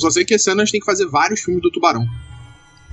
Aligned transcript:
Eu 0.00 0.08
só 0.08 0.10
sei 0.10 0.24
que 0.24 0.32
esse 0.32 0.50
ano 0.50 0.62
a 0.62 0.64
gente 0.64 0.72
tem 0.72 0.80
que 0.80 0.86
fazer 0.86 1.06
vários 1.06 1.40
filmes 1.40 1.62
do 1.62 1.70
Tubarão. 1.70 2.06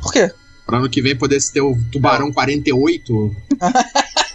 Por 0.02 0.12
quê? 0.12 0.30
Pra 0.66 0.78
ano 0.78 0.90
que 0.90 1.02
vem 1.02 1.18
poder 1.18 1.40
ter 1.54 1.62
o 1.62 1.74
Tubarão 1.90 2.32
48. 2.34 3.32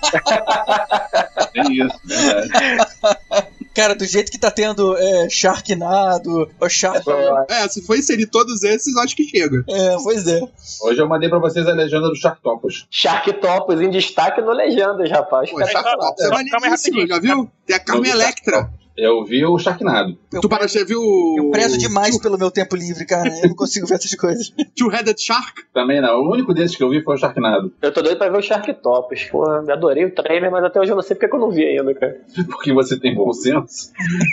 É 1.54 1.62
isso, 1.71 2.00
verdade. 2.04 3.48
Cara, 3.74 3.95
do 3.95 4.04
jeito 4.04 4.30
que 4.30 4.38
tá 4.38 4.50
tendo 4.50 4.96
é, 4.98 5.29
Sharknado, 5.30 6.50
o 6.61 6.69
Shark. 6.69 7.04
É, 7.48 7.66
se 7.69 7.80
for 7.82 7.96
inserir 7.96 8.27
todos 8.27 8.62
esses, 8.62 8.95
acho 8.96 9.16
que 9.16 9.25
chega. 9.25 9.64
É, 9.68 9.96
pois 10.02 10.27
é. 10.27 10.41
Hoje 10.82 11.00
eu 11.00 11.09
mandei 11.09 11.30
pra 11.30 11.39
vocês 11.39 11.66
a 11.66 11.73
legenda 11.73 12.09
do 12.09 12.14
Sharktopus. 12.16 12.86
Sharktopus 12.91 13.80
em 13.80 13.89
destaque 13.91 14.43
no 14.43 14.52
Legendas, 14.52 15.11
rapaz. 15.11 15.50
Pô, 15.50 15.64
Sharktopus 15.64 16.25
é 16.25 16.29
maneiríssimo, 16.29 17.00
rapidinho. 17.00 17.09
já 17.09 17.18
viu? 17.18 17.50
Tem 17.66 17.77
a 17.77 17.80
Carmen 17.80 18.11
Não 18.11 18.20
Electra. 18.20 18.70
Sharktopus. 18.93 18.96
Eu 18.96 19.24
vi 19.24 19.45
o 19.45 19.59
Sharknado. 19.59 20.18
Eu, 20.32 20.40
Tu 20.40 20.48
para, 20.48 20.68
você 20.68 20.84
viu 20.84 21.00
eu 21.38 21.50
prezo 21.50 21.79
demais 21.79 22.18
pelo 22.20 22.38
meu 22.38 22.50
tempo 22.50 22.77
livre, 22.77 23.07
cara. 23.07 23.29
Eu 23.43 23.48
não 23.48 23.57
consigo 23.57 23.86
ver 23.86 23.95
essas 23.95 24.14
coisas. 24.14 24.53
Two-Headed 24.76 25.21
Shark? 25.21 25.62
Também 25.72 26.00
não. 26.00 26.21
O 26.21 26.32
único 26.32 26.53
desses 26.53 26.76
que 26.76 26.82
eu 26.82 26.90
vi 26.90 27.03
foi 27.03 27.14
o 27.14 27.18
Sharknado. 27.18 27.72
Eu 27.81 27.93
tô 27.93 28.03
doido 28.03 28.18
pra 28.18 28.29
ver 28.29 28.39
o 28.39 28.43
Sharktopus. 28.43 29.25
Pô, 29.25 29.46
eu 29.46 29.72
adorei 29.72 30.04
o 30.04 30.14
trailer, 30.14 30.50
mas 30.50 30.64
até 30.64 30.81
hoje 30.81 30.93
eu 30.93 30.96
não 30.96 31.03
sei 31.03 31.17
porque 31.17 31.29
que 31.29 31.34
eu 31.34 31.40
não 31.40 31.50
vi 31.50 31.64
ainda, 31.64 31.94
cara. 31.94 32.20
Porque 32.53 32.72
você 32.72 32.98
tem 32.98 33.14
bom 33.14 33.33
senso. 33.33 33.91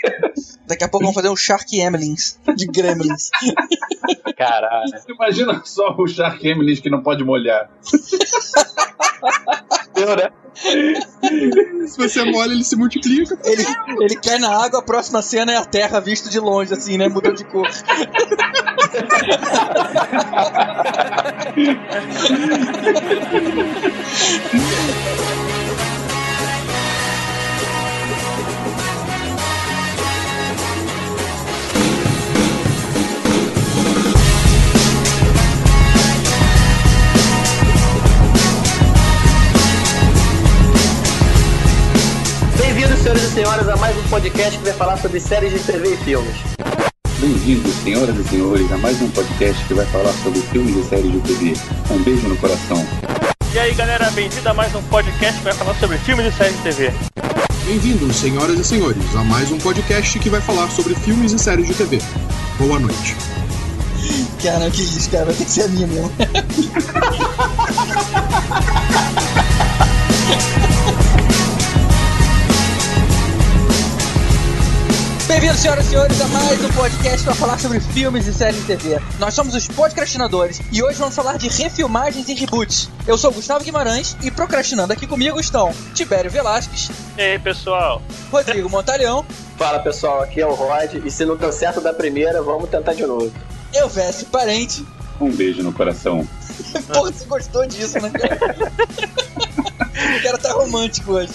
Daqui 0.67 0.83
a 0.83 0.89
pouco 0.89 1.05
vamos 1.05 1.15
fazer 1.15 1.29
um 1.29 1.35
Shark 1.35 1.79
Emilins 1.79 2.39
de 2.55 2.67
Gremlins. 2.67 3.29
Caralho. 4.37 4.91
Imagina 5.07 5.61
só 5.65 5.95
o 5.97 6.07
Shark 6.07 6.45
Emily 6.47 6.79
que 6.79 6.89
não 6.89 7.01
pode 7.01 7.23
molhar. 7.23 7.69
Deu, 9.95 10.15
né? 10.15 10.29
Se 10.55 11.97
você 11.97 12.25
molha, 12.25 12.53
ele 12.53 12.63
se 12.63 12.75
multiplica. 12.75 13.37
Ele, 13.43 13.63
ele 13.99 14.15
cai 14.15 14.39
na 14.39 14.63
água, 14.63 14.79
a 14.79 14.83
próxima 14.83 15.21
cena 15.21 15.51
é 15.51 15.57
a 15.57 15.65
Terra 15.65 15.99
vista 15.99 16.29
de 16.29 16.39
longe, 16.39 16.73
assim, 16.73 16.97
né? 16.97 17.07
Mudou 17.07 17.33
de 17.33 17.43
cor. 17.45 17.69
senhores 42.99 43.23
e 43.23 43.31
senhoras, 43.31 43.69
a 43.69 43.77
mais 43.77 43.97
um 43.97 44.03
podcast 44.09 44.57
que 44.57 44.63
vai 44.63 44.73
falar 44.73 44.97
sobre 44.97 45.19
séries 45.21 45.53
de 45.53 45.59
TV 45.59 45.93
e 45.93 45.97
filmes. 45.97 46.35
Bem-vindos, 47.19 47.73
senhoras 47.75 48.17
e 48.17 48.23
senhores, 48.27 48.71
a 48.71 48.77
mais 48.77 49.01
um 49.01 49.09
podcast 49.11 49.65
que 49.65 49.73
vai 49.73 49.85
falar 49.85 50.11
sobre 50.21 50.41
filmes 50.41 50.75
e 50.75 50.83
séries 50.83 51.11
de 51.11 51.19
TV. 51.21 51.53
Um 51.91 52.03
beijo 52.03 52.27
no 52.27 52.35
coração. 52.37 52.85
E 53.53 53.59
aí 53.59 53.73
galera, 53.73 54.11
bem-vindo 54.11 54.49
a 54.49 54.53
mais 54.53 54.75
um 54.75 54.83
podcast 54.83 55.37
que 55.37 55.45
vai 55.45 55.53
falar 55.53 55.75
sobre 55.75 55.97
filmes 55.99 56.25
e 56.25 56.31
séries 56.37 56.57
de 56.57 56.63
TV. 56.63 56.93
Bem-vindos, 57.65 58.15
senhoras 58.17 58.59
e 58.59 58.63
senhores, 58.65 59.15
a 59.15 59.23
mais 59.23 59.49
um 59.49 59.57
podcast 59.57 60.19
que 60.19 60.29
vai 60.29 60.41
falar 60.41 60.69
sobre 60.69 60.93
filmes 60.95 61.31
e 61.31 61.39
séries 61.39 61.67
de 61.67 61.73
TV. 61.73 62.01
Boa 62.57 62.79
noite. 62.79 63.15
Cara, 64.43 64.69
que 64.69 64.81
isso, 64.81 65.09
cara. 65.09 65.25
Vai 65.25 65.35
ter 65.35 65.45
que 65.45 65.51
ser 65.51 65.63
a 65.63 65.67
minha 65.69 65.87
mesmo. 65.87 66.11
Bem-vindos, 75.29 75.59
senhoras 75.59 75.85
e 75.85 75.89
senhores, 75.89 76.19
a 76.21 76.27
mais 76.29 76.65
um 76.65 76.73
podcast 76.73 77.23
para 77.23 77.35
falar 77.35 77.59
sobre 77.59 77.79
filmes 77.79 78.25
e 78.25 78.33
séries 78.33 78.61
de 78.61 78.75
TV. 78.75 78.99
Nós 79.19 79.35
somos 79.35 79.53
os 79.53 79.67
podcastinadores 79.67 80.59
e 80.71 80.81
hoje 80.81 80.97
vamos 80.97 81.15
falar 81.15 81.37
de 81.37 81.47
refilmagens 81.47 82.27
e 82.27 82.33
reboots. 82.33 82.89
Eu 83.05 83.15
sou 83.15 83.29
o 83.29 83.33
Gustavo 83.35 83.63
Guimarães 83.63 84.17
e 84.23 84.31
procrastinando 84.31 84.91
aqui 84.91 85.05
comigo 85.05 85.39
estão 85.39 85.71
Tibério 85.93 86.31
Velasquez, 86.31 86.89
E 87.15 87.21
aí 87.21 87.37
pessoal, 87.37 88.01
Rodrigo 88.31 88.67
Montalhão, 88.71 89.23
Fala 89.55 89.77
pessoal, 89.77 90.23
aqui 90.23 90.41
é 90.41 90.47
o 90.47 90.53
Rod, 90.55 90.95
e 91.05 91.11
se 91.11 91.23
não 91.25 91.37
deu 91.37 91.51
certo 91.51 91.79
da 91.79 91.93
primeira, 91.93 92.41
vamos 92.41 92.67
tentar 92.67 92.95
de 92.95 93.05
novo. 93.05 93.31
Elvésio 93.71 94.25
Parente. 94.27 94.83
Um 95.19 95.31
beijo 95.31 95.61
no 95.63 95.73
coração. 95.73 96.25
Porra, 96.93 97.11
você 97.11 97.25
gostou 97.25 97.65
disso, 97.67 97.99
né, 98.01 98.09
cara? 98.09 98.39
O 99.99 100.23
cara 100.23 100.37
tá 100.37 100.53
romântico 100.53 101.11
hoje. 101.13 101.33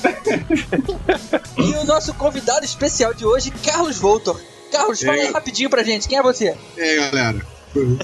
E 1.59 1.73
o 1.75 1.85
nosso 1.85 2.15
convidado 2.15 2.65
especial 2.65 3.13
de 3.13 3.27
hoje, 3.27 3.51
Carlos 3.51 3.99
Voltor. 3.99 4.41
Carlos, 4.73 5.01
fala 5.03 5.13
aí 5.13 5.27
É. 5.27 5.31
rapidinho 5.31 5.69
pra 5.69 5.83
gente, 5.83 6.09
quem 6.09 6.17
é 6.19 6.23
você? 6.23 6.57
E 6.77 6.81
aí, 6.81 6.97
galera? 6.97 7.45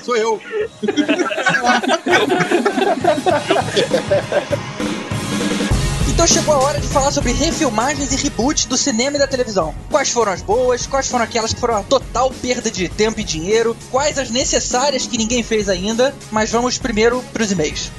Sou 0.04 0.16
eu. 0.16 0.38
Então 6.20 6.28
chegou 6.28 6.52
a 6.52 6.58
hora 6.58 6.78
de 6.78 6.86
falar 6.86 7.10
sobre 7.12 7.32
refilmagens 7.32 8.12
e 8.12 8.16
reboots 8.16 8.66
do 8.66 8.76
cinema 8.76 9.16
e 9.16 9.18
da 9.18 9.26
televisão. 9.26 9.74
Quais 9.90 10.10
foram 10.10 10.30
as 10.32 10.42
boas, 10.42 10.86
quais 10.86 11.08
foram 11.08 11.24
aquelas 11.24 11.54
que 11.54 11.58
foram 11.58 11.76
a 11.76 11.82
total 11.82 12.30
perda 12.30 12.70
de 12.70 12.90
tempo 12.90 13.20
e 13.20 13.24
dinheiro, 13.24 13.74
quais 13.90 14.18
as 14.18 14.28
necessárias 14.28 15.06
que 15.06 15.16
ninguém 15.16 15.42
fez 15.42 15.66
ainda, 15.66 16.14
mas 16.30 16.50
vamos 16.50 16.76
primeiro 16.76 17.22
pros 17.32 17.50
e-mails. 17.50 17.90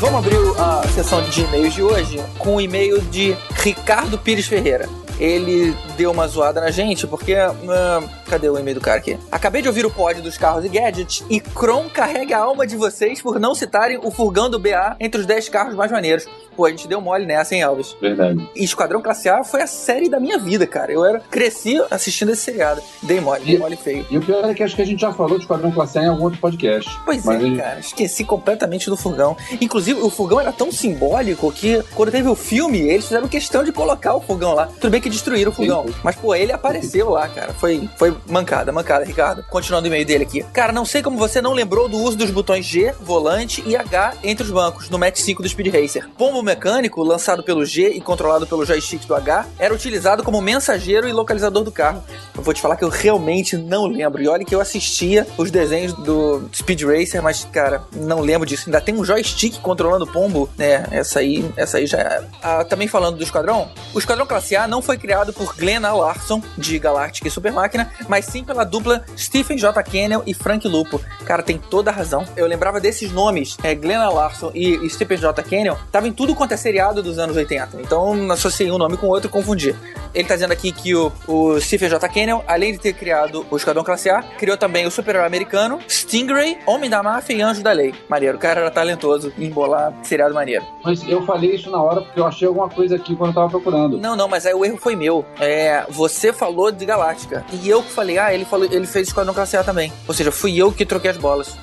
Vamos 0.00 0.18
abrir 0.18 0.38
a 0.58 0.82
sessão 0.92 1.22
de 1.22 1.40
e-mails 1.40 1.72
de 1.72 1.84
hoje 1.84 2.20
com 2.36 2.56
o 2.56 2.60
e-mail 2.60 3.00
de 3.02 3.36
Ricardo 3.54 4.18
Pires 4.18 4.48
Ferreira. 4.48 4.88
Ele 5.20 5.72
deu 5.96 6.10
uma 6.10 6.26
zoada 6.26 6.60
na 6.60 6.72
gente 6.72 7.06
porque. 7.06 7.34
ah, 7.34 8.17
cadê 8.28 8.48
o 8.48 8.58
e-mail 8.58 8.74
do 8.76 8.80
cara 8.80 8.98
aqui? 8.98 9.18
Acabei 9.32 9.62
de 9.62 9.68
ouvir 9.68 9.84
o 9.86 9.90
pod 9.90 10.20
dos 10.20 10.36
carros 10.38 10.64
e 10.64 10.68
gadgets 10.68 11.24
e 11.30 11.40
Kron 11.40 11.88
carrega 11.88 12.36
a 12.36 12.40
alma 12.42 12.66
de 12.66 12.76
vocês 12.76 13.20
por 13.22 13.40
não 13.40 13.54
citarem 13.54 13.98
o 14.02 14.10
furgão 14.10 14.48
do 14.50 14.58
BA 14.58 14.96
entre 15.00 15.20
os 15.20 15.26
10 15.26 15.48
carros 15.48 15.74
mais 15.74 15.90
maneiros. 15.90 16.26
Pô, 16.56 16.64
a 16.66 16.70
gente 16.70 16.88
deu 16.88 17.00
mole 17.00 17.24
nessa, 17.24 17.54
hein, 17.54 17.62
Alves? 17.62 17.96
Verdade. 18.00 18.48
E 18.56 18.64
Esquadrão 18.64 19.00
Classe 19.00 19.28
A 19.28 19.44
foi 19.44 19.62
a 19.62 19.66
série 19.66 20.08
da 20.08 20.18
minha 20.18 20.38
vida, 20.38 20.66
cara. 20.66 20.90
Eu 20.90 21.04
era 21.04 21.20
cresci 21.30 21.80
assistindo 21.88 22.32
esse 22.32 22.42
seriado. 22.42 22.82
Dei 23.00 23.20
mole, 23.20 23.44
dei 23.44 23.56
mole 23.58 23.76
feio. 23.76 24.04
E 24.10 24.18
o 24.18 24.20
pior 24.20 24.44
é 24.44 24.52
que 24.52 24.64
acho 24.64 24.74
que 24.74 24.82
a 24.82 24.84
gente 24.84 25.00
já 25.00 25.12
falou 25.12 25.36
de 25.38 25.44
Esquadrão 25.44 25.70
Classe 25.70 25.98
A 26.00 26.02
em 26.02 26.08
algum 26.08 26.24
outro 26.24 26.40
podcast. 26.40 26.90
Pois 27.04 27.24
Mas 27.24 27.40
é, 27.40 27.44
ele- 27.46 27.56
cara, 27.58 27.78
esqueci 27.78 28.24
completamente 28.24 28.90
do 28.90 28.96
furgão. 28.96 29.36
Inclusive, 29.60 30.00
o 30.00 30.10
furgão 30.10 30.40
era 30.40 30.50
tão 30.52 30.72
simbólico 30.72 31.52
que 31.52 31.80
quando 31.94 32.10
teve 32.10 32.28
o 32.28 32.34
filme, 32.34 32.80
eles 32.80 33.04
fizeram 33.04 33.28
questão 33.28 33.62
de 33.62 33.70
colocar 33.70 34.14
o 34.14 34.20
furgão 34.20 34.52
lá. 34.52 34.66
Tudo 34.66 34.90
bem 34.90 35.00
que 35.00 35.08
destruíram 35.08 35.52
o 35.52 35.54
Sim. 35.54 35.68
mas 36.02 36.16
pô, 36.16 36.34
ele 36.34 36.50
apareceu 36.52 37.10
lá, 37.10 37.28
cara. 37.28 37.52
Foi, 37.54 37.88
foi 37.96 38.16
mancada, 38.26 38.72
mancada, 38.72 39.04
Ricardo. 39.04 39.44
Continuando 39.50 39.86
o 39.86 39.88
e-mail 39.88 40.06
dele 40.06 40.24
aqui. 40.24 40.42
Cara, 40.52 40.72
não 40.72 40.84
sei 40.84 41.02
como 41.02 41.18
você 41.18 41.40
não 41.40 41.52
lembrou 41.52 41.88
do 41.88 41.98
uso 41.98 42.16
dos 42.16 42.30
botões 42.30 42.64
G, 42.64 42.92
volante 43.00 43.62
e 43.66 43.76
H 43.76 44.14
entre 44.22 44.44
os 44.44 44.50
bancos 44.50 44.88
no 44.90 44.98
Match 44.98 45.18
5 45.18 45.42
do 45.42 45.48
Speed 45.48 45.74
Racer. 45.74 46.08
Pombo 46.16 46.42
mecânico, 46.42 47.02
lançado 47.02 47.42
pelo 47.42 47.64
G 47.64 47.90
e 47.90 48.00
controlado 48.00 48.46
pelo 48.46 48.64
joystick 48.64 49.06
do 49.06 49.14
H, 49.14 49.46
era 49.58 49.74
utilizado 49.74 50.22
como 50.22 50.40
mensageiro 50.40 51.08
e 51.08 51.12
localizador 51.12 51.64
do 51.64 51.72
carro. 51.72 52.02
Eu 52.36 52.42
vou 52.42 52.54
te 52.54 52.60
falar 52.60 52.76
que 52.76 52.84
eu 52.84 52.88
realmente 52.88 53.56
não 53.56 53.86
lembro. 53.86 54.22
E 54.22 54.28
olha 54.28 54.44
que 54.44 54.54
eu 54.54 54.60
assistia 54.60 55.26
os 55.36 55.50
desenhos 55.50 55.92
do 55.92 56.48
Speed 56.54 56.82
Racer, 56.82 57.22
mas, 57.22 57.44
cara, 57.52 57.82
não 57.94 58.20
lembro 58.20 58.46
disso. 58.46 58.64
Ainda 58.66 58.80
tem 58.80 58.94
um 58.94 59.04
joystick 59.04 59.60
controlando 59.60 60.04
o 60.04 60.08
pombo, 60.08 60.48
né? 60.56 60.86
Essa 60.90 61.20
aí, 61.20 61.50
essa 61.56 61.78
aí 61.78 61.86
já 61.86 61.98
era. 61.98 62.28
Ah, 62.42 62.64
também 62.64 62.88
falando 62.88 63.16
do 63.16 63.22
Esquadrão, 63.22 63.70
o 63.94 63.98
Esquadrão 63.98 64.26
Classe 64.26 64.56
A 64.56 64.66
não 64.66 64.82
foi 64.82 64.98
criado 64.98 65.32
por 65.32 65.54
Glenn 65.56 65.84
A. 65.84 65.92
Larson, 65.92 66.42
de 66.56 66.78
Galactica 66.78 67.28
e 67.28 67.30
Super 67.30 67.52
Máquina, 67.52 67.90
mas 68.08 68.24
sim 68.24 68.42
pela 68.42 68.64
dupla 68.64 69.04
Stephen 69.16 69.58
J. 69.58 69.82
Cannell 69.82 70.22
e 70.26 70.34
Frank 70.34 70.66
Lupo. 70.66 71.00
Cara, 71.24 71.42
tem 71.42 71.58
toda 71.58 71.90
a 71.90 71.94
razão. 71.94 72.24
Eu 72.36 72.46
lembrava 72.46 72.80
desses 72.80 73.12
nomes, 73.12 73.56
é, 73.62 73.74
Glenn 73.74 74.00
A. 74.00 74.08
Larson 74.08 74.50
e 74.54 74.88
Stephen 74.88 75.18
J. 75.18 75.42
Cannell, 75.42 75.76
tava 75.92 76.08
em 76.08 76.12
tudo 76.12 76.34
quanto 76.34 76.52
é 76.52 76.56
seriado 76.56 77.02
dos 77.02 77.18
anos 77.18 77.36
80. 77.36 77.80
Então, 77.80 78.30
associei 78.32 78.70
um 78.70 78.78
nome 78.78 78.96
com 78.96 79.06
o 79.06 79.10
outro 79.10 79.28
e 79.28 79.32
confundi. 79.32 79.74
Ele 80.14 80.26
tá 80.26 80.34
dizendo 80.34 80.52
aqui 80.52 80.72
que 80.72 80.94
o, 80.94 81.12
o 81.26 81.60
Stephen 81.60 81.88
J. 81.88 82.08
Cannell, 82.08 82.42
além 82.46 82.72
de 82.72 82.78
ter 82.78 82.94
criado 82.94 83.46
o 83.50 83.56
Esquadrão 83.56 83.84
Classe 83.84 84.08
A, 84.08 84.22
criou 84.22 84.56
também 84.56 84.86
o 84.86 84.90
super-herói 84.90 85.26
americano, 85.26 85.78
Stingray, 85.88 86.58
Homem 86.66 86.88
da 86.88 87.02
Máfia 87.02 87.34
e 87.34 87.42
Anjo 87.42 87.62
da 87.62 87.72
Lei. 87.72 87.94
Maneiro, 88.08 88.36
o 88.36 88.40
cara 88.40 88.60
era 88.60 88.70
talentoso 88.70 89.32
em 89.38 89.46
embolar 89.46 89.92
seriado 90.02 90.34
maneiro. 90.34 90.64
Mas 90.82 91.06
eu 91.08 91.24
falei 91.24 91.54
isso 91.54 91.70
na 91.70 91.82
hora 91.82 92.00
porque 92.00 92.18
eu 92.18 92.26
achei 92.26 92.48
alguma 92.48 92.68
coisa 92.68 92.96
aqui 92.96 93.14
quando 93.14 93.30
eu 93.30 93.34
tava 93.34 93.50
procurando. 93.50 93.98
Não, 93.98 94.16
não, 94.16 94.28
mas 94.28 94.46
aí 94.46 94.54
o 94.54 94.64
erro 94.64 94.78
foi 94.78 94.96
meu. 94.96 95.24
É, 95.38 95.84
você 95.88 96.32
falou 96.32 96.70
de 96.70 96.84
Galáctica. 96.84 97.44
E 97.52 97.68
eu 97.68 97.82
falei, 97.98 98.16
ah, 98.16 98.32
ele, 98.32 98.44
falou, 98.44 98.68
ele 98.70 98.86
fez 98.86 99.08
Esquadrão 99.08 99.34
Classe 99.34 99.56
A 99.56 99.64
também. 99.64 99.92
Ou 100.06 100.14
seja, 100.14 100.30
fui 100.30 100.56
eu 100.56 100.70
que 100.70 100.86
troquei 100.86 101.10
as 101.10 101.16
bolas. 101.16 101.56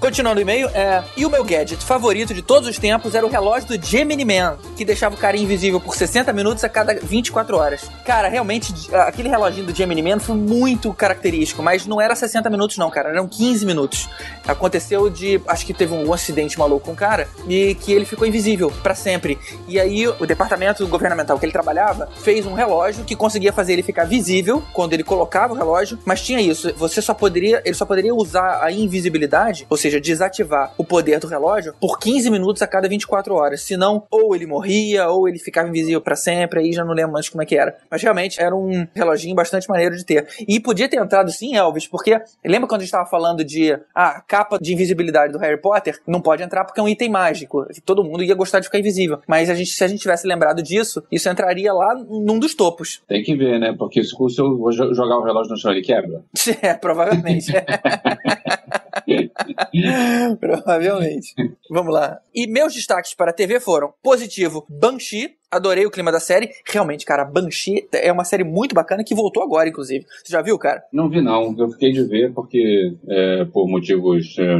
Continuando 0.00 0.38
o 0.38 0.42
e-mail, 0.42 0.68
é, 0.68 1.02
e 1.16 1.24
o 1.24 1.30
meu 1.30 1.44
gadget 1.44 1.82
favorito 1.84 2.34
de 2.34 2.42
todos 2.42 2.68
os 2.68 2.78
tempos 2.78 3.14
era 3.14 3.24
o 3.24 3.28
relógio 3.28 3.68
do 3.68 3.86
Gemini 3.86 4.24
Man, 4.24 4.58
que 4.76 4.84
deixava 4.84 5.14
o 5.14 5.18
cara 5.18 5.36
invisível 5.36 5.80
por 5.80 5.94
60 5.94 6.32
minutos 6.32 6.64
a 6.64 6.68
cada 6.68 6.94
24 6.94 7.56
horas. 7.56 7.90
Cara, 8.04 8.28
realmente, 8.28 8.72
aquele 8.92 9.28
reloginho 9.28 9.66
do 9.66 9.74
Gemini 9.74 10.02
Man 10.02 10.18
foi 10.18 10.36
muito 10.36 10.92
característico, 10.92 11.62
mas 11.62 11.86
não 11.86 12.00
era 12.00 12.14
60 12.14 12.48
minutos 12.50 12.76
não, 12.76 12.90
cara, 12.90 13.10
eram 13.10 13.28
15 13.28 13.64
minutos. 13.64 14.08
Aconteceu 14.46 15.08
de, 15.08 15.40
acho 15.46 15.64
que 15.64 15.72
teve 15.72 15.94
um 15.94 16.12
acidente 16.12 16.58
maluco 16.58 16.86
com 16.86 16.92
o 16.92 16.96
cara, 16.96 17.28
e 17.48 17.74
que 17.76 17.92
ele 17.92 18.04
ficou 18.04 18.26
invisível 18.26 18.72
para 18.82 18.94
sempre. 18.94 19.38
E 19.68 19.78
aí, 19.78 20.06
o 20.06 20.26
departamento 20.26 20.86
governamental 20.86 21.38
que 21.38 21.44
ele 21.44 21.52
trabalhava 21.52 22.08
fez 22.20 22.46
um 22.46 22.54
relógio 22.54 23.04
que 23.04 23.16
conseguia 23.16 23.52
fazer 23.52 23.74
ele 23.74 23.82
ficar 23.82 24.04
visível 24.04 24.62
quando 24.72 24.92
ele 24.92 25.04
colocava 25.04 25.52
o 25.54 25.56
relógio, 25.56 25.98
mas 26.04 26.20
tinha 26.20 26.40
isso, 26.40 26.72
você 26.76 27.00
só 27.00 27.14
poderia, 27.14 27.62
ele 27.64 27.74
só 27.74 27.84
poderia 27.86 28.14
usar 28.14 28.62
a 28.62 28.70
invisibilidade, 28.70 29.53
ou 29.68 29.76
seja, 29.76 30.00
desativar 30.00 30.74
o 30.76 30.84
poder 30.84 31.18
do 31.20 31.26
relógio 31.26 31.74
por 31.80 31.98
15 31.98 32.30
minutos 32.30 32.62
a 32.62 32.66
cada 32.66 32.88
24 32.88 33.34
horas. 33.34 33.62
Senão, 33.62 34.04
ou 34.10 34.34
ele 34.34 34.46
morria, 34.46 35.08
ou 35.08 35.28
ele 35.28 35.38
ficava 35.38 35.68
invisível 35.68 36.00
para 36.00 36.16
sempre, 36.16 36.60
aí 36.60 36.72
já 36.72 36.84
não 36.84 36.92
lembro 36.92 37.12
mais 37.12 37.28
como 37.28 37.42
é 37.42 37.46
que 37.46 37.56
era. 37.56 37.76
Mas 37.90 38.02
realmente 38.02 38.40
era 38.40 38.54
um 38.54 38.86
reloginho 38.94 39.34
bastante 39.34 39.68
maneiro 39.68 39.96
de 39.96 40.04
ter. 40.04 40.26
E 40.46 40.60
podia 40.60 40.88
ter 40.88 40.98
entrado 40.98 41.30
sim, 41.30 41.56
Elvis, 41.56 41.86
porque 41.86 42.20
lembra 42.44 42.68
quando 42.68 42.80
a 42.80 42.84
gente 42.84 42.88
estava 42.88 43.08
falando 43.08 43.44
de 43.44 43.72
a 43.72 43.78
ah, 43.94 44.20
capa 44.26 44.58
de 44.58 44.72
invisibilidade 44.72 45.32
do 45.32 45.38
Harry 45.38 45.60
Potter? 45.60 46.00
Não 46.06 46.20
pode 46.20 46.42
entrar 46.42 46.64
porque 46.64 46.80
é 46.80 46.82
um 46.82 46.88
item 46.88 47.10
mágico. 47.10 47.66
Todo 47.84 48.04
mundo 48.04 48.22
ia 48.22 48.34
gostar 48.34 48.60
de 48.60 48.66
ficar 48.66 48.78
invisível. 48.78 49.18
Mas 49.26 49.50
a 49.50 49.54
gente, 49.54 49.70
se 49.70 49.84
a 49.84 49.88
gente 49.88 50.00
tivesse 50.00 50.26
lembrado 50.26 50.62
disso, 50.62 51.02
isso 51.10 51.28
entraria 51.28 51.72
lá 51.72 51.94
num 51.94 52.38
dos 52.38 52.54
topos. 52.54 53.02
Tem 53.06 53.22
que 53.22 53.36
ver, 53.36 53.58
né? 53.58 53.74
Porque 53.76 54.02
se 54.02 54.14
eu 54.38 54.56
vou 54.56 54.72
jogar 54.72 55.18
o 55.18 55.24
relógio 55.24 55.52
no 55.52 55.58
chão, 55.58 55.70
ele 55.72 55.82
quebra. 55.82 56.22
É, 56.62 56.72
provavelmente. 56.72 57.52
Provavelmente. 60.40 61.34
Vamos 61.70 61.92
lá. 61.92 62.20
E 62.34 62.46
meus 62.46 62.74
destaques 62.74 63.14
para 63.14 63.30
a 63.30 63.34
TV 63.34 63.60
foram: 63.60 63.92
positivo, 64.02 64.66
Banshee, 64.68 65.36
adorei 65.54 65.86
o 65.86 65.90
clima 65.90 66.12
da 66.12 66.20
série. 66.20 66.50
Realmente, 66.66 67.04
cara, 67.04 67.24
Banshee 67.24 67.88
é 67.92 68.12
uma 68.12 68.24
série 68.24 68.44
muito 68.44 68.74
bacana 68.74 69.04
que 69.04 69.14
voltou 69.14 69.42
agora, 69.42 69.68
inclusive. 69.68 70.06
Você 70.22 70.32
já 70.32 70.42
viu, 70.42 70.58
cara? 70.58 70.82
Não 70.92 71.08
vi, 71.08 71.20
não. 71.20 71.54
Eu 71.58 71.68
fiquei 71.70 71.92
de 71.92 72.02
ver 72.04 72.32
porque, 72.32 72.94
é, 73.08 73.44
por 73.46 73.68
motivos. 73.68 74.36
É, 74.38 74.56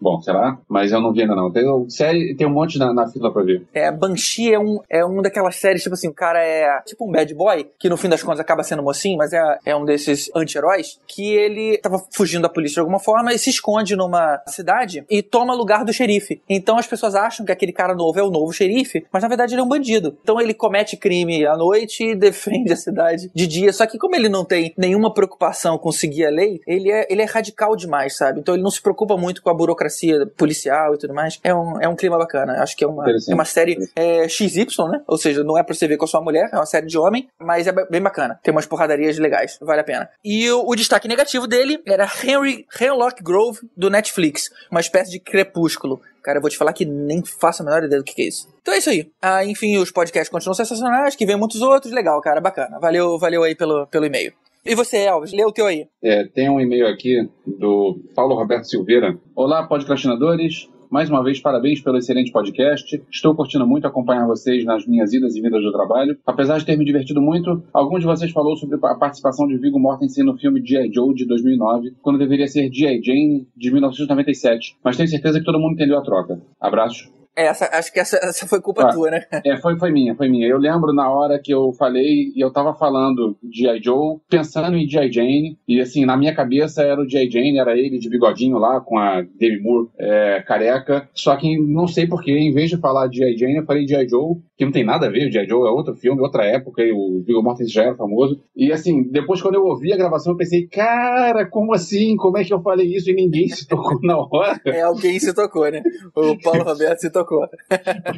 bom, 0.00 0.20
sei 0.20 0.32
lá. 0.32 0.58
Mas 0.68 0.92
eu 0.92 1.00
não 1.00 1.12
vi 1.12 1.22
ainda, 1.22 1.34
não. 1.34 1.50
Tem, 1.50 1.64
série, 1.88 2.34
tem 2.34 2.46
um 2.46 2.50
monte 2.50 2.78
na, 2.78 2.92
na 2.92 3.08
fila 3.08 3.32
pra 3.32 3.42
ver. 3.42 3.66
É, 3.72 3.90
Banshee 3.90 4.52
é 4.52 4.58
um, 4.58 4.80
é 4.88 5.04
um 5.04 5.22
daquelas 5.22 5.56
séries, 5.56 5.82
tipo 5.82 5.94
assim, 5.94 6.08
o 6.08 6.14
cara 6.14 6.42
é 6.42 6.80
tipo 6.86 7.08
um 7.08 7.12
bad 7.12 7.34
boy, 7.34 7.66
que 7.78 7.88
no 7.88 7.96
fim 7.96 8.08
das 8.08 8.22
contas 8.22 8.40
acaba 8.40 8.62
sendo 8.62 8.82
mocinho, 8.82 9.18
mas 9.18 9.32
é, 9.32 9.58
é 9.64 9.76
um 9.76 9.84
desses 9.84 10.30
anti-heróis, 10.34 11.00
que 11.06 11.32
ele 11.32 11.78
tava 11.78 12.02
fugindo 12.12 12.42
da 12.42 12.48
polícia 12.48 12.74
de 12.74 12.80
alguma 12.80 12.98
forma 12.98 13.32
e 13.32 13.38
se 13.38 13.50
esconde 13.50 13.96
numa 13.96 14.40
cidade 14.46 15.04
e 15.08 15.22
toma 15.22 15.54
lugar 15.54 15.84
do 15.84 15.92
xerife. 15.92 16.40
Então 16.48 16.78
as 16.78 16.86
pessoas 16.86 17.14
acham 17.14 17.44
que 17.44 17.52
aquele 17.52 17.72
cara 17.72 17.94
novo 17.94 18.18
é 18.18 18.22
o 18.22 18.30
novo 18.30 18.52
xerife, 18.52 19.04
mas 19.12 19.22
na 19.22 19.28
verdade 19.28 19.54
ele 19.54 19.60
é 19.60 19.64
um 19.64 19.68
bandido. 19.68 20.09
Então 20.22 20.40
ele 20.40 20.54
comete 20.54 20.96
crime 20.96 21.46
à 21.46 21.56
noite 21.56 22.04
e 22.04 22.14
defende 22.16 22.72
a 22.72 22.76
cidade 22.76 23.30
de 23.34 23.46
dia. 23.46 23.72
Só 23.72 23.86
que 23.86 23.98
como 23.98 24.14
ele 24.14 24.28
não 24.28 24.44
tem 24.44 24.74
nenhuma 24.76 25.12
preocupação 25.12 25.78
com 25.78 25.92
seguir 25.92 26.26
a 26.26 26.30
lei, 26.30 26.60
ele 26.66 26.90
é, 26.90 27.06
ele 27.10 27.22
é 27.22 27.24
radical 27.24 27.76
demais, 27.76 28.16
sabe? 28.16 28.40
Então 28.40 28.54
ele 28.54 28.62
não 28.62 28.70
se 28.70 28.80
preocupa 28.80 29.16
muito 29.16 29.42
com 29.42 29.50
a 29.50 29.54
burocracia 29.54 30.26
policial 30.36 30.94
e 30.94 30.98
tudo 30.98 31.14
mais. 31.14 31.38
É 31.42 31.54
um, 31.54 31.80
é 31.80 31.88
um 31.88 31.96
clima 31.96 32.18
bacana. 32.18 32.62
Acho 32.62 32.76
que 32.76 32.84
é 32.84 32.86
uma, 32.86 33.04
é 33.10 33.34
uma 33.34 33.44
série 33.44 33.76
é, 33.96 34.28
XY, 34.28 34.66
né? 34.90 35.02
Ou 35.06 35.18
seja, 35.18 35.44
não 35.44 35.58
é 35.58 35.62
pra 35.62 35.74
você 35.74 35.86
ver 35.86 35.96
com 35.96 36.04
a 36.04 36.08
sua 36.08 36.20
mulher, 36.20 36.48
é 36.52 36.56
uma 36.56 36.66
série 36.66 36.86
de 36.86 36.98
homem, 36.98 37.28
mas 37.38 37.66
é 37.66 37.72
bem 37.72 38.00
bacana. 38.00 38.38
Tem 38.42 38.52
umas 38.52 38.66
porradarias 38.66 39.18
legais, 39.18 39.58
vale 39.60 39.80
a 39.80 39.84
pena. 39.84 40.08
E 40.24 40.50
o, 40.50 40.68
o 40.68 40.74
destaque 40.74 41.08
negativo 41.08 41.46
dele 41.46 41.80
era 41.86 42.10
Henry 42.24 42.66
Hemlock 42.80 43.22
Grove 43.22 43.60
do 43.76 43.90
Netflix, 43.90 44.50
uma 44.70 44.80
espécie 44.80 45.10
de 45.10 45.20
crepúsculo. 45.20 46.00
Cara, 46.22 46.38
eu 46.38 46.42
vou 46.42 46.50
te 46.50 46.56
falar 46.56 46.72
que 46.72 46.84
nem 46.84 47.24
faço 47.24 47.62
a 47.62 47.64
menor 47.64 47.84
ideia 47.84 48.00
do 48.00 48.04
que, 48.04 48.14
que 48.14 48.22
é 48.22 48.28
isso. 48.28 48.48
Então 48.60 48.74
é 48.74 48.78
isso 48.78 48.90
aí. 48.90 49.10
Ah, 49.20 49.44
enfim, 49.44 49.78
os 49.78 49.90
podcasts 49.90 50.30
continuam 50.30 50.54
sensacionais, 50.54 51.16
que 51.16 51.26
vem 51.26 51.36
muitos 51.36 51.62
outros. 51.62 51.92
Legal, 51.92 52.20
cara, 52.20 52.40
bacana. 52.40 52.78
Valeu, 52.78 53.18
valeu 53.18 53.42
aí 53.42 53.54
pelo, 53.54 53.86
pelo 53.86 54.06
e-mail. 54.06 54.32
E 54.64 54.74
você, 54.74 54.98
Elvis, 54.98 55.32
lê 55.32 55.44
o 55.44 55.52
teu 55.52 55.66
aí. 55.66 55.86
É, 56.02 56.24
tem 56.24 56.50
um 56.50 56.60
e-mail 56.60 56.86
aqui 56.86 57.26
do 57.46 57.98
Paulo 58.14 58.34
Roberto 58.34 58.64
Silveira. 58.64 59.16
Olá, 59.34 59.66
podcastinadores. 59.66 60.68
Mais 60.90 61.08
uma 61.08 61.22
vez, 61.22 61.40
parabéns 61.40 61.80
pelo 61.80 61.98
excelente 61.98 62.32
podcast. 62.32 63.00
Estou 63.08 63.32
curtindo 63.32 63.64
muito 63.64 63.86
acompanhar 63.86 64.26
vocês 64.26 64.64
nas 64.64 64.84
minhas 64.84 65.12
idas 65.12 65.36
e 65.36 65.40
vindas 65.40 65.62
do 65.62 65.70
trabalho. 65.70 66.18
Apesar 66.26 66.58
de 66.58 66.66
ter 66.66 66.76
me 66.76 66.84
divertido 66.84 67.22
muito, 67.22 67.62
alguns 67.72 68.00
de 68.00 68.06
vocês 68.06 68.32
falou 68.32 68.56
sobre 68.56 68.76
a 68.82 68.96
participação 68.96 69.46
de 69.46 69.56
Viggo 69.56 69.78
Mortensen 69.78 70.24
no 70.24 70.36
filme 70.36 70.60
G.I. 70.66 70.92
Joe 70.92 71.14
de 71.14 71.24
2009, 71.26 71.94
quando 72.02 72.18
deveria 72.18 72.48
ser 72.48 72.68
G.I. 72.72 73.00
Jane 73.04 73.46
de 73.56 73.70
1997. 73.70 74.78
Mas 74.82 74.96
tenho 74.96 75.08
certeza 75.08 75.38
que 75.38 75.44
todo 75.44 75.60
mundo 75.60 75.74
entendeu 75.74 75.96
a 75.96 76.02
troca. 76.02 76.42
Abraços. 76.60 77.19
É, 77.36 77.46
essa, 77.46 77.68
acho 77.72 77.92
que 77.92 78.00
essa, 78.00 78.16
essa 78.16 78.46
foi 78.46 78.60
culpa 78.60 78.84
ah, 78.84 78.92
tua, 78.92 79.10
né? 79.10 79.24
É, 79.44 79.56
foi, 79.56 79.78
foi 79.78 79.90
minha, 79.90 80.14
foi 80.14 80.28
minha. 80.28 80.46
Eu 80.46 80.58
lembro 80.58 80.92
na 80.92 81.08
hora 81.10 81.38
que 81.38 81.52
eu 81.52 81.72
falei, 81.72 82.32
e 82.34 82.40
eu 82.40 82.52
tava 82.52 82.74
falando 82.74 83.36
de 83.42 83.62
G.I. 83.62 83.82
Joe, 83.82 84.18
pensando 84.28 84.76
em 84.76 84.88
G.I. 84.88 85.12
Jane, 85.12 85.58
e 85.66 85.80
assim, 85.80 86.04
na 86.04 86.16
minha 86.16 86.34
cabeça 86.34 86.82
era 86.82 87.00
o 87.00 87.08
G.I. 87.08 87.30
Jane, 87.30 87.58
era 87.58 87.76
ele 87.78 87.98
de 87.98 88.08
bigodinho 88.08 88.58
lá, 88.58 88.80
com 88.80 88.98
a 88.98 89.22
Demi 89.22 89.60
Moore 89.60 89.88
é, 89.98 90.42
careca, 90.46 91.08
só 91.14 91.36
que 91.36 91.58
não 91.58 91.86
sei 91.86 92.06
porquê, 92.06 92.32
em 92.32 92.52
vez 92.52 92.68
de 92.68 92.78
falar 92.78 93.06
de 93.06 93.18
G.I. 93.18 93.36
Jane, 93.36 93.56
eu 93.56 93.64
falei 93.64 93.86
G.I. 93.86 94.08
Joe, 94.08 94.36
que 94.60 94.64
não 94.66 94.72
tem 94.72 94.84
nada 94.84 95.06
a 95.06 95.10
ver, 95.10 95.26
o 95.26 95.32
G.I. 95.32 95.48
Joe 95.48 95.66
é 95.66 95.70
outro 95.70 95.94
filme, 95.94 96.20
outra 96.20 96.44
época, 96.44 96.82
e 96.82 96.92
o 96.92 97.22
Viggo 97.26 97.42
Mortensen 97.42 97.72
já 97.72 97.82
era 97.84 97.94
famoso, 97.94 98.38
e 98.54 98.70
assim, 98.70 99.02
depois 99.04 99.40
quando 99.40 99.54
eu 99.54 99.64
ouvi 99.64 99.90
a 99.90 99.96
gravação, 99.96 100.34
eu 100.34 100.36
pensei, 100.36 100.66
cara, 100.66 101.46
como 101.46 101.72
assim? 101.72 102.14
Como 102.14 102.36
é 102.36 102.44
que 102.44 102.52
eu 102.52 102.60
falei 102.60 102.86
isso 102.94 103.08
e 103.08 103.14
ninguém 103.14 103.48
se 103.48 103.66
tocou 103.66 103.98
na 104.02 104.18
hora? 104.18 104.60
É, 104.70 104.82
alguém 104.82 105.18
se 105.18 105.34
tocou, 105.34 105.68
né? 105.70 105.82
O 106.14 106.38
Paulo 106.38 106.62
Roberto 106.62 107.00
se 107.00 107.10
tocou. 107.10 107.48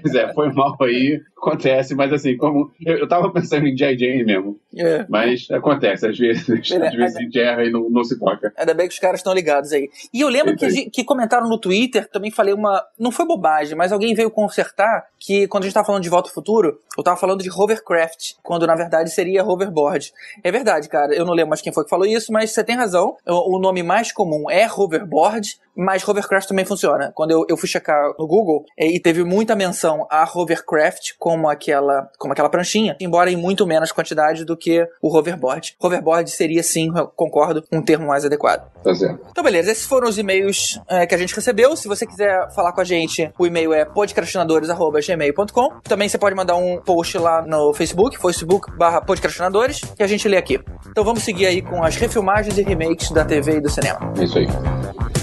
Pois 0.02 0.14
é, 0.14 0.32
foi 0.34 0.52
mal 0.52 0.76
aí, 0.82 1.20
acontece, 1.36 1.94
mas 1.94 2.12
assim, 2.12 2.36
como. 2.36 2.70
Eu, 2.84 2.98
eu 2.98 3.08
tava 3.08 3.32
pensando 3.32 3.66
em 3.66 3.74
J.J. 3.74 3.96
Jane 3.96 4.24
mesmo. 4.24 4.58
É. 4.76 5.06
Mas 5.08 5.48
acontece, 5.50 6.06
às 6.06 6.18
vezes, 6.18 6.48
às 6.50 6.94
vezes 6.94 7.16
a 7.16 7.20
gente 7.20 7.38
erra 7.38 7.64
e 7.64 7.70
não, 7.70 7.88
não 7.88 8.04
se 8.04 8.18
toca. 8.18 8.52
Ainda 8.56 8.74
bem 8.74 8.88
que 8.88 8.94
os 8.94 8.98
caras 8.98 9.20
estão 9.20 9.32
ligados 9.32 9.72
aí. 9.72 9.88
E 10.12 10.20
eu 10.20 10.28
lembro 10.28 10.56
que, 10.56 10.90
que 10.90 11.04
comentaram 11.04 11.48
no 11.48 11.58
Twitter, 11.58 12.08
também 12.10 12.30
falei 12.30 12.52
uma. 12.52 12.82
Não 12.98 13.10
foi 13.10 13.26
bobagem, 13.26 13.76
mas 13.76 13.92
alguém 13.92 14.14
veio 14.14 14.30
consertar 14.30 15.06
que 15.18 15.46
quando 15.46 15.64
a 15.64 15.66
gente 15.66 15.74
tava 15.74 15.86
falando 15.86 16.02
de 16.02 16.10
Volta 16.10 16.31
Futuro, 16.32 16.80
eu 16.96 17.04
tava 17.04 17.16
falando 17.16 17.42
de 17.42 17.50
hovercraft, 17.50 18.34
quando 18.42 18.66
na 18.66 18.74
verdade 18.74 19.10
seria 19.10 19.44
hoverboard. 19.44 20.12
É 20.42 20.50
verdade, 20.50 20.88
cara, 20.88 21.14
eu 21.14 21.24
não 21.24 21.34
lembro 21.34 21.50
mais 21.50 21.60
quem 21.60 21.72
foi 21.72 21.84
que 21.84 21.90
falou 21.90 22.06
isso, 22.06 22.32
mas 22.32 22.52
você 22.52 22.64
tem 22.64 22.76
razão. 22.76 23.16
O 23.26 23.58
nome 23.58 23.82
mais 23.82 24.12
comum 24.12 24.50
é 24.50 24.66
hoverboard, 24.70 25.60
mas 25.76 26.06
hovercraft 26.06 26.48
também 26.48 26.64
funciona. 26.64 27.12
Quando 27.14 27.30
eu, 27.30 27.44
eu 27.48 27.56
fui 27.56 27.68
checar 27.68 28.12
no 28.18 28.26
Google, 28.26 28.64
e 28.78 28.98
teve 29.00 29.24
muita 29.24 29.54
menção 29.54 30.06
a 30.10 30.28
hovercraft 30.32 31.12
como 31.18 31.48
aquela, 31.48 32.10
como 32.18 32.32
aquela 32.32 32.48
pranchinha, 32.48 32.96
embora 33.00 33.30
em 33.30 33.36
muito 33.36 33.66
menos 33.66 33.92
quantidade 33.92 34.44
do 34.44 34.56
que 34.56 34.86
o 35.00 35.16
hoverboard. 35.16 35.74
Hoverboard 35.80 36.30
seria 36.30 36.62
sim, 36.62 36.90
concordo, 37.16 37.64
um 37.72 37.82
termo 37.82 38.08
mais 38.08 38.24
adequado. 38.24 38.70
Tá 38.82 38.94
certo. 38.94 39.26
Então, 39.30 39.44
beleza, 39.44 39.70
esses 39.70 39.86
foram 39.86 40.08
os 40.08 40.18
e-mails 40.18 40.80
é, 40.88 41.06
que 41.06 41.14
a 41.14 41.18
gente 41.18 41.34
recebeu. 41.34 41.76
Se 41.76 41.88
você 41.88 42.06
quiser 42.06 42.50
falar 42.54 42.72
com 42.72 42.80
a 42.80 42.84
gente, 42.84 43.30
o 43.38 43.46
e-mail 43.46 43.72
é 43.72 43.84
podcastinadores.gmail.com. 43.84 45.80
Também 45.82 46.08
você 46.08 46.18
pode 46.18 46.34
mandar 46.34 46.56
um 46.56 46.80
post 46.80 47.16
lá 47.18 47.42
no 47.42 47.72
Facebook, 47.72 48.18
facebook.com.br 48.18 49.06
podcastinadores, 49.06 49.80
que 49.96 50.02
a 50.02 50.06
gente 50.06 50.28
lê 50.28 50.36
aqui. 50.36 50.60
Então 50.90 51.04
vamos 51.04 51.22
seguir 51.22 51.46
aí 51.46 51.62
com 51.62 51.82
as 51.82 51.96
refilmagens 51.96 52.58
e 52.58 52.62
remakes 52.62 53.10
da 53.10 53.24
TV 53.24 53.56
e 53.56 53.60
do 53.60 53.70
cinema. 53.70 54.12
É 54.18 54.24
isso 54.24 54.38
aí. 54.38 55.21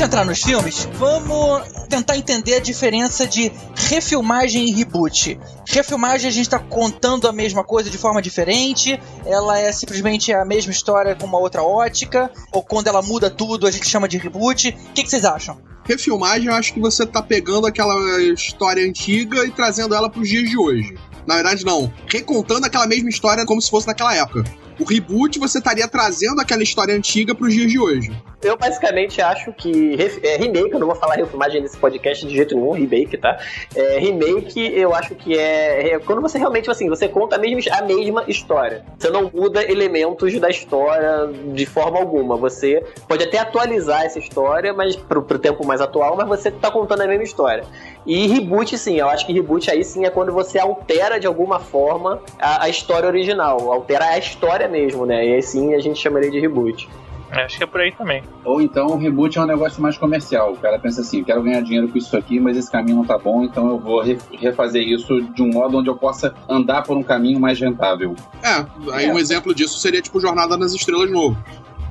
Gente 0.00 0.04
entrar 0.06 0.24
nos 0.24 0.42
filmes, 0.42 0.88
vamos 0.94 1.62
tentar 1.90 2.16
entender 2.16 2.54
a 2.54 2.60
diferença 2.60 3.26
de 3.26 3.52
refilmagem 3.76 4.66
e 4.66 4.72
reboot. 4.72 5.38
Refilmagem 5.66 6.26
a 6.26 6.32
gente 6.32 6.44
está 6.44 6.58
contando 6.58 7.28
a 7.28 7.32
mesma 7.32 7.62
coisa 7.62 7.90
de 7.90 7.98
forma 7.98 8.22
diferente, 8.22 8.98
ela 9.26 9.58
é 9.58 9.70
simplesmente 9.72 10.32
a 10.32 10.42
mesma 10.42 10.72
história 10.72 11.14
com 11.14 11.26
uma 11.26 11.38
outra 11.38 11.62
ótica, 11.62 12.30
ou 12.50 12.62
quando 12.62 12.86
ela 12.86 13.02
muda 13.02 13.28
tudo 13.28 13.66
a 13.66 13.70
gente 13.70 13.86
chama 13.86 14.08
de 14.08 14.16
reboot. 14.16 14.70
O 14.70 14.92
que, 14.94 15.02
que 15.02 15.10
vocês 15.10 15.24
acham? 15.24 15.60
Refilmagem, 15.84 16.48
eu 16.48 16.54
acho 16.54 16.72
que 16.72 16.80
você 16.80 17.04
tá 17.04 17.22
pegando 17.22 17.66
aquela 17.66 18.22
história 18.22 18.82
antiga 18.82 19.44
e 19.44 19.50
trazendo 19.50 19.94
ela 19.94 20.08
para 20.08 20.22
os 20.22 20.28
dias 20.28 20.48
de 20.48 20.56
hoje. 20.56 20.96
Na 21.26 21.34
verdade, 21.34 21.62
não. 21.62 21.92
Recontando 22.06 22.64
aquela 22.64 22.86
mesma 22.86 23.10
história 23.10 23.44
como 23.44 23.60
se 23.60 23.68
fosse 23.68 23.86
naquela 23.86 24.14
época. 24.14 24.44
O 24.80 24.84
reboot 24.84 25.38
você 25.38 25.58
estaria 25.58 25.86
trazendo 25.86 26.40
aquela 26.40 26.62
história 26.62 26.94
antiga 26.94 27.34
pros 27.34 27.52
dias 27.52 27.70
de 27.70 27.78
hoje. 27.78 28.10
Eu 28.42 28.56
basicamente 28.56 29.20
acho 29.20 29.52
que 29.52 29.94
é, 30.22 30.36
remake, 30.36 30.72
eu 30.72 30.80
não 30.80 30.86
vou 30.86 30.96
falar 30.96 31.16
refilmagem 31.16 31.60
nesse 31.60 31.76
podcast 31.76 32.26
de 32.26 32.34
jeito 32.34 32.54
nenhum, 32.54 32.70
remake, 32.70 33.18
tá? 33.18 33.38
É, 33.76 33.98
remake, 33.98 34.58
eu 34.74 34.94
acho 34.94 35.14
que 35.14 35.36
é, 35.36 35.92
é, 35.92 35.98
quando 35.98 36.22
você 36.22 36.38
realmente 36.38 36.70
assim, 36.70 36.88
você 36.88 37.06
conta 37.06 37.36
a 37.36 37.38
mesma, 37.38 37.60
a 37.76 37.82
mesma 37.82 38.24
história. 38.26 38.82
Você 38.98 39.10
não 39.10 39.30
muda 39.32 39.62
elementos 39.62 40.40
da 40.40 40.48
história 40.48 41.30
de 41.52 41.66
forma 41.66 41.98
alguma. 41.98 42.34
Você 42.38 42.82
pode 43.06 43.22
até 43.24 43.36
atualizar 43.38 44.04
essa 44.06 44.18
história, 44.18 44.72
mas 44.72 44.96
pro, 44.96 45.22
pro 45.22 45.38
tempo 45.38 45.66
mais 45.66 45.82
atual, 45.82 46.16
mas 46.16 46.26
você 46.26 46.50
tá 46.50 46.70
contando 46.70 47.02
a 47.02 47.06
mesma 47.06 47.24
história. 47.24 47.64
E 48.06 48.26
reboot, 48.26 48.78
sim, 48.78 48.98
eu 48.98 49.10
acho 49.10 49.26
que 49.26 49.34
reboot 49.34 49.70
aí 49.70 49.84
sim 49.84 50.06
é 50.06 50.10
quando 50.10 50.32
você 50.32 50.58
altera 50.58 51.20
de 51.20 51.26
alguma 51.26 51.60
forma 51.60 52.22
a, 52.38 52.64
a 52.64 52.68
história 52.70 53.06
original, 53.06 53.70
altera 53.70 54.06
a 54.06 54.18
história 54.18 54.66
mesmo, 54.70 55.04
né? 55.04 55.26
E 55.26 55.34
aí 55.34 55.42
sim 55.42 55.74
a 55.74 55.80
gente 55.80 55.98
chamaria 55.98 56.30
de 56.30 56.38
reboot. 56.38 56.88
Acho 57.30 57.58
que 57.58 57.64
é 57.64 57.66
por 57.66 57.80
aí 57.80 57.92
também. 57.92 58.22
Ou 58.44 58.60
então 58.60 58.88
o 58.88 58.96
reboot 58.96 59.38
é 59.38 59.42
um 59.42 59.46
negócio 59.46 59.80
mais 59.80 59.96
comercial. 59.96 60.52
O 60.52 60.56
cara 60.56 60.78
pensa 60.78 61.00
assim, 61.00 61.22
quero 61.22 61.42
ganhar 61.42 61.60
dinheiro 61.60 61.88
com 61.88 61.96
isso 61.96 62.16
aqui, 62.16 62.40
mas 62.40 62.56
esse 62.56 62.70
caminho 62.70 62.96
não 62.96 63.04
tá 63.04 63.16
bom, 63.16 63.44
então 63.44 63.68
eu 63.68 63.78
vou 63.78 64.02
refazer 64.32 64.82
isso 64.82 65.20
de 65.20 65.42
um 65.42 65.50
modo 65.50 65.78
onde 65.78 65.88
eu 65.88 65.96
possa 65.96 66.34
andar 66.48 66.82
por 66.82 66.96
um 66.96 67.02
caminho 67.02 67.38
mais 67.38 67.60
rentável. 67.60 68.16
É, 68.42 68.92
aí 68.92 69.06
é. 69.06 69.12
um 69.12 69.18
exemplo 69.18 69.54
disso 69.54 69.78
seria 69.78 70.02
tipo 70.02 70.20
Jornada 70.20 70.56
nas 70.56 70.74
Estrelas 70.74 71.10
Novo. 71.10 71.36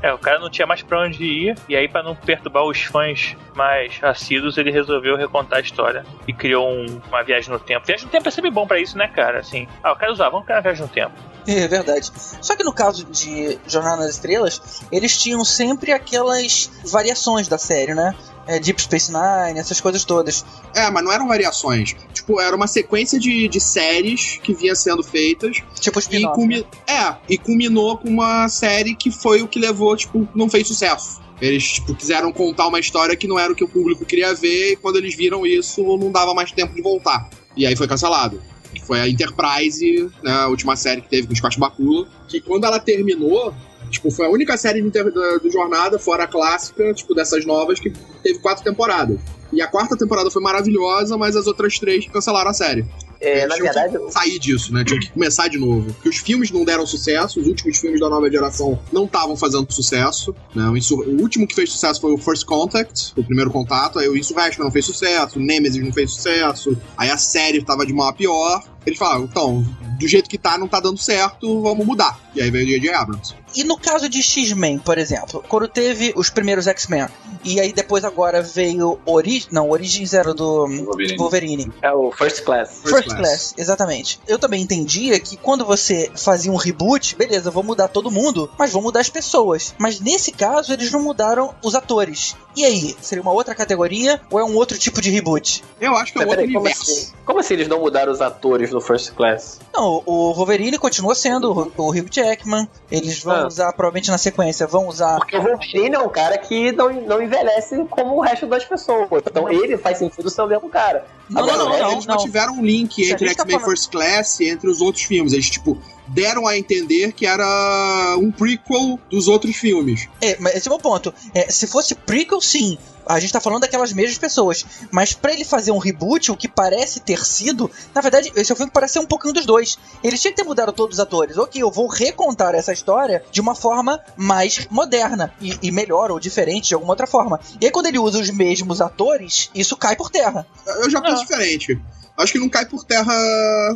É, 0.02 0.14
o 0.14 0.18
cara 0.18 0.40
não 0.40 0.50
tinha 0.50 0.66
mais 0.66 0.82
para 0.82 1.02
onde 1.02 1.24
ir, 1.24 1.56
e 1.68 1.76
aí, 1.76 1.88
para 1.88 2.02
não 2.02 2.16
perturbar 2.16 2.64
os 2.64 2.82
fãs 2.84 3.36
mais 3.54 4.00
assíduos, 4.02 4.58
ele 4.58 4.72
resolveu 4.72 5.18
recontar 5.18 5.60
a 5.60 5.62
história 5.62 6.06
e 6.26 6.32
criou 6.32 6.70
um, 6.70 7.02
uma 7.10 7.22
viagem 7.22 7.52
no 7.52 7.60
tempo. 7.60 7.86
Viagem 7.86 8.06
no 8.06 8.12
tempo 8.12 8.26
é 8.28 8.32
sempre 8.32 8.50
bom 8.50 8.66
para 8.66 8.80
isso, 8.80 8.98
né, 8.98 9.10
cara? 9.10 9.40
Assim, 9.40 9.68
ah, 9.84 9.90
eu 9.90 9.96
quero 9.98 10.14
usar, 10.14 10.30
vamos 10.30 10.46
criar 10.46 10.58
uma 10.58 10.64
viagem 10.64 10.84
no 10.84 10.88
tempo. 10.88 11.12
É 11.60 11.68
verdade. 11.68 12.12
Só 12.42 12.56
que 12.56 12.64
no 12.64 12.72
caso 12.72 13.04
de 13.06 13.58
Jornada 13.68 14.04
nas 14.04 14.12
Estrelas, 14.12 14.62
eles 14.92 15.18
tinham 15.18 15.44
sempre 15.44 15.92
aquelas 15.92 16.70
variações 16.86 17.48
da 17.48 17.58
série, 17.58 17.96
né? 17.96 18.16
É, 18.46 18.60
Deep 18.60 18.82
Space 18.82 19.12
Nine, 19.12 19.60
essas 19.60 19.82
coisas 19.82 20.04
todas. 20.04 20.46
É, 20.76 20.90
mas 20.90 21.04
não 21.04 21.12
eram 21.12 21.28
variações. 21.28 21.96
Tipo, 22.14 22.40
era 22.40 22.56
uma 22.56 22.68
sequência 22.68 23.20
de, 23.20 23.48
de 23.48 23.60
séries 23.60 24.40
que 24.42 24.54
vinha 24.54 24.76
sendo 24.76 25.04
feitas. 25.04 25.58
Tipo 25.80 26.00
e 26.12 26.22
culmi... 26.34 26.60
né? 26.60 26.66
É, 26.88 27.16
e 27.28 27.38
culminou 27.38 27.98
com 27.98 28.10
uma 28.10 28.48
série 28.48 28.96
que 28.96 29.12
foi 29.12 29.42
o 29.42 29.48
que 29.48 29.60
levou, 29.60 29.96
tipo, 29.96 30.28
não 30.34 30.50
fez 30.50 30.68
sucesso. 30.68 31.20
Eles, 31.42 31.74
tipo, 31.74 31.96
quiseram 31.96 32.32
contar 32.32 32.68
uma 32.68 32.80
história 32.80 33.16
que 33.16 33.28
não 33.28 33.40
era 33.40 33.52
o 33.52 33.56
que 33.56 33.64
o 33.64 33.68
público 33.68 34.04
queria 34.04 34.34
ver, 34.34 34.74
e 34.74 34.76
quando 34.76 34.98
eles 34.98 35.16
viram 35.16 35.46
isso, 35.46 35.82
não 35.98 36.12
dava 36.12 36.34
mais 36.34 36.52
tempo 36.52 36.74
de 36.76 36.82
voltar. 36.82 37.30
E 37.56 37.66
aí 37.66 37.76
foi 37.76 37.88
cancelado 37.88 38.42
foi 38.90 39.00
a 39.00 39.08
Enterprise, 39.08 40.10
né, 40.24 40.32
a 40.32 40.48
última 40.48 40.76
série 40.76 41.00
que 41.00 41.08
teve 41.08 41.28
com 41.28 41.34
o 41.34 41.36
Scott 41.36 41.60
Bakula, 41.60 42.08
que 42.28 42.42
quando 42.42 42.66
ela 42.66 42.80
terminou, 42.80 43.54
tipo, 43.92 44.10
foi 44.10 44.26
a 44.26 44.30
única 44.30 44.58
série 44.58 44.82
do, 44.82 45.52
Jornada, 45.52 46.00
fora 46.00 46.24
a 46.24 46.28
clássica, 46.28 46.92
tipo, 46.96 47.14
dessas 47.14 47.46
novas, 47.46 47.80
que 47.80 47.94
teve 48.24 48.40
quatro 48.40 48.64
temporadas. 48.64 49.20
E 49.54 49.62
a 49.62 49.68
quarta 49.68 49.96
temporada 49.96 50.32
foi 50.32 50.42
maravilhosa, 50.42 51.18
mas 51.18 51.36
as 51.36 51.46
outras 51.46 51.78
três 51.78 52.08
cancelaram 52.08 52.50
a 52.50 52.54
série. 52.54 52.84
É, 53.22 53.46
na 53.46 53.56
verdade. 53.56 53.98
Que 53.98 54.12
sair 54.12 54.40
disso, 54.40 54.74
né? 54.74 54.84
Tinha 54.84 55.00
que 55.00 55.12
começar 55.12 55.48
de 55.50 55.58
novo. 55.58 55.94
Porque 55.94 56.10
os 56.10 56.18
filmes 56.18 56.52
não 56.52 56.64
deram 56.64 56.86
sucesso, 56.86 57.40
os 57.40 57.48
últimos 57.48 57.78
filmes 57.78 58.00
da 58.00 58.10
nova 58.10 58.30
geração 58.32 58.80
não 58.94 59.06
estavam 59.06 59.36
fazendo 59.36 59.72
sucesso. 59.72 60.34
Né? 60.56 60.64
O, 60.68 61.22
último 61.22 61.46
que 61.46 61.54
fez 61.54 61.72
sucesso 61.72 62.00
foi 62.00 62.14
o 62.14 62.18
First 62.18 62.46
Contact, 62.46 63.14
o 63.18 63.24
primeiro 63.24 63.52
contato. 63.52 64.00
Aí 64.00 64.08
o 64.08 64.16
Insurrection 64.16 64.64
não 64.64 64.72
fez 64.72 64.86
sucesso, 64.86 65.38
o 65.38 65.42
Nemesis 65.42 65.84
não 65.84 65.92
fez 65.92 66.12
sucesso. 66.12 66.78
Aí 66.98 67.10
a 67.10 67.18
série 67.18 67.64
tava 67.64 67.86
de 67.86 67.94
mal 67.94 68.08
a 68.10 68.14
pior. 68.14 68.64
Eles 68.86 68.98
falaram, 68.98 69.24
então, 69.24 69.66
do 70.00 70.08
jeito 70.08 70.30
que 70.30 70.38
tá, 70.38 70.58
não 70.58 70.68
tá 70.68 70.80
dando 70.80 70.98
certo, 70.98 71.62
vamos 71.62 71.86
mudar. 71.86 72.18
E 72.34 72.42
aí 72.42 72.50
veio 72.50 72.66
o 72.66 72.70
J.J. 72.70 72.94
Abrams. 72.94 73.36
E 73.56 73.64
no 73.64 73.78
caso 73.78 74.08
de 74.08 74.22
X-Men, 74.22 74.78
por 74.78 74.98
exemplo, 74.98 75.44
quando 75.48 75.68
teve 75.68 76.14
os 76.16 76.30
primeiros 76.30 76.68
X-Men, 76.68 77.08
e 77.44 77.60
aí 77.60 77.74
depois 77.74 78.06
agora 78.06 78.42
veio 78.42 79.00
Ori... 79.06 79.46
não, 79.52 79.70
Origins 79.70 80.14
era 80.14 80.34
do 80.34 80.68
Wolverine. 80.68 81.18
Wolverine. 81.18 81.74
É 81.82 81.92
o 81.92 82.12
First 82.12 82.44
Class. 82.44 82.70
First, 82.82 82.90
First 82.90 83.08
class. 83.08 83.20
class. 83.20 83.54
exatamente. 83.58 84.20
Eu 84.28 84.38
também 84.38 84.62
entendia 84.62 85.20
que 85.20 85.36
quando 85.36 85.66
você 85.66 86.12
fazia 86.16 86.52
um 86.52 86.56
reboot, 86.56 87.16
beleza, 87.16 87.50
vou 87.50 87.64
mudar 87.64 87.88
todo 87.88 88.12
mundo, 88.12 88.50
mas 88.58 88.72
vou 88.72 88.82
mudar 88.82 89.00
as 89.00 89.10
pessoas. 89.10 89.74
Mas 89.78 90.00
nesse 90.00 90.32
caso, 90.32 90.72
eles 90.72 90.92
não 90.92 91.02
mudaram 91.02 91.54
os 91.64 91.74
atores. 91.74 92.36
E 92.56 92.64
aí, 92.64 92.96
seria 93.02 93.22
uma 93.22 93.32
outra 93.32 93.56
categoria 93.56 94.22
ou 94.30 94.40
é 94.40 94.44
um 94.44 94.56
outro 94.56 94.78
tipo 94.78 95.02
de 95.02 95.10
reboot? 95.10 95.64
Eu 95.82 95.96
acho 95.96 96.14
que 96.14 96.20
é 96.20 96.26
um 96.26 96.30
outro 96.30 96.44
universo. 96.44 96.86
Como 96.86 96.94
assim? 96.94 97.14
como 97.26 97.40
assim 97.40 97.54
eles 97.56 97.68
não 97.68 97.80
mudaram 97.80 98.12
os 98.12 98.22
atores 98.22 98.69
do 98.72 98.82
First 98.82 99.14
Class? 99.14 99.60
Não, 99.74 100.02
o 100.06 100.34
Wolverine 100.34 100.78
continua 100.78 101.16
sendo 101.16 101.72
o 101.78 101.90
Hugh 101.90 102.08
Jackman. 102.10 102.68
Eles 102.92 103.22
vão 103.24 103.36
ah. 103.36 103.48
usar, 103.48 103.74
provavelmente 103.74 104.10
na 104.10 104.18
sequência, 104.18 104.68
vão 104.68 104.88
usar. 104.88 105.18
Porque 105.18 105.38
o 105.38 105.42
Wolverine 105.42 105.96
é 105.96 106.00
um 106.00 106.10
cara 106.10 106.38
que 106.38 106.72
não, 106.72 106.92
não 107.02 107.22
envelhece 107.22 107.86
como 107.90 108.18
o 108.18 108.22
resto 108.22 108.48
das 108.48 108.66
pessoas. 108.66 109.24
Então 109.26 109.44
não. 109.44 109.52
ele 109.52 109.78
faz 109.78 109.98
sentido 109.98 110.30
ser 110.30 110.42
o 110.42 110.48
mesmo 110.48 110.70
cara. 110.70 111.06
Não, 111.30 111.44
Agora, 111.44 111.58
não, 111.58 111.70
não, 111.70 111.92
eles 111.92 112.06
não, 112.06 112.18
tiveram 112.18 112.54
um 112.54 112.64
link 112.64 113.02
entre 113.02 113.30
X-Men 113.30 113.36
tá 113.36 113.46
falando... 113.46 113.66
First 113.66 113.92
Class 113.92 114.40
e 114.40 114.50
entre 114.50 114.70
os 114.70 114.82
outros 114.82 115.04
filmes. 115.04 115.34
Eles, 115.34 115.50
tipo, 115.50 115.78
deram 116.10 116.48
a 116.48 116.58
entender 116.58 117.14
que 117.14 117.26
era 117.26 118.16
um 118.18 118.32
prequel 118.32 119.00
dos 119.10 119.28
outros 119.28 119.56
filmes. 119.56 120.08
É, 120.22 120.38
mas 120.40 120.56
esse 120.56 120.68
é 120.68 120.72
o 120.72 120.74
meu 120.74 120.82
ponto. 120.82 121.14
É, 121.34 121.50
se 121.50 121.68
fosse 121.68 121.96
prequel, 121.96 122.42
sim. 122.42 122.78
A 123.06 123.20
gente 123.20 123.34
tá 123.34 123.42
falando 123.42 123.62
daquelas 123.62 123.92
mesmas 123.92 124.20
pessoas. 124.20 124.64
Mas 124.92 125.14
para 125.14 125.34
ele 125.34 125.44
fazer 125.44 125.72
um 125.72 125.80
reboot, 125.80 126.32
o 126.32 126.38
que 126.38 126.48
parece 126.48 127.00
ter 127.00 127.26
sido, 127.26 127.70
na 127.94 128.02
verdade, 128.02 128.32
esse 128.36 128.52
é 128.52 128.56
filme 128.56 128.72
parece 128.72 128.94
ser 128.94 129.00
um 129.00 129.06
pouquinho 129.06 129.34
dos 129.34 129.48
dois. 129.48 129.80
Eles 130.04 130.22
tinham 130.22 130.32
que 130.32 130.42
ter 130.42 130.48
mudado 130.48 130.72
todos 130.72 130.98
os 130.98 131.00
atores. 131.00 131.36
Ok, 131.38 131.60
eu 131.60 131.72
vou 131.72 131.88
recontar 131.88 132.54
essa 132.54 132.72
história 132.72 133.24
de 133.32 133.42
uma 133.42 133.56
forma 133.56 134.00
mais 134.16 134.68
moderna 134.70 135.34
e, 135.42 135.58
e 135.64 135.72
melhor 135.72 136.12
ou 136.12 136.20
diferente 136.20 136.68
de 136.68 136.76
alguma 136.76 136.94
outra 136.94 137.08
forma. 137.08 137.40
E 137.60 137.66
aí, 137.66 137.72
quando 137.72 137.88
ele 137.88 137.98
usa 137.98 138.20
os 138.20 138.30
mesmos 138.30 138.80
atores, 138.80 139.50
isso 139.56 139.76
cai 139.76 139.96
por 139.96 140.12
terra. 140.12 140.46
Eu 140.68 140.90
já 140.90 141.02
penso 141.02 141.22
diferente 141.22 141.80
acho 142.20 142.34
que 142.34 142.40
não 142.40 142.50
cai 142.50 142.66
por 142.68 142.84
terra 142.84 143.14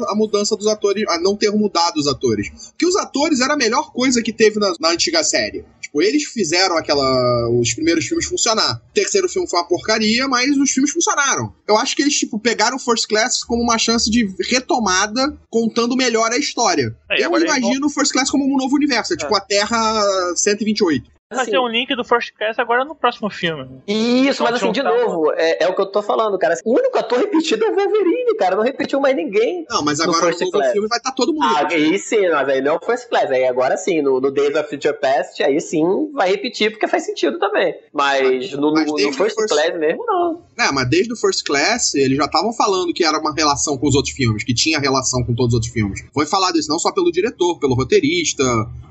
a 0.10 0.16
mudança 0.16 0.56
dos 0.56 0.68
atores, 0.68 1.04
a 1.08 1.20
não 1.20 1.36
ter 1.36 1.52
mudado 1.52 1.98
os 1.98 2.08
atores. 2.08 2.50
Porque 2.70 2.86
os 2.86 2.96
atores 2.96 3.40
era 3.40 3.54
a 3.54 3.58
melhor 3.58 3.92
coisa 3.92 4.22
que 4.22 4.34
teve 4.34 4.60
na, 4.60 4.74
na 4.80 4.90
antiga 4.90 5.24
série. 5.24 5.66
Tipo, 5.82 6.02
eles 6.02 6.24
fizeram 6.24 6.78
aquela. 6.78 7.50
os 7.50 7.74
primeiros 7.74 8.06
filmes 8.06 8.26
funcionar. 8.26 8.82
O 8.90 8.94
terceiro 8.94 9.30
filme 9.30 9.50
foi 9.50 9.60
uma 9.60 9.68
porcaria, 9.68 10.28
mas 10.28 10.58
os 10.58 10.72
filmes 10.72 10.92
funcionaram. 10.92 11.54
Eu 11.68 11.78
acho 11.78 11.96
que 11.96 12.02
eles, 12.02 12.16
tipo, 12.16 12.40
pegaram 12.40 12.80
First 12.80 13.08
Class 13.08 13.44
como 13.44 13.62
uma 13.62 13.78
chance 13.78 14.10
de 14.10 14.34
retomada, 14.50 15.38
contando 15.50 15.96
melhor 15.96 16.32
a 16.32 16.38
história. 16.38 16.96
É, 17.12 17.26
eu 17.26 17.38
imagino 17.38 17.88
o 17.88 17.90
First 17.90 18.12
Class 18.12 18.30
como 18.30 18.44
um 18.44 18.58
novo 18.58 18.76
universo, 18.76 19.14
é, 19.14 19.18
tipo 19.18 19.34
é. 19.36 19.38
a 19.38 19.42
Terra 19.42 20.34
128 20.36 21.14
fazer 21.34 21.60
um 21.60 21.68
link 21.68 21.96
do 21.96 22.04
First 22.04 22.34
Class 22.38 22.60
agora 22.60 22.86
no 22.86 22.96
próximo 22.96 23.30
filme. 23.30 23.82
Isso, 23.88 24.44
mas 24.44 24.56
assim, 24.56 24.72
de 24.72 24.84
novo, 24.84 25.32
é, 25.34 25.64
é, 25.64 25.68
o 25.68 25.76
que 25.76 25.82
eu 25.82 25.86
tô 25.86 26.02
falando, 26.02 26.38
cara. 26.38 26.56
O 26.64 26.74
único 26.74 26.98
ator 26.98 27.20
repetido 27.20 27.64
é 27.66 27.70
o 27.70 27.76
Wolverine, 27.76 28.36
cara. 28.38 28.56
Não 28.56 28.64
repetiu 28.64 29.00
mais 29.00 29.16
ninguém. 29.16 29.66
Não, 29.70 29.84
mas 29.84 30.00
agora 30.00 30.26
no, 30.26 30.30
no 30.30 30.72
filme 30.72 30.88
vai 30.88 30.98
estar 30.98 31.10
tá 31.10 31.16
todo 31.16 31.34
mundo. 31.34 31.44
Ah, 31.44 31.68
aí 31.70 31.98
sim, 31.98 32.30
mas 32.30 32.50
aí 32.50 32.62
não 32.62 32.74
é 32.74 32.78
o 32.78 32.86
First 32.86 33.10
Class. 33.10 33.32
Aí 33.32 33.46
agora 33.46 33.78
sim, 33.78 34.02
no, 34.02 34.20
no 34.20 34.32
Days 34.32 34.56
of 34.56 34.70
Future 34.70 34.98
Past, 35.00 35.42
aí 35.44 35.60
sim 35.60 36.12
vai 36.14 36.30
repetir, 36.30 36.72
porque 36.72 36.88
faz 36.88 37.06
sentido 37.06 37.40
também. 37.40 37.76
Mas 37.92 38.52
no, 38.54 38.74
mas 38.74 38.88
no, 38.88 38.94
no 38.94 39.14
First, 39.14 39.36
First, 39.36 39.50
Class 39.50 39.78
mesmo, 39.78 40.06
não. 40.06 40.42
É, 40.60 40.72
mas 40.72 40.90
desde 40.90 41.14
o 41.14 41.18
First 41.18 41.46
Class, 41.46 41.96
eles 41.96 42.18
já 42.18 42.26
estavam 42.26 42.54
falando 42.54 42.94
que 42.94 43.04
era 43.04 43.20
uma 43.20 43.34
relação 43.34 43.78
com 43.78 43.88
os 43.88 43.96
outros 43.96 44.14
filmes, 44.14 44.44
que 44.44 44.54
tinha 44.54 44.80
relação 44.80 45.24
com 45.24 45.34
todos 45.34 45.50
os 45.50 45.56
outros 45.56 45.72
filmes. 45.72 46.04
Foi 46.14 46.26
falado 46.26 46.58
isso 46.58 46.70
não 46.70 46.80
só 46.80 46.92
pelo 46.92 47.12
diretor, 47.12 47.60
pelo 47.60 47.76
roteirista, 47.76 48.44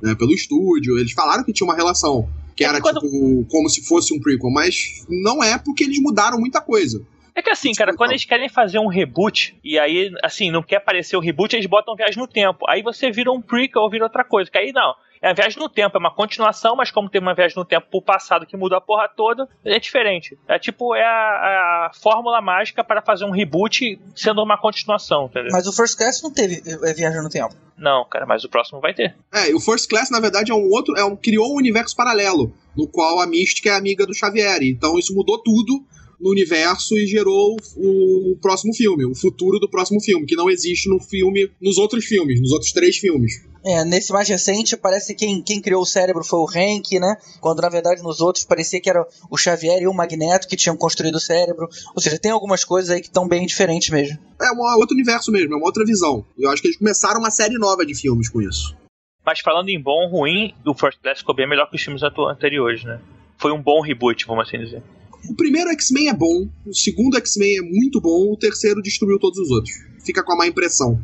né, 0.02 0.14
pelo 0.14 0.32
estúdio. 0.32 0.98
Eles 0.98 1.12
falaram 1.12 1.44
que 1.44 1.52
tinha 1.52 1.66
uma 1.66 1.76
relação 1.76 2.28
que 2.62 2.66
é 2.66 2.68
era 2.68 2.80
quando... 2.80 3.00
tipo 3.00 3.46
como 3.48 3.68
se 3.68 3.86
fosse 3.86 4.14
um 4.14 4.20
prequel, 4.20 4.50
mas 4.50 5.04
não 5.08 5.42
é 5.42 5.58
porque 5.58 5.84
eles 5.84 6.00
mudaram 6.00 6.38
muita 6.38 6.60
coisa. 6.60 7.04
É 7.34 7.40
que 7.40 7.50
assim, 7.50 7.72
cara, 7.72 7.94
quando 7.96 8.10
eles 8.10 8.24
querem 8.24 8.48
fazer 8.48 8.78
um 8.78 8.88
reboot, 8.88 9.56
e 9.64 9.78
aí, 9.78 10.10
assim, 10.22 10.50
não 10.50 10.62
quer 10.62 10.76
aparecer 10.76 11.16
o 11.16 11.20
reboot, 11.20 11.54
eles 11.56 11.66
botam 11.66 11.96
viagem 11.96 12.18
no 12.18 12.28
tempo. 12.28 12.66
Aí 12.68 12.82
você 12.82 13.10
vira 13.10 13.32
um 13.32 13.40
prequel 13.40 13.82
ou 13.82 13.90
vira 13.90 14.04
outra 14.04 14.22
coisa. 14.22 14.50
Que 14.50 14.58
aí 14.58 14.72
não. 14.72 14.94
É 15.22 15.30
a 15.30 15.32
viagem 15.32 15.58
no 15.58 15.68
tempo, 15.68 15.96
é 15.96 16.00
uma 16.00 16.12
continuação, 16.12 16.74
mas 16.74 16.90
como 16.90 17.08
tem 17.08 17.20
uma 17.20 17.32
viagem 17.32 17.56
no 17.56 17.64
tempo 17.64 17.86
pro 17.88 18.02
passado 18.02 18.44
que 18.44 18.56
muda 18.56 18.78
a 18.78 18.80
porra 18.80 19.08
toda, 19.08 19.48
é 19.64 19.78
diferente. 19.78 20.36
É 20.48 20.58
tipo, 20.58 20.96
é 20.96 21.04
a, 21.04 21.86
a 21.86 21.90
fórmula 21.94 22.42
mágica 22.42 22.82
para 22.82 23.00
fazer 23.00 23.24
um 23.24 23.30
reboot 23.30 24.00
sendo 24.16 24.42
uma 24.42 24.58
continuação, 24.58 25.26
entendeu? 25.26 25.50
Mas 25.52 25.68
o 25.68 25.72
First 25.72 25.96
Class 25.96 26.20
não 26.22 26.32
teve 26.32 26.60
é, 26.66 26.92
viagem 26.92 27.22
no 27.22 27.28
tempo. 27.28 27.54
Não, 27.78 28.04
cara, 28.04 28.26
mas 28.26 28.42
o 28.42 28.48
próximo 28.48 28.80
vai 28.80 28.94
ter. 28.94 29.14
É, 29.32 29.50
e 29.50 29.54
o 29.54 29.60
First 29.60 29.88
Class, 29.88 30.10
na 30.10 30.18
verdade, 30.18 30.50
é 30.50 30.54
um 30.54 30.68
outro. 30.70 30.96
É 30.96 31.04
um, 31.04 31.14
criou 31.14 31.52
um 31.52 31.56
universo 31.56 31.94
paralelo, 31.94 32.52
no 32.76 32.88
qual 32.88 33.20
a 33.20 33.26
Mística 33.26 33.70
é 33.70 33.76
amiga 33.76 34.04
do 34.04 34.14
Xavier. 34.14 34.62
Então 34.62 34.98
isso 34.98 35.14
mudou 35.14 35.38
tudo 35.38 35.84
no 36.22 36.30
universo 36.30 36.96
e 36.96 37.06
gerou 37.06 37.56
o, 37.76 38.32
o, 38.32 38.36
próximo 38.36 38.72
filme, 38.72 39.04
o 39.04 39.14
futuro 39.14 39.58
do 39.58 39.68
próximo 39.68 40.00
filme, 40.00 40.24
que 40.24 40.36
não 40.36 40.48
existe 40.48 40.88
no 40.88 41.00
filme, 41.00 41.50
nos 41.60 41.78
outros 41.78 42.04
filmes, 42.04 42.40
nos 42.40 42.52
outros 42.52 42.70
três 42.70 42.96
filmes. 42.96 43.44
É, 43.64 43.84
nesse 43.84 44.12
mais 44.12 44.28
recente 44.28 44.76
parece 44.76 45.14
que 45.14 45.26
quem, 45.26 45.42
quem 45.42 45.60
criou 45.60 45.82
o 45.82 45.86
cérebro 45.86 46.24
foi 46.24 46.38
o 46.38 46.48
Hank, 46.48 46.98
né? 46.98 47.16
Quando 47.40 47.60
na 47.60 47.68
verdade 47.68 48.02
nos 48.02 48.20
outros 48.20 48.44
parecia 48.44 48.80
que 48.80 48.88
era 48.88 49.06
o 49.30 49.36
Xavier 49.36 49.82
e 49.82 49.86
o 49.86 49.94
Magneto 49.94 50.48
que 50.48 50.56
tinham 50.56 50.76
construído 50.76 51.16
o 51.16 51.20
cérebro. 51.20 51.68
Ou 51.94 52.00
seja, 52.00 52.18
tem 52.18 52.30
algumas 52.30 52.64
coisas 52.64 52.90
aí 52.90 53.00
que 53.00 53.08
estão 53.08 53.26
bem 53.26 53.44
diferentes 53.44 53.90
mesmo. 53.90 54.18
É 54.40 54.52
um 54.52 54.60
outro 54.78 54.94
universo 54.94 55.30
mesmo, 55.30 55.54
é 55.54 55.56
uma 55.56 55.66
outra 55.66 55.84
visão. 55.84 56.24
Eu 56.38 56.50
acho 56.50 56.62
que 56.62 56.68
eles 56.68 56.78
começaram 56.78 57.20
uma 57.20 57.30
série 57.30 57.58
nova 57.58 57.84
de 57.84 57.94
filmes 57.94 58.28
com 58.28 58.40
isso. 58.40 58.76
Mas 59.24 59.40
falando 59.40 59.68
em 59.68 59.80
bom 59.80 60.04
ou 60.04 60.08
ruim, 60.08 60.54
o 60.66 60.74
First 60.74 60.98
Class 61.00 61.18
ficou 61.18 61.34
bem 61.34 61.48
melhor 61.48 61.68
que 61.68 61.76
os 61.76 61.82
filmes 61.82 62.02
anteriores, 62.02 62.82
né? 62.84 63.00
Foi 63.38 63.52
um 63.52 63.62
bom 63.62 63.80
reboot, 63.80 64.26
vamos 64.26 64.46
assim 64.46 64.58
dizer. 64.58 64.82
O 65.30 65.34
primeiro 65.36 65.70
X-Men 65.70 66.08
é 66.08 66.14
bom, 66.14 66.48
o 66.66 66.74
segundo 66.74 67.16
X-Men 67.16 67.58
é 67.58 67.62
muito 67.62 68.00
bom, 68.00 68.32
o 68.32 68.36
terceiro 68.36 68.82
destruiu 68.82 69.18
todos 69.18 69.38
os 69.38 69.50
outros. 69.50 69.72
Fica 70.04 70.22
com 70.22 70.32
a 70.32 70.36
má 70.36 70.46
impressão. 70.46 71.00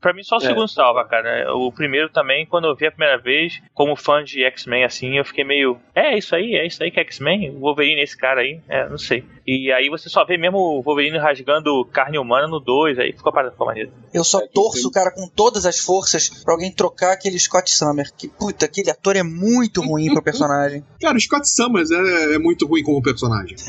Pra 0.00 0.12
mim, 0.12 0.24
só 0.24 0.36
o 0.36 0.42
É. 0.42 0.46
segundo 0.46 0.66
salva, 0.68 1.04
cara. 1.04 1.54
O 1.54 1.70
primeiro 1.70 2.08
também, 2.08 2.44
quando 2.44 2.66
eu 2.66 2.74
vi 2.74 2.86
a 2.86 2.90
primeira 2.90 3.18
vez, 3.18 3.62
como 3.72 3.94
fã 3.94 4.24
de 4.24 4.42
X-Men, 4.42 4.82
assim, 4.84 5.16
eu 5.16 5.24
fiquei 5.24 5.44
meio. 5.44 5.78
É 5.94 6.18
isso 6.18 6.34
aí, 6.34 6.54
é 6.56 6.66
isso 6.66 6.82
aí 6.82 6.90
que 6.90 6.98
é 6.98 7.04
X-Men? 7.04 7.50
O 7.50 7.60
Wolverine 7.60 8.00
é 8.00 8.04
esse 8.04 8.16
cara 8.16 8.40
aí? 8.40 8.60
É, 8.68 8.88
não 8.88 8.98
sei. 8.98 9.24
E 9.46 9.72
aí 9.72 9.88
você 9.88 10.08
só 10.08 10.24
vê 10.24 10.36
mesmo 10.38 10.58
o 10.58 10.82
Wolverine 10.82 11.18
rasgando 11.18 11.84
carne 11.86 12.18
humana 12.18 12.46
no 12.46 12.60
2, 12.60 12.98
aí 12.98 13.12
ficou 13.12 13.32
ficou 13.32 13.66
maneiro. 13.66 13.90
Eu 14.14 14.22
só 14.22 14.40
É 14.40 14.46
torço, 14.46 14.90
cara, 14.90 15.10
com 15.10 15.26
todas 15.28 15.66
as 15.66 15.78
forças 15.78 16.28
pra 16.28 16.54
alguém 16.54 16.70
trocar 16.70 17.12
aquele 17.12 17.38
Scott 17.38 17.70
Summer. 17.70 18.10
Que 18.16 18.28
puta, 18.28 18.66
aquele 18.66 18.90
ator 18.90 19.16
é 19.16 19.22
muito 19.22 19.80
ruim 19.80 20.12
pro 20.12 20.22
personagem. 20.22 20.84
Cara, 21.00 21.16
o 21.16 21.20
Scott 21.20 21.48
Summers 21.48 21.90
é, 21.90 22.34
é 22.34 22.38
muito 22.38 22.66
ruim 22.66 22.82
como 22.84 23.02
personagem. 23.02 23.56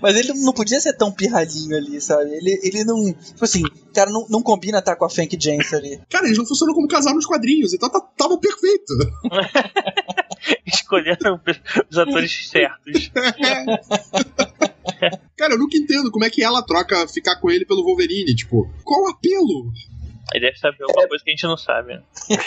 Mas 0.00 0.16
ele 0.16 0.32
não 0.34 0.52
podia 0.52 0.80
ser 0.80 0.94
tão 0.96 1.12
pirralhinho 1.12 1.76
ali, 1.76 2.00
sabe? 2.00 2.30
Ele, 2.34 2.60
ele 2.62 2.84
não. 2.84 3.12
Tipo 3.12 3.44
assim, 3.44 3.62
cara, 3.94 4.10
não, 4.10 4.26
não 4.28 4.42
combina 4.42 4.78
estar 4.78 4.96
com 4.96 5.04
a 5.04 5.10
Fank 5.10 5.36
Jens 5.40 5.72
ali. 5.72 6.00
Cara, 6.08 6.26
eles 6.26 6.38
não 6.38 6.46
funcionam 6.46 6.74
como 6.74 6.88
casal 6.88 7.14
nos 7.14 7.26
quadrinhos, 7.26 7.72
então 7.74 7.90
tá- 7.90 8.00
tava 8.16 8.38
perfeito. 8.38 8.94
Escolheram 10.66 11.40
os 11.90 11.98
atores 11.98 12.50
certos. 12.60 13.10
Cara, 15.36 15.54
eu 15.54 15.58
nunca 15.58 15.76
entendo 15.76 16.10
como 16.10 16.24
é 16.24 16.30
que 16.30 16.42
ela 16.42 16.62
troca 16.62 17.06
ficar 17.08 17.36
com 17.36 17.50
ele 17.50 17.64
pelo 17.64 17.84
Wolverine. 17.84 18.34
Tipo, 18.34 18.68
qual 18.84 19.04
o 19.04 19.08
apelo? 19.08 19.72
Ele 20.32 20.46
deve 20.46 20.58
saber 20.58 20.82
alguma 20.84 21.08
coisa 21.08 21.24
que 21.24 21.30
a 21.30 21.34
gente 21.34 21.42
não 21.44 21.56
sabe, 21.56 21.94
né? 21.94 22.02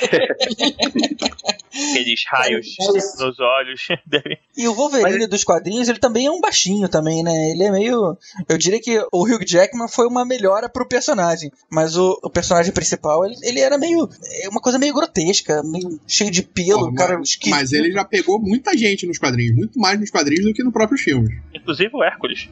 Aqueles 1.92 2.24
raios 2.28 2.76
nos 3.20 3.40
olhos. 3.40 3.88
Deve- 4.06 4.38
E 4.56 4.68
o 4.68 4.74
Wolverine 4.74 5.28
dos 5.28 5.44
quadrinhos, 5.44 5.90
ele 5.90 6.00
também 6.00 6.28
é 6.28 6.32
um 6.32 6.40
baixinho 6.40 6.88
também, 6.88 7.24
né? 7.24 7.32
Ele 7.52 7.64
é 7.64 7.72
meio. 7.72 8.18
Eu 8.48 8.58
diria 8.58 8.80
que 8.80 8.98
o 9.12 9.24
Hugh 9.24 9.44
Jackman 9.46 9.88
foi 9.88 10.08
uma 10.08 10.24
melhora 10.26 10.70
pro 10.70 10.88
personagem. 10.88 11.52
Mas 11.70 11.98
o, 11.98 12.20
o 12.24 12.30
personagem 12.30 12.72
principal, 12.72 13.26
ele, 13.26 13.36
ele 13.42 13.60
era 13.60 13.78
meio. 13.78 14.08
É 14.44 14.50
uma 14.50 14.62
coisa 14.62 14.78
meio 14.78 14.94
grotesca, 14.94 15.62
meio 15.64 16.00
cheio 16.08 16.30
de 16.32 16.44
pelo, 16.44 16.86
Porra, 16.86 16.96
cara 16.96 17.18
mas, 17.18 17.38
mas 17.48 17.74
ele 17.74 17.92
já 17.92 18.06
pegou 18.06 18.40
muita 18.40 18.78
gente 18.78 19.06
nos 19.08 19.18
quadrinhos, 19.18 19.56
muito 19.56 19.80
mais 19.80 20.00
nos 20.00 20.12
quadrinhos 20.12 20.46
do 20.46 20.54
que 20.54 20.64
no 20.64 20.72
próprio 20.72 20.98
filme. 20.98 21.42
Inclusive 21.54 21.90
o 21.94 22.04
Hércules. 22.04 22.50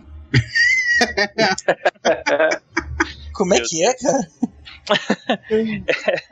Como 3.34 3.54
é 3.54 3.60
que 3.62 3.84
é, 3.86 3.94
cara? 3.94 4.28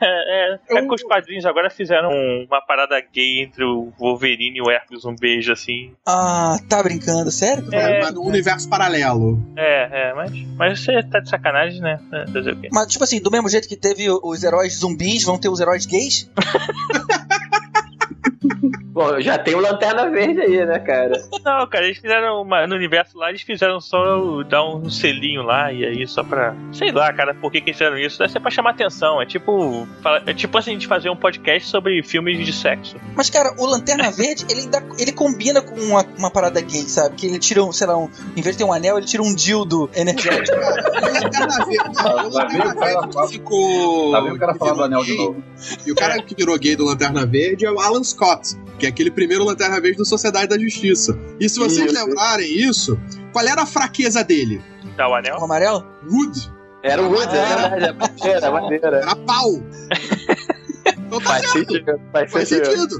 é, 0.00 0.58
é 0.68 0.82
que 0.82 0.94
os 0.94 1.02
quadrinhos 1.02 1.46
agora 1.46 1.70
fizeram 1.70 2.10
uma 2.46 2.60
parada 2.60 3.00
gay 3.00 3.42
entre 3.42 3.64
o 3.64 3.92
Wolverine 3.98 4.58
e 4.58 4.62
o 4.62 4.70
Hércules, 4.70 5.04
um 5.04 5.14
beijo 5.14 5.52
assim. 5.52 5.92
Ah, 6.06 6.58
tá 6.68 6.82
brincando, 6.82 7.30
sério? 7.30 7.72
É. 7.72 8.10
No 8.10 8.22
universo 8.22 8.68
paralelo. 8.68 9.38
É, 9.56 10.08
é, 10.08 10.14
mas, 10.14 10.32
mas 10.56 10.80
você 10.80 11.02
tá 11.02 11.20
de 11.20 11.28
sacanagem, 11.28 11.80
né? 11.80 11.98
É, 12.12 12.26
Fazer 12.30 12.52
o 12.52 12.60
quê? 12.60 12.68
Mas, 12.72 12.86
tipo 12.88 13.04
assim, 13.04 13.20
do 13.20 13.30
mesmo 13.30 13.48
jeito 13.48 13.68
que 13.68 13.76
teve 13.76 14.10
os 14.10 14.42
heróis 14.42 14.78
zumbis, 14.78 15.24
vão 15.24 15.38
ter 15.38 15.48
os 15.48 15.60
heróis 15.60 15.86
gays? 15.86 16.30
Bom, 18.92 19.20
já 19.20 19.38
tem 19.38 19.54
o 19.54 19.60
Lanterna 19.60 20.10
Verde 20.10 20.40
aí, 20.40 20.66
né, 20.66 20.78
cara? 20.80 21.22
Não, 21.44 21.66
cara, 21.68 21.84
eles 21.84 21.98
fizeram 21.98 22.42
uma. 22.42 22.66
No 22.66 22.74
universo 22.74 23.16
lá, 23.16 23.28
eles 23.28 23.42
fizeram 23.42 23.80
só 23.80 24.42
dar 24.42 24.64
um 24.64 24.90
selinho 24.90 25.42
lá, 25.42 25.72
e 25.72 25.84
aí 25.84 26.06
só 26.08 26.24
pra. 26.24 26.56
Sei 26.72 26.90
lá, 26.90 27.12
cara, 27.12 27.32
por 27.32 27.52
que, 27.52 27.60
que 27.60 27.70
eles 27.70 27.78
fizeram 27.78 27.96
isso? 27.96 28.18
Deve 28.18 28.32
ser 28.32 28.40
pra 28.40 28.50
chamar 28.50 28.70
atenção. 28.70 29.22
É 29.22 29.26
tipo. 29.26 29.86
É 30.26 30.34
tipo 30.34 30.58
assim, 30.58 30.70
a 30.70 30.72
gente 30.74 30.88
fazer 30.88 31.08
um 31.08 31.16
podcast 31.16 31.68
sobre 31.68 32.02
filmes 32.02 32.44
de 32.44 32.52
sexo. 32.52 32.96
Mas, 33.14 33.30
cara, 33.30 33.54
o 33.58 33.66
Lanterna 33.66 34.10
Verde, 34.12 34.44
ele 34.50 34.62
ainda 34.62 34.82
ele 34.98 35.12
combina 35.12 35.62
com 35.62 35.74
uma, 35.76 36.04
uma 36.18 36.30
parada 36.30 36.60
gay, 36.60 36.82
sabe? 36.82 37.14
Que 37.14 37.26
ele 37.26 37.38
tira 37.38 37.62
um, 37.62 37.70
sei 37.72 37.86
lá, 37.86 37.96
um, 37.96 38.08
em 38.36 38.42
vez 38.42 38.56
de 38.56 38.58
ter 38.58 38.64
um 38.64 38.72
anel, 38.72 38.98
ele 38.98 39.06
tira 39.06 39.22
um 39.22 39.32
dildo 39.32 39.88
energético. 39.94 40.58
O 41.00 41.12
Lanterna 41.22 41.64
Verde, 41.64 42.36
Lanterna 42.36 42.74
Verde 42.74 43.32
ficou. 43.32 44.12
Tá 44.12 44.20
vendo 44.20 44.36
o 44.36 44.38
cara 44.38 44.54
falar 44.54 44.72
do 44.72 44.84
anel 44.84 45.04
de 45.04 45.16
novo? 45.16 45.42
E 45.86 45.92
o 45.92 45.94
cara 45.94 46.22
que 46.22 46.34
virou 46.34 46.58
gay 46.58 46.76
do 46.76 46.84
Lanterna 46.84 47.26
Verde 47.26 47.66
é 47.66 47.70
o 47.70 47.78
Alan 47.80 48.02
Scott, 48.02 48.56
que 48.78 48.86
é 48.86 48.89
aquele 48.90 49.10
primeiro 49.10 49.44
Lanterna 49.44 49.80
Verde 49.80 49.96
do 49.98 50.04
Sociedade 50.04 50.48
da 50.48 50.58
Justiça. 50.58 51.18
E 51.40 51.48
se 51.48 51.58
vocês 51.58 51.90
Isso. 51.92 52.04
lembrarem 52.06 52.46
isso, 52.58 52.98
qual 53.32 53.46
era 53.46 53.62
a 53.62 53.66
fraqueza 53.66 54.22
dele? 54.22 54.60
Dá 54.96 55.08
o 55.08 55.14
anel? 55.14 55.36
O 55.38 55.44
amarelo? 55.44 55.86
Wood. 56.10 56.52
Era 56.82 57.02
o 57.02 57.10
Wood, 57.10 57.28
é 57.36 57.46
verdade, 57.46 57.84
é 57.84 57.92
maneira, 57.92 58.46
é 58.46 58.50
maneira. 58.50 58.96
Era 58.98 59.16
pau. 59.16 59.52
Então 61.06 61.20
tá 61.20 61.26
Faz 61.30 61.42
certo. 61.50 61.58
sentido, 61.72 62.00
faz 62.12 62.32
Faz 62.32 62.48
sentido. 62.48 62.90
sentido. 62.90 62.98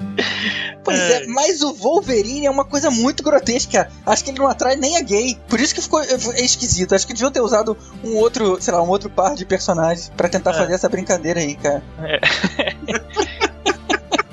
Pois 0.85 0.99
é, 0.99 1.27
mas 1.29 1.63
o 1.63 1.73
Wolverine 1.75 2.45
é 2.47 2.51
uma 2.51 2.65
coisa 2.65 2.91
muito 2.91 3.23
grotesca. 3.23 3.89
Acho 4.05 4.25
que 4.25 4.31
ele 4.31 4.39
não 4.41 4.49
atrai 4.49 4.75
nem 4.75 4.97
a 4.97 5.01
gay. 5.01 5.39
Por 5.49 5.61
isso 5.61 5.73
que 5.75 5.81
ficou 5.81 6.01
é 6.03 6.45
esquisito. 6.45 6.93
Acho 6.95 7.07
que 7.07 7.13
deviam 7.15 7.31
ter 7.31 7.41
usado 7.41 7.77
um 8.03 8.17
outro, 8.17 8.61
sei 8.61 8.75
lá, 8.75 8.83
um 8.83 8.89
outro 8.89 9.09
par 9.09 9.35
de 9.37 9.45
personagens 9.45 10.11
pra 10.17 10.29
tentar 10.29 10.51
É. 10.51 10.55
fazer 10.55 10.75
essa 10.75 10.89
brincadeira 10.89 11.39
aí, 11.39 11.55
cara. 11.55 11.83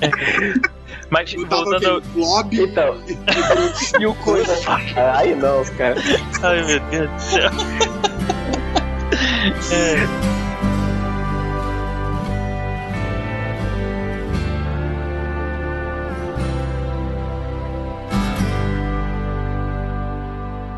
Mas 1.10 1.32
Eu 1.32 1.48
tava 1.48 1.64
voltando. 1.64 2.02
Blob 2.12 2.62
Então, 2.62 2.96
E 4.00 4.06
o 4.06 4.14
coisa. 4.16 4.52
aí 5.16 5.34
não, 5.34 5.64
cara. 5.76 5.96
Ai 6.42 6.62
meu 6.64 6.80
Deus 6.80 7.10
do 7.10 7.20
céu. 7.20 7.50
É. 9.72 10.38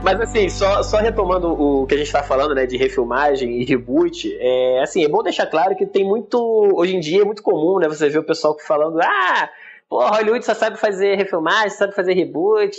Mas 0.02 0.20
assim, 0.20 0.48
só, 0.48 0.82
só 0.82 0.96
retomando 0.98 1.48
o 1.48 1.86
que 1.86 1.94
a 1.94 1.96
gente 1.98 2.10
tá 2.10 2.22
falando, 2.22 2.54
né, 2.54 2.66
de 2.66 2.76
refilmagem 2.76 3.60
e 3.60 3.64
reboot, 3.64 4.34
é 4.40 4.80
assim, 4.82 5.04
é 5.04 5.08
bom 5.08 5.22
deixar 5.22 5.46
claro 5.46 5.76
que 5.76 5.86
tem 5.86 6.04
muito. 6.04 6.38
Hoje 6.74 6.96
em 6.96 7.00
dia 7.00 7.22
é 7.22 7.24
muito 7.24 7.42
comum, 7.42 7.78
né? 7.78 7.88
Você 7.88 8.08
ver 8.08 8.18
o 8.18 8.24
pessoal 8.24 8.56
falando, 8.66 9.00
ah, 9.00 9.50
pô, 9.90 10.06
Hollywood 10.06 10.46
só 10.46 10.54
sabe 10.54 10.78
fazer 10.78 11.16
refilmagem, 11.16 11.70
sabe 11.70 11.94
fazer 11.94 12.14
reboot, 12.14 12.78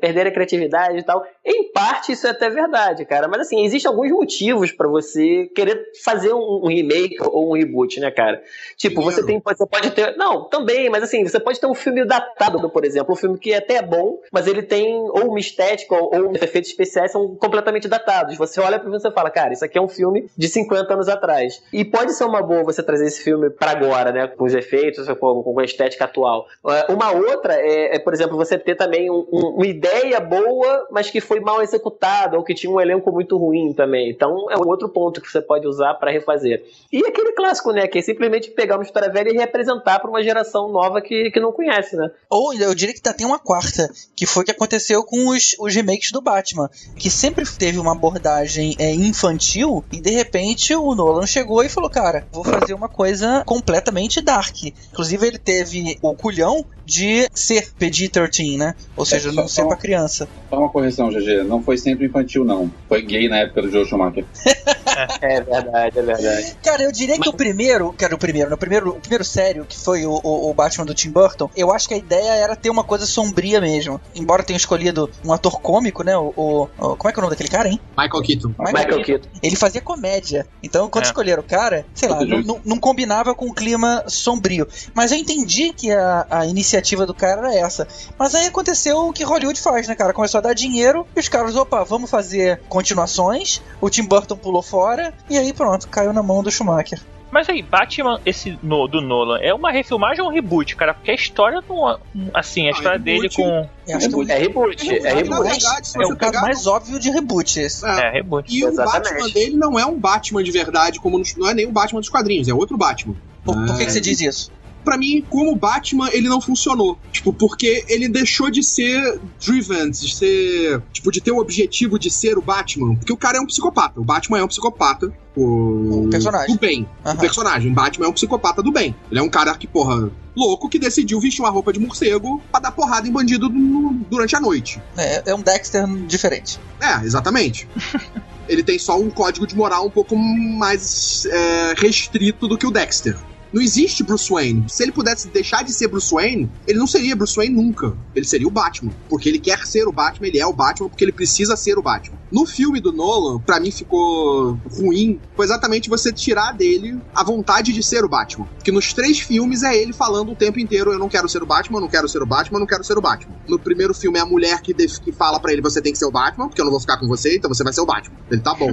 perder 0.00 0.28
a 0.28 0.32
criatividade 0.32 0.98
e 0.98 1.02
tal. 1.02 1.26
Em 1.44 1.70
parte 1.72 2.12
isso 2.12 2.26
é 2.26 2.30
até 2.30 2.48
verdade, 2.48 3.04
cara. 3.04 3.28
Mas 3.28 3.42
assim, 3.42 3.64
existem 3.64 3.88
alguns 3.90 4.10
motivos 4.10 4.72
pra 4.72 4.88
você 4.88 5.46
querer 5.54 5.90
fazer 6.02 6.32
um, 6.32 6.60
um 6.64 6.68
remake 6.68 7.16
ou 7.20 7.50
um 7.50 7.52
reboot, 7.54 8.00
né, 8.00 8.10
cara? 8.10 8.42
Tipo, 8.76 9.02
você 9.02 9.24
tem. 9.24 9.40
Você 9.44 9.66
pode 9.66 9.90
ter. 9.90 10.16
Não, 10.16 10.44
também, 10.48 10.88
mas 10.88 11.02
assim, 11.02 11.22
você 11.26 11.38
pode 11.38 11.60
ter 11.60 11.66
um 11.66 11.74
filme 11.74 12.04
datado, 12.04 12.70
por 12.70 12.84
exemplo, 12.84 13.12
um 13.12 13.16
filme 13.16 13.38
que 13.38 13.52
é 13.52 13.58
até 13.58 13.82
bom, 13.82 14.18
mas 14.32 14.46
ele 14.46 14.62
tem 14.62 14.94
ou 14.94 15.28
uma 15.28 15.38
estética 15.38 15.94
ou, 15.94 16.14
ou 16.14 16.32
efeitos 16.36 16.70
especiais 16.70 17.12
são 17.12 17.34
completamente 17.36 17.88
datados. 17.88 18.36
Você 18.38 18.60
olha 18.60 18.78
pra 18.78 18.88
você 18.90 19.08
e 19.08 19.12
fala, 19.12 19.30
cara, 19.30 19.52
isso 19.52 19.64
aqui 19.64 19.76
é 19.76 19.80
um 19.82 19.88
filme 19.88 20.28
de 20.36 20.48
50 20.48 20.94
anos 20.94 21.08
atrás. 21.08 21.62
E 21.72 21.84
pode 21.84 22.12
ser 22.14 22.24
uma 22.24 22.42
boa 22.42 22.62
você 22.64 22.82
trazer 22.82 23.06
esse 23.06 23.22
filme 23.22 23.50
pra 23.50 23.72
agora, 23.72 24.12
né? 24.12 24.26
Com 24.28 24.44
os 24.44 24.54
efeitos, 24.54 25.06
com, 25.18 25.42
com 25.42 25.60
a 25.60 25.64
estética 25.64 26.04
atual. 26.06 26.46
É, 26.66 26.92
Uma 26.92 27.10
outra 27.12 27.54
é, 27.54 27.96
é, 27.96 27.98
por 27.98 28.14
exemplo, 28.14 28.36
você 28.36 28.58
ter 28.58 28.74
também 28.76 29.10
um- 29.10 29.26
um- 29.32 29.48
uma 29.56 29.66
ideia 29.66 30.18
boa, 30.20 30.86
mas 30.90 31.10
que 31.10 31.20
foi 31.20 31.33
mal 31.40 31.62
executada, 31.62 32.36
ou 32.36 32.44
que 32.44 32.54
tinha 32.54 32.72
um 32.72 32.80
elenco 32.80 33.10
muito 33.12 33.36
ruim 33.36 33.72
também. 33.72 34.10
Então 34.10 34.50
é 34.50 34.56
um 34.56 34.66
outro 34.66 34.88
ponto 34.88 35.20
que 35.20 35.30
você 35.30 35.40
pode 35.40 35.66
usar 35.66 35.94
pra 35.94 36.10
refazer. 36.10 36.64
E 36.92 37.04
aquele 37.06 37.32
clássico, 37.32 37.72
né? 37.72 37.86
Que 37.86 37.98
é 37.98 38.02
simplesmente 38.02 38.50
pegar 38.50 38.76
uma 38.76 38.84
história 38.84 39.10
velha 39.10 39.30
e 39.30 39.36
representar 39.36 39.98
pra 40.00 40.10
uma 40.10 40.22
geração 40.22 40.70
nova 40.70 41.00
que, 41.00 41.30
que 41.30 41.40
não 41.40 41.52
conhece, 41.52 41.96
né? 41.96 42.10
Ou 42.30 42.54
eu 42.54 42.74
diria 42.74 42.94
que 42.94 43.00
tá, 43.00 43.12
tem 43.12 43.26
uma 43.26 43.38
quarta, 43.38 43.88
que 44.14 44.26
foi 44.26 44.42
o 44.42 44.46
que 44.46 44.52
aconteceu 44.52 45.02
com 45.02 45.28
os, 45.28 45.56
os 45.58 45.74
remakes 45.74 46.10
do 46.10 46.20
Batman, 46.20 46.70
que 46.96 47.10
sempre 47.10 47.44
teve 47.46 47.78
uma 47.78 47.92
abordagem 47.92 48.74
é, 48.78 48.92
infantil 48.92 49.84
e 49.92 50.00
de 50.00 50.10
repente 50.10 50.74
o 50.74 50.94
Nolan 50.94 51.26
chegou 51.26 51.62
e 51.62 51.68
falou: 51.68 51.90
Cara, 51.90 52.26
vou 52.32 52.44
fazer 52.44 52.74
uma 52.74 52.88
coisa 52.88 53.42
completamente 53.44 54.20
dark. 54.20 54.56
Inclusive, 54.92 55.26
ele 55.26 55.38
teve 55.38 55.98
o 56.02 56.14
culhão 56.14 56.64
de 56.84 57.28
ser 57.34 57.68
PG-13, 57.78 58.58
né? 58.58 58.74
Ou 58.96 59.04
seja, 59.04 59.32
não 59.32 59.48
ser 59.48 59.66
pra 59.66 59.76
criança. 59.76 60.28
Só 60.50 60.58
uma 60.58 60.68
correção, 60.68 61.08
GG. 61.10 61.44
Não 61.44 61.62
foi 61.62 61.76
sempre 61.78 62.06
infantil, 62.06 62.44
não. 62.44 62.70
Foi 62.88 63.02
gay 63.02 63.28
na 63.28 63.38
época 63.38 63.62
do 63.62 63.70
Joe 63.70 63.84
Schumacher. 63.86 64.24
É 65.20 65.40
verdade, 65.40 65.98
é 65.98 66.02
verdade. 66.02 66.56
Cara, 66.62 66.82
eu 66.84 66.92
diria 66.92 67.18
que 67.18 67.28
o 67.28 67.32
primeiro, 67.32 67.92
que 67.92 68.04
era 68.04 68.14
o 68.14 68.18
primeiro, 68.18 68.48
no 68.50 68.56
primeiro, 68.56 68.90
o 68.90 69.00
primeiro 69.00 69.24
sério, 69.24 69.64
que 69.68 69.76
foi 69.76 70.06
o, 70.06 70.20
o, 70.22 70.50
o 70.50 70.54
Batman 70.54 70.84
do 70.86 70.94
Tim 70.94 71.10
Burton, 71.10 71.50
eu 71.56 71.72
acho 71.72 71.88
que 71.88 71.94
a 71.94 71.96
ideia 71.96 72.30
era 72.30 72.54
ter 72.54 72.70
uma 72.70 72.84
coisa 72.84 73.04
sombria 73.04 73.60
mesmo. 73.60 74.00
Embora 74.14 74.44
tenha 74.44 74.56
escolhido 74.56 75.10
um 75.24 75.32
ator 75.32 75.60
cômico, 75.60 76.04
né? 76.04 76.16
O, 76.16 76.32
o- 76.36 76.62
o- 76.78 76.96
como 76.96 77.08
é 77.08 77.12
que 77.12 77.18
é 77.18 77.20
o 77.20 77.22
nome 77.22 77.30
daquele 77.30 77.48
cara, 77.48 77.68
hein? 77.68 77.80
Michael 77.98 78.22
Keaton. 78.22 78.54
Michael 78.56 79.02
Keaton. 79.04 79.28
Ele 79.42 79.56
fazia 79.56 79.80
comédia. 79.80 80.46
Então, 80.62 80.88
quando 80.88 81.04
É. 81.04 81.08
escolheram 81.08 81.42
o 81.42 81.44
cara, 81.46 81.84
sei 81.92 82.08
lá, 82.08 82.24
não, 82.24 82.40
não- 82.42 82.60
não 82.64 82.78
combinava 82.78 83.34
com 83.34 83.46
o 83.46 83.54
clima 83.54 84.04
sombrio. 84.06 84.68
Mas 84.94 85.10
eu 85.10 85.18
entendi 85.18 85.72
que 85.72 85.90
a, 85.90 86.24
a 86.30 86.46
iniciativa 86.46 86.73
do 87.06 87.14
cara 87.14 87.40
era 87.48 87.54
essa. 87.54 87.86
Mas 88.18 88.34
aí 88.34 88.46
aconteceu 88.46 89.08
o 89.08 89.12
que 89.12 89.22
Hollywood 89.24 89.60
faz, 89.60 89.86
né, 89.88 89.94
cara? 89.94 90.12
Começou 90.12 90.38
a 90.38 90.42
dar 90.42 90.54
dinheiro 90.54 91.06
e 91.16 91.20
os 91.20 91.28
caras, 91.28 91.56
opa, 91.56 91.84
vamos 91.84 92.10
fazer 92.10 92.60
continuações. 92.68 93.60
O 93.80 93.90
Tim 93.90 94.04
Burton 94.04 94.36
pulou 94.36 94.62
fora 94.62 95.12
e 95.28 95.36
aí 95.36 95.52
pronto, 95.52 95.88
caiu 95.88 96.12
na 96.12 96.22
mão 96.22 96.42
do 96.42 96.50
Schumacher. 96.50 97.00
Mas 97.30 97.48
aí, 97.48 97.62
Batman, 97.62 98.20
esse 98.24 98.56
no, 98.62 98.86
do 98.86 99.00
Nolan, 99.00 99.40
é 99.40 99.52
uma 99.52 99.72
refilmagem 99.72 100.22
ou 100.22 100.30
um 100.30 100.32
reboot, 100.32 100.76
cara? 100.76 100.94
Porque 100.94 101.10
a 101.10 101.14
história 101.14 101.60
não. 101.68 101.98
Assim, 102.32 102.66
a 102.66 102.68
Ah, 102.68 102.70
história 102.70 102.94
é 102.96 102.98
dele 103.00 103.28
reboot. 103.28 103.36
com. 103.36 103.58
Acho 103.58 104.08
que 104.08 104.30
É 104.30 104.38
reboot, 104.38 104.88
é 104.88 105.00
Na 105.00 105.08
reboot. 105.16 105.42
verdade, 105.42 105.88
se 105.88 105.98
é 106.00 106.06
você 106.06 106.12
o 106.12 106.16
caso 106.16 106.30
pegar. 106.30 106.42
mais 106.42 106.66
óbvio 106.68 106.96
de 106.96 107.10
reboot 107.10 107.58
esse. 107.58 107.84
É, 107.84 108.06
É, 108.06 108.10
reboot. 108.12 108.54
E 108.56 108.64
o 108.64 108.68
Exatamente. 108.68 109.10
Batman 109.14 109.28
dele 109.30 109.56
não 109.56 109.76
é 109.76 109.84
um 109.84 109.98
Batman 109.98 110.44
de 110.44 110.50
verdade, 110.52 111.00
como 111.00 111.18
nos- 111.18 111.34
não 111.34 111.48
é 111.48 111.54
nem 111.54 111.66
o 111.66 111.72
Batman 111.72 111.98
dos 111.98 112.08
quadrinhos, 112.08 112.46
é 112.46 112.54
outro 112.54 112.76
Batman. 112.76 113.16
Por, 113.44 113.56
por 113.66 113.76
que, 113.78 113.82
É. 113.82 113.86
que 113.86 113.90
você 113.92 114.00
diz 114.00 114.20
isso? 114.20 114.52
Pra 114.84 114.98
mim, 114.98 115.24
como 115.30 115.54
Batman, 115.56 116.08
ele 116.12 116.28
não 116.28 116.40
funcionou. 116.40 116.98
Tipo, 117.10 117.32
porque 117.32 117.84
ele 117.88 118.08
deixou 118.08 118.50
de 118.50 118.62
ser 118.62 119.18
driven, 119.44 119.90
de 119.90 120.14
ser. 120.14 120.82
Tipo, 120.92 121.10
de 121.10 121.20
ter 121.20 121.32
o 121.32 121.38
objetivo 121.38 121.98
de 121.98 122.10
ser 122.10 122.36
o 122.36 122.42
Batman. 122.42 122.94
Porque 122.96 123.12
o 123.12 123.16
cara 123.16 123.38
é 123.38 123.40
um 123.40 123.46
psicopata. 123.46 123.98
O 124.00 124.04
Batman 124.04 124.38
é 124.38 124.44
um 124.44 124.48
psicopata. 124.48 125.12
O, 125.36 126.04
O 126.04 126.08
personagem. 126.10 126.54
Do 126.54 126.60
bem. 126.60 126.86
Aham. 127.04 127.14
O 127.14 127.18
personagem. 127.20 127.72
Batman 127.72 128.06
é 128.06 128.08
um 128.08 128.12
psicopata 128.12 128.62
do 128.62 128.70
bem. 128.70 128.94
Ele 129.10 129.18
é 129.18 129.22
um 129.22 129.28
cara 129.28 129.54
que, 129.56 129.66
porra, 129.66 130.10
louco 130.36 130.68
que 130.68 130.78
decidiu 130.78 131.18
vestir 131.18 131.40
uma 131.42 131.50
roupa 131.50 131.72
de 131.72 131.80
morcego 131.80 132.40
pra 132.52 132.60
dar 132.60 132.70
porrada 132.72 133.08
em 133.08 133.10
bandido 133.12 133.48
no- 133.48 133.94
durante 134.10 134.36
a 134.36 134.40
noite. 134.40 134.80
É, 134.96 135.30
é 135.30 135.34
um 135.34 135.40
Dexter 135.42 135.86
diferente. 136.06 136.60
É, 136.80 137.04
exatamente. 137.04 137.66
Ele 138.46 138.62
tem 138.62 138.78
só 138.78 139.00
um 139.00 139.08
código 139.08 139.46
de 139.46 139.56
moral 139.56 139.86
um 139.86 139.90
pouco 139.90 140.14
mais 140.14 141.24
é, 141.26 141.74
restrito 141.76 142.46
do 142.46 142.58
que 142.58 142.66
o 142.66 142.70
Dexter. 142.70 143.16
Não 143.54 143.62
existe 143.62 144.02
Bruce 144.02 144.28
Wayne. 144.28 144.64
Se 144.68 144.82
ele 144.82 144.90
pudesse 144.90 145.28
deixar 145.28 145.62
de 145.62 145.72
ser 145.72 145.86
Bruce 145.86 146.12
Wayne, 146.12 146.50
ele 146.66 146.76
não 146.76 146.88
seria 146.88 147.14
Bruce 147.14 147.36
Wayne 147.36 147.54
nunca. 147.54 147.96
Ele 148.12 148.26
seria 148.26 148.48
o 148.48 148.50
Batman. 148.50 148.90
Porque 149.08 149.28
ele 149.28 149.38
quer 149.38 149.64
ser 149.64 149.86
o 149.86 149.92
Batman, 149.92 150.26
ele 150.26 150.40
é 150.40 150.46
o 150.46 150.52
Batman 150.52 150.88
porque 150.88 151.04
ele 151.04 151.12
precisa 151.12 151.54
ser 151.54 151.78
o 151.78 151.82
Batman. 151.82 152.18
No 152.34 152.44
filme 152.44 152.80
do 152.80 152.92
Nolan, 152.92 153.38
pra 153.38 153.60
mim 153.60 153.70
ficou 153.70 154.58
ruim, 154.68 155.20
foi 155.36 155.44
exatamente 155.44 155.88
você 155.88 156.12
tirar 156.12 156.50
dele 156.50 157.00
a 157.14 157.22
vontade 157.22 157.72
de 157.72 157.80
ser 157.80 158.04
o 158.04 158.08
Batman. 158.08 158.44
Porque 158.56 158.72
nos 158.72 158.92
três 158.92 159.20
filmes 159.20 159.62
é 159.62 159.76
ele 159.76 159.92
falando 159.92 160.32
o 160.32 160.34
tempo 160.34 160.58
inteiro: 160.58 160.92
eu 160.92 160.98
não 160.98 161.08
quero 161.08 161.28
ser 161.28 161.44
o 161.44 161.46
Batman, 161.46 161.76
eu 161.76 161.82
não 161.82 161.88
quero 161.88 162.08
ser 162.08 162.20
o 162.20 162.26
Batman, 162.26 162.56
eu 162.56 162.60
não 162.60 162.66
quero 162.66 162.82
ser 162.82 162.98
o 162.98 163.00
Batman. 163.00 163.36
No 163.46 163.56
primeiro 163.56 163.94
filme 163.94 164.18
é 164.18 164.22
a 164.22 164.26
mulher 164.26 164.60
que, 164.62 164.74
que 164.74 165.12
fala 165.12 165.38
pra 165.38 165.52
ele: 165.52 165.62
você 165.62 165.80
tem 165.80 165.92
que 165.92 165.98
ser 165.98 166.06
o 166.06 166.10
Batman, 166.10 166.48
porque 166.48 166.60
eu 166.60 166.64
não 166.64 166.72
vou 166.72 166.80
ficar 166.80 166.96
com 166.96 167.06
você, 167.06 167.36
então 167.36 167.48
você 167.48 167.62
vai 167.62 167.72
ser 167.72 167.82
o 167.82 167.86
Batman. 167.86 168.16
Ele 168.28 168.40
tá 168.40 168.52
bom. 168.52 168.72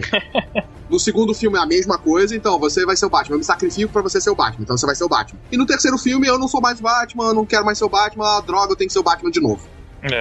No 0.89 1.00
segundo 1.00 1.34
filme 1.36 1.58
é 1.58 1.62
a 1.62 1.65
mesma 1.65 2.00
coisa, 2.00 2.36
então 2.36 2.58
você 2.58 2.84
vai 2.84 2.97
ser 2.97 3.06
o 3.06 3.10
Batman. 3.10 3.36
Eu 3.36 3.39
me 3.39 3.45
sacrifico 3.45 3.93
pra 3.93 4.02
você 4.02 4.19
ser 4.19 4.32
o 4.32 4.36
Batman, 4.36 4.63
então 4.63 4.76
você 4.76 4.88
vai 4.88 4.95
ser 4.95 5.04
o 5.04 5.08
Batman. 5.08 5.39
E 5.52 5.56
no 5.56 5.67
terceiro 5.67 6.00
filme 6.00 6.28
eu 6.28 6.39
não 6.39 6.47
sou 6.47 6.60
mais 6.60 6.82
Batman, 6.82 7.28
eu 7.28 7.34
não 7.36 7.45
quero 7.45 7.63
mais 7.63 7.78
ser 7.78 7.86
o 7.86 7.89
Batman, 7.89 8.26
ah, 8.26 8.41
droga, 8.41 8.74
eu 8.74 8.76
tenho 8.76 8.88
que 8.88 8.93
ser 8.93 9.00
o 9.00 9.04
Batman 9.04 9.30
de 9.30 9.39
novo. 9.39 9.62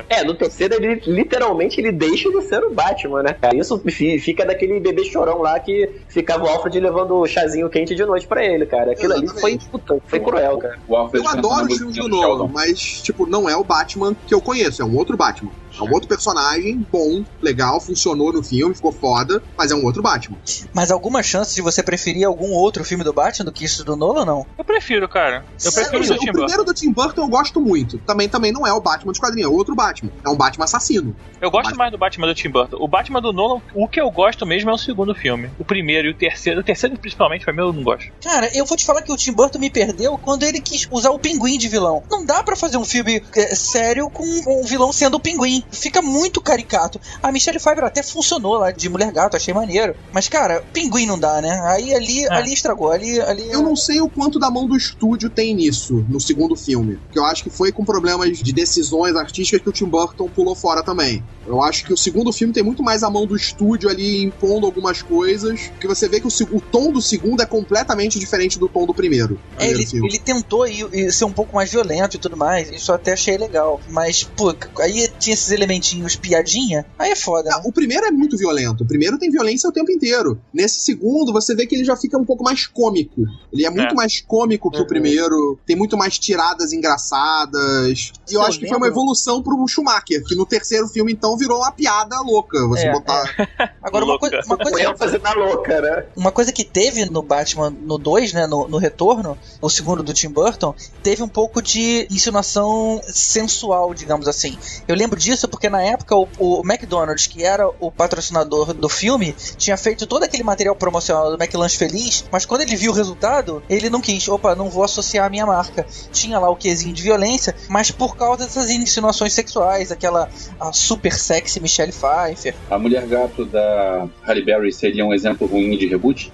É, 0.09 0.23
no 0.25 0.35
terceiro 0.35 0.75
ele 0.75 1.01
literalmente 1.07 1.81
ele 1.81 1.91
deixa 1.91 2.31
de 2.31 2.43
ser 2.43 2.63
o 2.63 2.71
Batman, 2.75 3.23
né? 3.23 3.37
Isso 3.55 3.79
fi- 3.89 4.19
fica 4.19 4.45
daquele 4.45 4.79
bebê 4.79 5.05
chorão 5.05 5.39
lá 5.41 5.59
que 5.59 5.89
ficava 6.09 6.45
o 6.45 6.49
Alfred 6.49 6.79
levando 6.79 7.17
o 7.17 7.27
chazinho 7.27 7.69
quente 7.71 7.95
de 7.95 8.05
noite 8.05 8.27
pra 8.27 8.45
ele, 8.45 8.67
cara. 8.67 8.93
Aquilo 8.93 9.15
ali 9.15 9.27
foi, 9.27 9.53
Exatamente. 9.53 9.69
puta, 9.69 9.99
foi 10.07 10.21
cruel, 10.21 10.59
cara. 10.59 10.79
O 10.87 10.97
Alfred 10.97 11.25
Eu 11.25 11.31
adoro 11.31 11.67
os 11.67 11.77
filmes 11.79 11.81
musiquinha 11.97 12.09
do 12.09 12.17
Nolan, 12.17 12.29
Sheldon. 12.39 12.51
mas, 12.53 12.79
tipo, 13.03 13.27
não 13.27 13.49
é 13.49 13.57
o 13.57 13.65
Batman 13.65 14.15
que 14.27 14.35
eu 14.35 14.41
conheço, 14.41 14.83
é 14.83 14.85
um 14.85 14.97
outro 14.97 15.17
Batman. 15.17 15.51
É 15.79 15.83
um 15.83 15.93
outro 15.93 16.09
personagem 16.09 16.87
bom, 16.91 17.25
legal, 17.41 17.81
funcionou 17.81 18.33
no 18.33 18.43
filme, 18.43 18.75
ficou 18.75 18.93
foda, 18.93 19.43
mas 19.57 19.71
é 19.71 19.75
um 19.75 19.85
outro 19.85 20.03
Batman. 20.03 20.37
Mas 20.75 20.91
alguma 20.91 21.23
chance 21.23 21.55
de 21.55 21.63
você 21.63 21.83
preferir 21.83 22.27
algum 22.27 22.51
outro 22.53 22.85
filme 22.85 23.05
do 23.05 23.13
Batman 23.13 23.45
do 23.47 23.53
que 23.53 23.65
isso 23.65 23.85
do 23.85 23.97
Nolan 23.97 24.21
ou 24.21 24.27
não? 24.27 24.47
Eu 24.59 24.65
prefiro, 24.65 25.09
cara. 25.09 25.45
Eu 25.65 25.73
prefiro 25.73 25.97
É, 25.97 26.01
o 26.01 26.09
do 26.09 26.15
o 26.15 26.19
Tim 26.19 26.27
Burton. 26.27 26.33
primeiro 26.33 26.65
do 26.65 26.75
Tim 26.75 26.93
Burton 26.93 27.23
eu 27.23 27.29
gosto 27.29 27.61
muito. 27.61 27.99
Também, 27.99 28.29
também 28.29 28.53
não 28.53 28.67
é 28.67 28.73
o 28.73 28.81
Batman 28.81 29.13
de 29.13 29.21
quadrinho, 29.21 29.47
é 29.47 29.49
outro 29.49 29.75
Batman. 29.75 30.11
É 30.25 30.29
um 30.29 30.37
Batman 30.37 30.65
assassino. 30.65 31.15
Eu 31.41 31.51
gosto 31.51 31.65
Batman. 31.65 31.79
mais 31.79 31.93
do 31.93 31.99
Batman 31.99 32.27
do 32.27 32.35
Tim 32.35 32.51
Burton. 32.51 32.77
O 32.81 32.89
Batman 32.89 33.21
do 33.21 33.33
Nolan, 33.33 33.61
o 33.75 33.89
que 33.89 34.01
eu 34.01 34.11
gosto 34.11 34.45
mesmo 34.47 34.71
é 34.71 34.73
o 34.73 34.79
segundo 34.79 35.15
filme. 35.15 35.51
O 35.59 35.65
primeiro 35.65 36.09
e 36.09 36.11
o 36.11 36.15
terceiro. 36.15 36.61
O 36.61 36.65
terceiro, 36.65 36.99
principalmente, 36.99 37.45
pra 37.45 37.53
mim, 37.53 37.61
eu 37.61 37.73
não 37.73 37.83
gosto. 37.83 38.11
Cara, 38.23 38.51
eu 38.57 38.65
vou 38.67 38.77
te 38.77 38.85
falar 38.85 39.03
que 39.03 39.13
o 39.13 39.17
Tim 39.17 39.33
Burton 39.33 39.59
me 39.59 39.71
perdeu 39.71 40.19
quando 40.19 40.43
ele 40.43 40.61
quis 40.61 40.87
usar 40.91 41.11
o 41.11 41.19
pinguim 41.19 41.57
de 41.59 41.69
vilão. 41.69 42.03
Não 42.11 42.25
dá 42.25 42.43
pra 42.43 42.57
fazer 42.57 42.77
um 42.77 42.85
filme 42.85 43.23
é, 43.35 43.55
sério 43.55 44.11
com 44.11 44.25
um 44.25 44.65
vilão 44.65 44.93
sendo 44.93 45.17
o 45.17 45.21
pinguim. 45.21 45.63
Fica 45.71 46.03
muito 46.03 46.41
caricato. 46.41 47.01
A 47.23 47.31
Michelle 47.33 47.59
Pfeiffer 47.59 47.85
até 47.85 48.03
funcionou 48.03 48.55
lá 48.55 48.71
de 48.71 48.89
Mulher 48.89 49.13
Gato, 49.13 49.37
achei 49.37 49.53
maneiro. 49.55 49.95
Mas, 50.13 50.29
cara, 50.29 50.63
pinguim 50.73 51.07
não 51.07 51.19
dá, 51.19 51.41
né? 51.41 51.61
Aí 51.67 51.95
ali, 51.95 52.25
É. 52.25 52.33
ali 52.33 52.53
estragou. 52.53 52.91
Ali, 52.91 53.21
ali 53.21 53.51
Eu 53.51 53.63
não 53.63 53.77
sei 53.77 54.01
o 54.01 54.09
quanto 54.09 54.39
da 54.39 54.51
mão 54.51 54.67
do 54.67 54.77
estúdio 54.77 55.31
tem 55.31 55.55
nisso, 55.55 56.05
no 56.09 56.21
segundo 56.21 56.57
filme. 56.57 56.99
Que 57.13 57.19
eu 57.19 57.25
acho 57.25 57.43
que 57.43 57.51
foi 57.51 57.73
com 57.73 57.85
problemas 57.85 58.39
de 58.39 58.53
decisões 58.53 59.15
artísticas 59.17 59.63
que 59.63 59.69
o 59.69 59.73
Tim 59.73 59.87
Burton 59.87 60.29
pulou 60.29 60.55
fora 60.55 60.83
também. 60.83 61.23
Eu 61.47 61.63
acho 61.63 61.85
que 61.85 61.93
o 61.93 61.97
segundo 61.97 62.33
filme 62.33 62.53
tem 62.53 62.63
muito 62.63 62.83
mais 62.83 63.03
a 63.03 63.11
mão 63.11 63.27
do 63.27 63.35
estúdio 63.35 63.89
ali 63.89 64.23
impondo 64.23 64.67
algumas 64.67 65.03
coisas. 65.03 65.71
Que 65.81 65.87
você 65.87 66.09
vê 66.09 66.21
que 66.21 66.27
o, 66.27 66.57
o 66.57 66.61
tom 66.61 66.93
do 66.93 67.03
segundo 67.03 67.43
é 67.43 67.47
completamente 67.47 68.19
diferente 68.19 68.59
do 68.59 68.69
tom 68.69 68.87
do 68.87 68.95
primeiro. 68.95 69.39
É, 69.59 69.69
ele, 69.69 69.87
ele 69.93 70.19
tentou 70.19 70.67
ir, 70.67 70.87
ir 70.93 71.13
ser 71.13 71.25
um 71.25 71.33
pouco 71.33 71.55
mais 71.57 71.71
violento 71.71 72.17
e 72.17 72.21
tudo 72.21 72.37
mais. 72.37 72.71
Isso 72.71 72.91
eu 72.91 72.95
até 72.95 73.13
achei 73.13 73.37
legal. 73.37 73.81
Mas, 73.89 74.23
pô, 74.23 74.55
aí 74.79 75.09
tinha 75.19 75.37
esses 75.51 75.57
elementinhos 75.57 76.17
piadinha. 76.17 76.87
Aí 76.99 77.11
é 77.11 77.17
foda. 77.17 77.51
Ah, 77.53 77.59
né? 77.59 77.63
o 77.67 77.73
primeiro 77.73 78.07
é 78.07 78.11
muito 78.11 78.37
violento. 78.37 78.85
O 78.85 78.87
primeiro 78.87 79.19
tem 79.19 79.31
violência 79.31 79.69
o 79.69 79.73
tempo 79.73 79.91
inteiro. 79.91 80.41
Nesse 80.53 80.81
segundo, 80.81 81.33
você 81.33 81.55
vê 81.55 81.67
que 81.67 81.75
ele 81.75 81.85
já 81.85 81.97
fica 81.97 82.17
um 82.19 82.25
pouco 82.25 82.43
mais 82.45 82.67
cômico. 82.67 83.23
Ele 83.53 83.67
é 83.67 83.71
muito 83.71 83.93
É. 83.93 83.95
mais 83.95 84.21
cômico 84.21 84.71
que 84.71 84.79
o 84.79 84.81
Uhum. 84.81 84.87
primeiro. 84.87 85.59
Tem 85.67 85.77
muito 85.77 85.97
mais 85.97 86.19
tiradas 86.19 86.73
engraçadas. 86.73 88.13
E 88.29 88.35
eu 88.35 88.41
Eu 88.41 88.47
acho 88.47 88.59
que 88.59 88.67
foi 88.69 88.77
uma 88.77 88.87
lembro. 88.87 89.01
evolução 89.01 89.43
pro 89.43 89.67
Schumacher, 89.69 90.25
que 90.25 90.35
no 90.35 90.47
terceiro 90.47 90.89
filme, 90.89 91.13
então, 91.13 91.37
virou 91.37 91.59
uma 91.59 91.71
piada 91.73 92.21
louca. 92.23 92.67
Você 92.69 92.87
É, 92.87 92.93
botar. 92.93 93.23
Agora, 93.83 94.05
uma, 94.05 94.13
Louca. 94.13 94.31
coi- 94.31 94.41
uma 94.47 94.57
coisa. 94.57 94.83
ênfase 94.83 95.19
na 95.19 95.33
louca, 95.35 95.81
né? 95.81 96.05
Uma 96.17 96.33
coisa 96.33 96.53
que 96.53 96.65
teve 96.65 97.05
no 97.07 97.23
Batman 97.23 97.71
no 97.71 97.99
2, 97.99 98.33
né, 98.33 98.47
no, 98.47 98.67
no 98.69 98.79
retorno, 98.79 99.37
o 99.61 99.69
segundo 99.69 100.03
do 100.03 100.13
Tim 100.13 100.29
Burton, 100.29 100.75
teve 101.03 101.23
um 101.23 101.29
pouco 101.29 101.61
de 101.63 102.07
insinuação 102.11 103.01
sensual, 103.05 103.93
digamos 103.95 104.27
assim. 104.29 104.57
Eu 104.89 104.95
lembro 104.97 105.19
disso 105.19 105.40
porque 105.49 105.69
na 105.69 105.83
época 105.83 106.17
o, 106.17 106.29
o 106.39 106.63
McDonald's, 106.65 107.27
que 107.27 107.45
era 107.45 107.69
o 107.81 107.91
patrocinador 107.91 108.75
do 108.75 108.89
filme, 108.89 109.35
tinha 109.57 109.77
feito 109.77 110.07
todo 110.07 110.23
aquele 110.23 110.43
material 110.43 110.75
promocional 110.75 111.31
do 111.31 111.43
McLanche 111.43 111.77
Feliz, 111.77 112.25
mas 112.31 112.45
quando 112.45 112.63
ele 112.63 112.77
viu 112.77 112.93
o 112.93 112.95
resultado, 112.95 113.63
ele 113.69 113.91
não 113.91 114.01
quis, 114.01 114.29
opa, 114.29 114.55
não 114.55 114.71
vou 114.71 114.85
associar 114.85 115.27
a 115.27 115.31
minha 115.31 115.47
marca. 115.47 115.87
Tinha 116.13 116.39
lá 116.39 116.51
o 116.51 116.57
quesinho 116.57 116.95
de 116.95 117.03
violência, 117.03 117.55
mas 117.69 117.91
por 117.91 118.17
causa 118.17 118.45
dessas 118.45 118.71
insinuações 118.71 119.33
sexuais, 119.33 119.93
aquela 119.93 120.29
a 120.59 120.73
super 120.73 121.13
sexy 121.13 121.61
Michelle 121.61 121.93
Pfeiffer. 121.93 122.55
A 122.71 122.79
mulher 122.79 123.07
gato 123.07 123.45
da 123.45 124.09
Halle 124.27 124.45
Berry 124.45 124.73
seria 124.73 125.05
um 125.05 125.13
exemplo 125.13 125.47
ruim 125.47 125.77
de 125.77 125.87
reboot? 125.87 126.33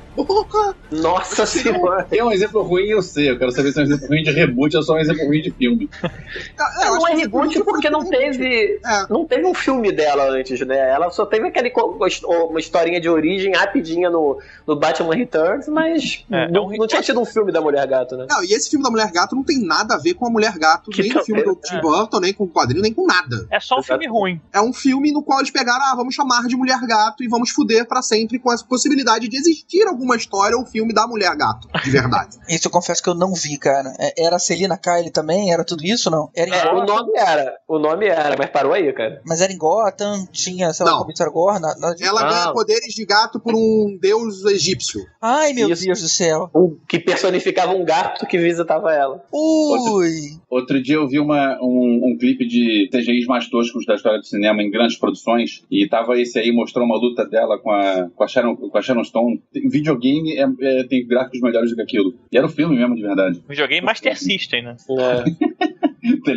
Nossa 0.90 1.44
senhora. 1.46 2.06
É 2.10 2.24
um 2.24 2.32
exemplo 2.32 2.62
ruim, 2.62 2.86
eu 2.86 3.02
sei. 3.02 3.30
Eu 3.30 3.38
quero 3.38 3.52
saber 3.52 3.72
se 3.72 3.78
é 3.78 3.82
um 3.82 3.86
exemplo 3.86 4.08
ruim 4.08 4.22
de 4.22 4.30
reboot 4.30 4.76
ou 4.76 4.82
só 4.82 4.94
um 4.94 4.98
exemplo 4.98 5.26
ruim 5.26 5.42
de 5.42 5.50
filme. 5.50 5.90
É, 6.02 6.86
eu 6.86 6.94
não 6.94 6.96
acho 6.96 7.08
é 7.08 7.10
que 7.10 7.20
reboot 7.22 7.62
porque 7.64 7.90
não 7.90 8.08
teve. 8.08 8.80
É. 8.84 8.95
Não 9.10 9.24
teve 9.24 9.46
um 9.46 9.54
filme 9.54 9.92
dela 9.92 10.28
antes, 10.30 10.60
né? 10.66 10.76
Ela 10.90 11.10
só 11.10 11.26
teve 11.26 11.46
aquele 11.48 11.72
uma 12.24 12.58
historinha 12.60 13.00
de 13.00 13.08
origem 13.08 13.52
rapidinha 13.54 14.08
no, 14.10 14.38
no 14.66 14.76
Batman 14.76 15.14
Returns, 15.14 15.68
mas 15.68 16.24
É, 16.30 16.50
não, 16.50 16.70
é 16.72 16.74
um 16.74 16.78
não 16.78 16.86
tinha 16.86 17.02
tido 17.02 17.20
um 17.20 17.24
filme 17.24 17.52
da 17.52 17.60
Mulher 17.60 17.86
Gato, 17.86 18.16
né? 18.16 18.26
Não, 18.28 18.42
e 18.42 18.52
esse 18.52 18.70
filme 18.70 18.82
da 18.84 18.90
Mulher 18.90 19.10
Gato 19.10 19.34
não 19.34 19.42
tem 19.42 19.58
nada 19.64 19.94
a 19.94 19.98
ver 19.98 20.14
com 20.14 20.26
a 20.26 20.30
Mulher 20.30 20.56
Gato, 20.58 20.90
Que 20.90 21.02
nem 21.02 21.16
o 21.16 21.24
filme 21.24 21.42
do 21.42 21.54
também- 21.56 21.70
Tim 21.70 21.76
é. 21.76 21.80
Burton, 21.80 22.20
nem 22.20 22.32
com 22.32 22.44
o 22.44 22.48
quadrinho, 22.48 22.82
nem 22.82 22.92
com 22.92 23.06
nada. 23.06 23.46
É 23.50 23.60
só 23.60 23.76
um 23.76 23.78
Exato. 23.78 23.86
filme 24.00 24.06
ruim. 24.08 24.40
É 24.52 24.60
um 24.60 24.72
filme 24.72 25.12
no 25.12 25.22
qual 25.22 25.38
eles 25.40 25.50
pegaram, 25.50 25.84
ah, 25.84 25.94
vamos 25.96 26.14
chamar 26.14 26.46
de 26.46 26.56
Mulher 26.56 26.80
Gato 26.86 27.22
e 27.22 27.28
vamos 27.28 27.50
fuder 27.50 27.86
pra 27.86 28.02
sempre 28.02 28.38
com 28.38 28.52
essa 28.52 28.64
possibilidade 28.64 29.28
de 29.28 29.36
existir 29.36 29.86
alguma 29.86 30.16
história 30.16 30.56
ou 30.56 30.64
filme 30.64 30.92
da 30.92 31.06
Mulher 31.06 31.34
Gato, 31.36 31.68
de 31.82 31.90
verdade. 31.90 32.36
Isso 32.48 32.66
eu 32.68 32.70
confesso 32.70 33.02
que 33.02 33.08
eu 33.08 33.14
não 33.14 33.32
vi, 33.34 33.56
cara. 33.58 33.92
É- 33.98 34.24
Era 34.26 34.36
a 34.36 34.38
Celina 34.38 34.76
Kyle 34.78 35.10
também? 35.10 35.52
Era 35.52 35.64
tudo 35.64 35.84
isso 35.84 36.10
não? 36.10 36.30
Era 36.34 36.54
É, 36.54 36.72
o 36.72 36.84
nome 36.84 37.12
era, 37.16 37.56
o 37.68 37.78
nome 37.78 38.06
era, 38.06 38.34
mas 38.38 38.50
parou 38.50 38.72
aí, 38.72 38.85
cara. 38.92 39.20
mas 39.26 39.40
era 39.40 39.52
em 39.52 39.58
Gotham, 39.58 40.26
tinha, 40.32 40.72
sei 40.72 40.84
lá, 40.86 40.92
Não. 40.92 41.00
Comissário 41.02 41.32
Gore. 41.32 41.60
na- 41.60 41.76
na- 41.78 41.94
Ela 42.00 42.20
Ah. 42.22 42.28
ganha 42.30 42.52
poderes 42.52 42.94
de 42.94 43.04
gato 43.04 43.38
por 43.40 43.54
um 43.54 43.96
deus 44.00 44.44
egípcio. 44.44 45.00
Ai, 45.20 45.52
meu 45.52 45.70
Isso. 45.70 45.84
Deus 45.84 46.00
do 46.02 46.08
céu. 46.08 46.50
Um 46.54 46.76
que 46.88 46.98
personificava 46.98 47.72
um 47.72 47.84
gato 47.84 48.26
que 48.26 48.38
visitava 48.38 48.92
ela. 48.92 49.22
Ui. 49.32 50.10
Outro 50.48 50.82
dia 50.82 50.96
eu 50.96 51.08
vi 51.08 51.18
uma, 51.18 51.58
um, 51.62 52.12
um 52.12 52.16
clipe 52.18 52.46
de 52.46 52.88
CGIs 52.92 53.26
mais 53.26 53.48
toscos 53.48 53.84
da 53.86 53.94
história 53.94 54.18
do 54.18 54.26
cinema 54.26 54.62
em 54.62 54.70
grandes 54.70 54.96
produções 54.96 55.62
e 55.70 55.88
tava 55.88 56.18
esse 56.20 56.38
aí, 56.38 56.52
mostrou 56.52 56.84
uma 56.84 56.96
luta 56.98 57.24
dela 57.26 57.58
com 57.58 57.70
a, 57.70 58.08
com 58.14 58.24
a, 58.24 58.28
Sharon, 58.28 58.56
com 58.56 58.76
a 58.78 58.82
Sharon 58.82 59.04
Stone. 59.04 59.42
Tem- 59.52 59.68
videogame 59.68 60.36
é, 60.36 60.46
é- 60.62 60.84
tem 60.84 61.06
gráficos 61.06 61.40
melhores 61.40 61.70
do 61.70 61.76
que 61.76 61.82
aquilo. 61.82 62.14
E 62.30 62.36
era 62.36 62.46
o 62.46 62.50
filme 62.50 62.76
mesmo, 62.76 62.94
de 62.94 63.02
verdade. 63.02 63.42
Videogame 63.48 63.84
Master 63.84 64.18
System, 64.18 64.62
né? 64.64 64.76
É. 64.90 65.66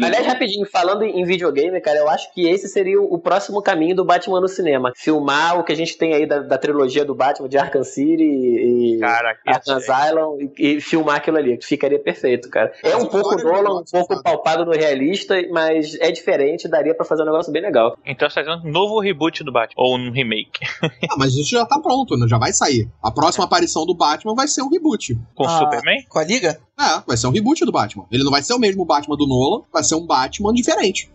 Aliás, 0.03 0.25
rapidinho, 0.25 0.65
falando 0.65 1.03
em 1.03 1.23
videogame, 1.25 1.79
cara, 1.81 1.99
eu 1.99 2.09
acho 2.09 2.33
que 2.33 2.47
esse 2.47 2.67
seria 2.67 3.01
o 3.01 3.17
próximo 3.19 3.61
caminho 3.61 3.95
do 3.95 4.05
Batman 4.05 4.41
no 4.41 4.47
cinema. 4.47 4.91
Filmar 4.95 5.59
o 5.59 5.63
que 5.63 5.71
a 5.71 5.75
gente 5.75 5.97
tem 5.97 6.13
aí 6.13 6.25
da, 6.25 6.39
da 6.39 6.57
trilogia 6.57 7.03
do 7.05 7.15
Batman 7.15 7.47
de 7.49 7.57
Arkham 7.57 7.83
City 7.83 8.23
e 8.23 8.97
Cara, 8.99 9.37
Arkham 9.45 9.75
Asylum 9.75 10.37
e, 10.57 10.75
e 10.77 10.81
filmar 10.81 11.17
aquilo 11.17 11.37
ali. 11.37 11.57
que 11.57 11.65
Ficaria 11.65 11.99
perfeito, 11.99 12.49
cara. 12.49 12.71
É 12.83 12.95
um 12.95 13.05
pouco 13.05 13.35
Nolan, 13.41 13.81
um 13.81 13.83
pouco 13.83 14.21
palpado 14.23 14.65
no 14.65 14.71
realista, 14.71 15.35
mas 15.51 15.95
é 15.99 16.11
diferente, 16.11 16.67
daria 16.67 16.93
pra 16.95 17.05
fazer 17.05 17.23
um 17.23 17.25
negócio 17.25 17.51
bem 17.51 17.61
legal. 17.61 17.95
Então 18.05 18.29
você 18.29 18.41
tá 18.43 18.45
fazendo 18.45 18.67
um 18.67 18.71
novo 18.71 18.99
reboot 18.99 19.43
do 19.43 19.51
Batman. 19.51 19.75
Ou 19.83 19.97
um 19.97 20.11
remake. 20.11 20.59
Ah, 21.11 21.15
mas 21.17 21.33
isso 21.33 21.49
já 21.51 21.65
tá 21.65 21.79
pronto, 21.79 22.15
né? 22.15 22.27
Já 22.27 22.37
vai 22.37 22.51
sair. 22.51 22.87
A 23.01 23.09
próxima 23.11 23.45
aparição 23.45 23.85
do 23.85 23.95
Batman 23.95 24.35
vai 24.35 24.47
ser 24.47 24.61
um 24.61 24.69
reboot. 24.69 25.17
Com 25.33 25.45
Ah. 25.45 25.57
Superman? 25.59 26.03
Com 26.07 26.19
a 26.19 26.23
Liga? 26.23 26.59
É, 26.79 27.03
vai 27.05 27.17
ser 27.17 27.27
um 27.27 27.31
reboot 27.31 27.65
do 27.65 27.71
Batman. 27.71 28.05
Ele 28.09 28.23
não 28.23 28.31
vai 28.31 28.41
ser 28.41 28.53
o 28.53 28.59
mesmo 28.59 28.85
Batman 28.85 29.17
do 29.17 29.27
Nolan, 29.27 29.63
vai 29.71 29.83
ser 29.83 29.95
um 29.95 30.05
Batman 30.05 30.53
diferente. 30.53 31.11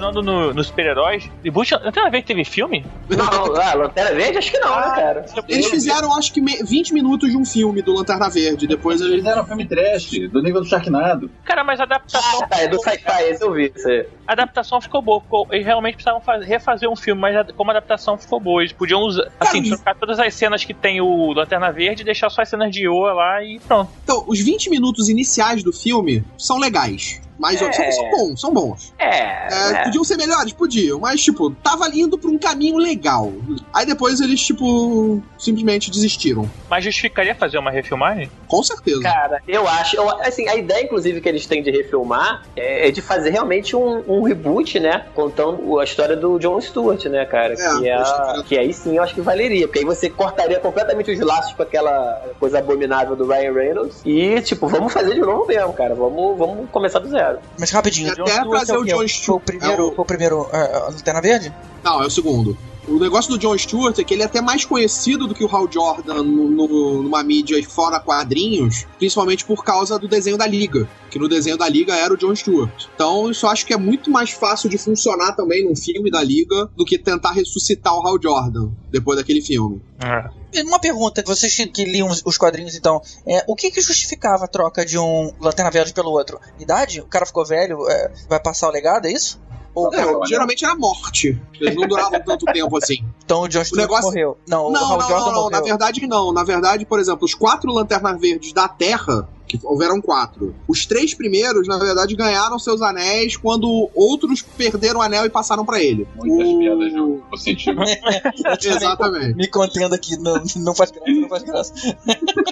Continuando 0.00 0.22
no- 0.22 0.54
nos 0.54 0.68
super-heróis, 0.68 1.30
reboot. 1.44 1.74
Até 1.74 2.00
uma 2.00 2.08
vez 2.10 2.24
teve 2.24 2.42
filme? 2.42 2.86
Não, 3.10 3.54
ah, 3.56 3.74
Lanterna 3.74 4.12
Verde? 4.14 4.38
Acho 4.38 4.50
que 4.50 4.58
não, 4.58 4.74
né, 4.74 4.86
cara? 4.94 5.26
Eles 5.46 5.66
fizeram, 5.68 6.16
acho 6.16 6.32
que, 6.32 6.40
me- 6.40 6.56
20 6.62 6.94
minutos 6.94 7.30
de 7.30 7.36
um 7.36 7.44
filme 7.44 7.82
do 7.82 7.92
Lanterna 7.92 8.30
Verde. 8.30 8.66
Depois 8.66 8.98
Eles 9.02 9.16
fizeram 9.16 9.42
um 9.42 9.46
filme 9.46 9.66
trash, 9.66 10.10
do 10.32 10.42
nível 10.42 10.62
do 10.62 10.66
Sharknado. 10.66 11.30
Cara, 11.44 11.62
mas 11.62 11.78
a 11.80 11.82
adaptação. 11.82 12.40
Ah, 12.42 12.46
tá, 12.46 12.60
é 12.62 12.68
do 12.68 12.78
sci-fi, 12.78 13.22
esse 13.24 13.44
eu 13.44 13.52
vi. 13.52 13.70
Isso 13.76 13.86
aí. 13.88 14.06
A 14.26 14.32
adaptação 14.32 14.80
ficou 14.80 15.02
boa. 15.02 15.20
ficou- 15.20 15.46
eles 15.50 15.66
realmente 15.66 15.94
precisavam 15.94 16.20
faz- 16.22 16.46
refazer 16.46 16.88
um 16.88 16.96
filme, 16.96 17.20
mas 17.20 17.36
a- 17.36 17.44
como 17.52 17.70
a 17.70 17.74
adaptação 17.74 18.16
ficou 18.16 18.40
boa, 18.40 18.62
eles 18.62 18.72
podiam 18.72 19.00
usar, 19.02 19.28
assim, 19.38 19.62
Cara, 19.62 19.76
trocar 19.76 19.94
todas 19.96 20.18
as 20.18 20.32
cenas 20.32 20.64
que 20.64 20.72
tem 20.72 21.00
o 21.00 21.32
Lanterna 21.34 21.70
Verde 21.70 22.02
e 22.02 22.04
deixar 22.06 22.30
só 22.30 22.40
as 22.40 22.48
cenas 22.48 22.70
de 22.72 22.88
Oa 22.88 23.12
lá 23.12 23.42
e 23.44 23.58
pronto. 23.60 23.90
Então, 24.02 24.24
os 24.26 24.40
20 24.40 24.70
minutos 24.70 25.08
iniciais 25.10 25.62
do 25.62 25.72
filme 25.72 26.24
são 26.38 26.58
legais. 26.58 27.20
Mas 27.40 27.60
É. 27.62 27.72
são, 27.72 27.90
são 27.92 28.10
bons, 28.10 28.40
são 28.40 28.52
bons. 28.52 28.92
É, 28.98 29.08
É, 29.10 29.72
é. 29.72 29.84
Podiam 29.84 30.04
ser 30.04 30.16
melhores? 30.16 30.52
Podiam, 30.52 31.00
mas, 31.00 31.20
tipo, 31.22 31.50
tava 31.50 31.88
indo 31.88 32.18
pra 32.18 32.30
um 32.30 32.38
caminho 32.38 32.76
legal. 32.76 33.32
Aí 33.72 33.86
depois 33.86 34.20
eles, 34.20 34.40
tipo, 34.42 35.22
simplesmente 35.38 35.90
desistiram. 35.90 36.48
Mas 36.68 36.84
justificaria 36.84 37.34
fazer 37.34 37.58
uma 37.58 37.70
refilmagem? 37.70 38.30
Com 38.46 38.62
certeza. 38.62 39.00
Cara, 39.02 39.40
eu 39.48 39.66
acho. 39.66 39.96
eu- 39.96 40.08
assim, 40.20 40.46
a 40.48 40.54
ideia, 40.54 40.84
inclusive, 40.84 41.20
que 41.20 41.28
eles 41.28 41.46
têm 41.46 41.62
de 41.62 41.70
refilmar 41.70 42.42
é, 42.54 42.88
é 42.88 42.90
de 42.90 43.00
fazer 43.00 43.30
realmente 43.30 43.74
um, 43.74 44.04
um 44.06 44.22
reboot, 44.22 44.78
né? 44.78 45.06
Contando 45.14 45.78
a 45.80 45.84
história 45.84 46.16
do 46.16 46.38
John 46.38 46.60
Stewart, 46.60 47.04
né, 47.06 47.24
cara? 47.24 47.54
É, 47.54 47.56
que, 47.56 47.88
é, 47.88 48.42
que 48.48 48.58
aí 48.58 48.72
sim 48.74 48.96
eu 48.98 49.02
acho 49.02 49.14
que 49.14 49.20
valeria. 49.20 49.66
Porque 49.66 49.78
aí 49.80 49.84
você 49.84 50.10
cortaria 50.10 50.58
completamente 50.60 51.10
os 51.10 51.20
laços 51.20 51.52
com 51.54 51.62
aquela 51.62 52.22
coisa 52.38 52.58
abominável 52.58 53.16
do 53.16 53.26
Ryan 53.26 53.52
Reynolds. 53.52 54.02
E, 54.04 54.40
tipo, 54.42 54.68
vamos 54.68 54.92
fazer 54.92 55.14
de 55.14 55.20
novo 55.20 55.46
mesmo, 55.46 55.72
cara. 55.72 55.94
Vamos, 55.94 56.36
vamos 56.38 56.68
começar 56.70 56.98
do 56.98 57.08
zero. 57.08 57.29
Mas 57.58 57.70
rapidinho, 57.70 58.12
o 58.12 58.14
John 58.16 58.22
até 58.22 58.32
Stewart 58.32 58.68
é 58.68 58.72
o 58.72 58.80
o? 58.80 58.84
John 58.84 58.96
Foi 58.96 59.04
o 59.04 59.08
Stewart. 59.08 59.44
primeiro, 59.44 59.82
é 59.82 59.86
o- 59.86 59.94
foi 59.94 60.02
o 60.02 60.06
primeiro 60.06 60.48
é, 60.52 60.76
a 60.76 60.80
Lanterna 60.88 61.20
Verde? 61.20 61.54
Não, 61.84 62.02
é 62.02 62.06
o 62.06 62.10
segundo. 62.10 62.56
O 62.90 62.98
negócio 62.98 63.30
do 63.30 63.38
John 63.38 63.56
Stewart 63.56 63.96
é 64.00 64.04
que 64.04 64.12
ele 64.14 64.22
é 64.22 64.26
até 64.26 64.40
mais 64.40 64.64
conhecido 64.64 65.28
do 65.28 65.34
que 65.34 65.44
o 65.44 65.48
Hal 65.54 65.70
Jordan 65.70 66.24
no- 66.24 66.50
no- 66.50 67.02
numa 67.04 67.22
mídia 67.22 67.56
fora 67.68 68.00
quadrinhos, 68.00 68.84
principalmente 68.98 69.44
por 69.44 69.62
causa 69.64 69.96
do 69.96 70.08
desenho 70.08 70.36
da 70.36 70.44
Liga. 70.46 70.88
Que 71.08 71.16
no 71.18 71.28
desenho 71.28 71.56
da 71.56 71.68
Liga 71.68 71.94
era 71.94 72.12
o 72.12 72.16
John 72.16 72.34
Stewart. 72.34 72.86
Então, 72.94 73.30
isso 73.30 73.46
acho 73.46 73.64
que 73.64 73.72
é 73.72 73.76
muito 73.76 74.10
mais 74.10 74.30
fácil 74.30 74.68
de 74.68 74.76
funcionar 74.76 75.32
também 75.36 75.64
num 75.64 75.76
filme 75.76 76.10
da 76.10 76.20
Liga 76.22 76.68
do 76.76 76.84
que 76.84 76.98
tentar 76.98 77.30
ressuscitar 77.30 77.94
o 77.94 78.04
Hal 78.06 78.18
Jordan 78.20 78.70
depois 78.90 79.16
daquele 79.18 79.40
filme. 79.40 79.80
É. 80.02 80.62
Uma 80.62 80.80
pergunta, 80.80 81.22
vocês 81.24 81.54
que- 81.72 81.84
liam 81.84 82.08
os 82.08 82.22
os 82.26 82.36
quadrinhos, 82.36 82.74
então, 82.74 83.00
é, 83.24 83.44
o 83.46 83.54
que 83.54 83.70
que 83.70 83.80
justificava 83.80 84.46
a 84.46 84.48
troca 84.48 84.84
de 84.84 84.98
um 84.98 85.32
Lanterna 85.40 85.70
Verde 85.70 85.92
pelo 85.92 86.10
outro? 86.10 86.40
Idade? 86.58 87.00
O 87.00 87.06
cara 87.06 87.24
ficou 87.24 87.44
velho, 87.46 87.88
é, 87.88 88.12
vai 88.28 88.40
passar 88.40 88.68
o 88.68 88.72
legado, 88.72 89.06
é 89.06 89.12
isso? 89.12 89.40
Ou, 89.74 89.94
É, 89.94 90.26
geralmente 90.26 90.64
era 90.64 90.74
morte. 90.74 91.40
Eles 91.60 91.76
não 91.76 91.86
duravam 91.86 92.20
tanto 92.24 92.44
tempo 92.46 92.76
assim. 92.76 93.04
então 93.24 93.42
o 93.42 93.48
John 93.48 93.64
Stewart 93.64 93.82
negócio- 93.82 94.06
morreu? 94.06 94.36
Não, 94.48 94.66
o 94.66 94.72
Não, 94.72 94.88
não, 94.98 95.08
não, 95.08 95.32
não. 95.32 95.50
Na 95.50 95.60
verdade, 95.60 96.06
não. 96.06 96.32
Na 96.32 96.42
verdade, 96.42 96.84
por 96.84 96.98
exemplo, 96.98 97.24
os 97.24 97.34
quatro 97.34 97.72
Lanternas 97.72 98.20
Verdes 98.20 98.52
da 98.52 98.66
Terra, 98.66 99.28
que 99.50 99.58
houveram 99.64 100.00
quatro, 100.00 100.54
os 100.68 100.86
três 100.86 101.12
primeiros, 101.14 101.66
na 101.66 101.76
verdade, 101.78 102.14
ganharam 102.14 102.58
seus 102.58 102.80
anéis 102.82 103.36
quando 103.36 103.90
outros 103.94 104.42
perderam 104.42 105.00
o 105.00 105.02
anel 105.02 105.24
e 105.26 105.30
passaram 105.30 105.64
pra 105.64 105.82
ele. 105.82 106.06
Muitas 106.16 106.48
O- 106.48 106.58
piadas 106.58 106.92
no. 106.92 107.20
Exatamente. 108.62 109.34
Me 109.34 109.46
contendo 109.48 109.94
aqui, 109.94 110.16
não, 110.18 110.42
não 110.56 110.74
faz 110.74 110.90
graça, 110.90 111.10
não 111.12 111.28
faz 111.28 111.42
graça. 111.42 111.72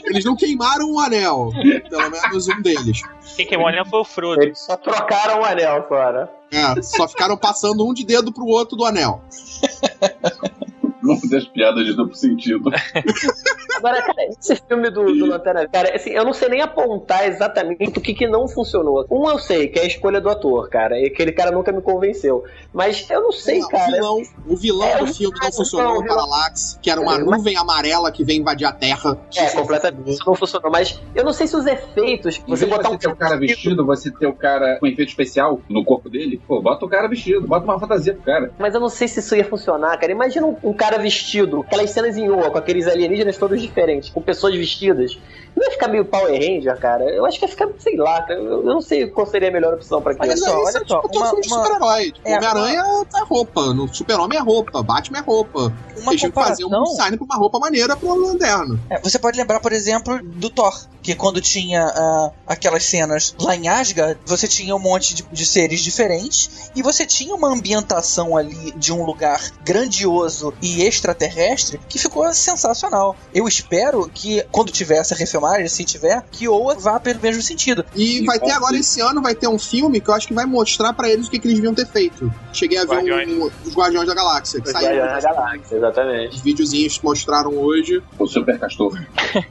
Eles 0.05 0.25
não 0.25 0.35
queimaram 0.35 0.91
o 0.93 0.99
anel. 0.99 1.51
Pelo 1.89 2.11
menos 2.11 2.49
um 2.49 2.63
deles. 2.63 3.01
Quem 3.37 3.47
queimou 3.47 3.67
o 3.67 3.69
anel 3.69 3.85
foi 3.87 4.01
o 4.01 4.05
Frodo. 4.05 4.43
Eles 4.43 4.59
só 4.59 4.77
trocaram 4.77 5.41
o 5.43 5.45
anel 5.45 5.87
fora. 5.89 6.31
É, 6.51 6.81
só 6.83 7.07
ficaram 7.07 7.37
passando 7.37 7.87
um 7.87 7.93
de 7.93 8.05
dedo 8.05 8.33
pro 8.33 8.47
outro 8.47 8.77
do 8.77 8.85
anel. 8.85 9.23
Muitas 11.15 11.47
piadas 11.47 11.85
de 11.85 11.95
duplo 11.95 12.15
sentido. 12.15 12.71
Agora, 13.77 14.03
cara, 14.03 14.25
esse 14.41 14.57
filme 14.57 14.91
do, 14.91 15.05
do 15.05 15.27
Lanterna 15.27 15.69
cara, 15.69 15.95
assim, 15.95 16.11
eu 16.11 16.25
não 16.25 16.33
sei 16.33 16.49
nem 16.49 16.61
apontar 16.61 17.29
exatamente 17.29 17.97
o 17.99 18.01
que, 18.03 18.13
que 18.13 18.27
não 18.27 18.49
funcionou. 18.49 19.07
Um 19.11 19.29
eu 19.31 19.39
sei, 19.39 19.69
que 19.69 19.79
é 19.79 19.83
a 19.83 19.87
escolha 19.87 20.21
do 20.21 20.29
ator, 20.29 20.69
cara, 20.69 20.99
e 20.99 21.07
aquele 21.07 21.31
cara 21.31 21.53
nunca 21.53 21.71
me 21.71 21.81
convenceu. 21.81 22.43
Mas 22.73 23.09
eu 23.09 23.23
não 23.23 23.31
sei, 23.33 23.61
Não, 23.61 23.69
cara. 23.69 23.85
O 23.89 23.93
vilão, 23.93 24.23
o 24.49 24.57
vilão 24.57 24.89
É, 24.89 24.99
do 24.99 25.07
filme 25.07 25.33
não 25.35 25.41
vilão, 25.41 25.53
funcionou, 25.53 25.99
o. 26.01 26.05
Parallax, 26.07 26.79
que 26.83 26.91
era 26.91 27.01
uma 27.01 27.15
É, 27.15 27.19
mas- 27.19 27.37
nuvem 27.39 27.57
amarela 27.57 28.11
que 28.11 28.25
vem 28.25 28.41
invadir 28.41 28.67
a 28.67 28.73
Terra. 28.73 29.17
É, 29.37 29.51
completamente. 29.51 30.11
Isso 30.11 30.23
não 30.27 30.35
funcionou. 30.35 30.71
Mas 30.73 31.01
eu 31.15 31.25
não 31.25 31.33
sei 31.33 31.47
se 31.47 31.57
os 31.57 31.67
efeitos. 31.67 32.41
Em 32.47 32.51
Você 32.51 32.67
botar 32.67 32.89
você 32.89 32.95
um 32.95 32.99
ter 32.99 33.09
o 33.09 33.17
cara 33.17 33.37
vestido, 33.37 33.87
você 33.87 34.11
ter 34.11 34.27
o 34.27 34.35
cara 34.35 34.79
com 34.81 34.87
efeito 34.87 35.09
especial 35.11 35.61
no 35.69 35.85
corpo 35.85 36.11
dele, 36.11 36.41
pô, 36.49 36.61
bota 36.61 36.85
o 36.85 36.89
cara 36.89 37.07
vestido, 37.09 37.47
bota 37.47 37.65
uma 37.65 37.79
fantasia 37.79 38.13
pro 38.15 38.23
cara. 38.23 38.51
Mas 38.59 38.75
eu 38.75 38.81
não 38.81 38.89
sei 38.89 39.07
se 39.07 39.21
isso 39.21 39.37
ia 39.37 39.45
funcionar, 39.45 39.97
cara. 39.99 40.11
Imagina 40.11 40.47
um, 40.47 40.57
um 40.65 40.73
cara 40.73 40.98
vestido, 40.99 41.61
aquelas 41.61 41.91
cenas 41.91 42.17
em 42.17 42.29
Oa, 42.29 42.51
com 42.51 42.59
aqueles 42.59 42.87
alienígenas 42.87 43.39
todos 43.39 43.61
diferentes, 43.61 44.11
com 44.11 44.21
pessoas 44.21 44.55
vestidas. 44.55 45.19
Não 45.59 45.65
ia 45.67 45.71
ficar 45.73 45.89
meio 45.89 46.05
Power 46.05 46.31
Ranger, 46.33 46.79
cara? 46.79 47.05
Eu 47.05 47.27
acho 47.27 47.39
que 47.39 47.45
ia 47.45 47.49
ficar, 47.49 47.69
sei 47.79 47.97
lá, 47.97 48.23
cara. 48.23 48.35
Eu, 48.41 48.45
eu 48.59 48.63
não 48.65 48.81
sei 48.81 49.07
qual 49.09 49.27
seria 49.27 49.49
a 49.49 49.53
melhor 49.53 49.75
opção 49.75 50.01
pra. 50.01 50.15
Olha 50.19 50.37
só, 50.37 50.47
aí, 50.47 50.53
olha 50.53 50.69
isso 50.69 50.79
é 50.79 50.85
só, 50.87 51.01
Tipo, 51.03 51.19
uma- 51.19 51.33
uma- 51.33 51.43
super-herói. 51.43 52.13
Tipo, 52.13 52.29
É, 52.29 52.37
Homem-Aranha 52.37 52.83
é 53.15 53.25
roupa, 53.29 53.75
no 53.75 53.93
Super-Homem 53.93 54.39
é 54.39 54.41
roupa, 54.43 54.83
Batman 54.83 55.19
é 55.19 55.23
roupa. 55.23 55.73
Uma 55.97 56.13
Eles 56.13 56.23
que 56.23 56.31
fazer 56.33 56.65
um 56.65 56.69
comparação, 56.69 56.93
design 56.95 57.17
pra 57.17 57.25
uma 57.25 57.37
roupa 57.37 57.59
maneira 57.59 57.97
pro 57.97 58.15
lanterna. 58.15 58.79
é, 58.91 59.01
você 59.01 59.19
pode 59.19 59.37
lembrar, 59.37 59.59
por 59.61 59.73
exemplo, 59.73 60.21
do 60.23 60.49
Thor, 60.49 60.73
que 61.03 61.15
quando 61.15 61.41
tinha 61.41 61.83
ah, 61.85 62.31
aquelas 62.47 62.85
cenas 62.85 63.35
lá 63.41 63.57
em 63.57 63.67
Asgard, 63.69 64.19
você 64.27 64.47
tinha 64.47 64.77
um 64.77 64.79
monte 64.79 65.15
de, 65.15 65.23
de 65.31 65.45
seres 65.47 65.81
diferentes 65.81 66.71
e 66.77 66.83
você 66.83 67.05
tinha 67.05 67.35
uma 67.35 67.49
ambientação 67.53 68.37
ali 68.37 68.73
de 68.77 68.93
um 68.93 69.05
lugar 69.05 69.41
grandioso 69.65 70.53
e 70.63 70.83
extraterrestre 70.85 71.81
que 71.89 71.99
ficou 71.99 72.31
sensacional. 72.33 73.17
Eu 73.35 73.49
espero 73.49 74.09
que 74.13 74.43
quando 74.53 74.71
tiver 74.71 74.99
essa 74.99 75.15
refilmagem, 75.15 75.48
se 75.69 75.85
tiver, 75.85 76.23
que 76.31 76.49
Oa 76.49 76.75
vá 76.75 76.99
pelo 77.01 77.21
mesmo 77.21 77.43
sentido. 77.43 77.85
E 77.95 78.19
E 78.23 78.27
vai 78.27 78.39
ter 78.39 78.51
agora 78.51 78.75
ser. 78.75 78.81
esse 78.81 79.01
ano, 79.01 79.21
vai 79.23 79.35
ter 79.35 79.49
um 79.49 79.59
filme 79.59 80.01
que 80.01 80.09
eu 80.11 80.15
acho 80.15 80.27
que 80.29 80.35
vai 80.35 80.45
mostrar 80.47 80.93
pra 80.93 81.09
eles 81.09 81.27
o 81.27 81.31
que, 81.31 81.39
que 81.39 81.47
eles 81.47 81.59
deviam 81.59 81.75
ter 81.75 81.87
feito. 81.87 82.33
Cheguei 82.53 82.79
a 82.79 82.83
ver 82.85 82.97
Guardiões. 82.97 83.29
um, 83.31 83.51
os 83.67 83.75
Guardiões 83.75 84.07
da 84.07 84.15
Galáxia, 84.15 84.61
que 84.61 84.67
Os 84.67 84.73
saíram. 84.73 84.97
Guardiões 84.97 85.23
da 85.25 85.33
Galáxia, 85.35 85.77
exatamente. 85.77 86.35
Os 86.37 86.41
videozinhos 86.43 86.99
que 86.99 87.05
mostraram 87.05 87.51
hoje. 87.57 88.03
O 88.19 88.27
Super 88.27 88.59
Castor. 88.59 88.99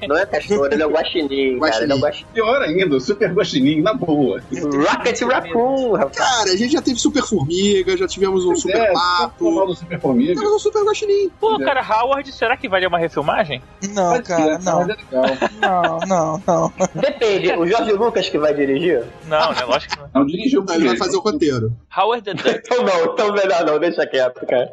Não 0.07 0.17
é 0.17 0.25
castor, 0.25 0.69
ele 0.71 0.81
é 0.81 0.85
o 0.85 0.91
guaxinim, 0.91 1.59
cara. 1.59 1.83
Ele 1.83 1.91
é 1.93 1.95
o 1.95 1.99
guaxinim. 1.99 2.27
Pior 2.33 2.61
ainda, 2.61 2.95
o 2.95 2.99
Super 3.01 3.31
Guaxinim, 3.33 3.81
na 3.81 3.93
boa. 3.93 4.41
Rocket 4.51 5.21
Raccoon, 5.21 5.93
rapaz. 5.93 6.17
Cara, 6.17 6.51
a 6.51 6.55
gente 6.57 6.73
já 6.73 6.81
teve 6.81 6.99
Super 6.99 7.23
Formiga, 7.23 7.95
já 7.97 8.07
tivemos 8.07 8.45
um 8.45 8.55
Super 8.55 8.77
é, 8.77 8.93
do 9.39 9.75
Super 9.75 9.99
Formiga. 9.99 10.35
Temos 10.35 10.53
um 10.53 10.59
Super 10.59 10.83
Guaxinim. 10.83 11.29
Pô, 11.39 11.57
cara, 11.59 11.81
Howard, 11.81 12.31
será 12.31 12.57
que 12.57 12.67
valia 12.67 12.87
uma 12.87 12.97
refilmagem? 12.99 13.61
Não, 13.93 14.11
Pode 14.13 14.23
cara, 14.23 14.59
ser, 14.59 14.65
não. 14.65 14.81
é 14.81 14.85
legal. 14.85 15.25
Não, 15.87 15.99
não, 16.07 16.43
não. 16.45 16.73
Depende, 16.93 17.51
o 17.53 17.65
Jorge 17.65 17.91
Lucas 17.93 18.29
que 18.29 18.37
vai 18.37 18.53
dirigir? 18.53 19.03
Não, 19.27 19.51
né? 19.51 19.63
Lógico 19.65 19.93
que 19.93 19.99
não. 19.99 20.09
Não 20.13 20.25
dirigiu 20.25 20.63
Não, 20.63 20.75
ele 20.75 20.87
vai 20.87 20.97
fazer 20.97 21.17
o 21.17 21.21
roteiro. 21.21 21.75
Howard 21.95 22.23
the 22.23 22.33
Duck. 22.33 22.61
Então 22.67 22.83
não, 22.83 23.13
então 23.13 23.33
melhor 23.33 23.65
não, 23.65 23.79
deixa 23.79 24.05
quieto, 24.05 24.45
cara. 24.45 24.71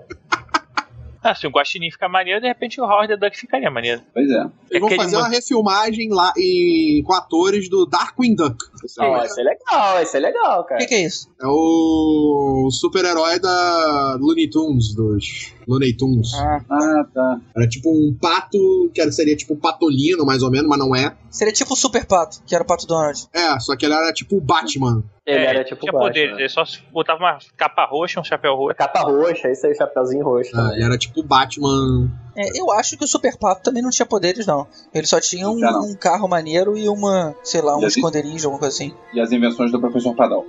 Ah, 1.23 1.35
se 1.35 1.47
o 1.47 1.51
Guaxinim 1.51 1.91
ficar 1.91 2.09
maneiro, 2.09 2.39
de 2.41 2.47
repente 2.47 2.79
o 2.79 2.85
Howard 2.85 3.09
the 3.09 3.17
Duck 3.17 3.39
ficaria 3.39 3.71
maneiro. 3.71 4.03
Pois 4.13 4.31
é. 4.31 4.45
Eles 4.71 4.81
vão 4.81 4.91
fazer 4.91 5.17
uma 5.17 5.29
refilmagem 5.29 6.11
lá 6.11 6.33
em, 6.37 7.03
com 7.03 7.15
atores 7.15 7.71
do 7.71 7.87
Darkwing 7.87 8.35
Duck. 8.35 8.59
Esse 8.85 9.03
é, 9.03 9.07
Ó, 9.07 9.23
esse 9.25 9.41
é 9.41 9.45
legal, 9.45 10.03
esse 10.03 10.17
é 10.17 10.21
legal, 10.21 10.61
O 10.61 10.65
cara. 10.65 10.81
que, 10.81 10.87
que 10.87 10.95
é 10.95 11.07
isso? 11.07 11.29
é 11.41 11.47
o 11.47 12.69
super-herói 12.71 13.39
da 13.39 14.17
Looney 14.21 14.49
Tunes, 14.51 14.95
dos 14.95 15.53
Looney 15.67 15.97
Tunes. 15.97 16.33
Ah, 16.35 16.61
Ah, 16.71 17.05
tá. 17.13 17.41
Era 17.57 17.69
tipo 17.69 17.91
um 17.91 18.15
pato, 18.21 18.91
que 18.95 19.01
era- 19.01 19.11
seria 19.13 19.37
tipo 19.37 19.57
patolino, 19.57 20.25
mais 20.27 20.43
ou 20.43 20.51
menos, 20.51 20.69
mas 20.69 20.79
não 20.79 20.95
é. 20.95 21.17
seria 21.31 21.53
tipo 21.53 21.73
o 21.75 21.77
Super 21.77 22.05
Pato, 22.07 22.39
que 22.47 22.55
era 22.55 22.63
o 22.63 22.67
Pato 22.67 22.87
Donald. 22.87 23.27
É, 23.33 23.59
só 23.59 23.75
que 23.77 23.85
ele 23.87 23.95
era 23.95 24.13
tipo 24.13 24.37
o 24.37 24.41
Batman. 24.41 25.03
Ele 25.27 25.39
É, 25.39 25.47
era 25.47 25.65
tipo 25.65 25.81
tinha 25.81 25.91
Batman. 25.93 26.09
poderes, 26.09 26.39
ele 26.39 26.49
só 26.51 26.63
botava 26.93 27.19
uma 27.19 27.39
capa 27.57 27.87
roxa, 27.87 28.21
um 28.21 28.25
chapéu 28.25 28.55
roxo. 28.55 28.77
Capa 28.77 29.01
roxa, 29.01 29.51
isso 29.51 29.67
aí, 29.67 29.75
chapeuzinho 29.75 30.23
roxo. 30.25 30.51
Ah, 30.55 30.71
ele 30.75 30.85
era 30.85 30.99
tipo 30.99 31.21
o 31.21 31.23
Batman. 31.25 32.11
É, 32.37 32.59
eu 32.59 32.71
acho 32.73 32.97
que 32.97 33.05
o 33.05 33.09
Super 33.09 33.37
Pato 33.37 33.63
também 33.63 33.83
não 33.83 33.91
tinha 33.91 34.07
poderes, 34.07 34.47
não. 34.47 34.67
Ele 34.93 35.07
só 35.07 35.21
tinha 35.21 35.49
um, 35.49 35.59
um 35.59 35.95
carro 35.95 36.29
maneiro 36.29 36.77
e 36.77 36.89
uma, 36.89 37.35
sei 37.43 37.61
lá, 37.61 37.77
um 37.77 37.87
esconderijo, 37.87 38.47
alguma 38.47 38.61
coisa 38.61 38.75
assim. 38.75 38.95
E 39.13 39.21
as 39.21 39.31
invenções 39.33 39.71
do 39.71 39.81
professor 39.81 40.15
Padal. 40.15 40.45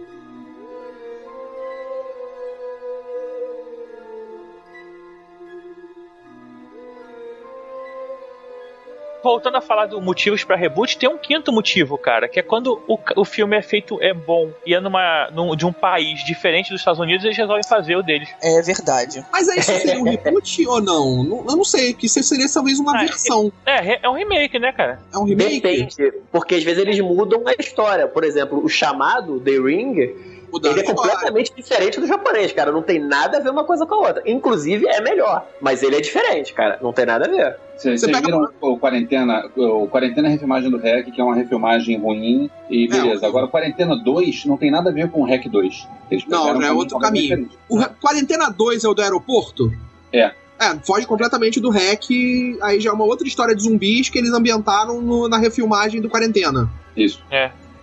Voltando 9.25 9.57
a 9.57 9.61
falar 9.61 9.87
do 9.87 9.99
motivos 9.99 10.43
pra 10.43 10.55
reboot, 10.55 10.99
tem 10.99 11.09
um 11.09 11.17
quinto 11.17 11.51
motivo, 11.51 11.97
cara, 11.97 12.27
que 12.27 12.39
é 12.39 12.43
quando 12.43 12.79
o, 12.87 12.95
o 13.15 13.25
filme 13.25 13.57
é 13.57 13.61
feito, 13.63 13.97
é 13.99 14.13
bom, 14.13 14.51
e 14.63 14.75
é 14.75 14.79
numa, 14.79 15.31
num- 15.31 15.55
de 15.55 15.65
um 15.65 15.73
país 15.73 16.23
diferente 16.23 16.69
dos 16.69 16.79
Estados 16.79 16.99
Unidos, 16.99 17.25
eles 17.25 17.35
resolvem 17.35 17.63
fazer 17.67 17.95
o 17.95 18.03
deles. 18.03 18.29
É 18.39 18.61
verdade. 18.61 19.25
Mas 19.31 19.49
aí 19.49 19.57
isso 19.57 19.71
seria 19.79 19.99
um 19.99 20.03
reboot 20.03 20.67
ou 20.69 20.79
não? 20.79 21.23
Não- 21.23 21.37
Eu 21.49 21.55
não 21.57 21.63
sei, 21.63 21.91
que 21.95 22.05
isso 22.05 22.21
seria 22.21 22.45
talvez 22.53 22.79
uma 22.79 22.95
Ah, 22.99 23.01
é- 23.03 23.05
versão. 23.07 23.51
É, 23.65 24.05
é 24.05 24.07
um 24.09 24.13
remake, 24.13 24.59
né, 24.59 24.71
cara? 24.71 24.99
É 25.11 25.17
um 25.17 25.23
remake? 25.23 25.59
Depende, 25.59 26.13
porque 26.31 26.53
às 26.53 26.63
vezes 26.63 26.79
eles 26.83 26.99
mudam 26.99 27.41
a 27.47 27.53
história. 27.59 28.07
Por 28.07 28.23
exemplo, 28.23 28.63
o 28.63 28.69
chamado, 28.69 29.39
The 29.39 29.51
Ring, 29.57 30.15
ele 30.63 30.79
é 30.79 30.83
completamente 30.83 31.51
diferente 31.55 31.99
do 31.99 32.07
japonês, 32.07 32.51
cara. 32.53 32.71
Não 32.71 32.81
tem 32.81 32.99
nada 32.99 33.37
a 33.37 33.39
ver 33.41 33.49
uma 33.49 33.63
coisa 33.63 33.85
com 33.85 33.95
a 33.95 34.07
outra. 34.07 34.23
Inclusive, 34.25 34.87
é 34.87 35.01
melhor. 35.01 35.45
Mas 35.61 35.83
ele 35.83 35.95
é 35.95 36.01
diferente, 36.01 36.53
cara. 36.53 36.79
Não 36.81 36.91
tem 36.93 37.05
nada 37.05 37.25
a 37.25 37.29
ver. 37.29 37.55
Vocês 37.77 37.99
Você 37.99 38.05
vocês 38.07 38.11
pega- 38.17 38.25
viram 38.25 38.49
o 38.61 38.77
Quarentena, 38.77 39.49
o 39.55 39.87
Quarentena 39.87 40.27
é 40.27 40.29
a 40.29 40.31
refilmagem 40.31 40.69
do 40.71 40.77
REC, 40.77 41.11
que 41.11 41.19
é 41.19 41.23
uma 41.23 41.35
refilmagem 41.35 41.97
ruim, 41.99 42.49
e 42.69 42.87
beleza. 42.87 43.25
É, 43.25 43.29
Agora, 43.29 43.45
o 43.45 43.49
Quarentena 43.49 43.95
2 43.95 44.45
não 44.45 44.55
tem 44.57 44.71
nada 44.71 44.89
a 44.89 44.93
ver 44.93 45.09
com 45.09 45.21
o 45.21 45.25
REC 45.25 45.49
2. 45.49 45.87
Eles 46.09 46.25
Não, 46.27 46.61
é 46.61 46.71
outro 46.71 46.97
caminho 46.99 47.23
diferente. 47.23 47.57
O 47.67 47.77
Re- 47.77 47.89
Quarentena 48.01 48.49
2 48.49 48.83
é 48.83 48.87
o 48.87 48.93
do 48.93 49.01
aeroporto? 49.01 49.71
É. 50.13 50.31
É, 50.57 50.73
foge 50.85 51.05
completamente 51.05 51.59
do 51.59 51.69
REC, 51.69 52.57
aí 52.61 52.79
já 52.79 52.89
é 52.89 52.93
uma 52.93 53.03
outra 53.03 53.27
história 53.27 53.53
de 53.53 53.61
zumbis 53.63 54.07
que 54.09 54.17
eles 54.17 54.31
ambientaram 54.31 55.01
no- 55.01 55.27
na 55.27 55.37
refilmagem 55.37 55.99
do 55.99 56.07
Quarentena. 56.09 56.69
Isso. 56.95 57.21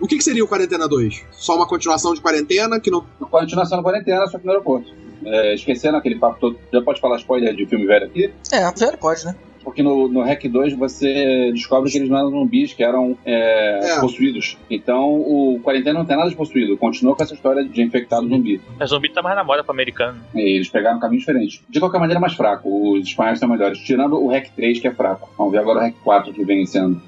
O 0.02 0.06
que, 0.08 0.16
que 0.16 0.24
seria 0.24 0.42
o 0.44 0.48
Quarentena 0.48 0.88
2? 0.88 1.24
Só 1.30 1.54
uma 1.54 1.66
continuação 1.66 2.12
de 2.12 2.20
Quarentena 2.20 2.80
que 2.80 2.90
não. 2.90 3.04
Continuação 3.30 3.78
do 3.78 3.84
Quarentena, 3.84 4.26
só 4.26 4.36
que 4.36 4.44
no 4.44 4.50
aeroporto. 4.50 4.90
É, 5.24 5.54
esquecendo 5.54 5.96
aquele 5.96 6.16
papo 6.18 6.40
todo. 6.40 6.58
Já 6.72 6.82
pode 6.82 7.00
falar 7.00 7.16
spoiler 7.18 7.54
de 7.54 7.64
filme 7.66 7.86
velho 7.86 8.06
aqui? 8.06 8.28
É, 8.52 8.68
velho 8.72 8.98
pode, 8.98 9.24
né? 9.24 9.36
Porque 9.62 9.80
no, 9.80 10.08
no 10.08 10.22
REC 10.22 10.48
2 10.48 10.74
você 10.74 11.52
descobre 11.52 11.88
que 11.88 11.96
eles 11.96 12.08
não 12.10 12.18
eram 12.18 12.30
zumbis, 12.30 12.72
que 12.74 12.82
eram 12.82 13.16
é, 13.24 13.92
É. 13.96 14.00
possuídos. 14.00 14.58
Então 14.68 15.14
o 15.20 15.60
Quarentena 15.62 16.00
não 16.00 16.04
tem 16.04 16.16
nada 16.16 16.28
de 16.28 16.34
possuído. 16.34 16.76
Continua 16.76 17.14
com 17.14 17.22
essa 17.22 17.34
história 17.34 17.62
de 17.64 17.80
infectado 17.80 18.28
zumbi. 18.28 18.60
A 18.80 18.86
zumbi 18.86 19.08
tá 19.08 19.22
mais 19.22 19.36
na 19.36 19.44
moda 19.44 19.62
pro 19.62 19.72
americano. 19.72 20.18
E 20.34 20.56
eles 20.56 20.68
pegaram 20.68 20.96
um 20.96 21.00
caminho 21.00 21.20
diferente. 21.20 21.62
De 21.70 21.78
qualquer 21.78 22.00
maneira, 22.00 22.18
é 22.18 22.20
mais 22.20 22.34
fraco. 22.34 22.92
Os 22.94 23.06
espanhóis 23.06 23.38
são 23.38 23.48
melhores. 23.48 23.78
Tirando 23.78 24.20
o 24.20 24.26
REC 24.26 24.50
3, 24.56 24.80
que 24.80 24.88
é 24.88 24.92
fraco. 24.92 25.30
Vamos 25.38 25.52
ver 25.52 25.58
agora 25.60 25.78
o 25.78 25.82
REC 25.82 25.94
4 26.02 26.32
que 26.32 26.44
vem 26.44 26.66
sendo. 26.66 27.00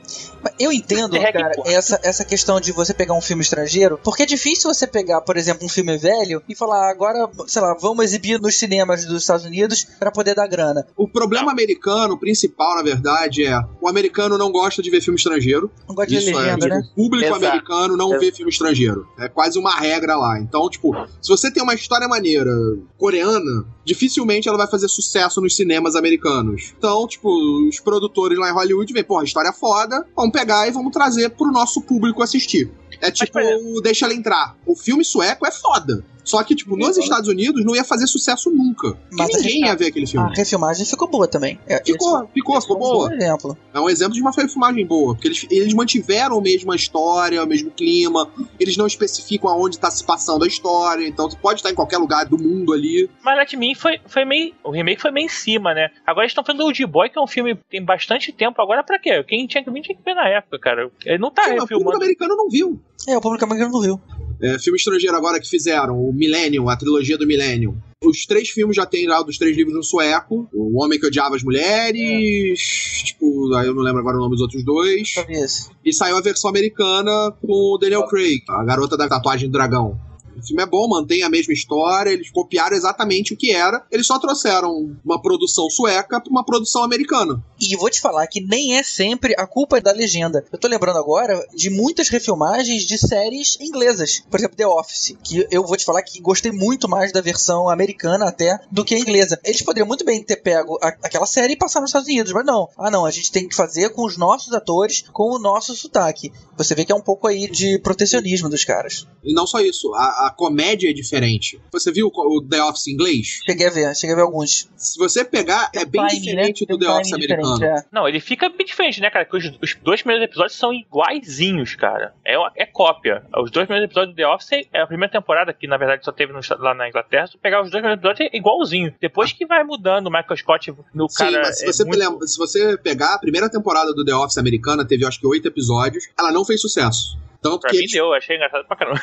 Eu 0.59 0.73
entendo, 0.73 1.17
É 1.17 1.33
cara, 1.33 1.53
essa, 1.67 2.01
essa 2.03 2.25
questão 2.25 2.61
de 2.61 2.73
você 2.73 2.93
pegar 2.95 3.15
um 3.15 3.21
filme 3.21 3.43
estrangeiro, 3.43 3.99
porque 4.03 4.23
é 4.23 4.27
difícil 4.27 4.73
você 4.73 4.87
pegar, 4.87 5.21
por 5.21 5.37
exemplo, 5.37 5.65
um 5.67 5.69
filme 5.69 5.97
velho 5.97 6.43
e 6.49 6.55
falar, 6.55 6.91
agora, 6.91 7.29
sei 7.47 7.63
lá, 7.63 7.75
vamos 7.81 8.05
exibir 8.05 8.41
nos 8.41 8.57
cinemas 8.59 9.05
dos 9.05 9.23
Estados 9.23 9.45
Unidos 9.45 9.85
pra 9.99 10.11
poder 10.11 10.35
dar 10.35 10.47
grana. 10.47 10.87
O 10.97 11.09
problema 11.09 11.51
americano 11.51 12.19
principal, 12.19 12.77
na 12.77 12.83
verdade, 12.83 13.45
é 13.47 13.59
o 13.81 13.89
americano 13.89 14.39
não 14.39 14.51
gosta 14.51 14.83
de 14.83 14.91
ver 14.91 15.01
filme 15.01 15.19
estrangeiro. 15.19 15.71
Não 15.89 15.95
gosta 15.95 16.11
de 16.11 16.17
Isso 16.19 16.37
legenda, 16.37 16.67
é, 16.67 16.69
né? 16.69 16.83
o 16.93 16.95
público 16.95 17.27
Exato. 17.27 17.45
americano 17.47 17.97
não 17.97 18.09
Exato. 18.11 18.21
vê 18.21 18.33
filme 18.33 18.51
estrangeiro. 18.51 19.07
É 19.19 19.29
quase 19.29 19.59
uma 19.59 19.75
regra 19.75 20.17
lá. 20.17 20.39
Então, 20.39 20.69
tipo, 20.69 20.95
se 21.21 21.29
você 21.29 21.51
tem 21.51 21.63
uma 21.63 21.75
história 21.75 22.07
maneira 22.09 22.51
coreana, 22.99 23.67
dificilmente 23.85 24.49
ela 24.49 24.59
vai 24.59 24.67
fazer 24.67 24.89
sucesso 24.89 25.41
nos 25.41 25.57
cinemas 25.57 25.95
americanos. 25.97 26.73
Então, 26.77 27.07
tipo, 27.07 27.29
os 27.69 27.81
produtores 27.81 28.39
lá 28.39 28.51
em 28.51 28.53
Hollywood 28.53 28.93
veem, 28.93 29.05
porra, 29.05 29.25
história 29.25 29.53
foda, 29.53 30.07
vamos 30.17 30.33
pegar 30.35 30.67
e 30.67 30.71
vamos 30.73 30.93
trazer 30.93 31.31
pro 31.31 31.51
nosso 31.53 31.81
público 31.81 32.23
assistir. 32.23 32.71
É 33.01 33.11
tipo, 33.11 33.39
exemplo- 33.39 33.81
deixa 33.83 34.05
ela 34.05 34.15
entrar. 34.15 34.57
O 34.67 34.75
filme 34.75 35.05
sueco 35.05 35.47
é 35.47 35.51
foda. 35.53 36.05
Só 36.25 36.43
que, 36.43 36.55
tipo, 36.55 36.77
nos. 36.77 36.97
Estados 36.97 37.29
Unidos 37.29 37.65
não 37.65 37.75
ia 37.77 37.85
fazer 37.85 38.07
sucesso 38.07 38.51
nunca. 38.51 38.97
Mas 39.13 39.29
ninguém 39.37 39.61
ia 39.67 39.77
ver 39.77 39.87
aquele 39.89 40.07
filme. 40.07 40.27
A 40.27 40.33
refilmagem 40.35 40.87
ficou 40.87 41.07
boa 41.09 41.29
também. 41.29 41.59
É, 41.67 41.83
Ficou, 41.85 42.17
esse- 42.23 42.33
ficou, 42.33 42.57
esse 42.57 42.67
ficou 42.67 42.77
um 42.77 42.81
boa. 42.81 43.09
bom 43.11 43.15
exemplo. 43.15 43.59
É 43.75 43.81
um 43.81 43.89
exemplo 43.91 44.15
de 44.15 44.21
uma 44.23 44.33
filmagem 44.33 44.87
boa, 44.87 45.15
porque 45.15 45.29
eles, 45.29 45.47
eles 45.51 45.75
mantiveram 45.75 46.39
a 46.39 46.41
mesma 46.41 46.75
história, 46.75 47.43
o 47.43 47.47
mesmo 47.47 47.71
clima, 47.71 48.31
eles 48.59 48.77
não 48.77 48.87
especificam 48.87 49.51
aonde 49.51 49.79
tá 49.79 49.91
se 49.91 50.03
passando 50.03 50.45
a 50.45 50.47
história, 50.49 51.07
então 51.07 51.29
tu 51.29 51.37
pode 51.37 51.59
estar 51.61 51.71
em 51.71 51.75
qualquer 51.75 51.99
lugar 51.99 52.25
do 52.25 52.39
mundo 52.39 52.73
ali. 52.73 53.11
Mas 53.23 53.37
Let 53.37 53.53
Me 53.55 53.75
foi, 53.75 53.99
foi 54.07 54.25
meio. 54.25 54.55
O 54.65 54.71
remake 54.71 55.03
foi 55.03 55.11
meio 55.11 55.27
em 55.27 55.29
cima, 55.29 55.75
né? 55.75 55.91
Agora 56.07 56.25
eles 56.25 56.31
estão 56.31 56.45
falando 56.45 56.61
do 56.61 56.67
Old 56.67 56.87
Boy, 56.87 57.11
que 57.11 57.19
é 57.19 57.23
um 57.23 57.27
filme 57.27 57.55
que 57.57 57.63
tem 57.71 57.85
bastante 57.85 58.33
tempo. 58.33 58.63
Agora 58.63 58.83
pra 58.83 58.99
quê? 58.99 59.23
Quem 59.25 59.47
tinha 59.47 59.63
que 59.63 59.71
vir 59.71 59.83
tinha 59.83 59.97
que 59.97 60.03
ver 60.05 60.15
na 60.15 60.29
época, 60.29 60.59
cara. 60.59 60.91
Ele 61.05 61.19
não 61.19 61.31
tá 61.31 61.43
Sim, 61.45 61.51
mas 61.51 61.65
o 61.65 61.67
público 61.67 61.75
refilmando. 61.91 61.97
americano 62.05 62.37
não 62.37 62.49
viu. 62.49 62.81
É, 63.09 63.17
o 63.17 63.21
público 63.21 63.45
americano 63.45 63.73
não 63.73 63.81
viu. 63.83 64.01
É, 64.45 64.59
filme 64.59 64.77
estrangeiro 64.77 65.17
agora 65.17 65.41
que 65.41 65.49
fizeram, 65.49 65.99
o 65.99 66.13
Millennium, 66.13 66.69
a 66.69 66.77
trilogia 66.77 67.17
do 67.17 67.27
Millennium. 67.27 67.75
Os 68.05 68.27
três 68.27 68.51
filmes 68.51 68.77
já 68.77 68.85
tem 68.85 69.07
lá 69.07 69.23
dos 69.23 69.39
três 69.39 69.57
livros 69.57 69.75
no 69.75 69.83
sueco. 69.83 70.47
O 70.53 70.83
Homem 70.83 71.01
que 71.01 71.07
Odiava 71.07 71.35
as 71.35 71.43
Mulheres, 71.43 72.61
tipo, 73.07 73.55
aí 73.55 73.67
eu 73.67 73.75
não 73.75 73.83
lembro 73.83 74.01
agora 74.01 74.19
o 74.19 74.21
nome 74.21 74.33
dos 74.33 74.43
outros 74.43 74.63
dois. 74.63 75.15
Esse. 75.31 75.71
E 75.83 75.95
saiu 75.95 76.19
a 76.19 76.21
versão 76.21 76.51
americana 76.51 77.33
com 77.41 77.75
o 77.75 77.79
Daniel 77.79 78.07
Craig, 78.07 78.43
a 78.51 78.63
garota 78.65 78.99
da 78.99 79.09
tatuagem 79.09 79.49
do 79.49 79.53
dragão. 79.53 79.99
O 80.45 80.47
filme 80.47 80.63
é 80.63 80.67
bom, 80.67 80.87
mantém 80.89 81.23
a 81.23 81.31
mesma 81.31 81.53
história, 81.53 82.11
eles 82.11 82.31
copiaram 82.31 82.77
exatamente 82.77 83.33
o 83.33 83.37
que 83.37 83.51
era, 83.51 83.85
eles 83.91 84.07
só 84.07 84.19
trouxeram 84.19 84.95
uma 85.05 85.21
produção 85.21 85.69
sueca 85.71 86.21
pra 86.21 86.31
uma 86.31 86.45
produção 86.45 86.83
americana. 86.85 87.43
E 87.61 87.75
vou 87.77 87.89
te 87.89 88.01
falar 88.01 88.27
que 88.27 88.41
nem 88.41 88.77
é 88.77 88.83
sempre 88.83 89.35
a 89.39 89.47
culpa 89.47 89.81
da 89.81 89.91
legenda. 89.93 90.45
Eu 90.53 90.59
tô 90.59 90.69
lembrando 90.69 90.99
agora 90.99 91.43
de 91.55 91.71
muitas 91.71 92.09
refilmagens 92.09 92.85
de 92.85 92.99
séries 92.99 93.59
inglesas. 93.61 94.23
Por 94.31 94.39
exemplo, 94.39 94.57
The 94.57 94.67
Office. 94.67 95.17
Que 95.25 95.47
eu 95.51 95.65
vou 95.65 95.77
te 95.77 95.85
falar 95.85 96.03
que 96.03 96.21
gostei 96.21 96.53
muito 96.53 96.89
mais 96.89 97.11
da 97.13 97.21
versão 97.21 97.69
americana 97.69 98.27
até 98.29 98.59
do 98.71 98.85
que 98.85 98.95
a 98.95 98.99
inglesa. 98.99 99.41
Eles 99.45 99.63
poderiam 99.63 99.87
muito 99.87 100.05
bem 100.05 100.23
ter 100.23 100.37
pego 100.37 100.79
a- 100.83 100.89
aquela 101.03 101.27
série 101.27 101.55
e 101.55 101.57
passar 101.57 101.81
nos 101.81 101.89
Estados 101.91 102.09
Unidos, 102.09 102.33
mas 102.33 102.45
não. 102.45 102.69
Ah, 102.77 102.91
não, 102.91 103.07
a 103.07 103.11
gente 103.11 103.33
tem 103.33 103.49
que 103.49 103.55
fazer 103.57 103.91
com 103.91 104.05
os 104.05 104.17
nossos 104.19 104.53
atores, 104.53 105.05
com 105.13 105.35
o 105.35 105.39
nosso 105.39 105.75
sotaque. 105.75 106.33
Você 106.57 106.75
vê 106.75 106.85
que 106.85 106.93
é 106.93 106.95
um 106.95 107.01
pouco 107.01 107.27
aí 107.27 107.51
de 107.51 107.79
protecionismo 107.79 108.49
dos 108.49 108.65
caras. 108.65 109.07
E 109.23 109.33
não 109.33 109.47
só 109.47 109.61
isso, 109.61 109.93
a, 109.95 110.27
a 110.27 110.34
comédia 110.35 110.91
é 110.91 110.93
diferente. 110.93 111.61
Você 111.73 111.91
viu 111.93 112.11
o 112.13 112.43
The 112.43 112.63
Office 112.63 112.87
em 112.89 112.93
inglês? 112.93 113.41
Cheguei 113.47 113.67
a 113.67 113.71
ver, 113.71 113.95
cheguei 113.97 114.13
a 114.15 114.17
ver 114.17 114.23
alguns. 114.23 114.69
Se 114.77 114.99
você 114.99 115.25
pegar, 115.25 115.71
é 115.75 115.85
bem 115.85 116.05
Timing, 116.07 116.21
diferente 116.21 116.67
Tem 116.67 116.77
do 116.77 116.85
The 116.85 116.91
Office 116.93 117.11
timing 117.11 117.25
americano. 117.25 117.65
é. 117.65 117.85
Não, 117.93 118.09
ele 118.09 118.21
fica 118.21 118.49
bem 118.49 118.67
diferente, 118.67 119.01
né, 119.01 119.11
cara? 119.11 119.25
Porque 119.25 119.49
os, 119.49 119.59
os 119.63 119.75
dois 119.83 120.03
primeiros 120.03 120.25
episódios 120.29 120.57
são 120.57 120.73
iguaizinhos, 120.73 121.75
cara. 121.75 122.15
É, 122.25 122.39
uma- 122.39 122.53
é 122.57 122.67
cópia. 122.67 123.23
Os 123.37 123.51
dois 123.51 123.67
primeiros 123.67 123.87
episódios 123.91 124.15
do 124.15 124.17
The 124.17 124.27
Office 124.27 124.67
é 124.73 124.81
a 124.81 124.87
primeira 124.87 125.13
temporada, 125.13 125.53
que 125.53 125.67
na 125.67 125.77
verdade 125.77 126.05
só 126.05 126.13
teve 126.13 126.33
no- 126.33 126.41
lá 126.59 126.75
na 126.75 126.89
Inglaterra. 126.89 127.27
Se 127.27 127.39
pegar 127.39 127.63
os 127.63 127.71
dois 127.71 127.83
primeiros 127.83 127.99
episódios, 128.01 128.29
é 128.33 128.37
igualzinho. 128.37 128.95
Depois 129.01 129.33
que 129.33 129.47
vai 129.47 129.63
mudando, 129.65 130.07
o 130.07 130.11
Michael 130.11 130.37
Scott 130.37 130.73
no 130.95 131.09
Sim, 131.09 131.17
cara. 131.25 131.43
mas 131.43 131.59
se 131.59 131.65
é 131.65 131.73
você, 131.73 131.85
muito- 131.85 131.99
lembra- 131.99 132.27
se 132.27 132.39
você 132.39 132.77
pegar 132.79 133.15
a 133.15 133.19
primeira 133.19 133.49
temporada 133.51 133.93
do 133.93 134.05
The 134.05 134.15
Office 134.15 134.39
americana, 134.39 134.85
teve 134.85 135.07
acho 135.07 135.21
que 135.21 135.27
oito 135.27 135.47
episódios, 135.49 136.09
ela 136.19 136.33
não 136.33 136.45
fez 136.45 136.61
sucesso. 136.61 137.17
Tanto 137.45 137.61
Pra 137.61 137.71
que 137.71 137.77
mim 137.77 137.83
eles 137.83 137.93
deu, 137.93 138.11
achei 138.15 138.37
engraçado 138.37 138.67
pra 138.67 138.75
caramba. 138.75 138.99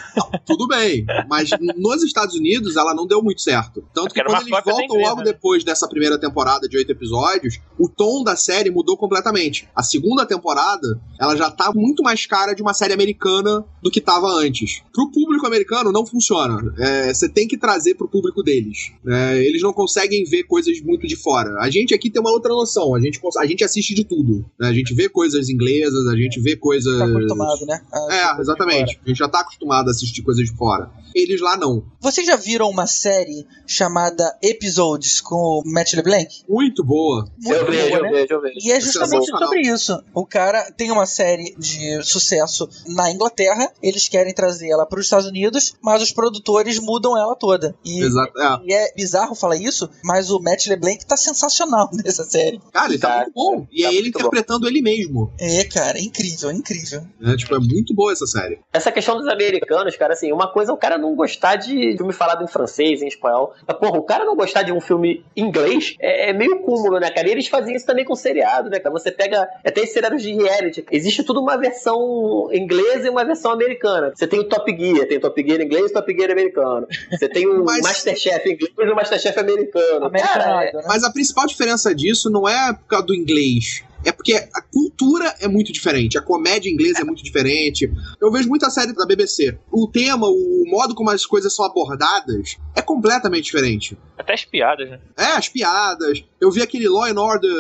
tudo 0.48 0.68
bem. 0.68 1.06
Mas 1.30 1.52
nos 1.78 2.02
Estados 2.04 2.34
Unidos 2.36 2.76
ela 2.76 2.96
não 2.96 3.06
deu 3.06 3.22
muito 3.22 3.40
certo. 3.40 3.84
Tanto 3.94 4.08
Porque 4.08 4.20
que 4.20 4.26
quando 4.26 4.42
eles 4.48 4.64
voltam 4.66 4.98
logo 4.98 5.18
né? 5.18 5.26
depois 5.26 5.64
dessa 5.64 5.88
primeira 5.88 6.20
temporada 6.20 6.68
de 6.68 6.76
oito 6.76 6.92
episódios, 6.92 7.60
o 7.78 7.88
tom 7.88 8.24
da 8.24 8.36
série 8.36 8.72
mudou 8.72 8.98
completamente. 8.98 9.70
A 9.76 9.84
segunda 9.84 10.26
temporada, 10.26 11.00
ela 11.20 11.36
já 11.38 11.52
tá 11.52 11.72
muito 11.72 12.02
mais 12.02 12.26
cara 12.26 12.56
de 12.56 12.64
uma 12.64 12.74
série 12.74 12.94
americana 12.94 13.64
do 13.80 13.92
que 13.92 14.02
tava 14.02 14.28
antes. 14.28 14.82
Pro 14.92 15.12
público 15.12 15.46
americano 15.46 15.92
não 15.92 16.04
funciona. 16.04 16.60
É, 16.80 17.14
Você 17.14 17.30
tem 17.30 17.48
que 17.48 17.58
trazer 17.58 17.94
pro 17.94 18.08
público 18.10 18.42
deles. 18.42 18.92
É, 19.08 19.38
eles 19.38 19.62
não 19.62 19.72
conseguem 19.72 20.24
ver 20.24 20.46
coisas 20.46 20.82
muito 20.82 21.06
de 21.06 21.16
fora. 21.16 21.60
A 21.62 21.70
gente 21.70 21.94
aqui 21.94 22.10
tem 22.10 22.20
uma 22.20 22.32
outra 22.32 22.52
noção. 22.52 22.96
A 22.96 23.00
gente, 23.00 23.20
a 23.38 23.46
gente 23.46 23.64
assiste 23.64 23.94
de 23.94 24.04
tudo. 24.04 24.44
né? 24.60 24.70
A 24.70 24.74
gente 24.74 24.96
vê 24.96 25.08
coisas 25.08 25.48
inglesas, 25.48 26.08
a 26.08 26.16
gente 26.16 26.42
vê 26.42 26.56
coisas. 26.56 26.98
Tá 26.98 27.06
acostumado, 27.06 27.66
né? 27.68 27.82
A- 27.94 28.16
É, 28.16 28.31
exatamente. 28.40 29.00
A 29.04 29.08
gente 29.08 29.18
já 29.18 29.28
tá 29.28 29.42
acostumado 29.42 29.88
a 29.88 29.92
assistir 29.92 30.22
coisas 30.22 30.46
de 30.46 30.56
fora. 30.56 30.90
Eles 31.14 31.42
lá 31.42 31.58
não. 31.58 31.84
Vocês 32.02 32.26
já 32.26 32.36
viram 32.36 32.68
uma 32.68 32.88
série 32.88 33.46
chamada 33.68 34.36
Episodes 34.42 35.22
com 35.22 35.36
o 35.36 35.64
Matt 35.66 35.94
LeBlanc? 35.94 36.44
Muito 36.50 36.84
boa. 36.84 37.28
Muito 37.38 37.54
eu 37.56 37.66
vejo, 37.72 37.88
boa, 37.90 37.98
eu 38.00 38.04
né? 38.04 38.10
vejo, 38.12 38.34
eu 38.34 38.42
vejo. 38.42 38.56
E 38.60 38.72
é 38.72 38.82
justamente 38.82 39.28
sobre 39.28 39.62
isso. 39.62 40.04
O 40.12 40.26
cara 40.26 40.72
tem 40.72 40.90
uma 40.92 41.06
série 41.06 41.56
de 41.60 42.02
sucesso 42.04 42.68
na 42.88 43.12
Inglaterra, 43.12 43.72
eles 43.84 44.10
querem 44.10 44.34
trazer 44.34 44.70
ela 44.70 44.86
para 44.88 45.00
os 45.00 45.06
Estados 45.06 45.28
Unidos, 45.28 45.76
mas 45.80 46.02
os 46.02 46.12
produtores 46.12 46.80
mudam 46.80 47.16
ela 47.16 47.36
toda. 47.36 47.76
E, 47.86 48.02
Exato. 48.02 48.40
É. 48.40 48.60
e 48.66 48.74
é 48.74 48.94
bizarro 48.96 49.36
falar 49.36 49.58
isso, 49.58 49.88
mas 50.04 50.32
o 50.32 50.40
Matt 50.40 50.66
LeBlanc 50.68 51.06
tá 51.06 51.16
sensacional 51.16 51.88
nessa 52.04 52.24
série. 52.24 52.60
Cara, 52.74 52.90
ele 52.90 52.98
tá, 52.98 53.12
Tá, 53.12 53.18
muito 53.24 53.34
bom. 53.36 53.68
E 53.72 53.84
tá 53.84 53.90
é 53.90 53.92
ele 53.94 54.02
muito 54.04 54.14
bom. 54.14 54.20
interpretando 54.22 54.68
ele 54.68 54.82
mesmo. 54.82 55.32
É, 55.40 55.64
cara, 55.66 56.00
é 56.00 56.02
incrível, 56.02 56.50
é 56.50 56.54
incrível. 56.54 57.04
né? 57.20 57.36
Tipo, 57.36 57.56
é 57.56 57.60
muito 57.60 57.94
boa 57.94 58.12
essa 58.12 58.26
série. 58.26 58.60
Essa 58.74 58.92
questão 58.92 59.18
dos 59.18 59.28
americanos, 59.28 59.96
cara, 59.98 60.14
assim, 60.14 60.32
uma 60.32 60.52
coisa 60.52 60.72
é 60.72 60.74
o 60.74 60.78
cara 60.78 60.98
não 60.98 61.16
gostar 61.16 61.58
de 61.58 61.91
filme 61.98 62.14
falado 62.14 62.44
em 62.44 62.48
francês, 62.48 63.02
em 63.02 63.08
espanhol. 63.08 63.54
Mas, 63.68 63.78
porra, 63.78 63.98
o 63.98 64.04
cara 64.04 64.26
não 64.26 64.36
gostar 64.36 64.64
de 64.64 64.72
um 64.72 64.80
filme 64.82 65.24
inglês 65.36 65.96
é, 66.00 66.30
é 66.30 66.34
meio 66.34 66.60
cúmulo, 66.62 67.00
né, 67.00 67.10
cara? 67.12 67.28
E 67.28 67.32
eles 67.32 67.48
faziam 67.48 67.76
isso 67.76 67.86
também 67.86 68.06
com 68.06 68.16
seriado, 68.16 68.70
né, 68.70 68.80
cara? 68.80 68.92
Você 68.94 69.12
pega 69.12 69.48
até 69.66 69.82
esses 69.82 69.94
seriados 69.94 70.22
de 70.22 70.34
reality. 70.34 70.86
Existe 70.92 71.24
tudo 71.24 71.42
uma 71.42 71.58
versão 71.58 72.50
inglesa 72.52 73.08
e 73.08 73.10
uma 73.10 73.24
versão 73.26 73.52
americana. 73.52 74.12
Você 74.16 74.28
tem 74.28 74.40
o 74.40 74.44
Top 74.44 74.70
Gear, 74.76 75.08
tem 75.08 75.18
o 75.18 75.22
Top 75.22 75.42
Gear 75.46 75.62
inglês 75.62 75.88
e 75.88 75.90
o 75.90 75.94
Top 75.94 76.14
Gear 76.14 76.32
americano. 76.32 76.88
Você 77.12 77.28
tem 77.30 77.48
o 77.48 77.64
Mas- 77.66 77.82
Masterchef 77.82 78.50
inglês 78.50 78.74
e 78.78 78.84
o 78.92 78.96
Masterchef 78.96 79.40
americano. 79.40 80.10
Cara, 80.12 80.66
é- 80.66 80.74
né? 80.74 80.84
Mas 80.88 81.04
a 81.04 81.12
principal 81.12 81.46
diferença 81.46 81.94
disso 81.96 82.30
não 82.30 82.48
é 82.48 82.74
por 82.74 82.88
causa 82.88 83.06
do 83.08 83.16
inglês. 83.16 83.84
É 84.04 84.12
porque 84.12 84.34
a 84.34 84.62
cultura 84.62 85.36
é 85.40 85.48
muito 85.48 85.72
diferente, 85.72 86.18
a 86.18 86.22
comédia 86.22 86.70
inglesa 86.70 87.02
é 87.02 87.04
muito 87.04 87.24
diferente. 87.24 87.92
Eu 88.20 88.32
vejo 88.32 88.50
muita 88.50 88.70
série 88.70 88.94
da 88.94 89.06
BBC. 89.06 89.58
O 89.72 89.88
tema, 89.88 90.28
o 90.28 90.64
modo 90.68 90.96
como 90.96 91.10
as 91.10 91.26
coisas 91.26 91.54
são 91.54 91.66
abordadas 91.66 92.58
é 92.76 92.82
completamente 92.82 93.46
diferente. 93.46 93.98
Até 94.18 94.34
as 94.34 94.46
piadas, 94.46 94.90
né? 94.90 95.00
É, 95.18 95.26
as 95.26 95.50
piadas. 95.50 96.24
Eu 96.42 96.50
vi 96.52 96.62
aquele 96.64 96.90
Law 96.90 97.04
and 97.06 97.22
Order 97.22 97.52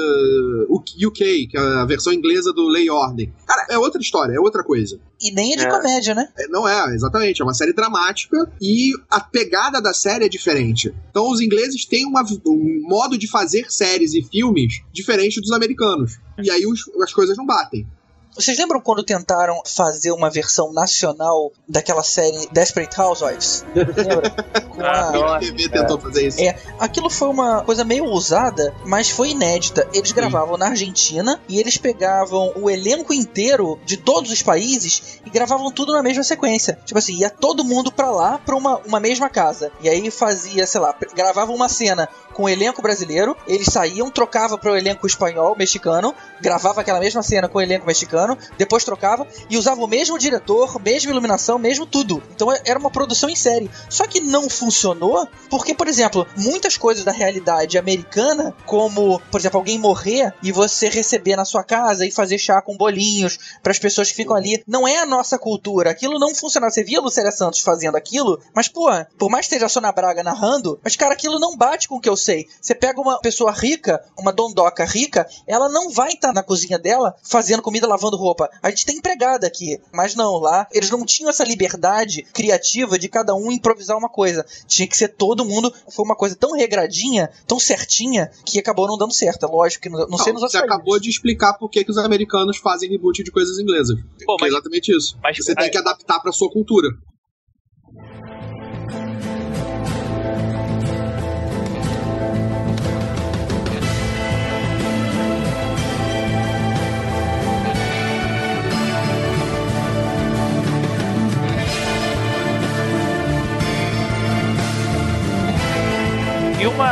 UK, 0.70 1.48
que 1.48 1.56
é 1.58 1.60
a 1.60 1.86
versão 1.86 2.12
inglesa 2.12 2.52
do 2.52 2.68
Lei 2.68 2.86
e 2.86 2.90
Ordem. 2.90 3.32
Cara, 3.46 3.68
é 3.70 3.78
outra 3.78 4.02
história, 4.02 4.34
é 4.34 4.40
outra 4.40 4.64
coisa. 4.64 5.00
E 5.22 5.32
nem 5.32 5.54
é 5.54 5.58
de 5.58 5.66
É. 5.66 5.70
comédia, 5.70 6.16
né? 6.16 6.28
É, 6.38 6.48
Não 6.48 6.68
é, 6.68 6.96
exatamente. 6.96 7.42
É 7.42 7.46
uma 7.46 7.54
série 7.54 7.74
dramática 7.74 8.52
e 8.60 8.92
a 9.10 9.20
pegada 9.20 9.80
da 9.82 9.94
série 9.94 10.26
é 10.26 10.30
diferente. 10.30 10.94
Então 11.12 11.30
os 11.30 11.40
ingleses 11.40 11.86
têm 11.86 12.06
uma- 12.08 12.24
um 12.46 12.82
modo 12.88 13.18
de 13.18 13.28
fazer 13.30 13.72
séries 13.72 14.14
e 14.16 14.24
filmes 14.24 14.82
diferente 14.92 15.40
dos 15.40 15.52
americanos. 15.52 16.18
E 16.44 16.50
aí 16.50 16.66
os- 16.66 16.90
as 17.04 17.14
coisas 17.14 17.38
não 17.38 17.46
batem. 17.46 17.86
Vocês 18.34 18.58
lembram 18.58 18.80
quando 18.80 19.04
tentaram 19.04 19.62
fazer 19.66 20.12
uma 20.12 20.30
versão 20.30 20.72
nacional 20.72 21.52
daquela 21.68 22.02
série 22.04 22.48
Desperate 22.52 23.00
Housewives? 23.00 23.66
Lembra? 23.76 24.30
Com 24.70 24.82
Ah, 24.82 25.36
a- 25.36 25.40
TV 25.40 25.70
tentou 25.70 26.00
fazer 26.00 26.28
isso. 26.28 26.42
É, 26.42 26.56
aquilo 26.80 27.10
foi 27.10 27.28
uma 27.28 27.64
coisa 27.64 27.84
meio 27.84 28.06
ousada, 28.06 28.74
mas 28.86 29.10
foi 29.10 29.32
inédita. 29.32 29.88
Eles 29.94 30.12
gravavam 30.12 30.58
na 30.58 30.68
Argentina 30.68 31.40
e 31.50 31.60
eles 31.60 31.78
pegavam 31.78 32.54
o 32.56 32.70
elenco 32.70 33.14
inteiro 33.14 33.78
de 33.86 33.98
todos 33.98 34.32
os 34.32 34.42
países 34.42 35.20
e 35.26 35.30
gravavam 35.30 35.72
tudo 35.72 35.92
na 35.94 36.02
mesma 36.02 36.24
sequência. 36.24 36.80
Tipo 36.86 36.98
assim, 37.00 37.16
ia 37.16 37.30
todo 37.30 37.64
mundo 37.66 37.92
pra 37.92 38.10
lá, 38.12 38.38
pra 38.38 38.56
uma, 38.56 38.78
uma 38.86 39.00
mesma 39.00 39.30
casa. 39.30 39.72
E 39.82 39.90
aí 39.90 40.10
fazia, 40.10 40.66
sei 40.66 40.80
lá, 40.80 40.96
gravavam 41.16 41.54
uma 41.54 41.68
cena 41.70 42.08
com 42.34 42.44
o 42.44 42.50
elenco 42.50 42.82
brasileiro, 42.82 43.36
eles 43.48 43.68
saíam, 43.68 44.10
trocava 44.10 44.58
pro 44.58 44.76
elenco 44.76 45.06
espanhol, 45.08 45.56
mexicano, 45.56 46.14
gravava 46.40 46.82
aquela 46.82 47.00
mesma 47.00 47.22
cena 47.24 47.48
com 47.48 47.58
o 47.58 47.62
elenco 47.62 47.86
mexicano, 47.86 48.38
depois 48.58 48.84
trocava 48.84 49.28
e 49.50 49.58
usava 49.58 49.82
o 49.82 49.88
mesmo 49.88 50.18
diretor, 50.18 50.80
mesma 50.82 51.12
iluminação, 51.12 51.58
mesmo 51.58 51.86
tudo. 51.86 52.22
Então 52.36 52.52
é- 52.52 52.62
era 52.66 52.80
uma 52.80 52.90
produção 52.92 53.30
em 53.30 53.36
série. 53.36 53.70
Só 53.90 54.08
que 54.08 54.20
não 54.20 54.50
funcionou 54.50 55.28
porque, 55.50 55.74
por 55.74 55.88
exemplo, 55.88 56.26
muitas 56.38 56.78
coisas 56.78 57.04
da 57.04 57.12
realidade 57.12 57.78
americana, 57.78 58.56
como, 58.66 59.20
por 59.32 59.40
exemplo, 59.40 59.60
alguém 59.60 59.78
morrer 59.78 60.34
e 60.42 60.52
você 60.52 60.90
receber 60.90 61.36
na 61.36 61.46
sua 61.46 61.64
casa 61.64 62.06
e 62.06 62.12
fazer 62.12 62.38
chá 62.38 62.62
com 62.62 62.78
bolinhos 62.78 63.38
para 63.62 63.72
as 63.72 63.80
pessoas 63.80 64.10
que 64.10 64.16
ficam 64.16 64.36
ali, 64.36 64.64
não 64.68 64.88
é 64.88 65.00
a 65.00 65.06
nossa 65.06 65.38
cultura. 65.38 65.92
Aquilo 65.92 66.20
não 66.20 66.34
funcionava. 66.34 66.72
Você 66.72 66.84
via 66.84 67.00
a 67.00 67.02
Lucélia 67.02 67.32
Santos 67.32 67.60
fazendo 67.62 67.96
aquilo, 67.98 68.40
mas, 68.54 68.68
pô, 68.68 68.90
por 69.18 69.30
mais 69.30 69.46
que 69.46 69.54
esteja 69.54 69.66
a 69.66 69.70
Sônia 69.70 69.92
Braga 69.92 70.24
narrando, 70.24 70.80
mas, 70.84 70.96
cara, 70.96 71.14
aquilo 71.14 71.40
não 71.40 71.56
bate 71.58 71.88
com 71.88 71.96
o 71.96 72.02
que 72.02 72.10
eu 72.10 72.16
sei. 72.18 72.31
Você 72.62 72.74
pega 72.76 73.00
uma 73.02 73.20
pessoa 73.20 73.52
rica, 73.52 74.04
uma 74.18 74.32
dondoca 74.32 74.84
rica, 74.86 75.28
ela 75.48 75.70
não 75.70 75.90
vai 75.90 76.14
estar 76.14 76.34
na 76.34 76.44
cozinha 76.44 76.78
dela 76.80 77.16
fazendo 77.24 77.62
comida, 77.62 77.88
lavando 77.88 78.18
roupa. 78.18 78.50
A 78.62 78.70
gente 78.70 78.86
tem 78.86 78.98
empregada 78.98 79.46
aqui, 79.48 79.80
mas 79.94 80.16
não, 80.16 80.38
lá 80.38 80.68
eles 80.72 80.90
não 80.90 81.06
tinham 81.06 81.30
essa 81.30 81.44
liberdade 81.44 82.24
criativa 82.34 82.98
de 82.98 83.08
cada 83.10 83.34
um 83.36 83.52
improvisar 83.52 83.98
uma 83.98 84.10
coisa. 84.10 84.46
Tinha 84.68 84.88
que 84.88 84.98
ser 84.98 85.10
todo 85.10 85.46
mundo. 85.46 85.74
Foi 85.90 86.06
uma 86.06 86.16
coisa 86.16 86.36
tão 86.36 86.54
regradinha, 86.54 87.30
tão 87.48 87.60
certinha, 87.60 88.30
que 88.46 88.60
acabou 88.60 88.88
não 88.88 88.98
dando 88.98 89.14
certo. 89.14 89.46
É 89.46 89.50
lógico 89.50 89.84
que 89.84 89.90
não, 89.90 90.08
não, 90.08 90.18
sei 90.18 90.34
nos 90.34 90.42
você 90.42 90.58
outros 90.58 90.64
acabou 90.74 90.92
países. 90.94 91.04
de 91.04 91.10
explicar 91.10 91.54
por 91.54 91.70
que, 91.70 91.84
que 91.84 91.92
os 91.92 91.98
americanos 91.98 92.58
fazem 92.58 92.90
reboot 92.90 93.24
de 93.24 93.32
coisas 93.32 93.58
inglesas. 93.60 93.98
Pô, 94.26 94.36
Que 94.38 94.44
é 94.44 94.48
mas- 94.48 94.54
exatamente 94.54 94.96
isso. 94.96 95.18
mas- 95.22 95.38
você 95.38 95.56
tem 95.56 95.70
que 95.70 95.78
adaptar 95.78 96.20
pra 96.20 96.32
sua 96.32 96.50
cultura. 96.52 96.90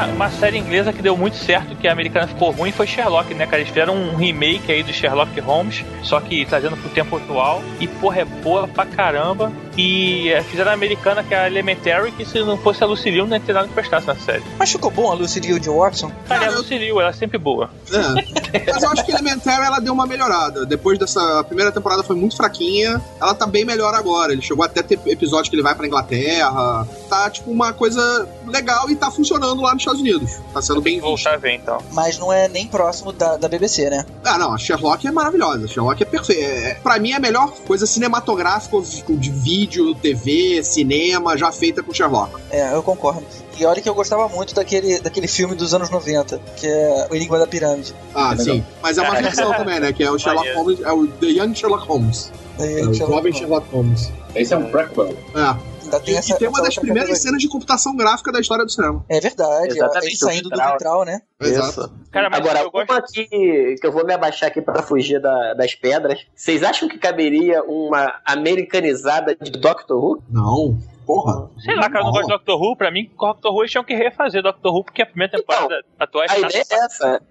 Uma, 0.08 0.30
série 0.30 0.58
inglesa 0.58 0.94
que 0.94 1.02
deu 1.02 1.18
muito 1.18 1.36
certo, 1.36 1.76
que 1.76 1.88
a 1.88 1.92
americana 1.92 2.28
ficou 2.28 2.52
ruim, 2.52 2.72
foi 2.72 2.88
Sherlock, 2.88 3.34
né, 3.34 3.46
cara? 3.46 3.58
Eles 3.58 3.70
fizeram 3.70 3.96
um 3.96 4.16
remake 4.16 4.72
aí 4.72 4.84
do 4.84 4.94
Sherlock 4.94 5.40
Holmes, 5.40 5.84
só 6.04 6.20
que 6.20 6.46
trazendo 6.46 6.78
pro 6.78 6.90
tempo 6.90 7.18
atual. 7.18 7.62
E, 7.80 7.88
porra, 7.88 8.22
é 8.22 8.26
boa 8.26 8.68
pra 8.68 8.86
caramba. 8.86 9.52
E 9.80 10.30
é, 10.30 10.44
fizeram 10.44 10.72
a 10.72 10.74
americana, 10.74 11.24
que 11.24 11.34
é 11.34 11.40
a 11.40 11.48
Elementary, 11.48 12.12
que 12.12 12.26
se 12.26 12.38
não 12.40 12.58
fosse 12.58 12.84
a 12.84 12.86
Lucille, 12.86 13.22
não 13.22 13.30
ia 13.30 13.40
ter 13.40 13.54
nada 13.54 13.66
que 13.66 13.74
prestasse 13.74 14.06
na 14.06 14.16
série. 14.16 14.44
Mas 14.58 14.70
ficou 14.70 14.92
bom 14.92 15.10
a 15.10 15.14
Lucy 15.14 15.40
Liu 15.40 15.58
de 15.58 15.70
Watson? 15.70 16.12
Cara, 16.28 16.42
Cara, 16.42 16.54
a 16.54 16.58
Lucille, 16.58 16.90
ela 16.90 17.08
é 17.08 17.14
sempre 17.14 17.38
boa. 17.38 17.70
É. 17.90 18.72
Mas 18.74 18.84
eu 18.84 18.92
acho 18.92 19.06
que 19.06 19.12
Elementary 19.12 19.66
ela 19.66 19.80
deu 19.80 19.94
uma 19.94 20.06
melhorada. 20.06 20.66
Depois 20.66 21.00
dessa 21.00 21.40
a 21.40 21.44
primeira 21.46 21.72
temporada 21.72 22.04
foi 22.04 22.18
muito 22.18 22.36
fraquinha, 22.36 23.02
ela 23.22 23.34
tá 23.34 23.48
bem 23.48 23.64
melhor 23.64 23.96
agora. 23.96 24.34
Ele 24.34 24.42
chegou 24.42 24.66
até 24.66 24.82
a 24.82 24.84
ter 24.84 25.00
episódio 25.06 25.50
que 25.50 25.56
ele 25.56 25.64
vai 25.64 25.74
pra 25.74 25.88
Inglaterra. 25.88 26.86
Tá 27.08 27.30
tipo 27.30 27.50
uma 27.50 27.72
coisa 27.72 28.28
legal 28.48 28.90
e 28.90 28.98
tá 28.98 29.10
funcionando 29.10 29.62
lá 29.62 29.72
nos 29.72 29.82
Estados 29.82 30.02
Unidos. 30.02 30.42
Tá 30.54 30.62
sendo 30.62 30.82
bem 30.82 31.00
voltar 31.00 31.36
a 31.36 31.38
ver, 31.38 31.54
então. 31.56 31.78
Mas 31.94 32.18
não 32.18 32.34
é 32.34 32.50
nem 32.50 32.68
próximo 32.68 33.14
da, 33.14 33.38
da 33.38 33.48
BBC, 33.48 33.90
né? 33.90 34.06
Ah, 34.26 34.38
não, 34.38 34.54
a 34.54 34.58
Sherlock 34.58 35.08
é 35.08 35.12
maravilhosa. 35.12 35.64
A 35.64 35.68
Sherlock 35.68 36.04
é 36.04 36.06
perfeita. 36.06 36.42
É, 36.42 36.74
pra 36.76 37.00
mim 37.00 37.12
é 37.12 37.16
a 37.16 37.20
melhor 37.20 37.52
coisa 37.66 37.86
cinematográfica 37.86 38.78
de 39.10 39.32
vídeo, 39.32 39.69
TV, 40.02 40.64
cinema 40.64 41.38
já 41.38 41.52
feita 41.52 41.82
com 41.84 41.94
Sherlock. 41.94 42.34
É, 42.50 42.74
eu 42.74 42.82
concordo. 42.84 43.24
E 43.60 43.66
olha 43.66 43.82
que 43.82 43.90
eu 43.90 43.94
gostava 43.94 44.28
muito 44.30 44.56
daquele, 44.56 45.00
daquele 45.00 45.28
filme 45.28 45.54
dos 45.54 45.74
anos 45.74 45.90
90, 45.90 46.40
que 46.56 46.66
é 46.66 47.08
O 47.12 47.16
Enigma 47.16 47.38
da 47.38 47.46
Pirâmide. 47.46 47.94
Ah, 48.16 48.30
É 48.34 48.36
legal. 48.38 48.56
sim. 48.56 48.66
Mas 48.82 48.98
é 48.98 49.02
uma 49.02 49.16
ficção 49.16 49.54
também, 49.54 49.80
né? 49.80 49.92
Que 49.92 50.04
é 50.04 50.10
o 50.12 50.18
Sherlock 50.18 50.48
Maneiro. 50.48 50.60
Holmes, 50.64 50.82
é 50.82 50.92
o 50.94 51.08
The 51.08 51.26
Young 51.28 51.54
Sherlock 51.56 51.86
Holmes. 51.88 52.32
Daí, 52.58 52.68
É 52.80 52.88
o 52.88 52.94
Sherlock 52.94 52.98
jovem 52.98 53.14
Holmes. 53.32 53.38
Sherlock 53.38 53.68
Holmes. 53.72 54.12
Esse 54.36 54.54
é 54.54 54.58
um 54.58 54.66
prequel. 54.72 55.14
É. 55.36 55.56
Ainda 55.90 56.00
tem 56.06 56.14
E, 56.14 56.18
essa, 56.18 56.34
e 56.34 56.38
tem 56.38 56.48
uma 56.48 56.62
das 56.62 56.76
primeiras 56.76 57.10
categoria. 57.10 57.16
cenas 57.16 57.42
de 57.42 57.48
computação 57.50 57.96
gráfica 57.96 58.32
da 58.32 58.40
história 58.40 58.64
do 58.64 58.72
cinema. 58.72 59.04
É 59.10 59.20
verdade, 59.20 59.68
Exatamente, 59.76 60.18
saindo 60.18 60.50
do 60.50 60.56
vitral. 60.62 61.04
né? 61.06 61.22
Exato. 61.42 61.92
Cara, 62.12 62.30
mas 62.30 62.40
Agora, 62.40 62.60
eu 62.62 62.72
gosto. 62.72 62.92
uma 62.92 63.02
que, 63.02 63.76
que 63.80 63.88
eu 63.88 63.92
vou 63.92 64.06
me 64.06 64.14
abaixar 64.14 64.50
aqui 64.50 64.62
pra 64.62 64.82
fugir 64.84 65.20
da- 65.22 65.54
das 65.54 65.74
pedras. 65.76 66.20
Vocês 66.36 66.64
acham 66.64 66.88
que 66.88 66.98
caberia 66.98 67.64
uma 67.64 68.20
americanizada 68.26 69.36
de 69.36 69.52
Doctor 69.52 69.98
Who? 70.04 70.24
Não. 70.30 70.78
Porra. 71.10 71.50
Sei 71.58 71.74
lá, 71.76 71.90
cara, 71.90 72.02
eu 72.02 72.04
não 72.04 72.12
gosto 72.12 72.28
de 72.28 72.34
Doctor 72.34 72.62
Who. 72.62 72.76
Pra 72.78 72.92
mim, 72.92 73.10
Doctor 73.20 73.52
Who 73.52 73.62
eles 73.64 73.72
tinham 73.72 73.84
que 73.84 73.96
refazer 73.96 74.44
Doctor 74.44 74.72
Who, 74.72 74.84
porque 74.84 75.02
a 75.02 75.08
primeira 75.08 75.36
temporada 75.36 75.84
atual 76.00 76.24
A 76.30 76.36
é 76.36 76.40
ideia 76.40 76.64
é 76.70 76.76
essa. 76.86 77.22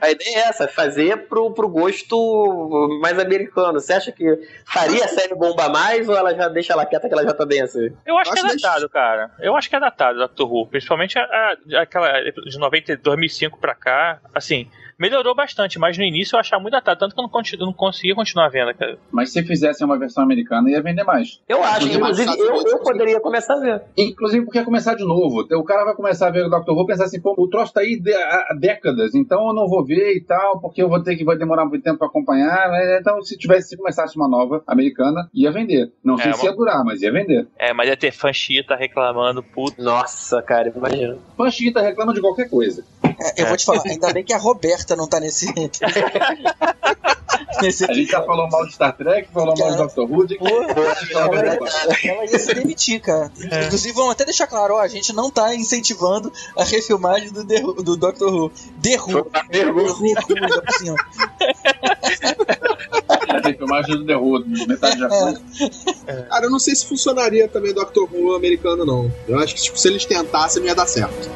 A 0.00 0.10
ideia 0.10 0.36
é 0.36 0.40
essa, 0.48 0.66
fazer 0.66 1.28
pro, 1.28 1.52
pro 1.52 1.68
gosto 1.68 2.98
mais 3.00 3.16
americano. 3.20 3.78
Você 3.78 3.92
acha 3.92 4.10
que 4.10 4.36
faria 4.66 5.04
a 5.04 5.08
série 5.08 5.36
bomba 5.36 5.68
mais 5.68 6.08
ou 6.08 6.16
ela 6.16 6.34
já 6.34 6.48
deixa 6.48 6.72
ela 6.72 6.84
quieta 6.84 7.06
que 7.06 7.14
ela 7.14 7.22
já 7.22 7.32
tá 7.32 7.46
bem 7.46 7.62
assim? 7.62 7.88
Eu 8.04 8.18
acho 8.18 8.32
que 8.32 8.38
é 8.40 8.42
Acho 8.42 8.56
datado, 8.56 8.88
cara. 8.88 9.30
Eu 9.38 9.54
acho 9.54 9.70
que 9.70 9.76
é 9.76 9.80
datado 9.80 10.18
Doctor 10.18 10.52
Who. 10.52 10.66
Principalmente 10.66 11.16
a, 11.16 11.22
a- 11.22 11.82
aquela 11.82 12.10
de 12.22 12.58
90, 12.58 12.96
2005 12.96 13.58
pra 13.60 13.76
cá. 13.76 14.18
Assim, 14.34 14.68
Melhorou 15.00 15.34
bastante, 15.34 15.78
mas 15.78 15.96
no 15.96 16.04
início 16.04 16.36
eu 16.36 16.40
achava 16.40 16.60
muito 16.60 16.74
datado, 16.74 17.00
tanto 17.00 17.14
que 17.14 17.20
eu 17.20 17.22
não, 17.22 17.30
continu, 17.30 17.64
não 17.66 17.72
conseguia 17.72 18.14
continuar 18.14 18.48
vendo, 18.50 18.74
cara. 18.74 18.98
Mas 19.10 19.32
se 19.32 19.42
fizessem 19.42 19.86
uma 19.86 19.98
versão 19.98 20.22
americana, 20.22 20.70
ia 20.70 20.82
vender 20.82 21.04
mais. 21.04 21.40
Eu 21.48 21.64
acho, 21.64 21.88
Inclusive, 21.88 22.28
eu, 22.28 22.34
Estados 22.34 22.44
eu 22.44 22.54
Unidos, 22.60 22.82
poderia 22.82 23.20
começar 23.20 23.54
a 23.54 23.60
ver. 23.60 23.82
Inclusive 23.96 24.44
porque 24.44 24.58
ia 24.58 24.64
começar 24.64 24.94
de 24.94 25.04
novo. 25.04 25.40
O 25.40 25.64
cara 25.64 25.86
vai 25.86 25.94
começar 25.94 26.26
a 26.28 26.30
ver 26.30 26.44
o 26.44 26.50
Dr. 26.50 26.70
Who 26.72 26.82
e 26.82 26.86
pensar 26.86 27.04
assim, 27.04 27.18
pô, 27.20 27.34
o 27.38 27.48
troço 27.48 27.72
tá 27.72 27.80
aí 27.80 27.98
há 28.50 28.54
décadas, 28.54 29.14
então 29.14 29.48
eu 29.48 29.54
não 29.54 29.66
vou 29.66 29.82
ver 29.84 30.14
e 30.16 30.20
tal, 30.20 30.60
porque 30.60 30.82
eu 30.82 30.88
vou 30.90 31.02
ter 31.02 31.16
que 31.16 31.24
vai 31.24 31.38
demorar 31.38 31.64
muito 31.64 31.82
tempo 31.82 31.96
pra 31.98 32.06
acompanhar. 32.06 32.68
né? 32.70 32.98
Então, 33.00 33.22
se 33.22 33.38
tivesse, 33.38 33.70
se 33.70 33.76
começasse 33.78 34.14
uma 34.16 34.28
nova 34.28 34.62
americana, 34.66 35.30
ia 35.32 35.50
vender. 35.50 35.90
Não 36.04 36.18
sei 36.18 36.30
É, 36.30 36.32
se 36.34 36.44
ia 36.44 36.52
durar, 36.52 36.84
mas 36.84 37.00
ia 37.00 37.10
vender. 37.10 37.46
É, 37.58 37.72
mas 37.72 37.88
ia 37.88 37.96
ter 37.96 38.12
fã 38.12 38.32
chita 38.34 38.76
reclamando, 38.76 39.42
puto. 39.42 39.82
Nossa, 39.82 40.42
cara, 40.42 40.70
imagina. 40.76 41.16
Fã 41.38 41.50
chita 41.50 41.80
reclama 41.80 42.12
de 42.12 42.20
qualquer 42.20 42.50
coisa. 42.50 42.84
É, 43.02 43.42
eu 43.42 43.46
vou 43.46 43.56
te 43.56 43.64
falar, 43.66 43.82
ainda 43.86 44.12
bem 44.12 44.24
que 44.24 44.32
a 44.32 44.38
Roberta 44.38 44.89
não 44.96 45.06
tá 45.06 45.20
nesse. 45.20 45.46
nesse 47.62 47.84
A 47.84 47.92
gente 47.92 48.10
já 48.10 48.22
falou 48.22 48.48
mal 48.48 48.66
de 48.66 48.72
Star 48.74 48.96
Trek, 48.96 49.28
falou 49.32 49.54
mal 49.56 49.70
de 49.70 49.94
Dr. 49.94 50.00
Who, 50.02 50.26
de 50.26 50.36
Pô, 50.38 50.46
ela, 50.48 52.24
ia 52.24 52.38
se 52.38 52.54
demitir, 52.54 53.00
cara. 53.00 53.30
Inclusive, 53.64 53.94
vamos 53.94 54.12
até 54.12 54.24
deixar 54.24 54.46
claro, 54.46 54.74
ó, 54.74 54.80
a 54.80 54.88
gente 54.88 55.12
não 55.12 55.30
tá 55.30 55.54
incentivando 55.54 56.32
a 56.56 56.64
refilmagem 56.64 57.30
do, 57.32 57.46
The 57.46 57.60
Who- 57.60 57.82
do 57.82 57.96
Doctor 57.96 58.32
Who. 58.32 58.50
The 58.82 58.96
Who. 59.00 59.24
The 59.50 59.70
Who, 59.70 60.04
ainda 60.04 60.22
por 60.62 60.72
cima. 60.74 60.96
tem 63.42 63.56
filmagem 63.56 63.96
do 63.96 64.06
The 64.06 64.16
Who, 64.16 64.44
metade 64.66 64.98
já 64.98 65.08
foi. 65.08 65.34
Cara, 66.28 66.46
eu 66.46 66.50
não 66.50 66.58
sei 66.58 66.74
se 66.74 66.86
funcionaria 66.86 67.48
também 67.48 67.72
Doctor 67.74 68.08
Who 68.12 68.34
americano, 68.34 68.84
não. 68.84 69.10
Eu 69.28 69.38
acho 69.38 69.54
que 69.54 69.62
tipo, 69.62 69.78
se 69.78 69.88
eles 69.88 70.04
tentassem, 70.04 70.60
não 70.60 70.68
ia 70.68 70.74
dar 70.74 70.86
certo. 70.86 71.30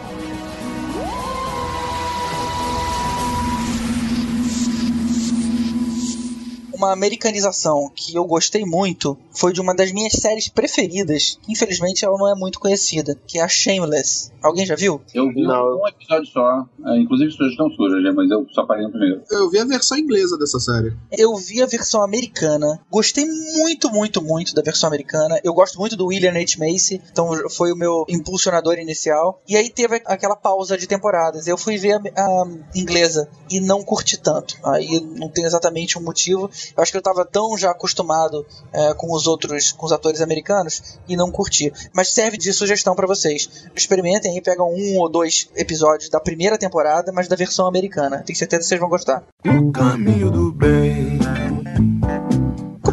Uma 6.75 6.93
americanização 6.93 7.91
que 7.95 8.15
eu 8.15 8.25
gostei 8.25 8.65
muito 8.65 9.17
foi 9.33 9.53
de 9.53 9.61
uma 9.61 9.75
das 9.75 9.93
minhas 9.93 10.13
séries 10.15 10.49
preferidas. 10.49 11.39
que, 11.43 11.53
Infelizmente, 11.53 12.05
ela 12.05 12.19
não 12.19 12.29
é 12.29 12.35
muito 12.35 12.59
conhecida, 12.59 13.17
que 13.27 13.39
é 13.39 13.43
a 13.43 13.49
Shameless. 13.49 14.33
Alguém 14.43 14.67
já 14.67 14.75
viu? 14.75 15.01
Eu 15.15 15.29
vi 15.29 15.43
Não. 15.43 15.81
um 15.81 15.89
episódio 15.89 16.27
só, 16.27 16.67
é, 16.87 16.99
inclusive 16.99 17.31
sugestão 17.31 17.71
suja, 17.71 17.97
né? 18.01 18.13
Mas 18.15 18.31
eu 18.31 18.47
só 18.53 18.65
parei 18.67 18.85
no 18.85 18.91
primeiro. 18.91 19.23
Eu 19.31 19.49
vi 19.49 19.59
a 19.59 19.65
versão 19.65 19.97
inglesa 19.97 20.37
dessa 20.37 20.59
série. 20.59 20.93
Eu 21.13 21.35
vi 21.37 21.63
a 21.63 21.67
versão 21.67 22.03
americana, 22.03 22.81
gostei 22.91 23.25
muito, 23.25 23.91
muito, 23.91 24.23
muito 24.23 24.55
da 24.55 24.63
versão 24.63 24.89
americana. 24.89 25.41
Eu 25.43 25.55
gosto 25.55 25.79
muito 25.79 25.97
do 25.97 26.07
William 26.07 26.33
H. 26.33 26.57
Macy, 26.59 27.01
então 27.11 27.31
foi 27.51 27.73
o 27.73 27.77
meu 27.77 28.05
impulsionador 28.09 28.79
inicial. 28.79 29.41
E 29.49 29.57
aí 29.57 29.71
teve 29.71 30.03
aquela 30.05 30.37
pausa 30.37 30.77
de 30.77 30.87
temporadas. 30.87 31.47
Eu 31.47 31.57
fui 31.57 31.79
ver 31.79 32.01
a, 32.17 32.23
a 32.23 32.47
inglesa 32.75 33.29
e 33.51 33.61
não 33.61 33.83
curti 33.83 34.19
tanto. 34.19 34.57
Aí 34.65 35.01
não 35.01 35.29
tem 35.29 35.45
exatamente 35.45 35.99
um 35.99 36.03
motivo. 36.03 36.51
Eu 36.77 36.83
acho 36.83 36.93
que 36.93 36.99
eu 36.99 37.03
tava 37.03 37.25
tão 37.25 37.57
já 37.57 37.71
acostumado 37.71 38.47
é, 38.73 38.95
com 38.95 39.13
os 39.13 39.27
outros, 39.27 39.73
com 39.73 39.87
os 39.87 39.93
atores 39.93 40.21
americanos 40.21 40.99
e 41.09 41.17
não 41.17 41.31
curti. 41.31 41.73
Mas 41.93 42.13
serve 42.13 42.37
de 42.37 42.53
sugestão 42.53 42.95
pra 42.95 43.07
vocês. 43.07 43.49
Experimentem 43.75 44.33
aí, 44.33 44.41
pegam 44.41 44.73
um 44.73 44.99
ou 44.99 45.09
dois 45.09 45.49
episódios 45.57 46.09
da 46.09 46.21
primeira 46.21 46.59
temporada, 46.59 47.13
mas 47.13 47.29
da 47.29 47.37
versão 47.37 47.67
americana. 47.67 48.23
Tenho 48.25 48.39
certeza 48.39 48.63
que 48.63 48.69
vocês 48.69 48.81
vão 48.81 48.89
gostar. 48.89 49.23
O 49.45 49.73
caminho 49.73 50.31
do 50.31 50.53
bem. 50.53 51.24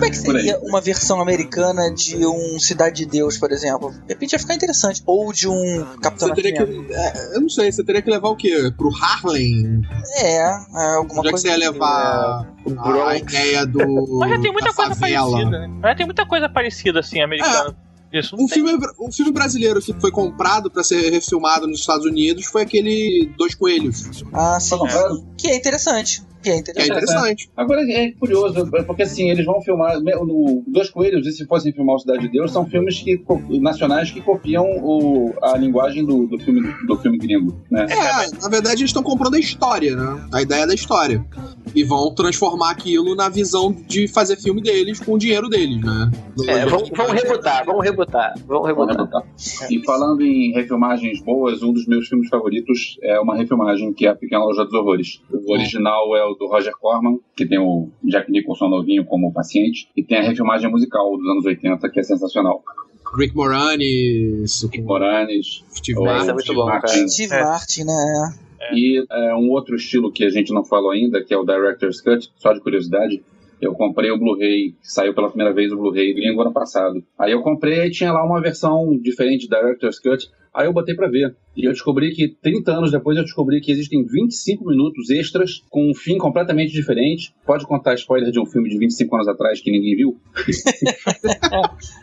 Como 0.01 0.05
é 0.05 0.09
que 0.09 0.17
aí. 0.17 0.23
seria 0.43 0.59
uma 0.63 0.81
versão 0.81 1.21
americana 1.21 1.93
de 1.93 2.25
um 2.25 2.59
Cidade 2.59 2.97
de 2.97 3.05
Deus, 3.05 3.37
por 3.37 3.51
exemplo? 3.51 3.91
De 3.91 4.13
repente 4.13 4.33
ia 4.33 4.39
ficar 4.39 4.55
interessante. 4.55 5.01
Ou 5.05 5.31
de 5.31 5.47
um 5.47 5.85
Capitão 6.01 6.29
Você 6.29 6.35
teria 6.35 6.53
que. 6.65 6.93
é, 6.93 7.35
eu 7.35 7.41
não 7.41 7.49
sei, 7.49 7.71
você 7.71 7.83
teria 7.83 8.01
que 8.01 8.09
levar 8.09 8.29
o 8.29 8.35
quê? 8.35 8.71
Pro 8.75 8.89
Harlem? 8.95 9.81
É, 10.17 10.37
é, 10.37 10.95
alguma 10.95 11.23
Já 11.23 11.23
que 11.23 11.29
coisa. 11.31 11.37
você 11.37 11.47
ia 11.49 11.57
levar 11.57 12.47
O 12.65 13.01
a, 13.03 13.17
ideia 13.17 13.65
do. 13.65 14.17
Mas 14.19 14.29
já 14.31 14.39
tem 14.41 14.51
muita 14.51 14.73
coisa 14.73 14.95
favela. 14.95 15.31
parecida, 15.31 15.59
né? 15.59 15.67
Mas 15.67 15.91
já 15.91 15.95
tem 15.95 16.05
muita 16.05 16.25
coisa 16.25 16.49
parecida, 16.49 16.99
assim, 16.99 17.21
americana. 17.21 17.75
Isso 18.13 18.35
não 18.35 18.43
Um 18.43 18.47
tem. 18.47 18.55
filme, 18.61 18.87
um 18.99 19.09
filme 19.09 19.31
brasileiro 19.31 19.79
que 19.81 19.93
foi 19.93 20.11
comprado 20.11 20.69
pra 20.69 20.83
ser 20.83 21.09
refilmado 21.11 21.65
nos 21.65 21.79
Estados 21.79 22.05
Unidos 22.05 22.45
foi 22.45 22.63
aquele 22.63 23.31
Dois 23.37 23.55
Coelhos, 23.55 24.21
Ah, 24.33 24.59
sim. 24.59 24.77
Claro. 24.77 25.23
Que 25.37 25.47
é 25.47 25.55
interessante. 25.55 26.21
Que 26.41 26.49
é 26.49 26.53
que 26.53 26.57
é 26.57 26.57
interessante. 26.57 26.91
interessante. 26.91 27.49
Agora 27.55 27.81
é 27.81 28.11
curioso, 28.11 28.69
porque 28.85 29.03
assim, 29.03 29.29
eles 29.29 29.45
vão 29.45 29.61
filmar. 29.61 29.97
O 29.97 30.63
Dois 30.67 30.89
Coelhos, 30.89 31.27
e 31.27 31.31
se 31.31 31.45
fossem 31.45 31.71
filmar 31.71 31.95
o 31.95 31.99
Cidade 31.99 32.21
de 32.21 32.29
Deus, 32.29 32.51
são 32.51 32.65
filmes 32.65 32.99
que, 32.99 33.21
nacionais 33.59 34.11
que 34.11 34.21
copiam 34.21 34.65
o, 34.81 35.33
a 35.41 35.57
linguagem 35.57 36.05
do, 36.05 36.25
do, 36.27 36.39
filme, 36.39 36.73
do 36.87 36.97
filme 36.97 37.17
gringo. 37.17 37.55
Né? 37.69 37.85
É, 37.89 38.41
na 38.41 38.49
verdade 38.49 38.81
eles 38.81 38.89
estão 38.89 39.03
comprando 39.03 39.35
a 39.35 39.39
história, 39.39 39.95
né? 39.95 40.27
A 40.33 40.41
ideia 40.41 40.65
da 40.65 40.73
história. 40.73 41.23
E 41.75 41.83
vão 41.83 42.13
transformar 42.13 42.71
aquilo 42.71 43.15
na 43.15 43.29
visão 43.29 43.71
de 43.71 44.07
fazer 44.07 44.37
filme 44.37 44.61
deles 44.61 44.99
com 44.99 45.13
o 45.13 45.17
dinheiro 45.17 45.47
deles, 45.47 45.81
né? 45.81 46.11
É, 46.47 46.65
vamos, 46.65 46.89
vamos 46.89 47.13
rebutar, 47.13 47.65
vamos 47.65 47.83
rebutar. 47.83 48.33
Vamos 48.45 48.61
Vou 48.61 48.67
rebutar. 48.67 48.95
rebutar. 48.95 49.23
E 49.69 49.83
falando 49.83 50.21
em 50.21 50.51
refilmagens 50.53 51.21
boas, 51.21 51.63
um 51.63 51.73
dos 51.73 51.87
meus 51.87 52.07
filmes 52.07 52.29
favoritos 52.29 52.97
é 53.01 53.19
uma 53.19 53.35
refilmagem 53.35 53.93
que 53.93 54.05
é 54.05 54.09
A 54.09 54.15
Pequena 54.15 54.43
Loja 54.43 54.63
dos 54.63 54.73
Horrores. 54.73 55.21
O 55.31 55.53
original 55.53 56.15
é 56.15 56.23
o 56.25 56.30
do 56.35 56.47
Roger 56.47 56.73
Corman, 56.79 57.19
que 57.35 57.45
tem 57.45 57.59
o 57.59 57.89
Jack 58.03 58.31
Nicholson 58.31 58.67
novinho 58.69 59.05
como 59.05 59.31
paciente, 59.33 59.87
e 59.95 60.03
tem 60.03 60.17
a 60.19 60.23
refilmagem 60.23 60.69
musical 60.69 61.15
dos 61.17 61.27
anos 61.27 61.45
80, 61.45 61.89
que 61.89 61.99
é 61.99 62.03
sensacional. 62.03 62.63
Rick 63.17 63.35
Moranis, 63.35 64.63
Rick 64.63 64.81
Moranis, 64.81 65.63
Steve 65.75 65.99
Esse 65.99 66.07
é 66.07 66.13
Martin. 66.13 66.27
muito 66.31 66.41
Steve 66.43 66.55
bom, 66.55 66.65
Martin. 66.65 66.87
cara. 66.95 67.07
Steve 67.09 67.33
É. 67.33 67.43
Martin, 67.43 67.83
né? 67.83 68.35
E 68.73 69.03
é, 69.11 69.35
um 69.35 69.49
outro 69.49 69.75
estilo 69.75 70.11
que 70.11 70.23
a 70.23 70.29
gente 70.29 70.53
não 70.53 70.63
falou 70.63 70.91
ainda, 70.91 71.23
que 71.23 71.33
é 71.33 71.37
o 71.37 71.43
Director's 71.43 71.99
Cut, 71.99 72.29
só 72.37 72.53
de 72.53 72.61
curiosidade. 72.61 73.21
Eu 73.59 73.73
comprei 73.75 74.09
o 74.11 74.17
Blu-ray, 74.17 74.73
saiu 74.81 75.13
pela 75.13 75.27
primeira 75.29 75.53
vez 75.53 75.71
o 75.71 75.77
Blu-ray 75.77 76.13
gringo 76.13 76.41
ano 76.41 76.53
passado. 76.53 77.03
Aí 77.19 77.31
eu 77.31 77.41
comprei 77.41 77.85
e 77.87 77.91
tinha 77.91 78.11
lá 78.11 78.23
uma 78.23 78.41
versão 78.41 78.97
diferente, 78.97 79.47
Director's 79.47 79.99
Cut. 79.99 80.29
Aí 80.53 80.65
eu 80.67 80.73
botei 80.73 80.95
pra 80.95 81.07
ver. 81.07 81.35
E 81.55 81.65
eu 81.67 81.71
descobri 81.73 82.13
que 82.13 82.29
30 82.41 82.71
anos 82.71 82.91
depois 82.91 83.17
eu 83.17 83.23
descobri 83.23 83.59
que 83.59 83.71
existem 83.71 84.05
25 84.05 84.65
minutos 84.65 85.09
extras 85.09 85.61
com 85.69 85.89
um 85.89 85.93
fim 85.93 86.17
completamente 86.17 86.71
diferente. 86.71 87.33
Pode 87.45 87.65
contar 87.65 87.93
spoiler 87.95 88.31
de 88.31 88.39
um 88.39 88.45
filme 88.45 88.69
de 88.69 88.77
25 88.77 89.15
anos 89.15 89.27
atrás 89.27 89.59
que 89.61 89.69
ninguém 89.71 89.95
viu? 89.95 90.17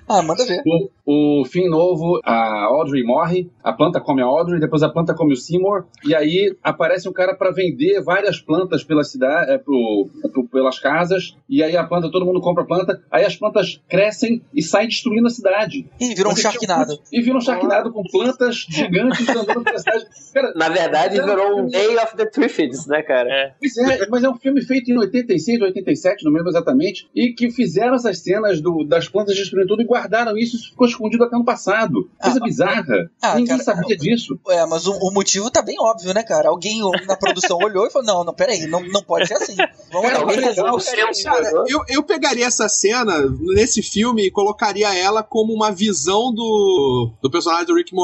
Ah, 0.08 0.22
manda 0.22 0.44
ver. 0.44 0.62
O, 1.06 1.40
o 1.40 1.44
fim 1.44 1.68
novo, 1.68 2.20
a 2.24 2.64
Audrey 2.64 3.02
morre, 3.04 3.50
a 3.62 3.72
planta 3.72 4.00
come 4.00 4.22
a 4.22 4.24
Audrey, 4.24 4.58
depois 4.60 4.82
a 4.82 4.88
planta 4.88 5.14
come 5.14 5.32
o 5.32 5.36
Seymour, 5.36 5.84
e 6.04 6.14
aí 6.14 6.54
aparece 6.62 7.08
um 7.08 7.12
cara 7.12 7.34
para 7.34 7.50
vender 7.50 8.02
várias 8.02 8.40
plantas 8.40 8.82
pela 8.84 9.04
cidade, 9.04 9.50
é, 9.52 9.58
pro- 9.58 10.08
pro- 10.32 10.48
pelas 10.48 10.78
casas, 10.78 11.36
e 11.48 11.62
aí 11.62 11.76
a 11.76 11.84
planta, 11.84 12.10
todo 12.10 12.24
mundo 12.24 12.40
compra 12.40 12.62
a 12.62 12.66
planta, 12.66 13.02
aí 13.10 13.24
as 13.24 13.36
plantas 13.36 13.80
crescem 13.88 14.40
e 14.54 14.62
saem 14.62 14.88
destruindo 14.88 15.26
a 15.26 15.30
cidade. 15.30 15.86
Ih, 16.00 16.14
virou 16.14 16.32
um 16.32 16.36
Sharknado. 16.36 16.98
E 17.12 17.20
viram 17.20 17.36
um 17.38 17.40
Sharknado 17.40 17.92
com 17.92 18.02
plantas 18.02 18.37
gigantes 18.68 19.28
andando 19.28 19.64
pela 19.64 19.78
cidade. 19.78 20.06
Cara, 20.32 20.52
Na 20.56 20.68
verdade, 20.68 21.20
virou 21.20 21.60
um 21.60 21.66
Day 21.68 21.96
of 21.98 22.16
the 22.16 22.26
Triffids, 22.26 22.86
né, 22.86 23.02
cara? 23.02 23.28
É. 23.30 23.54
Pois 23.58 23.76
é, 23.76 24.06
mas 24.08 24.24
é 24.24 24.28
um 24.28 24.36
filme 24.38 24.62
feito 24.62 24.90
em 24.90 24.98
86, 24.98 25.60
87, 25.60 26.24
não 26.24 26.32
lembro 26.32 26.48
exatamente, 26.50 27.08
e 27.14 27.32
que 27.32 27.50
fizeram 27.50 27.94
essas 27.94 28.18
cenas 28.20 28.60
do- 28.60 28.84
das 28.84 29.08
plantas 29.08 29.36
destruindo 29.36 29.68
tudo 29.68 29.82
e 29.82 29.86
guardaram 29.86 30.36
isso, 30.36 30.56
isso 30.56 30.70
ficou 30.70 30.86
escondido 30.86 31.24
até 31.24 31.36
no 31.36 31.44
passado. 31.44 32.08
Coisa 32.20 32.38
Ah, 32.40 32.44
bizarra. 32.44 33.10
ah, 33.22 33.34
Ninguém 33.34 33.58
cara, 33.58 33.62
sabia 33.62 33.96
disso. 33.96 34.38
É, 34.48 34.64
mas 34.66 34.86
o, 34.86 34.92
o 34.92 35.12
motivo 35.12 35.50
tá 35.50 35.62
bem 35.62 35.76
óbvio, 35.80 36.12
né, 36.14 36.22
cara? 36.22 36.48
Alguém 36.48 36.80
na 37.06 37.16
produção 37.16 37.58
olhou 37.58 37.86
e 37.86 37.90
falou: 37.90 38.06
não, 38.06 38.24
não, 38.24 38.34
peraí, 38.34 38.66
não, 38.66 38.80
não 38.88 39.02
pode 39.02 39.26
ser 39.26 39.34
assim. 39.34 39.56
Vamos 39.92 40.08
Cara, 40.08 40.20
Alguém 40.20 40.40
resolve 40.40 40.84
legal, 40.90 41.14
senso, 41.14 41.24
Cara, 41.28 41.50
eu, 41.68 41.80
eu 41.88 42.02
pegaria 42.02 42.46
essa 42.46 42.68
cena 42.68 43.14
nesse 43.40 43.82
filme 43.82 44.26
e 44.26 44.30
colocaria 44.30 44.94
ela 44.96 45.22
como 45.22 45.52
uma 45.52 45.70
visão 45.70 46.32
do, 46.32 47.10
do 47.22 47.30
personagem 47.30 47.66
do 47.66 47.74
Rick 47.74 47.94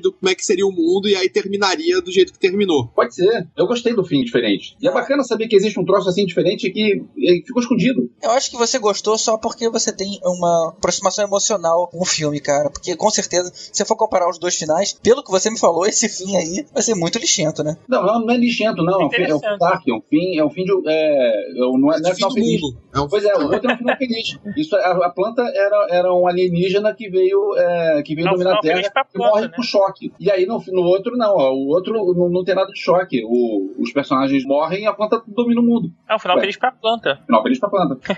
Do 0.00 0.12
como 0.12 0.30
é 0.30 0.34
que 0.34 0.44
seria 0.44 0.66
o 0.66 0.72
mundo, 0.72 1.08
e 1.08 1.16
aí 1.16 1.28
terminaria 1.28 2.00
do 2.00 2.10
jeito 2.10 2.32
que 2.32 2.38
terminou. 2.38 2.88
Pode 2.88 3.14
ser. 3.14 3.48
Eu 3.56 3.66
gostei 3.66 3.94
do 3.94 4.04
fim 4.04 4.22
diferente. 4.22 4.76
E 4.80 4.86
é 4.86 4.92
bacana 4.92 5.22
saber 5.24 5.48
que 5.48 5.56
existe 5.56 5.78
um 5.78 5.84
troço 5.84 6.08
assim 6.08 6.24
diferente 6.26 6.70
que 6.70 7.02
ficou 7.46 7.62
escondido. 7.62 8.10
Eu 8.22 8.30
acho 8.32 8.50
que 8.50 8.56
você 8.56 8.78
gostou 8.78 9.16
só 9.18 9.38
porque 9.38 9.68
você 9.68 9.94
tem 9.94 10.18
uma 10.24 10.74
aproximação 10.76 11.24
emocional 11.24 11.88
com 11.88 12.00
o 12.00 12.04
filme, 12.04 12.40
cara. 12.40 12.70
Porque 12.70 12.96
com 12.96 13.10
certeza, 13.10 13.50
se 13.54 13.70
você 13.72 13.84
for 13.84 13.96
comparar 13.96 14.28
os 14.28 14.38
dois 14.38 14.56
finais, 14.56 14.92
pelo 15.02 15.22
que 15.22 15.30
você 15.30 15.50
me 15.50 15.58
falou, 15.58 15.86
esse 15.86 16.08
fim 16.08 16.36
aí 16.36 16.66
vai 16.72 16.82
ser 16.82 16.94
muito 16.94 17.18
lixento, 17.18 17.62
né? 17.62 17.76
Não, 17.88 18.04
não, 18.04 18.20
não 18.20 18.34
é 18.34 18.36
lixento, 18.36 18.82
não. 18.82 19.02
É 19.02 19.04
um 19.06 19.10
fim, 19.10 19.22
é 19.22 19.34
um 19.34 19.58
dark, 19.58 19.82
é 19.88 19.92
um 19.92 20.02
fim, 20.08 20.38
é 20.38 20.44
um 20.44 20.50
fim 20.50 20.64
de. 20.64 20.72
É, 20.86 21.50
é 21.50 21.54
não 21.54 21.92
é, 21.92 22.00
não 22.00 22.10
é 22.10 22.14
Fim 22.14 22.16
final 22.16 22.32
feliz. 22.32 22.60
É 22.94 23.00
um 23.00 23.08
Pois 23.08 23.24
é, 23.24 23.34
o 23.34 23.42
outro 23.42 23.70
é 23.70 23.74
um 23.74 23.78
final 23.78 23.96
feliz. 23.96 24.38
Isso, 24.56 24.76
a, 24.76 25.06
a 25.06 25.10
planta 25.10 25.42
era, 25.54 25.86
era 25.90 26.14
um 26.14 26.26
alienígena 26.26 26.94
que 26.94 27.08
veio, 27.08 27.56
é, 27.56 28.02
que 28.02 28.14
veio 28.14 28.26
Não, 28.26 28.32
dominar 28.32 28.56
a 28.56 28.60
Terra 28.60 28.80
e 28.80 29.18
morre 29.18 29.42
né? 29.42 29.52
Choque. 29.70 30.12
E 30.18 30.30
aí 30.30 30.46
no, 30.46 30.62
no 30.68 30.82
outro, 30.82 31.16
não. 31.16 31.34
ó, 31.36 31.52
o 31.52 31.68
outro 31.68 31.92
não, 32.14 32.28
não 32.28 32.44
tem 32.44 32.54
nada 32.54 32.70
de 32.72 32.78
choque. 32.80 33.22
O- 33.24 33.74
os 33.78 33.92
personagens 33.92 34.44
morrem 34.44 34.82
e 34.82 34.86
a 34.86 34.92
planta 34.92 35.22
domina 35.26 35.60
o 35.60 35.64
mundo. 35.64 35.90
É 36.08 36.14
um 36.14 36.18
final 36.18 36.36
Ué. 36.36 36.40
feliz 36.42 36.56
pra 36.56 36.72
planta. 36.72 37.20
Final 37.26 37.42
feliz 37.42 37.58
pra 37.60 37.68
planta. 37.70 37.98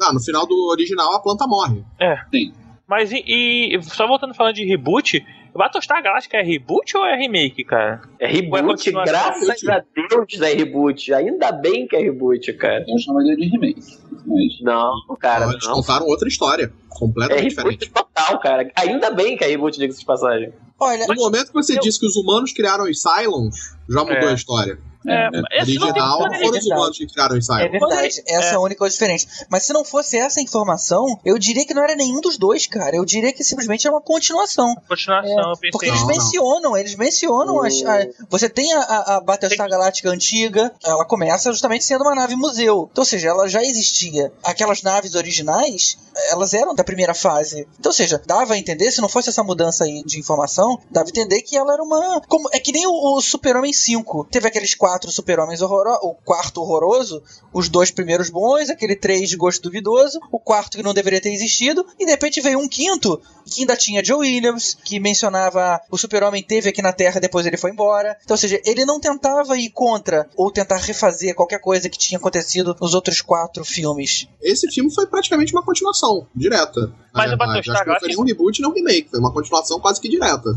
Ah, 0.00 0.12
no 0.12 0.20
final 0.20 0.46
do 0.46 0.68
original 0.70 1.14
a 1.14 1.20
planta 1.20 1.46
morre. 1.46 1.84
É. 2.00 2.16
Sim. 2.32 2.52
Mas 2.88 3.12
e, 3.12 3.22
e- 3.26 3.82
só 3.82 4.06
voltando 4.06 4.34
falando 4.34 4.54
de 4.54 4.64
reboot, 4.64 5.24
Battlestar 5.58 6.02
Galactica 6.02 6.38
é 6.38 6.42
reboot 6.42 6.96
ou 6.96 7.04
é 7.04 7.16
remake, 7.16 7.64
cara? 7.64 8.00
É 8.18 8.26
é 8.26 8.28
reboot, 8.28 8.62
continuação? 8.64 9.12
graças 9.12 9.68
a 9.68 9.82
Deus 9.94 10.40
é 10.40 10.54
reboot. 10.54 11.12
Ainda 11.14 11.52
bem 11.52 11.86
que 11.86 11.94
é 11.96 12.00
reboot, 12.00 12.52
cara. 12.54 12.84
Eu 12.88 12.98
chamaria 12.98 13.36
de 13.36 13.44
remake. 13.48 13.80
Mas 14.26 14.60
Não, 14.62 14.92
cara, 15.20 15.46
Eles 15.50 15.66
não. 15.66 15.74
contaram 15.74 16.06
outra 16.06 16.28
história. 16.28 16.64
É 16.64 16.70
Completamente 16.88 17.54
reboot 17.56 17.76
diferente. 17.78 17.90
total, 17.92 18.40
cara. 18.40 18.70
Ainda 18.76 19.10
bem 19.10 19.36
que 19.36 19.44
é 19.44 19.48
reboot, 19.48 19.78
diga-se 19.78 20.00
de 20.00 20.06
passagem. 20.06 20.52
Olha, 20.78 21.06
No 21.06 21.14
momento 21.14 21.46
que 21.48 21.54
você 21.54 21.74
Eu- 21.76 21.80
disse 21.80 21.98
que 22.00 22.06
os 22.06 22.16
humanos 22.16 22.52
criaram 22.52 22.84
os 22.84 23.00
Cylons, 23.02 23.76
já 23.88 24.00
mudou 24.00 24.14
É. 24.28 24.30
a 24.30 24.34
história. 24.34 24.78
É, 25.06 25.26
é, 25.26 25.30
não 25.30 25.42
Original 25.86 26.18
foram 26.18 26.32
os 26.32 26.38
verdade. 26.38 26.66
humanos 26.72 26.98
que 26.98 27.06
criaram 27.06 27.38
os 27.38 27.48
É 27.50 27.54
Cylons. 27.54 27.70
verdade, 27.72 28.22
essa 28.26 28.48
é. 28.50 28.54
a 28.54 28.60
única 28.60 28.78
coisa 28.78 28.92
diferente. 28.92 29.26
Mas 29.48 29.64
se 29.64 29.72
não 29.72 29.84
fosse 29.84 30.16
essa 30.16 30.40
informação, 30.40 31.04
eu 31.24 31.38
diria 31.38 31.64
que 31.66 31.74
não 31.74 31.82
era 31.82 31.94
nenhum 31.94 32.20
dos 32.20 32.36
dois, 32.38 32.66
cara. 32.66 32.96
Eu 32.96 33.04
diria 33.04 33.32
que 33.32 33.42
simplesmente 33.44 33.86
é 33.86 33.90
uma 33.90 34.00
continuação. 34.00 34.74
continuação, 34.88 35.50
eu 35.50 35.52
pensei. 35.54 35.70
Porque 35.70 35.86
eles 35.86 36.00
Não, 36.00 36.06
não. 36.08 36.14
mencionam, 36.14 36.76
eles 36.76 36.94
mencionam 36.94 37.62
as, 37.62 37.82
a- 37.84 38.06
Você 38.30 38.48
tem 38.48 38.72
a, 38.72 38.80
a, 38.80 39.16
a 39.16 39.20
Battlestar 39.20 39.68
Galáctica 39.68 40.10
antiga, 40.10 40.72
ela 40.84 41.04
começa 41.04 41.52
justamente 41.52 41.84
sendo 41.84 42.02
uma 42.02 42.14
nave 42.14 42.36
museu. 42.36 42.88
Então, 42.90 43.02
ou 43.02 43.06
seja, 43.06 43.28
ela 43.28 43.48
já 43.48 43.62
existia. 43.62 44.32
Aquelas 44.44 44.82
naves 44.82 45.14
originais, 45.14 45.96
elas 46.30 46.54
eram 46.54 46.74
da 46.74 46.84
primeira 46.84 47.14
fase. 47.14 47.66
Então, 47.78 47.90
ou 47.90 47.94
seja, 47.94 48.20
dava 48.26 48.54
a 48.54 48.58
entender, 48.58 48.90
se 48.90 49.00
não 49.00 49.08
fosse 49.08 49.28
essa 49.28 49.42
mudança 49.42 49.84
aí 49.84 50.02
de 50.04 50.18
informação, 50.18 50.78
dava 50.90 51.06
a 51.06 51.10
entender 51.10 51.42
que 51.42 51.56
ela 51.56 51.72
era 51.74 51.82
uma. 51.82 52.20
Como, 52.28 52.48
é 52.52 52.58
que 52.60 52.72
nem 52.72 52.86
o, 52.86 53.16
o 53.16 53.20
Super-Homem 53.20 53.72
5. 53.72 54.28
Teve 54.30 54.48
aqueles 54.48 54.74
quatro 54.74 54.91
Super-Homens 55.10 55.62
horrorosos, 55.62 56.00
o 56.02 56.14
quarto 56.14 56.60
horroroso, 56.60 57.22
os 57.52 57.68
dois 57.68 57.90
primeiros 57.90 58.28
bons, 58.30 58.68
aquele 58.70 58.96
três 58.96 59.28
de 59.28 59.36
gosto 59.36 59.62
duvidoso, 59.62 60.18
o 60.30 60.38
quarto 60.38 60.76
que 60.76 60.82
não 60.82 60.92
deveria 60.92 61.20
ter 61.20 61.32
existido, 61.32 61.84
e 61.98 62.04
de 62.04 62.10
repente 62.10 62.40
veio 62.40 62.58
um 62.58 62.68
quinto 62.68 63.20
que 63.46 63.60
ainda 63.62 63.76
tinha 63.76 64.04
Joe 64.04 64.18
Williams, 64.18 64.76
que 64.84 65.00
mencionava 65.00 65.80
o 65.90 65.98
Super-Homem 65.98 66.42
teve 66.42 66.68
aqui 66.70 66.82
na 66.82 66.92
Terra, 66.92 67.20
depois 67.20 67.46
ele 67.46 67.56
foi 67.56 67.70
embora. 67.70 68.16
Então, 68.24 68.34
ou 68.34 68.38
seja, 68.38 68.60
ele 68.64 68.84
não 68.84 69.00
tentava 69.00 69.56
ir 69.58 69.70
contra 69.70 70.28
ou 70.36 70.50
tentar 70.50 70.76
refazer 70.78 71.34
qualquer 71.34 71.58
coisa 71.60 71.88
que 71.88 71.98
tinha 71.98 72.18
acontecido 72.18 72.76
nos 72.80 72.94
outros 72.94 73.20
quatro 73.20 73.64
filmes. 73.64 74.28
Esse 74.40 74.70
filme 74.70 74.92
foi 74.94 75.06
praticamente 75.06 75.52
uma 75.52 75.64
continuação, 75.64 76.26
direta. 76.34 76.92
Mas 77.12 77.32
o. 77.32 77.36
Battlestar 77.36 77.74
não 77.74 77.82
foi 77.82 77.84
Galactica- 77.84 78.08
nem 78.08 78.18
um 78.18 78.24
reboot, 78.24 78.60
nem 78.60 78.70
um 78.70 78.74
remake. 78.74 79.10
Foi 79.10 79.20
uma 79.20 79.32
continuação 79.32 79.80
quase 79.80 80.00
que 80.00 80.08
direta. 80.08 80.50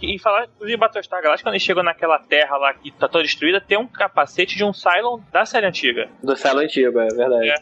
E 0.00 0.18
falar, 0.18 0.46
inclusive, 0.46 0.76
Battlestar 0.76 1.22
Galactica, 1.22 1.48
quando 1.48 1.54
ele 1.54 1.64
chegou 1.64 1.82
naquela 1.82 2.18
terra 2.18 2.56
lá 2.56 2.72
que 2.74 2.90
tá 2.92 3.08
toda 3.08 3.24
destruída, 3.24 3.60
tem 3.60 3.78
um 3.78 3.86
capacete 3.86 4.56
de 4.56 4.64
um 4.64 4.72
Cylon 4.72 5.20
da 5.32 5.44
série 5.44 5.66
antiga. 5.66 6.08
Do 6.22 6.36
Celo 6.36 6.60
antigo, 6.60 6.98
é 7.00 7.08
verdade. 7.08 7.48
É. 7.48 7.54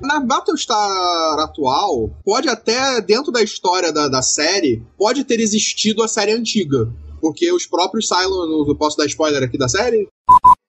Na 0.00 0.20
Battlestar 0.20 1.38
atual, 1.40 2.10
pode 2.24 2.48
até, 2.48 3.00
dentro 3.00 3.32
da 3.32 3.42
história 3.42 3.92
da, 3.92 4.08
da 4.08 4.22
série, 4.22 4.82
pode 4.96 5.24
ter 5.24 5.40
existido 5.40 6.02
a 6.02 6.08
série 6.08 6.32
antiga. 6.32 6.88
Porque 7.20 7.50
os 7.52 7.66
próprios 7.66 8.06
Cylons. 8.06 8.68
Eu 8.68 8.76
posso 8.76 8.96
dar 8.96 9.06
spoiler 9.06 9.42
aqui 9.42 9.58
da 9.58 9.68
série? 9.68 10.08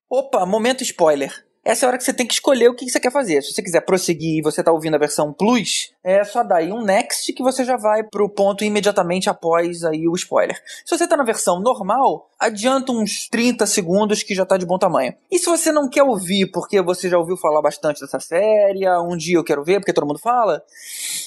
Opa, 0.10 0.46
momento 0.46 0.82
spoiler. 0.82 1.46
Essa 1.70 1.86
é 1.86 1.88
a 1.88 1.90
hora 1.90 1.98
que 2.00 2.04
você 2.04 2.12
tem 2.12 2.26
que 2.26 2.34
escolher 2.34 2.68
o 2.68 2.74
que 2.74 2.90
você 2.90 3.00
quer 3.00 3.12
fazer. 3.12 3.44
Se 3.44 3.54
você 3.54 3.62
quiser 3.62 3.82
prosseguir 3.82 4.40
e 4.40 4.42
você 4.42 4.64
tá 4.64 4.72
ouvindo 4.72 4.96
a 4.96 4.98
versão 4.98 5.32
Plus, 5.32 5.94
é 6.04 6.24
só 6.24 6.42
dar 6.42 6.56
aí 6.56 6.72
um 6.72 6.84
next 6.84 7.32
que 7.32 7.44
você 7.44 7.64
já 7.64 7.78
vai 7.78 8.02
pro 8.02 8.28
ponto 8.28 8.64
imediatamente 8.64 9.30
após 9.30 9.84
aí 9.84 10.08
o 10.08 10.16
spoiler. 10.16 10.60
Se 10.84 10.98
você 10.98 11.08
tá 11.08 11.16
na 11.16 11.24
versão 11.24 11.60
normal, 11.60 12.28
adianta 12.40 12.92
uns 12.92 13.30
30 13.30 13.68
segundos 13.68 14.24
que 14.24 14.34
já 14.34 14.48
tá 14.48 14.58
de 14.58 14.66
bom 14.66 14.80
tamanho. 14.80 15.14
E 15.32 15.38
se 15.38 15.46
você 15.46 15.72
não 15.72 15.88
quer 15.88 16.02
ouvir 16.02 16.48
porque 16.48 16.82
você 16.82 17.08
já 17.08 17.20
ouviu 17.20 17.38
falar 17.38 17.62
bastante 17.62 18.02
dessa 18.02 18.20
série, 18.20 18.88
ah, 18.88 19.00
um 19.04 19.16
dia 19.16 19.38
eu 19.38 19.44
quero 19.44 19.64
ver 19.64 19.80
porque 19.80 19.94
todo 19.94 20.08
mundo 20.08 20.18
fala, 20.18 20.64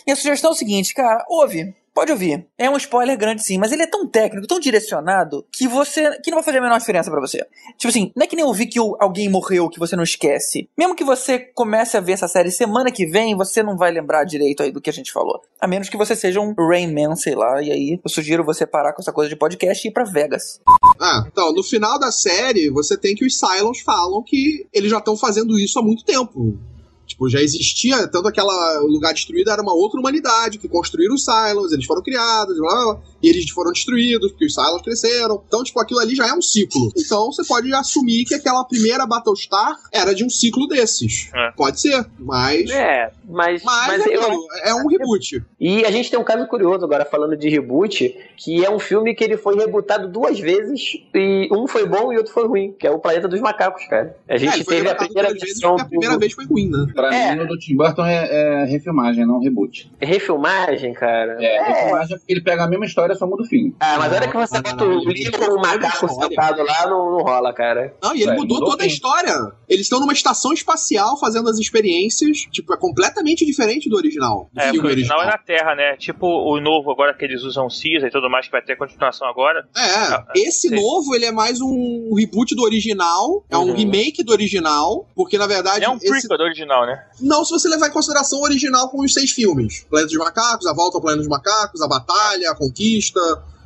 minha 0.05 0.17
sugestão 0.17 0.51
é 0.51 0.55
o 0.55 0.57
seguinte, 0.57 0.93
cara, 0.93 1.25
ouve. 1.29 1.73
Pode 1.95 2.11
ouvir. 2.11 2.47
É 2.57 2.71
um 2.71 2.77
spoiler 2.77 3.19
grande 3.19 3.45
sim, 3.45 3.59
mas 3.59 3.71
ele 3.71 3.83
é 3.83 3.87
tão 3.87 4.07
técnico, 4.07 4.47
tão 4.47 4.59
direcionado, 4.59 5.47
que 5.53 5.69
você. 5.69 6.19
que 6.21 6.31
não 6.31 6.39
vai 6.39 6.45
fazer 6.45 6.59
a 6.59 6.63
menor 6.63 6.79
diferença 6.79 7.11
pra 7.11 7.21
você. 7.21 7.39
Tipo 7.77 7.89
assim, 7.89 8.11
não 8.17 8.25
é 8.25 8.27
que 8.27 8.37
nem 8.37 8.45
ouvir 8.45 8.67
que 8.67 8.79
alguém 8.79 9.29
morreu 9.29 9.69
que 9.69 9.79
você 9.79 9.95
não 9.95 10.03
esquece. 10.03 10.69
Mesmo 10.77 10.95
que 10.95 11.05
você 11.05 11.39
comece 11.39 11.97
a 11.97 12.01
ver 12.01 12.13
essa 12.13 12.29
série 12.29 12.51
semana 12.51 12.91
que 12.91 13.07
vem, 13.07 13.37
você 13.37 13.63
não 13.63 13.77
vai 13.77 13.91
lembrar 13.91 14.25
direito 14.25 14.63
aí 14.63 14.73
do 14.73 14.81
que 14.81 14.89
a 14.89 14.93
gente 14.93 15.13
falou. 15.13 15.43
A 15.61 15.67
menos 15.67 15.89
que 15.89 15.97
você 15.97 16.17
seja 16.17 16.41
um 16.41 16.55
Rain 16.55 16.93
Man, 16.93 17.15
sei 17.15 17.35
lá, 17.35 17.63
e 17.63 17.71
aí 17.71 18.01
eu 18.03 18.11
sugiro 18.11 18.45
você 18.45 18.67
parar 18.67 18.95
com 18.95 19.03
essa 19.03 19.13
coisa 19.13 19.29
de 19.29 19.37
podcast 19.37 19.87
e 19.87 19.91
ir 19.91 19.93
pra 19.93 20.05
Vegas. 20.05 20.61
Ah, 20.99 21.25
então, 21.27 21.53
no 21.53 21.63
final 21.63 21.99
da 21.99 22.11
série, 22.11 22.71
você 22.71 22.97
tem 22.97 23.15
que 23.15 23.25
os 23.25 23.39
Cylons 23.39 23.81
falam 23.81 24.23
que 24.23 24.67
eles 24.73 24.91
já 24.91 24.99
estão 24.99 25.17
fazendo 25.17 25.59
isso 25.59 25.79
há 25.79 25.83
muito 25.83 26.05
tempo. 26.05 26.59
Tipo, 27.07 27.29
já 27.29 27.41
existia, 27.41 28.07
tanto 28.09 28.29
aquela 28.29 28.81
lugar 28.81 29.13
destruído 29.13 29.51
era 29.51 29.61
uma 29.61 29.75
outra 29.75 30.01
humanidade, 30.01 30.59
que 30.59 30.69
construíram 30.69 31.15
os 31.15 31.25
Cylons, 31.25 31.73
eles 31.73 31.85
foram 31.85 32.03
criados, 32.03 32.57
blá, 32.57 32.71
blá, 32.75 32.85
blá, 32.95 33.03
e 33.23 33.29
eles 33.29 33.49
foram 33.51 33.73
destruídos, 33.73 34.31
porque 34.31 34.47
os 34.47 34.55
Cylons 34.55 34.83
cresceram. 34.83 35.43
Então, 35.47 35.63
tipo, 35.63 35.79
aquilo 35.81 36.01
ali 36.01 36.15
já 36.15 36.27
é 36.27 36.33
um 36.33 36.41
ciclo. 36.43 36.91
Então, 36.97 37.27
você 37.33 37.45
pode 37.45 37.73
assumir 37.75 38.25
que 38.25 38.35
aquela 38.35 38.65
primeira 38.65 39.07
Battlestar 39.07 39.77
era 39.93 40.15
de 40.15 40.25
um 40.25 40.31
ciclo 40.31 40.67
desses. 40.67 41.31
É. 41.35 41.51
Pode 41.53 41.81
ser, 41.81 42.07
mas... 42.19 42.71
É, 42.71 43.11
mas, 43.29 43.63
Mas, 43.63 43.87
mas 43.89 44.07
é, 44.07 44.17
eu, 44.17 44.23
aquilo, 44.23 44.47
é 44.65 44.75
um 44.75 44.87
reboot. 44.87 45.43
E 45.61 45.85
a 45.85 45.91
gente 45.91 46.11
tem 46.11 46.19
um 46.19 46.25
caso 46.25 46.47
curioso 46.47 46.85
agora 46.85 47.05
falando 47.05 47.37
de 47.37 47.49
reboot, 47.49 48.17
que 48.37 48.65
é 48.65 48.71
um 48.71 48.79
filme 48.79 49.15
que 49.15 49.23
ele 49.23 49.37
foi 49.37 49.57
rebutado 49.57 50.09
duas 50.09 50.39
vezes 50.41 50.99
e 51.15 51.49
um 51.53 51.67
foi 51.67 51.87
bom 51.87 52.13
e 52.13 52.17
outro 52.17 52.33
foi 52.33 52.47
ruim, 52.47 52.73
que 52.73 52.87
é 52.87 52.91
o 52.91 52.99
Planeta 52.99 53.29
dos 53.29 53.41
Macacos, 53.41 53.85
cara. 53.87 54.17
A 54.29 54.35
É, 54.35 54.39
gente 54.39 54.65
foi 54.65 54.77
teve 54.77 54.89
a 54.89 54.95
primeira 54.95 55.33
versão 55.33 55.71
porque 55.77 55.83
a 55.83 55.89
primeira 55.89 56.15
do... 56.15 56.21
vez 56.21 56.33
foi 56.33 56.45
ruim, 56.47 56.69
né? 56.69 56.92
Pra 56.95 57.15
É. 57.15 57.35
mim, 57.35 57.43
o 57.43 57.47
do 57.49 57.59
Tim 57.59 57.77
Burton 57.77 58.05
é, 58.05 58.29
é 58.31 58.65
refilmagem, 58.65 59.27
não 59.27 59.41
reboot. 59.41 59.91
refilmagem, 60.01 60.93
cara. 60.95 61.37
É, 61.43 61.63
refilmagem 61.63 62.15
é 62.15 62.19
porque 62.19 62.33
ele 62.33 62.43
pega 62.43 62.65
a 62.65 62.69
mesma 62.69 62.85
história, 62.85 63.15
só 63.15 63.27
muda 63.27 63.43
o 63.43 63.47
fim. 63.47 63.75
Ah, 63.81 63.97
mas 63.99 64.13
a 64.13 64.17
hora 64.17 64.29
que 64.29 64.37
você 64.37 64.61
bota 64.61 64.85
o 64.85 64.99
livro 65.11 65.39
com 65.39 65.53
o 65.55 65.61
macaco 65.61 66.09
sentado 66.09 66.63
lá, 66.63 66.87
não, 66.87 67.11
não 67.11 67.23
rola, 67.23 67.53
cara. 67.53 67.95
Não, 68.03 68.15
e 68.15 68.23
ele 68.23 68.31
É, 68.31 68.35
mudou 68.35 68.53
mudou 68.53 68.71
toda 68.71 68.85
a 68.85 68.87
história. 68.87 69.33
Eles 69.69 69.87
estão 69.87 69.99
numa 70.01 70.13
estação 70.13 70.53
espacial 70.53 71.19
fazendo 71.19 71.49
as 71.49 71.59
experiências. 71.59 72.39
Tipo, 72.51 72.75
é 72.75 72.77
completamente 72.77 73.45
diferente 73.47 73.89
do 73.89 73.97
original. 73.97 74.51
Do 74.53 74.61
É, 74.61 74.65
filme 74.65 74.79
porque 74.79 74.89
o 74.89 74.93
original 74.93 75.19
original. 75.19 75.35
é 75.35 75.39
na 75.39 75.39
Terra, 75.39 75.75
né? 75.75 75.97
Tipo 75.97 76.27
o 76.27 76.61
novo 76.61 76.91
agora 76.91 77.15
que 77.15 77.25
eles 77.25 77.43
usam 77.43 77.69
Caesar 77.69 78.09
e 78.09 78.11
tudo 78.11 78.29
mais, 78.29 78.47
que 78.47 78.53
vai 78.53 78.63
ter 78.63 78.77
continuação 78.77 79.27
agora. 79.29 79.67
É, 79.77 80.41
esse 80.41 80.69
sim. 80.69 80.75
novo, 80.75 81.15
ele 81.15 81.25
é 81.25 81.33
mais 81.33 81.61
um 81.61 82.15
reboot 82.15 82.55
do 82.55 82.63
original. 82.63 83.45
É 83.51 83.57
um 83.57 83.63
Uhum. 83.69 83.75
remake 83.75 84.23
do 84.23 84.33
original. 84.33 85.07
Porque, 85.15 85.39
na 85.39 85.47
verdade, 85.47 85.85
É 85.85 85.89
um 85.89 85.97
esse... 85.97 86.09
prequel 86.09 86.37
do 86.37 86.45
original, 86.45 86.82
né? 86.87 87.05
não 87.21 87.45
se 87.45 87.51
você 87.51 87.69
levar 87.69 87.89
em 87.89 87.93
consideração 87.93 88.41
o 88.41 88.45
original 88.45 88.89
com 88.89 89.03
os 89.03 89.13
seis 89.13 89.31
filmes. 89.31 89.85
Planeta 89.89 90.11
dos 90.11 90.19
Macacos, 90.19 90.67
A 90.67 90.75
Volta 90.75 90.97
ao 90.97 91.01
Planeta 91.01 91.23
dos 91.23 91.29
Macacos, 91.29 91.81
A 91.81 91.89
Batalha, 91.89 92.51
A 92.51 92.55
Conquista... 92.55 93.21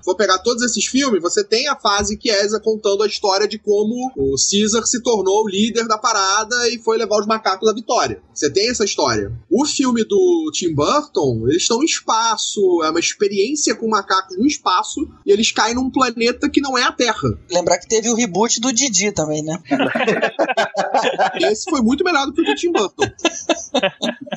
Se 0.06 0.12
for 0.12 0.16
pegar 0.16 0.38
todos 0.38 0.62
esses 0.62 0.86
filmes, 0.86 1.20
você 1.20 1.42
tem 1.42 1.66
a 1.66 1.74
fase 1.74 2.16
que 2.16 2.30
é 2.30 2.44
Eza 2.44 2.60
contando 2.60 3.02
a 3.02 3.08
história 3.08 3.48
de 3.48 3.58
como 3.58 4.12
o 4.16 4.36
Caesar 4.36 4.86
se 4.86 5.02
tornou 5.02 5.42
o 5.42 5.48
líder 5.48 5.88
da 5.88 5.98
parada 5.98 6.68
e 6.68 6.78
foi 6.78 6.96
levar 6.96 7.18
os 7.18 7.26
macacos 7.26 7.68
à 7.68 7.74
vitória. 7.74 8.22
Você 8.32 8.48
tem 8.48 8.70
essa 8.70 8.84
história. 8.84 9.32
O 9.50 9.66
filme 9.66 10.04
do 10.04 10.48
Tim 10.54 10.72
Burton, 10.72 11.48
eles 11.48 11.62
estão 11.62 11.82
em 11.82 11.86
espaço, 11.86 12.84
é 12.84 12.90
uma 12.90 13.00
experiência 13.00 13.74
com 13.74 13.88
macacos 13.88 14.38
no 14.38 14.46
espaço, 14.46 15.08
e 15.26 15.32
eles 15.32 15.50
caem 15.50 15.74
num 15.74 15.90
planeta 15.90 16.48
que 16.48 16.60
não 16.60 16.78
é 16.78 16.84
a 16.84 16.92
Terra. 16.92 17.36
Lembrar 17.50 17.78
que 17.78 17.88
teve 17.88 18.08
o 18.08 18.14
reboot 18.14 18.60
do 18.60 18.72
Didi 18.72 19.10
também, 19.10 19.42
né? 19.42 19.60
Esse 21.50 21.68
foi 21.68 21.80
muito 21.80 22.04
melhor 22.04 22.26
do 22.26 22.32
que 22.32 22.42
o 22.42 22.44
do 22.44 22.54
Tim 22.54 22.70
Burton. 22.70 23.02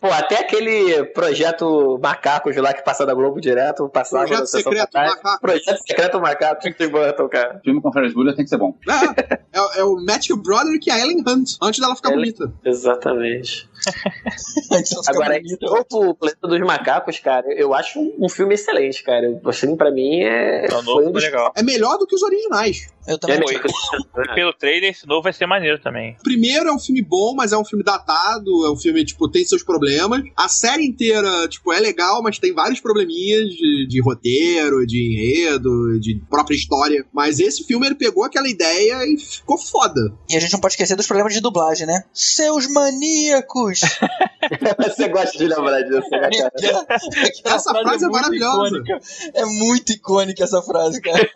Pô, 0.00 0.06
até 0.08 0.40
aquele 0.40 1.04
projeto 1.06 1.98
Macacos 2.02 2.54
lá 2.56 2.72
que 2.72 2.82
passa 2.84 3.04
da 3.06 3.14
Globo 3.14 3.40
direto, 3.40 3.88
passava 3.88 4.26
Projeto 4.26 4.46
Secreto 4.46 4.76
da 4.76 4.86
tarde. 4.86 5.16
Macaco. 5.16 5.40
Projeto 5.40 5.78
Secreto 5.86 6.20
Macaco 6.20 6.60
Tim 6.62 6.88
Burton, 6.88 7.28
cara. 7.28 7.60
Filme 7.64 7.80
com 7.80 7.92
Ferris 7.92 8.14
Bueller 8.14 8.34
tem 8.36 8.44
que 8.44 8.48
ser 8.50 8.58
bom. 8.58 8.74
É, 8.88 9.58
é, 9.58 9.80
é 9.80 9.84
o 9.84 9.96
Matthew 9.96 10.36
Broderick 10.36 10.88
e 10.88 10.92
a 10.92 10.98
Ellen 10.98 11.22
Hunt, 11.26 11.52
antes 11.62 11.80
dela 11.80 11.96
ficar 11.96 12.12
Ellen- 12.12 12.32
bonita. 12.32 12.52
Exatamente. 12.64 13.67
Ficar 13.78 15.10
Agora, 15.10 15.38
esse 15.38 15.56
novo 15.60 16.14
Planeta 16.14 16.46
dos 16.46 16.60
Macacos, 16.60 17.18
cara, 17.18 17.46
eu 17.54 17.74
acho 17.74 18.00
um, 18.18 18.28
filme 18.28 18.54
excelente, 18.54 19.02
cara. 19.02 19.40
Assim, 19.44 19.76
pra 19.76 19.90
mim, 19.90 20.20
é. 20.20 20.66
É 20.66 20.68
o 20.68 20.70
foi 20.70 20.82
novo 20.82 21.08
um 21.08 21.12
dos 21.12 21.22
legal. 21.22 21.52
É 21.56 21.62
melhor 21.62 21.98
do 21.98 22.06
que 22.06 22.14
os 22.14 22.22
originais. 22.22 22.88
Eu 23.06 23.14
É 23.14 23.18
também. 23.18 23.38
melhor. 23.38 23.62
E 23.62 24.34
pelo 24.34 24.52
trailer, 24.52 24.90
esse 24.90 25.06
novo 25.06 25.22
vai 25.22 25.32
ser 25.32 25.46
maneiro 25.46 25.80
também. 25.80 26.16
O 26.20 26.22
primeiro 26.22 26.68
é 26.68 26.72
um 26.72 26.78
filme 26.78 27.02
bom, 27.02 27.34
mas 27.34 27.52
é 27.52 27.58
um 27.58 27.64
filme 27.64 27.82
datado, 27.84 28.66
é 28.66 28.70
um 28.70 28.76
filme, 28.76 29.04
tipo, 29.04 29.30
tem 29.30 29.44
seus 29.44 29.62
problemas. 29.62 30.22
A 30.36 30.48
série 30.48 30.84
inteira, 30.84 31.48
tipo, 31.48 31.72
é 31.72 31.80
legal, 31.80 32.22
mas 32.22 32.38
tem 32.38 32.52
vários 32.52 32.80
probleminhas 32.80 33.48
de, 33.48 33.86
de 33.88 34.02
roteiro, 34.02 34.86
de 34.86 34.98
enredo, 34.98 35.98
de 36.00 36.20
própria 36.28 36.54
história. 36.56 37.04
Mas 37.12 37.40
esse 37.40 37.64
filme, 37.64 37.86
ele 37.86 37.94
pegou 37.94 38.24
aquela 38.24 38.48
ideia 38.48 38.96
e 39.06 39.18
ficou 39.18 39.56
foda. 39.56 40.00
E 40.28 40.36
a 40.36 40.40
gente 40.40 40.52
não 40.52 40.60
pode 40.60 40.74
esquecer 40.74 40.96
dos 40.96 41.06
problemas 41.06 41.32
de 41.32 41.40
dublagem, 41.40 41.86
né? 41.86 42.02
Seus 42.12 42.66
maníacos! 42.70 43.67
Você 44.78 45.08
gosta 45.08 45.36
de 45.36 45.46
lembrar 45.46 45.82
disso, 45.82 46.08
né, 46.10 46.30
cara? 46.30 46.86
Essa 47.44 47.70
frase 47.72 48.04
é 48.04 48.08
muito 48.08 48.12
maravilhosa. 48.12 48.76
icônica. 48.76 49.00
É 49.34 49.44
muito 49.44 49.92
icônica 49.92 50.44
essa 50.44 50.62
frase, 50.62 51.00
cara. 51.00 51.30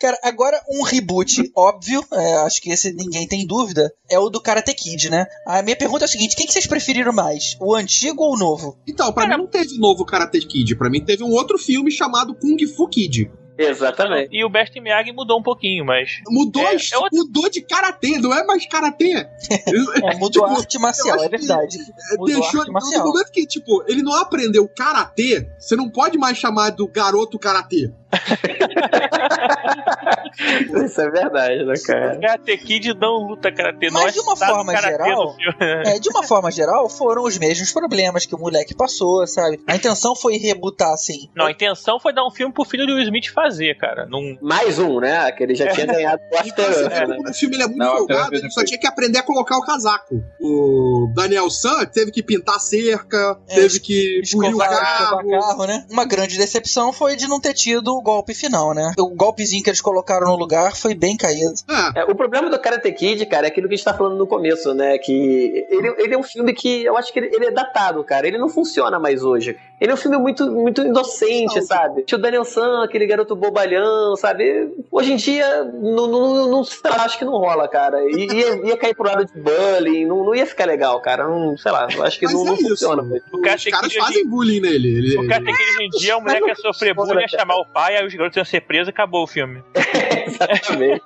Cara, 0.00 0.18
agora 0.22 0.60
um 0.70 0.82
reboot 0.82 1.50
óbvio, 1.56 2.04
é, 2.12 2.36
acho 2.38 2.60
que 2.60 2.70
esse 2.70 2.92
ninguém 2.92 3.26
tem 3.26 3.46
dúvida, 3.46 3.92
é 4.10 4.18
o 4.18 4.28
do 4.28 4.40
Karate 4.40 4.74
Kid, 4.74 5.10
né? 5.10 5.26
A 5.46 5.62
minha 5.62 5.76
pergunta 5.76 6.04
é 6.04 6.06
a 6.06 6.08
seguinte: 6.08 6.36
quem 6.36 6.46
que 6.46 6.52
vocês 6.52 6.66
preferiram 6.66 7.12
mais? 7.12 7.56
O 7.60 7.74
antigo 7.74 8.22
ou 8.22 8.34
o 8.34 8.38
novo? 8.38 8.78
Então, 8.86 9.12
pra 9.12 9.26
mim 9.26 9.36
não 9.36 9.46
teve 9.46 9.78
novo 9.78 10.04
Karate 10.04 10.40
Kid. 10.40 10.76
Pra 10.76 10.90
mim 10.90 11.04
teve 11.04 11.22
um 11.22 11.30
outro 11.30 11.58
filme 11.58 11.90
chamado 11.90 12.34
Kung 12.34 12.56
Fu 12.66 12.88
Kid. 12.88 13.30
Exatamente. 13.58 14.28
E 14.32 14.44
o 14.44 14.48
Best 14.48 14.78
Miyagi 14.80 15.12
mudou 15.12 15.38
um 15.38 15.42
pouquinho, 15.42 15.84
mas. 15.84 16.20
Mudou, 16.28 16.62
É, 16.62 16.76
é 16.76 16.96
outro- 16.98 17.18
mudou 17.18 17.50
de 17.50 17.60
karatê, 17.60 18.18
não 18.18 18.32
é 18.32 18.44
mais 18.44 18.64
karatê. 18.66 19.26
É, 20.08 20.14
mudou 20.16 20.44
a 20.44 20.52
arte 20.52 20.78
marcial, 20.78 21.22
é 21.22 21.28
verdade. 21.28 21.78
Mudou 22.16 22.36
a 22.36 22.40
Deixou, 22.40 22.60
arte 22.60 22.70
no 22.96 23.04
momento 23.04 23.32
que, 23.32 23.46
tipo, 23.46 23.82
ele 23.88 24.02
não 24.02 24.14
aprendeu 24.14 24.68
karatê, 24.68 25.48
você 25.58 25.74
não 25.74 25.90
pode 25.90 26.16
mais 26.16 26.38
chamar 26.38 26.70
do 26.70 26.86
garoto 26.86 27.38
karatê. 27.38 27.90
Isso 30.84 31.00
é 31.00 31.10
verdade, 31.10 31.64
né, 31.64 31.74
cara? 31.84 32.18
Karate 32.20 32.56
Kid 32.58 32.94
não 32.94 33.28
luta 33.28 33.52
karatê, 33.52 33.90
Mas 33.90 34.14
de 34.14 34.20
uma 34.20 34.36
forma 34.36 34.76
geral. 34.76 35.36
É, 35.60 35.98
de 35.98 36.08
uma 36.08 36.22
forma 36.22 36.50
geral, 36.50 36.88
foram 36.88 37.24
os 37.24 37.36
mesmos 37.38 37.72
problemas 37.72 38.26
que 38.26 38.34
o 38.34 38.38
moleque 38.38 38.74
passou, 38.74 39.26
sabe? 39.26 39.60
A 39.66 39.76
intenção 39.76 40.14
foi 40.14 40.36
rebutar, 40.36 40.92
assim. 40.92 41.28
Não, 41.34 41.46
a 41.46 41.50
intenção 41.50 41.98
foi 42.00 42.12
dar 42.12 42.26
um 42.26 42.30
filme 42.30 42.52
pro 42.52 42.64
filho 42.64 42.86
do 42.86 42.94
Will 42.94 43.04
Smith 43.04 43.28
fazer, 43.32 43.76
cara. 43.76 44.06
Não... 44.06 44.36
Mais 44.40 44.78
um, 44.78 45.00
né? 45.00 45.30
Que 45.32 45.42
ele 45.42 45.54
já 45.54 45.68
tinha 45.68 45.86
ganhado 45.86 46.22
o 46.22 46.46
Então, 46.46 46.64
After 46.64 46.88
vê 46.88 46.94
Earth, 46.94 47.08
né? 47.08 47.30
o 47.30 47.34
filme 47.34 47.56
ele 47.56 47.62
é 47.62 47.66
muito 47.66 47.78
Não, 47.78 47.96
folgado, 47.98 48.34
ele 48.36 48.50
só 48.50 48.64
tinha 48.64 48.78
que 48.78 48.86
aprender 48.86 49.18
a 49.18 49.22
colocar 49.22 49.56
o 49.58 49.62
casaco. 49.62 50.22
O 50.40 51.10
Daniel 51.14 51.50
San 51.50 51.84
teve 51.86 52.10
que 52.10 52.22
pintar 52.22 52.60
cerca, 52.60 53.38
É, 53.48 53.54
teve 53.54 53.80
que 53.80 54.18
o 54.18 54.22
Escovar, 54.22 54.68
carro. 54.70 55.30
carro, 55.30 55.66
né? 55.66 55.86
Uma 55.90 56.04
grande 56.04 56.36
decepção 56.36 56.92
foi 56.92 57.16
de 57.16 57.26
não 57.26 57.40
ter 57.40 57.54
tido 57.54 57.97
o 57.98 58.02
golpe 58.02 58.34
final, 58.34 58.72
né? 58.74 58.92
O 58.98 59.08
golpezinho 59.14 59.62
que 59.62 59.70
eles 59.70 59.80
colocaram 59.80 60.26
no 60.28 60.36
lugar 60.36 60.76
foi 60.76 60.94
bem 60.94 61.16
caído. 61.16 61.54
É, 61.94 62.00
É, 62.00 62.04
o 62.04 62.14
problema 62.14 62.48
do 62.50 62.58
Karate 62.58 62.90
Kid, 62.92 63.24
cara, 63.26 63.46
é 63.46 63.48
aquilo 63.48 63.68
que 63.68 63.74
a 63.74 63.76
gente 63.76 63.84
tá 63.84 63.94
falando 63.94 64.16
no 64.16 64.26
começo, 64.26 64.72
né? 64.74 64.96
Que 64.98 65.66
ele, 65.70 65.94
ele 65.98 66.14
é 66.14 66.18
um 66.18 66.22
filme 66.22 66.52
que 66.52 66.84
eu 66.84 66.96
acho 66.96 67.12
que 67.12 67.18
ele, 67.18 67.34
ele 67.34 67.46
é 67.46 67.50
datado, 67.50 68.02
cara. 68.04 68.26
Ele 68.26 68.38
não 68.38 68.48
funciona 68.48 68.98
mais 68.98 69.22
hoje. 69.22 69.56
Ele 69.80 69.92
é 69.92 69.94
um 69.94 69.98
filme 69.98 70.16
muito, 70.18 70.50
muito 70.50 70.82
inocente, 70.82 71.56
Não. 71.56 71.62
sabe? 71.66 72.02
Tinha 72.02 72.18
o 72.18 72.20
Daniel 72.22 72.44
San, 72.44 72.82
aquele 72.82 73.06
garoto 73.06 73.36
bobalhão, 73.36 74.16
sabe? 74.16 74.72
Hoje 74.90 75.12
em 75.12 75.16
dia, 75.16 75.64
não, 75.64 76.06
não, 76.08 76.48
não 76.48 76.64
sei 76.64 76.90
lá, 76.90 77.04
acho 77.04 77.18
que 77.18 77.24
não 77.24 77.32
rola, 77.32 77.68
cara. 77.68 77.98
I- 78.10 78.28
Ia, 78.28 78.66
ia 78.66 78.76
cair 78.76 78.94
pro 78.94 79.06
lado 79.06 79.24
de 79.24 79.32
bullying, 79.40 80.04
não, 80.04 80.24
não 80.24 80.34
ia 80.34 80.46
ficar 80.46 80.64
legal, 80.66 81.00
cara. 81.00 81.26
Não, 81.28 81.56
sei 81.56 81.70
lá, 81.72 81.86
eu 81.92 82.02
acho 82.02 82.18
que 82.18 82.24
mas 82.26 82.34
não, 82.34 82.42
é 82.42 82.44
não 82.46 82.56
funciona. 82.56 83.02
mais. 83.02 83.22
O 83.32 83.40
cara 83.40 83.56
Os 83.56 83.64
caras 83.64 83.92
que- 83.92 84.00
fazem 84.00 84.26
bullying 84.28 84.60
nele. 84.60 84.88
Ele, 84.88 85.18
O 85.18 85.28
cara 85.28 85.44
tem 85.44 85.54
que 85.54 85.62
hoje 85.62 85.82
em 85.84 85.88
dia, 85.90 86.16
o 86.16 86.20
moleque 86.20 86.46
ia 86.48 86.54
sofrer 86.56 86.94
bullying, 86.94 87.20
ia 87.20 87.28
chamar 87.28 87.56
o 87.56 87.64
pai, 87.66 87.87
aí 87.96 88.06
os 88.06 88.14
garotos 88.14 88.36
iam 88.36 88.44
ser 88.44 88.60
presos 88.62 88.88
e 88.88 88.90
acabou 88.90 89.22
o 89.24 89.26
filme. 89.26 89.62
Exatamente. 90.26 91.02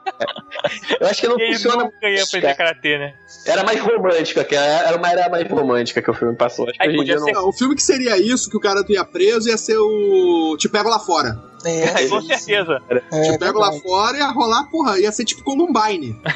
Eu 1.00 1.06
acho 1.06 1.20
que 1.20 1.28
não 1.28 1.38
E 1.38 1.52
funciona. 1.54 1.84
nunca 1.84 2.08
ia 2.08 2.22
aprender 2.22 2.54
karatê, 2.56 2.98
né? 2.98 3.14
Era 3.46 3.62
mais 3.64 3.80
romântica, 3.80 4.44
que 4.44 4.54
era 4.54 4.96
uma 4.96 5.10
era 5.10 5.28
mais 5.28 5.48
romântica 5.48 6.02
que 6.02 6.10
o 6.10 6.14
filme 6.14 6.34
passou. 6.36 6.68
Acho 6.68 6.78
que 6.78 6.82
Aí 6.88 6.96
podia 6.96 7.16
dia 7.16 7.24
ser- 7.24 7.32
Não, 7.32 7.48
o 7.48 7.52
filme 7.52 7.74
que 7.74 7.82
seria 7.82 8.16
isso, 8.18 8.50
que 8.50 8.56
o 8.56 8.60
cara 8.60 8.84
ia 8.88 9.04
preso, 9.04 9.48
ia 9.48 9.56
ser 9.56 9.76
o 9.78 10.56
Te 10.58 10.68
Pego 10.68 10.88
Lá 10.88 10.98
Fora. 10.98 11.38
É, 11.64 12.06
Com 12.08 12.20
certeza. 12.22 12.80
é, 12.90 13.22
Te 13.32 13.38
Pego 13.38 13.58
Lá 13.58 13.70
verdade. 13.70 13.82
Fora 13.88 14.18
ia 14.18 14.28
rolar, 14.30 14.64
porra, 14.70 14.98
ia 14.98 15.10
ser 15.12 15.24
tipo 15.24 15.42
Columbine. 15.44 16.20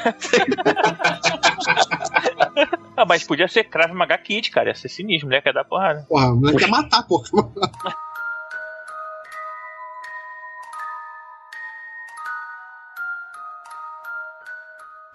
Ah, 2.97 3.05
mas 3.05 3.25
podia 3.25 3.47
ser 3.47 3.65
Krav 3.65 3.93
Maga 3.93 4.17
Kid, 4.17 4.51
cara. 4.51 4.71
Ia 4.71 4.75
ser 4.75 4.89
sinistro, 4.89 5.29
né? 5.29 5.41
Quer 5.43 5.53
dar 5.53 5.65
porrada. 5.65 6.07
Porra, 6.09 6.33
o 6.33 6.37
moleque 6.37 6.63
ia 6.63 6.69
matar, 6.69 7.03
porra. 7.03 7.29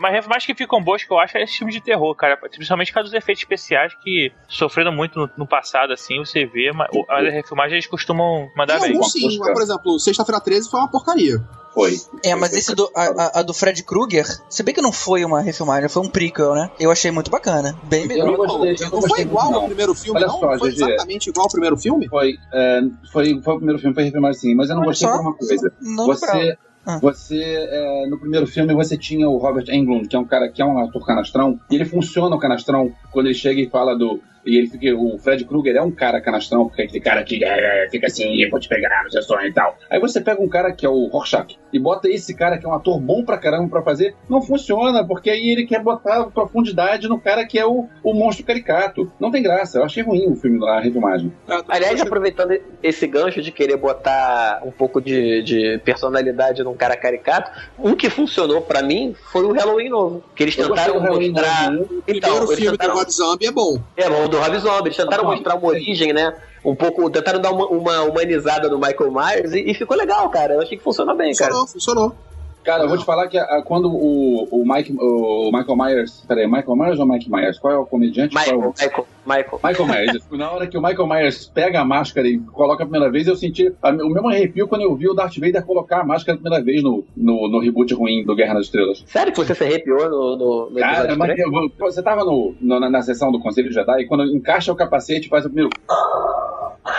Mas 0.01 0.25
mais 0.27 0.45
que 0.45 0.55
ficam 0.55 0.83
boas 0.83 1.03
que 1.03 1.11
eu 1.13 1.19
acho 1.19 1.37
é 1.37 1.43
esse 1.43 1.57
filme 1.57 1.71
de 1.71 1.79
terror, 1.81 2.13
cara. 2.15 2.35
Principalmente 2.35 2.87
por 2.91 2.95
causa 2.95 3.09
dos 3.09 3.13
efeitos 3.17 3.43
especiais 3.43 3.93
que 4.03 4.31
sofreram 4.47 4.91
muito 4.91 5.19
no, 5.19 5.29
no 5.37 5.47
passado, 5.47 5.93
assim, 5.93 6.17
você 6.19 6.45
vê, 6.45 6.71
mas 6.73 6.89
as 7.07 7.33
refilmagens 7.33 7.73
eles 7.73 7.87
costumam 7.87 8.49
mandar 8.57 8.79
Tem 8.79 8.89
bem. 8.89 8.91
alguns 8.97 9.11
sim, 9.11 9.37
mas, 9.39 9.53
por 9.53 9.61
exemplo, 9.61 9.99
Sexta-feira 9.99 10.41
13 10.41 10.69
foi 10.69 10.79
uma 10.79 10.89
porcaria. 10.89 11.37
Foi. 11.73 11.93
É, 12.25 12.35
mas 12.35 12.51
esse 12.53 12.75
do, 12.75 12.91
a, 12.93 13.39
a- 13.39 13.41
do 13.43 13.53
Fred 13.53 13.81
Krueger, 13.83 14.25
se 14.49 14.61
bem 14.61 14.73
que 14.75 14.81
não 14.81 14.91
foi 14.91 15.23
uma 15.23 15.39
refilmagem, 15.39 15.87
foi 15.87 16.01
um 16.03 16.09
prequel, 16.09 16.53
né? 16.53 16.69
Eu 16.77 16.91
achei 16.91 17.11
muito 17.11 17.31
bacana. 17.31 17.73
Bem 17.83 18.01
Eu 18.01 18.07
melhor. 18.09 18.25
não 18.27 18.35
gostei, 18.35 18.75
eu 18.87 18.89
não 18.91 18.99
Não 18.99 19.07
foi 19.07 19.21
igual 19.21 19.53
ao 19.53 19.65
primeiro 19.67 19.95
filme, 19.95 20.19
Olha 20.19 20.27
não? 20.27 20.39
só, 20.39 20.57
foi 20.57 20.71
GG. 20.71 20.83
exatamente 20.83 21.29
igual 21.29 21.45
ao 21.45 21.49
primeiro 21.51 21.77
filme? 21.77 22.09
Foi, 22.09 22.33
é, 22.53 22.81
foi, 23.13 23.41
foi 23.41 23.53
o 23.53 23.57
primeiro 23.57 23.79
filme, 23.79 23.93
foi 23.93 24.03
refilmado 24.03 24.33
sim, 24.35 24.53
mas 24.53 24.69
eu 24.69 24.75
não 24.75 24.81
Olha 24.81 24.89
gostei 24.89 25.07
só. 25.07 25.13
por 25.15 25.21
uma 25.21 25.33
coisa. 25.33 25.73
Não. 25.79 26.05
Você, 26.07 26.57
Ah. 26.85 26.97
você 26.99 27.39
é, 27.41 28.07
no 28.07 28.19
primeiro 28.19 28.47
filme 28.47 28.73
você 28.73 28.97
tinha 28.97 29.29
o 29.29 29.37
Robert 29.37 29.65
Englund, 29.69 30.07
que 30.07 30.15
é 30.15 30.19
um 30.19 30.25
cara 30.25 30.49
que 30.49 30.61
é 30.61 30.65
um 30.65 30.79
ator 30.79 31.05
canastrão, 31.05 31.59
e 31.69 31.75
ele 31.75 31.85
funciona 31.85 32.35
o 32.35 32.39
canastrão 32.39 32.91
quando 33.11 33.27
ele 33.27 33.35
chega 33.35 33.61
e 33.61 33.69
fala 33.69 33.95
do. 33.95 34.19
E 34.45 34.57
ele 34.57 34.67
fica, 34.67 34.95
o 34.95 35.17
Fred 35.19 35.45
Krueger 35.45 35.75
é 35.75 35.81
um 35.81 35.91
cara 35.91 36.19
canastrão, 36.21 36.67
porque 36.67 36.81
é 36.81 36.85
aquele 36.85 36.99
cara 37.03 37.23
que 37.23 37.43
é, 37.43 37.87
fica 37.91 38.07
assim, 38.07 38.41
eu 38.41 38.49
vou 38.49 38.59
te 38.59 38.67
pegar 38.67 39.03
no 39.03 39.11
seu 39.11 39.21
sonho 39.21 39.47
e 39.47 39.53
tal. 39.53 39.77
Aí 39.89 39.99
você 39.99 40.19
pega 40.21 40.41
um 40.41 40.49
cara 40.49 40.71
que 40.71 40.85
é 40.85 40.89
o 40.89 41.07
Rorschach 41.07 41.57
e 41.71 41.79
bota 41.79 42.09
esse 42.09 42.33
cara 42.35 42.57
que 42.57 42.65
é 42.65 42.69
um 42.69 42.73
ator 42.73 42.99
bom 42.99 43.23
pra 43.23 43.37
caramba 43.37 43.69
pra 43.69 43.81
fazer, 43.81 44.15
não 44.29 44.41
funciona, 44.41 45.05
porque 45.05 45.29
aí 45.29 45.49
ele 45.51 45.65
quer 45.65 45.81
botar 45.81 46.25
profundidade 46.25 47.07
no 47.07 47.19
cara 47.19 47.45
que 47.45 47.57
é 47.59 47.65
o, 47.65 47.87
o 48.03 48.13
monstro 48.13 48.45
caricato. 48.45 49.11
Não 49.19 49.31
tem 49.31 49.41
graça, 49.43 49.77
eu 49.79 49.83
achei 49.85 50.03
ruim 50.03 50.27
o 50.31 50.35
filme 50.35 50.59
lá, 50.59 50.77
a 50.77 50.81
refilmagem. 50.81 51.31
Aliás, 51.67 52.01
aproveitando 52.01 52.57
esse 52.81 53.07
gancho 53.07 53.41
de 53.41 53.51
querer 53.51 53.77
botar 53.77 54.61
um 54.65 54.71
pouco 54.71 54.99
de, 55.01 55.41
de 55.43 55.79
personalidade 55.85 56.63
num 56.63 56.73
cara 56.75 56.97
caricato, 56.97 57.51
um 57.79 57.95
que 57.95 58.09
funcionou 58.09 58.61
pra 58.61 58.81
mim 58.81 59.15
foi 59.31 59.43
o 59.45 59.51
Halloween 59.53 59.89
novo. 59.89 60.23
Que 60.35 60.43
eles 60.43 60.55
tentaram 60.55 60.99
mostrar. 60.99 61.71
novo, 61.71 61.87
O 61.97 62.03
Então, 62.07 62.29
primeiro 62.31 62.47
filme 62.47 62.71
tentaram. 62.77 62.93
do 62.93 62.99
Rob 62.99 63.11
Zombie 63.11 63.45
é 63.45 63.51
bom. 63.51 63.79
É, 63.95 64.09
o 64.09 64.30
do 64.31 64.39
Rob 64.39 64.57
Zombie. 64.57 64.87
Eles 64.87 64.97
tentaram 64.97 65.25
Ah, 65.25 65.31
mostrar 65.35 65.55
uma 65.55 65.67
origem, 65.67 66.11
né? 66.13 66.33
Um 66.65 66.75
pouco. 66.75 67.09
Tentaram 67.09 67.39
dar 67.39 67.51
uma, 67.51 67.67
uma 67.67 68.01
humanizada 68.03 68.67
no 68.69 68.77
Michael 68.79 69.11
Myers 69.11 69.51
e, 69.53 69.69
e 69.69 69.73
ficou 69.73 69.95
legal, 69.97 70.29
cara. 70.29 70.53
Eu 70.55 70.61
achei 70.61 70.77
que 70.77 70.83
funcionou 70.83 71.15
bem, 71.15 71.33
cara. 71.35 71.51
Funcionou, 71.51 71.67
funcionou. 71.67 72.15
Cara, 72.63 72.83
eu 72.83 72.89
vou 72.89 72.97
te 72.97 73.03
falar 73.05 73.27
que 73.27 73.39
a- 73.39 73.63
quando 73.65 73.87
o, 73.91 74.47
o, 74.51 74.63
Mike, 74.63 74.95
o 74.99 75.49
Michael 75.51 75.75
Myers. 75.75 76.23
Peraí, 76.27 76.45
Michael 76.45 76.75
Myers 76.75 76.99
ou 76.99 77.07
Mike 77.07 77.29
Myers? 77.31 77.57
Qual 77.57 77.73
é 77.73 77.77
o 77.77 77.85
comediante? 77.87 78.35
Qual 78.35 78.43
é 78.45 78.51
Michael, 78.51 78.69
o... 78.69 78.73
Michael, 78.79 79.07
Michael. 79.25 79.59
Michael 79.63 79.87
Myers. 79.87 80.27
Na 80.31 80.51
hora 80.51 80.67
que 80.67 80.77
o 80.77 80.81
Michael 80.81 81.07
Myers 81.07 81.45
pega 81.53 81.79
a 81.81 81.85
máscara 81.85 82.27
e 82.27 82.37
coloca 82.39 82.83
a 82.83 82.85
primeira 82.87 83.11
vez, 83.11 83.27
eu 83.27 83.35
senti 83.35 83.71
a- 83.81 83.89
o 83.89 84.09
mesmo 84.09 84.29
arrepio 84.29 84.67
quando 84.67 84.81
eu 84.81 84.95
vi 84.95 85.07
o 85.09 85.13
Darth 85.13 85.35
Vader 85.37 85.63
colocar 85.65 86.01
a 86.01 86.05
máscara 86.05 86.37
a 86.37 86.41
primeira 86.41 86.63
vez 86.63 86.81
no, 86.81 87.03
no, 87.15 87.47
no 87.49 87.59
reboot 87.59 87.93
ruim 87.93 88.23
do 88.25 88.35
Guerra 88.35 88.55
nas 88.55 88.65
Estrelas. 88.65 89.03
Sério 89.07 89.31
que 89.31 89.37
você 89.37 89.53
se 89.55 89.63
arrepiou 89.63 90.09
no, 90.09 90.35
no, 90.37 90.69
no 90.71 90.79
Cara, 90.79 91.15
mas 91.15 91.37
eu- 91.37 91.51
você 91.79 92.01
tava 92.01 92.23
no, 92.25 92.55
no- 92.59 92.79
na, 92.79 92.89
na 92.89 93.01
sessão 93.01 93.31
do 93.31 93.39
Conselho 93.39 93.71
Jedi 93.71 94.01
e 94.01 94.05
quando 94.07 94.23
encaixa 94.25 94.71
o 94.71 94.75
capacete 94.75 95.29
faz 95.29 95.45
o 95.45 95.49
primeiro. 95.49 95.69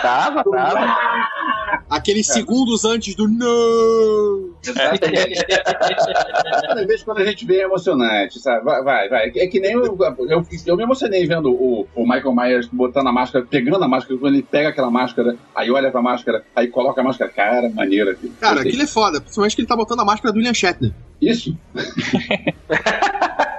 Tava, 0.01 0.43
tava. 0.43 1.23
Aqueles 1.89 2.27
segundos 2.27 2.85
antes 2.85 3.15
do 3.15 3.27
não. 3.27 4.53
Exatamente. 4.63 5.45
Cada 6.67 6.85
vez 6.85 7.03
quando 7.03 7.19
a 7.19 7.25
gente 7.25 7.45
vê 7.45 7.57
é 7.59 7.63
emocionante, 7.63 8.39
sabe? 8.39 8.63
Vai, 8.63 8.83
vai, 8.83 9.09
vai. 9.09 9.31
É 9.35 9.47
que 9.47 9.59
nem 9.59 9.73
eu, 9.73 9.83
eu, 9.85 10.45
eu 10.67 10.77
me 10.77 10.83
emocionei 10.83 11.25
vendo 11.27 11.51
o, 11.51 11.87
o 11.95 12.05
Michael 12.13 12.35
Myers 12.35 12.67
botando 12.71 13.07
a 13.07 13.11
máscara, 13.11 13.45
pegando 13.45 13.83
a 13.83 13.87
máscara, 13.87 14.19
quando 14.19 14.33
ele 14.35 14.43
pega 14.43 14.69
aquela 14.69 14.91
máscara, 14.91 15.37
aí 15.55 15.71
olha 15.71 15.91
pra 15.91 16.01
máscara, 16.01 16.43
aí 16.55 16.67
coloca 16.67 17.01
a 17.01 17.03
máscara. 17.03 17.31
Cara, 17.31 17.69
maneira. 17.69 18.15
filho. 18.15 18.33
Cara, 18.39 18.55
Gostei. 18.55 18.71
aquilo 18.71 18.83
é 18.83 18.87
foda. 18.87 19.21
Principalmente 19.21 19.55
que 19.55 19.61
ele 19.61 19.67
tá 19.67 19.75
botando 19.75 20.01
a 20.01 20.05
máscara 20.05 20.31
do 20.33 20.37
William 20.37 20.53
Shatner. 20.53 20.93
Isso? 21.21 21.55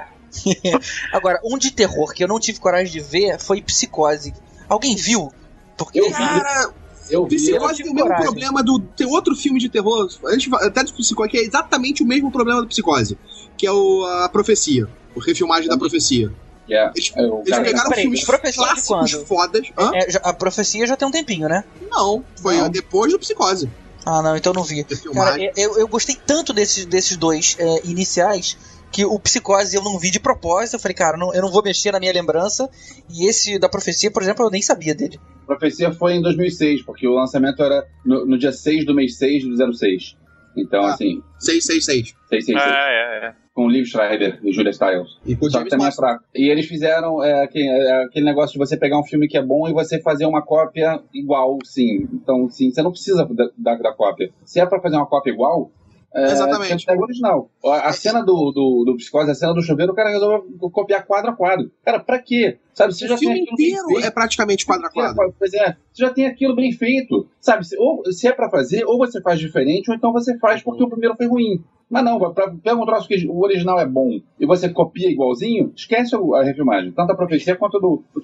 Agora, 1.13 1.41
um 1.45 1.57
de 1.57 1.73
terror 1.73 2.13
que 2.13 2.23
eu 2.23 2.29
não 2.29 2.41
tive 2.41 2.59
coragem 2.59 2.93
de 2.93 3.01
ver 3.01 3.39
foi 3.39 3.63
Psicose. 3.63 4.35
Alguém 4.69 4.95
viu? 4.97 5.33
Porque 5.77 6.01
Eu 6.01 6.07
vi. 6.07 6.13
Cara, 6.13 6.73
Eu 7.11 7.27
vi. 7.27 7.37
Psicose 7.37 7.83
tem 7.83 7.93
o 7.93 7.95
mesmo 7.95 8.09
coragem. 8.09 8.27
problema 8.27 8.63
do. 8.63 8.79
Tem 8.81 9.07
outro 9.07 9.35
filme 9.35 9.59
de 9.61 9.69
terror, 9.69 10.09
antes, 10.27 10.53
até 10.55 10.85
do 10.85 10.93
Psicose, 10.93 11.31
que 11.31 11.39
é 11.39 11.43
exatamente 11.43 12.03
o 12.03 12.07
mesmo 12.07 12.31
problema 12.31 12.61
do 12.61 12.69
Psicose, 12.69 13.17
que 13.57 13.67
é 13.67 13.73
o, 13.73 14.05
a 14.25 14.29
profecia. 14.29 14.87
O 15.15 15.21
refilmagem 15.21 15.69
da 15.69 15.79
profecia. 15.79 16.31
Que 16.67 16.75
é- 16.75 16.91
Eles, 16.95 17.13
é 17.17 17.23
o 17.23 17.39
eles 17.41 17.51
cara- 17.51 17.65
pegaram 17.65 17.89
Peraí, 17.91 18.03
filmes 18.03 18.25
Profecia 18.25 18.51
de 18.63 18.69
clássicos 18.83 19.13
fodas. 19.29 19.73
É, 19.95 20.21
a 20.23 20.33
profecia 20.33 20.87
já 20.87 20.97
tem 20.97 21.07
um 21.07 21.11
tempinho, 21.11 21.49
né? 21.49 21.65
Não, 21.91 22.25
foi 22.41 22.57
Não. 22.57 22.71
depois 22.71 23.13
do 23.13 23.19
Psicose. 23.19 23.69
Ah, 24.07 24.21
não, 24.23 24.37
então 24.37 24.53
não 24.53 24.63
vi. 24.63 24.85
Cara, 24.85 25.37
eu, 25.57 25.79
eu 25.79 25.89
gostei 25.89 26.15
tanto 26.27 26.53
desses, 26.53 26.85
desses 26.85 27.17
dois 27.17 27.57
é, 27.59 27.87
iniciais 27.87 28.57
que 28.93 29.05
o 29.05 29.19
Psicose 29.19 29.75
eu 29.75 29.83
não 29.83 29.99
vi 29.99 30.11
de 30.11 30.21
propósito. 30.21 30.75
Eu 30.75 30.79
falei, 30.81 30.95
cara, 30.95 31.17
não- 31.17 31.35
eu 31.35 31.41
não 31.43 31.51
vou 31.51 31.63
mexer 31.63 31.91
na 31.91 31.99
minha 31.99 32.13
lembrança. 32.13 32.69
E 33.11 33.29
esse 33.29 33.59
da 33.59 33.69
profecia, 33.69 34.11
por 34.11 34.23
exemplo, 34.23 34.45
eu 34.45 34.51
nem 34.51 34.61
sabia 34.63 34.95
dele. 34.95 35.19
A 35.43 35.47
profecia 35.47 35.91
foi 35.93 36.15
em 36.15 36.23
2006, 36.23 36.83
porque 36.83 37.07
o 37.09 37.15
lançamento 37.15 37.63
era 37.63 37.87
no, 38.05 38.25
no 38.27 38.39
dia 38.39 38.53
6 38.53 38.85
do 38.87 38.95
mês 38.95 39.17
6 39.17 39.45
do 39.45 39.57
06. 39.75 40.17
Então, 40.57 40.85
Ah. 40.85 40.95
assim, 40.95 41.23
666. 41.41 42.15
666. 42.29 42.57
É, 42.73 43.27
é, 43.27 43.27
é. 43.31 43.35
Com 43.55 43.67
o 43.67 43.69
Liv 43.69 43.87
Schreiber 43.87 44.41
e 44.43 44.53
Julia 44.53 44.73
Stiles. 44.73 45.17
E 45.25 45.37
com 45.37 45.49
Só 45.49 45.63
que 45.63 45.71
James 45.71 45.73
é 45.73 45.77
Marsden. 45.77 46.05
fraco. 46.05 46.25
E 46.35 46.51
eles 46.51 46.67
fizeram 46.67 47.23
é, 47.23 47.45
aquele, 47.45 47.69
é, 47.69 48.05
aquele 48.05 48.27
negócio 48.27 48.53
de 48.53 48.59
você 48.59 48.77
pegar 48.77 48.99
um 48.99 49.05
filme 49.05 49.29
que 49.29 49.39
é 49.39 49.43
bom 49.43 49.69
e 49.69 49.73
você 49.73 50.01
fazer 50.01 50.27
uma 50.27 50.43
cópia 50.43 51.01
igual, 51.15 51.59
sim. 51.65 52.09
Então, 52.13 52.51
sim, 52.51 52.71
você 52.71 52.83
não 52.83 52.91
precisa 52.91 53.25
da, 53.25 53.49
da, 53.57 53.75
da 53.77 53.93
cópia. 53.93 54.31
Se 54.45 54.59
é 54.59 54.67
pra 54.67 54.81
fazer 54.81 54.97
uma 54.97 55.07
cópia 55.07 55.31
igual, 55.31 55.71
é, 56.15 56.31
Exatamente. 56.31 56.87
o 56.89 57.03
original. 57.03 57.51
A, 57.65 57.89
a 57.89 57.93
cena 57.93 58.21
do, 58.21 58.53
do, 58.53 58.85
do 58.87 58.97
Psicose, 58.97 59.31
a 59.31 59.35
cena 59.35 59.53
do 59.53 59.63
chuveiro, 59.63 59.93
o 59.93 59.97
cara 59.97 60.11
resolveu 60.11 60.45
copiar 60.71 61.05
quadro 61.05 61.31
a 61.31 61.35
quadro. 61.35 61.71
Cara, 61.85 61.99
pra 61.99 62.21
quê? 62.21 62.59
Sabe, 62.75 62.93
você 62.93 63.07
já 63.07 63.15
O 63.15 63.19
filme 63.19 63.35
tem 63.37 63.43
aquilo 63.45 63.57
bem 63.57 63.69
inteiro 63.69 64.07
é 64.07 64.11
praticamente 64.11 64.67
quadro 64.67 64.87
a 64.87 64.91
quadro. 64.91 65.35
Pois 65.39 65.55
é, 65.55 65.77
você 65.93 66.03
já 66.03 66.11
tem 66.11 66.27
aquilo 66.27 66.55
bem 66.57 66.73
feito. 66.73 67.27
Sabe, 67.41 67.67
se, 67.67 67.77
ou, 67.79 68.03
se 68.13 68.27
é 68.27 68.33
pra 68.33 68.51
fazer, 68.51 68.85
ou 68.85 68.99
você 68.99 69.21
faz 69.23 69.39
diferente, 69.39 69.91
ou 69.91 69.97
então 69.97 70.13
você 70.13 70.37
faz 70.39 70.63
porque 70.63 70.83
o 70.83 70.89
primeiro 70.91 71.15
foi 71.17 71.27
ruim. 71.27 71.63
Mas 71.89 72.03
não, 72.03 72.19
pra, 72.33 72.51
pega 72.51 72.75
um 72.81 72.87
troço 72.87 73.07
que 73.07 73.27
o 73.29 73.41
original 73.43 73.79
é 73.79 73.87
bom 73.87 74.19
e 74.41 74.47
você 74.47 74.69
copia 74.71 75.09
igualzinho, 75.09 75.71
esquece 75.77 76.17
a 76.17 76.43
refilmagem. 76.43 76.91
Tanto 76.93 77.13
a 77.13 77.15
profecia 77.15 77.55
quanto 77.55 77.77
a 77.77 77.81
do, 77.81 78.03
do. 78.13 78.23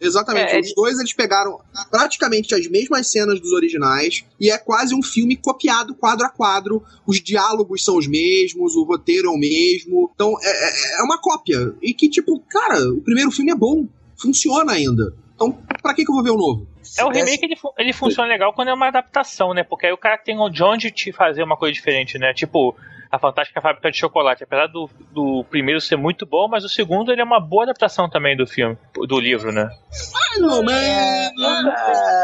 Exatamente. 0.00 0.52
É, 0.56 0.60
Os 0.60 0.74
dois 0.74 0.98
eles 0.98 1.12
pegaram 1.12 1.60
praticamente 1.90 2.54
as 2.54 2.66
mesmas 2.68 3.06
cenas 3.10 3.38
dos 3.38 3.52
originais 3.52 4.24
e 4.40 4.50
é 4.50 4.58
quase 4.58 4.94
um 4.94 5.02
filme 5.02 5.36
copiado 5.36 5.94
quadro 5.94 6.26
a 6.26 6.30
quadro. 6.30 6.82
Os 7.06 7.20
diálogos 7.22 7.84
são 7.84 7.96
os 7.96 8.08
mesmos, 8.08 8.74
o 8.74 8.82
roteiro 8.84 9.28
é 9.28 9.30
o 9.30 9.38
mesmo. 9.38 10.10
Então 10.14 10.34
é, 10.42 10.48
é- 10.48 11.00
é 11.00 11.02
uma 11.02 11.18
cópia. 11.20 11.74
E 11.82 11.92
que, 11.92 12.08
tipo, 12.08 12.40
cara, 12.48 12.80
o 12.92 13.02
primeiro 13.02 13.30
filme 13.30 13.52
é 13.52 13.54
bom, 13.54 13.75
funciona 14.16 14.72
ainda. 14.72 15.14
Então, 15.34 15.52
pra 15.82 15.94
que, 15.94 16.04
que 16.04 16.10
eu 16.10 16.14
vou 16.14 16.24
ver 16.24 16.30
o 16.30 16.36
novo? 16.36 16.66
É, 16.96 17.04
o 17.04 17.10
remake 17.10 17.44
ele, 17.44 17.56
ele 17.78 17.92
funciona 17.92 18.28
legal 18.28 18.52
quando 18.54 18.68
é 18.68 18.74
uma 18.74 18.88
adaptação, 18.88 19.52
né? 19.52 19.62
Porque 19.62 19.86
aí 19.86 19.92
o 19.92 19.98
cara 19.98 20.16
tem 20.16 20.36
de 20.50 20.62
onde 20.62 20.90
te 20.90 21.12
fazer 21.12 21.42
uma 21.42 21.56
coisa 21.56 21.72
diferente, 21.72 22.18
né? 22.18 22.32
Tipo, 22.32 22.74
a 23.16 23.18
Fantástica 23.18 23.60
Fábrica 23.60 23.90
de 23.90 23.96
Chocolate. 23.98 24.44
Apesar 24.44 24.66
do, 24.68 24.88
do 25.12 25.44
primeiro 25.50 25.80
ser 25.80 25.96
muito 25.96 26.24
bom, 26.26 26.48
mas 26.48 26.64
o 26.64 26.68
segundo 26.68 27.10
ele 27.12 27.20
é 27.20 27.24
uma 27.24 27.40
boa 27.40 27.64
adaptação 27.64 28.08
também 28.08 28.36
do 28.36 28.46
filme, 28.46 28.76
do 29.08 29.18
livro, 29.18 29.50
né? 29.52 29.68
I 30.36 30.40
know, 30.40 30.62
man. 30.62 31.32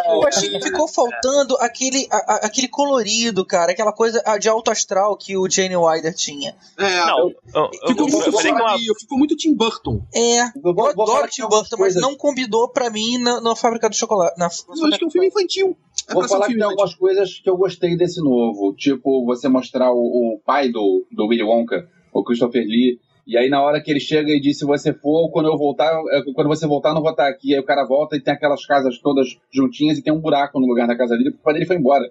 Eu 0.06 0.26
achei 0.26 0.50
que 0.50 0.60
ficou 0.60 0.86
faltando 0.88 1.56
aquele, 1.60 2.06
a- 2.10 2.16
a- 2.34 2.46
aquele 2.46 2.68
colorido, 2.68 3.44
cara, 3.44 3.72
aquela 3.72 3.92
coisa 3.92 4.22
ah, 4.26 4.38
de 4.38 4.48
alto 4.48 4.70
astral 4.70 5.16
que 5.16 5.36
o 5.36 5.48
Jane 5.48 5.76
Wilder 5.76 6.14
tinha. 6.14 6.54
É, 6.78 6.96
Não, 7.06 7.18
eu, 7.18 7.34
eu, 7.54 7.70
ficou 7.88 8.06
eu, 8.08 8.12
muito 8.12 8.30
eu 8.30 8.40
é 8.48 8.52
uma, 8.52 8.78
ficou 8.98 9.18
muito 9.18 9.36
Tim 9.36 9.54
Burton. 9.54 10.02
É, 10.14 10.42
Eu 10.64 10.74
vou- 10.74 10.88
adoro 10.88 11.28
Tim 11.28 11.42
que 11.42 11.48
Burton, 11.48 11.76
mas 11.78 11.94
não 11.94 12.14
combinou 12.16 12.68
pra 12.68 12.90
mim 12.90 13.18
na, 13.18 13.40
na 13.40 13.56
Fábrica 13.56 13.88
do 13.88 13.96
Chocolate. 13.96 14.38
Na, 14.38 14.46
Eu 14.46 14.86
acho 14.86 14.98
que 14.98 15.04
é 15.04 15.06
um 15.06 15.10
filme 15.10 15.28
infantil. 15.28 15.76
É 16.08 16.14
Vou 16.14 16.26
falar 16.28 16.46
que 16.46 16.54
tem 16.54 16.62
algumas 16.62 16.94
coisas 16.94 17.38
que 17.38 17.48
eu 17.48 17.56
gostei 17.56 17.96
desse 17.96 18.20
novo. 18.20 18.74
Tipo, 18.76 19.24
você 19.24 19.48
mostrar 19.48 19.92
o, 19.92 19.96
o 20.34 20.40
pai 20.44 20.68
do, 20.70 20.80
do 21.10 21.26
Willy 21.26 21.42
Wonka, 21.42 21.88
o 22.12 22.22
Christopher 22.24 22.64
Lee. 22.64 22.98
E 23.26 23.36
aí, 23.38 23.48
na 23.48 23.62
hora 23.62 23.80
que 23.80 23.90
ele 23.90 24.00
chega 24.00 24.30
e 24.32 24.40
diz: 24.40 24.58
se 24.58 24.64
você 24.64 24.92
for, 24.92 25.30
quando 25.30 25.46
eu 25.48 25.56
voltar, 25.56 25.92
é, 26.10 26.22
quando 26.34 26.48
você 26.48 26.66
voltar, 26.66 26.92
não 26.92 27.02
vou 27.02 27.10
estar 27.12 27.28
aqui. 27.28 27.54
Aí 27.54 27.60
o 27.60 27.64
cara 27.64 27.84
volta 27.86 28.16
e 28.16 28.20
tem 28.20 28.34
aquelas 28.34 28.66
casas 28.66 28.98
todas 28.98 29.38
juntinhas 29.52 29.98
e 29.98 30.02
tem 30.02 30.12
um 30.12 30.20
buraco 30.20 30.58
no 30.60 30.66
lugar 30.66 30.86
da 30.88 30.96
casa 30.96 31.16
dele, 31.16 31.30
porque 31.30 31.40
o 31.40 31.44
pai 31.44 31.54
dele 31.54 31.66
foi 31.66 31.76
embora. 31.76 32.10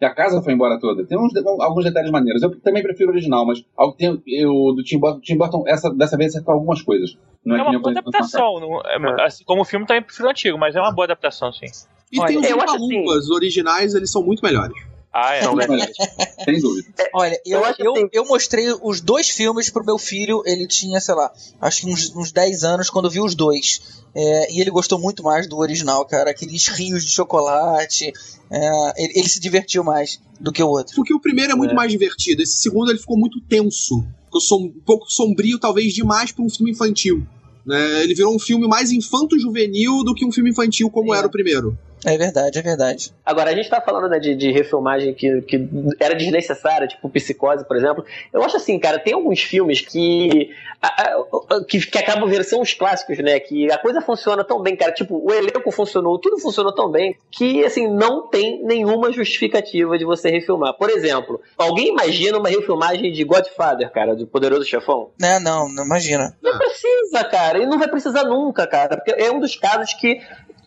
E 0.00 0.04
a 0.04 0.14
casa 0.14 0.40
foi 0.42 0.54
embora 0.54 0.78
toda. 0.80 1.04
Tem 1.06 1.18
uns, 1.18 1.30
alguns 1.60 1.84
detalhes 1.84 2.10
maneiros. 2.10 2.42
Eu 2.42 2.58
também 2.60 2.82
prefiro 2.82 3.10
o 3.10 3.12
original, 3.12 3.44
mas 3.46 3.62
algo 3.76 3.94
tem, 3.94 4.20
eu, 4.28 4.50
do 4.74 4.82
Tim 4.82 4.98
Burton, 4.98 5.20
Tim 5.20 5.36
Burton 5.36 5.64
essa, 5.66 5.90
dessa 5.90 6.16
vez 6.16 6.30
acertou 6.34 6.54
algumas 6.54 6.80
coisas. 6.80 7.18
Não 7.44 7.54
é, 7.56 7.60
é 7.60 7.64
que 7.64 7.68
nem 7.70 7.76
uma 7.78 7.82
boa 7.82 7.92
adaptação. 7.92 8.60
não- 8.60 8.80
é- 9.18 9.24
assim, 9.24 9.44
como 9.44 9.60
o 9.60 9.64
filme 9.64 9.84
também 9.86 10.02
prefiro 10.02 10.26
o 10.28 10.30
antigo, 10.30 10.58
mas 10.58 10.74
é 10.74 10.80
uma 10.80 10.92
boa 10.92 11.04
adaptação, 11.04 11.52
sim. 11.52 11.66
E 12.12 12.18
Olha, 12.18 12.28
tem 12.28 12.38
os 12.38 12.48
eu 12.50 12.60
acho 12.60 12.76
assim- 12.76 13.32
originais, 13.34 13.94
eles 13.94 14.10
são 14.10 14.22
muito 14.22 14.42
melhores. 14.42 14.74
Ah, 15.12 15.34
é. 15.34 15.42
Não, 15.42 15.56
né? 15.56 15.66
Sem 16.44 16.60
dúvida. 16.60 16.88
Olha, 17.12 17.40
eu, 17.44 17.58
Eu 17.60 17.74
eu, 17.78 17.92
assim- 17.94 18.08
eu 18.12 18.24
mostrei 18.26 18.66
os 18.82 19.00
dois 19.00 19.28
filmes 19.28 19.68
pro 19.68 19.84
meu 19.84 19.98
filho, 19.98 20.42
ele 20.46 20.66
tinha, 20.68 21.00
sei 21.00 21.14
lá, 21.16 21.32
acho 21.60 21.80
que 21.80 21.86
uns, 21.92 22.14
uns 22.14 22.30
10 22.30 22.62
anos 22.62 22.88
quando 22.88 23.10
viu 23.10 23.24
os 23.24 23.34
dois. 23.34 24.00
É, 24.14 24.52
e 24.52 24.60
ele 24.60 24.70
gostou 24.70 24.98
muito 25.00 25.22
mais 25.22 25.48
do 25.48 25.58
original, 25.58 26.04
cara. 26.04 26.30
Aqueles 26.30 26.68
rios 26.68 27.04
de 27.04 27.10
chocolate. 27.10 28.12
é, 28.50 29.02
ele, 29.02 29.12
ele 29.18 29.28
se 29.28 29.40
divertiu 29.40 29.82
mais 29.82 30.20
do 30.40 30.52
que 30.52 30.62
o 30.62 30.68
outro. 30.68 30.94
Porque 30.94 31.12
o 31.14 31.20
primeiro 31.20 31.52
é 31.52 31.56
muito 31.56 31.74
mais 31.74 31.90
divertido. 31.90 32.42
Esse 32.42 32.58
segundo 32.62 32.90
ele 32.90 32.98
ficou 32.98 33.16
muito 33.18 33.40
tenso. 33.42 34.04
Ficou 34.26 34.40
som- 34.40 34.62
um 34.76 34.80
pouco 34.86 35.10
sombrio, 35.10 35.58
talvez 35.58 35.92
demais 35.92 36.30
para 36.30 36.44
um 36.44 36.48
filme 36.50 36.70
infantil. 36.70 37.26
né? 37.66 38.02
Ele 38.04 38.14
virou 38.14 38.34
um 38.34 38.38
filme 38.38 38.66
mais 38.66 38.90
infanto-juvenil 38.92 40.02
do 40.04 40.14
que 40.14 40.24
um 40.24 40.32
filme 40.32 40.50
infantil 40.50 40.88
como 40.90 41.14
É. 41.14 41.18
era 41.18 41.26
o 41.26 41.30
primeiro. 41.30 41.76
É 42.04 42.16
verdade, 42.16 42.58
é 42.58 42.62
verdade. 42.62 43.12
Agora, 43.24 43.50
a 43.50 43.54
gente 43.54 43.68
tá 43.68 43.80
falando 43.80 44.08
né, 44.08 44.18
de, 44.18 44.34
de 44.34 44.50
refilmagem 44.50 45.12
que, 45.14 45.42
que 45.42 45.68
era 46.00 46.14
desnecessária, 46.14 46.88
tipo 46.88 47.08
Psicose, 47.10 47.66
por 47.66 47.76
exemplo. 47.76 48.04
Eu 48.32 48.42
acho 48.42 48.56
assim, 48.56 48.78
cara, 48.78 48.98
tem 48.98 49.12
alguns 49.12 49.40
filmes 49.40 49.80
que, 49.82 50.50
a- 50.80 50.88
a- 51.50 51.64
que, 51.68 51.78
que 51.86 51.98
acabam 51.98 52.26
virando, 52.28 52.44
são 52.46 52.60
os 52.62 52.72
clássicos, 52.72 53.18
né? 53.18 53.38
Que 53.38 53.70
a 53.70 53.76
coisa 53.78 54.00
funciona 54.00 54.42
tão 54.42 54.62
bem, 54.62 54.76
cara. 54.76 54.92
Tipo, 54.92 55.22
o 55.22 55.32
elenco 55.32 55.70
funcionou, 55.70 56.18
tudo 56.18 56.38
funcionou 56.38 56.74
tão 56.74 56.90
bem, 56.90 57.16
que, 57.30 57.64
assim, 57.64 57.86
não 57.86 58.26
tem 58.28 58.64
nenhuma 58.64 59.12
justificativa 59.12 59.98
de 59.98 60.04
você 60.04 60.30
refilmar. 60.30 60.74
Por 60.74 60.88
exemplo, 60.90 61.40
alguém 61.58 61.88
imagina 61.88 62.38
uma 62.38 62.48
refilmagem 62.48 63.12
de 63.12 63.24
Godfather, 63.24 63.90
cara, 63.92 64.16
do 64.16 64.26
Poderoso 64.26 64.64
Chefão? 64.64 65.10
Né, 65.20 65.38
não, 65.38 65.68
não 65.68 65.84
imagina. 65.84 66.34
Não 66.42 66.56
precisa, 66.56 67.24
cara. 67.24 67.58
E 67.58 67.66
não 67.66 67.78
vai 67.78 67.88
precisar 67.88 68.24
nunca, 68.24 68.66
cara. 68.66 68.96
Porque 68.96 69.10
é 69.20 69.30
um 69.30 69.38
dos 69.38 69.54
casos 69.56 69.92
que 69.94 70.20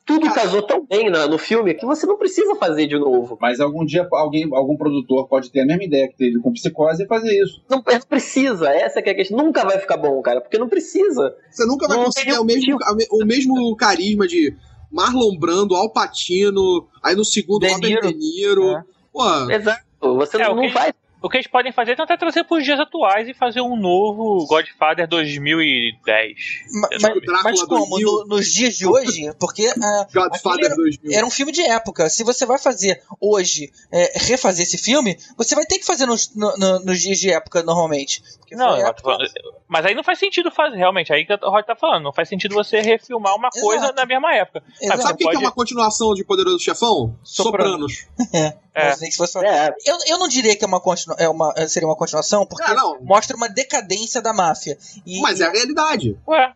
tudo 0.05 0.27
Cara. 0.27 0.41
casou 0.41 0.61
tão 0.61 0.85
bem 0.85 1.09
no, 1.09 1.27
no 1.27 1.37
filme 1.37 1.73
que 1.73 1.85
você 1.85 2.05
não 2.05 2.17
precisa 2.17 2.55
fazer 2.55 2.87
de 2.87 2.97
novo. 2.99 3.37
Mas 3.39 3.59
algum 3.59 3.85
dia 3.85 4.07
alguém, 4.11 4.47
algum 4.53 4.75
produtor 4.75 5.27
pode 5.27 5.49
ter 5.51 5.61
a 5.61 5.65
mesma 5.65 5.83
ideia 5.83 6.07
que 6.09 6.15
teve 6.17 6.39
com 6.39 6.51
psicose 6.51 7.03
e 7.03 7.07
fazer 7.07 7.33
isso. 7.41 7.61
Não, 7.69 7.77
não 7.85 8.01
precisa, 8.01 8.69
essa 8.69 9.01
que 9.01 9.09
é 9.09 9.13
a 9.13 9.15
questão. 9.15 9.37
Nunca 9.37 9.63
vai 9.63 9.79
ficar 9.79 9.97
bom, 9.97 10.21
cara, 10.21 10.41
porque 10.41 10.57
não 10.57 10.67
precisa. 10.67 11.35
Você 11.49 11.65
nunca 11.65 11.87
vai 11.87 11.97
Não 11.97 12.05
conseguir 12.05 12.37
o 12.37 12.43
mesmo, 12.43 12.77
o 13.11 13.25
mesmo 13.25 13.75
carisma 13.75 14.27
de 14.27 14.53
Marlon 14.91 15.37
Brando, 15.37 15.75
Al 15.75 15.89
Pacino, 15.91 16.87
aí 17.01 17.15
no 17.15 17.23
segundo 17.25 17.65
De 17.65 17.71
Robert. 17.73 18.01
De 18.01 18.13
Niro. 18.13 18.71
É. 18.77 18.83
Pô, 19.11 19.51
Exato. 19.51 19.81
Você 20.01 20.35
É, 20.41 20.47
não, 20.47 20.55
não 20.55 20.63
que- 20.67 20.73
vai. 20.73 20.91
O 21.23 21.29
que 21.29 21.37
eles 21.37 21.47
podem 21.47 21.71
fazer 21.71 21.93
é 21.93 21.95
tentar 21.95 22.17
trazer 22.17 22.43
para 22.43 22.57
os 22.57 22.63
dias 22.65 22.77
atuais 22.79 23.27
e 23.29 23.33
fazer 23.33 23.61
um 23.61 23.77
novo 23.77 24.45
Godfather 24.45 25.07
2010. 25.07 26.35
Ma- 26.73 26.87
Eu 26.91 26.99
Mas. 27.01 27.21
Drácula 27.21 27.41
mas 27.43 27.63
como? 27.63 27.87
2000. 27.97 28.07
No- 28.11 28.25
nos 28.25 28.47
dias 28.53 28.75
de 28.75 28.85
hoje? 28.87 29.33
Porque 29.39 29.67
ah, 29.81 30.07
Godfather 30.13 30.65
Aquele 30.71 30.75
2000. 30.75 31.17
era 31.17 31.25
um 31.25 31.31
filme 31.31 31.51
de 31.51 31.61
época. 31.61 32.09
Se 32.09 32.23
você 32.23 32.45
vai 32.45 32.57
fazer 32.59 33.01
hoje, 33.19 33.71
é, 33.91 34.11
refazer 34.19 34.63
esse 34.65 34.77
filme, 34.77 35.17
você 35.37 35.55
vai 35.55 35.65
ter 35.65 35.79
que 35.79 35.85
fazer 35.85 36.05
nos, 36.05 36.33
no- 36.35 36.55
no- 36.57 36.79
nos 36.79 36.99
dias 37.01 37.19
de 37.19 37.31
época 37.31 37.63
normalmente. 37.63 38.21
Não, 38.51 38.75
época- 38.75 39.01
falando- 39.01 39.29
mas 39.67 39.83
aí 39.85 39.95
não 39.95 40.03
faz 40.03 40.19
sentido 40.19 40.51
fazer, 40.51 40.77
realmente. 40.77 41.11
Aí 41.11 41.25
que 41.25 41.33
o 41.33 41.49
Rod 41.49 41.65
tá 41.65 41.75
falando. 41.75 42.03
Não 42.03 42.13
faz 42.13 42.29
sentido 42.29 42.53
você 42.53 42.79
refilmar 42.81 43.35
uma 43.35 43.49
coisa 43.49 43.85
Exato. 43.85 43.95
na 43.95 44.05
mesma 44.05 44.31
época. 44.35 44.61
Exato. 44.79 45.01
Sabe 45.01 45.13
o 45.13 45.17
que, 45.17 45.23
que 45.23 45.29
é 45.29 45.33
pode- 45.33 45.45
uma 45.45 45.51
continuação 45.51 46.13
de 46.13 46.23
Poderoso 46.23 46.59
Chefão? 46.59 47.17
Sopranos. 47.23 48.05
Sopranos. 48.19 48.53
É. 48.75 48.87
Mas 48.99 49.15
fosse- 49.15 49.37
É, 49.45 49.71
Eu, 49.85 49.97
eu 50.07 50.17
não 50.17 50.27
diria 50.27 50.55
que 50.55 50.63
é 50.65 50.67
uma 50.67 50.79
continu- 50.81 51.12
é 51.19 51.27
uma, 51.29 51.53
é, 51.55 51.67
seria 51.67 51.87
uma 51.87 51.95
continuação, 51.95 52.45
porque 52.45 52.63
Ah, 52.63 52.75
mostra 53.01 53.35
uma 53.37 53.47
decadência 53.49 54.21
da 54.21 54.33
máfia. 54.33 54.77
E, 55.05 55.19
Mas 55.21 55.39
é 55.39 55.45
a 55.45 55.51
realidade. 55.51 56.17
Ué, 56.27 56.53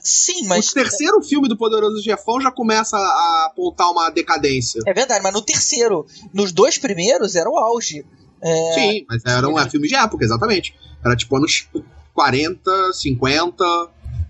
Sim, 0.00 0.44
O 0.44 0.48
mas. 0.48 0.72
terceiro 0.72 1.22
filme 1.22 1.48
do 1.48 1.56
Poderoso 1.56 2.02
Chefão 2.02 2.40
já 2.40 2.50
começa 2.50 2.96
a 2.96 3.46
apontar 3.50 3.90
uma 3.90 4.10
decadência. 4.10 4.80
É 4.86 4.92
verdade, 4.92 5.22
mas 5.22 5.32
no 5.32 5.42
terceiro, 5.42 6.06
nos 6.32 6.52
dois 6.52 6.78
primeiros 6.78 7.34
era 7.34 7.48
o 7.48 7.56
auge. 7.58 8.04
É, 8.42 8.72
Sim, 8.74 9.06
mas 9.08 9.22
era 9.24 9.48
um 9.48 9.58
é, 9.58 9.68
filme 9.70 9.88
de 9.88 9.94
época, 9.94 10.24
exatamente. 10.24 10.74
Era 11.04 11.16
tipo 11.16 11.36
anos 11.36 11.68
40, 12.14 12.92
50. 12.92 13.64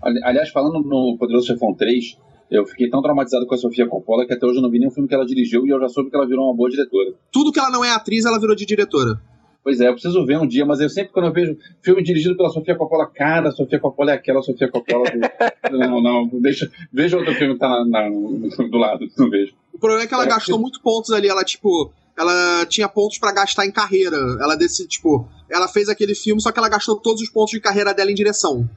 Ali- 0.01 0.23
Aliás, 0.23 0.49
falando 0.49 0.79
no 0.81 1.17
Poderoso 1.17 1.47
Chefão 1.47 1.73
3, 1.73 2.17
eu 2.49 2.65
fiquei 2.65 2.89
tão 2.89 3.01
traumatizado 3.01 3.45
com 3.47 3.55
a 3.55 3.57
Sofia 3.57 3.87
Coppola 3.87 4.25
que 4.25 4.33
até 4.33 4.45
hoje 4.45 4.57
eu 4.57 4.61
não 4.61 4.69
vi 4.69 4.79
nenhum 4.79 4.91
filme 4.91 5.07
que 5.09 5.15
ela 5.15 5.25
dirigiu 5.25 5.65
e 5.65 5.69
eu 5.69 5.79
já 5.79 5.89
soube 5.89 6.09
que 6.09 6.15
ela 6.15 6.27
virou 6.27 6.45
uma 6.45 6.55
boa 6.55 6.69
diretora. 6.69 7.13
Tudo 7.31 7.51
que 7.51 7.59
ela 7.59 7.69
não 7.69 7.83
é 7.83 7.91
atriz, 7.91 8.23
ela 8.25 8.39
virou 8.39 8.55
de 8.55 8.65
diretora. 8.65 9.19
Pois 9.65 9.81
é, 9.81 9.87
eu 9.87 9.93
preciso 9.93 10.23
ver 10.27 10.37
um 10.37 10.45
dia, 10.47 10.63
mas 10.63 10.79
eu 10.79 10.87
sempre 10.87 11.11
quando 11.11 11.25
eu 11.25 11.33
vejo 11.33 11.57
filme 11.81 12.03
dirigido 12.03 12.37
pela 12.37 12.49
Sofia 12.49 12.75
Coppola, 12.75 13.07
cara, 13.07 13.49
Sofia 13.51 13.79
Coppola 13.79 14.11
é 14.11 14.13
aquela 14.13 14.43
Sofia 14.43 14.69
Coppola. 14.69 15.05
Do... 15.09 15.17
não, 15.75 16.03
não, 16.03 16.29
deixa, 16.39 16.69
veja 16.93 17.17
outro 17.17 17.33
filme 17.33 17.55
que 17.55 17.59
tá 17.59 17.67
na- 17.67 17.83
na- 17.83 18.07
do 18.09 18.77
lado, 18.77 19.07
não 19.17 19.27
vejo. 19.27 19.53
O 19.73 19.79
problema 19.79 20.03
é 20.03 20.07
que 20.07 20.13
ela 20.13 20.25
É, 20.25 20.27
gastou 20.27 20.57
que- 20.57 20.61
muito 20.61 20.79
pontos 20.83 21.09
ali. 21.11 21.27
Ela, 21.27 21.43
tipo, 21.43 21.91
ela 22.15 22.63
tinha 22.67 22.87
pontos 22.87 23.17
pra 23.17 23.31
gastar 23.33 23.65
em 23.65 23.71
carreira. 23.71 24.15
Ela 24.39 24.55
decidiu, 24.55 24.87
tipo, 24.87 25.27
ela 25.49 25.67
fez 25.67 25.89
aquele 25.89 26.13
filme, 26.13 26.39
só 26.39 26.51
que 26.51 26.59
ela 26.59 26.69
gastou 26.69 26.95
todos 26.97 27.23
os 27.23 27.29
pontos 27.31 27.49
de 27.51 27.59
carreira 27.59 27.91
dela 27.91 28.11
em 28.11 28.15
direção. 28.15 28.69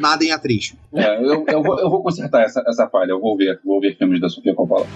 Nada 0.00 0.24
em 0.24 0.32
atriz. 0.32 0.74
É, 0.92 1.16
eu, 1.24 1.44
eu, 1.46 1.62
vou, 1.62 1.78
eu 1.78 1.88
vou 1.88 2.02
consertar 2.02 2.42
essa, 2.42 2.60
essa 2.66 2.88
falha, 2.88 3.12
eu 3.12 3.20
vou 3.20 3.36
ver, 3.36 3.60
vou 3.64 3.80
ver 3.80 3.96
filmes 3.96 4.20
da 4.20 4.28
Sofia 4.28 4.52
Coppola. 4.54 4.86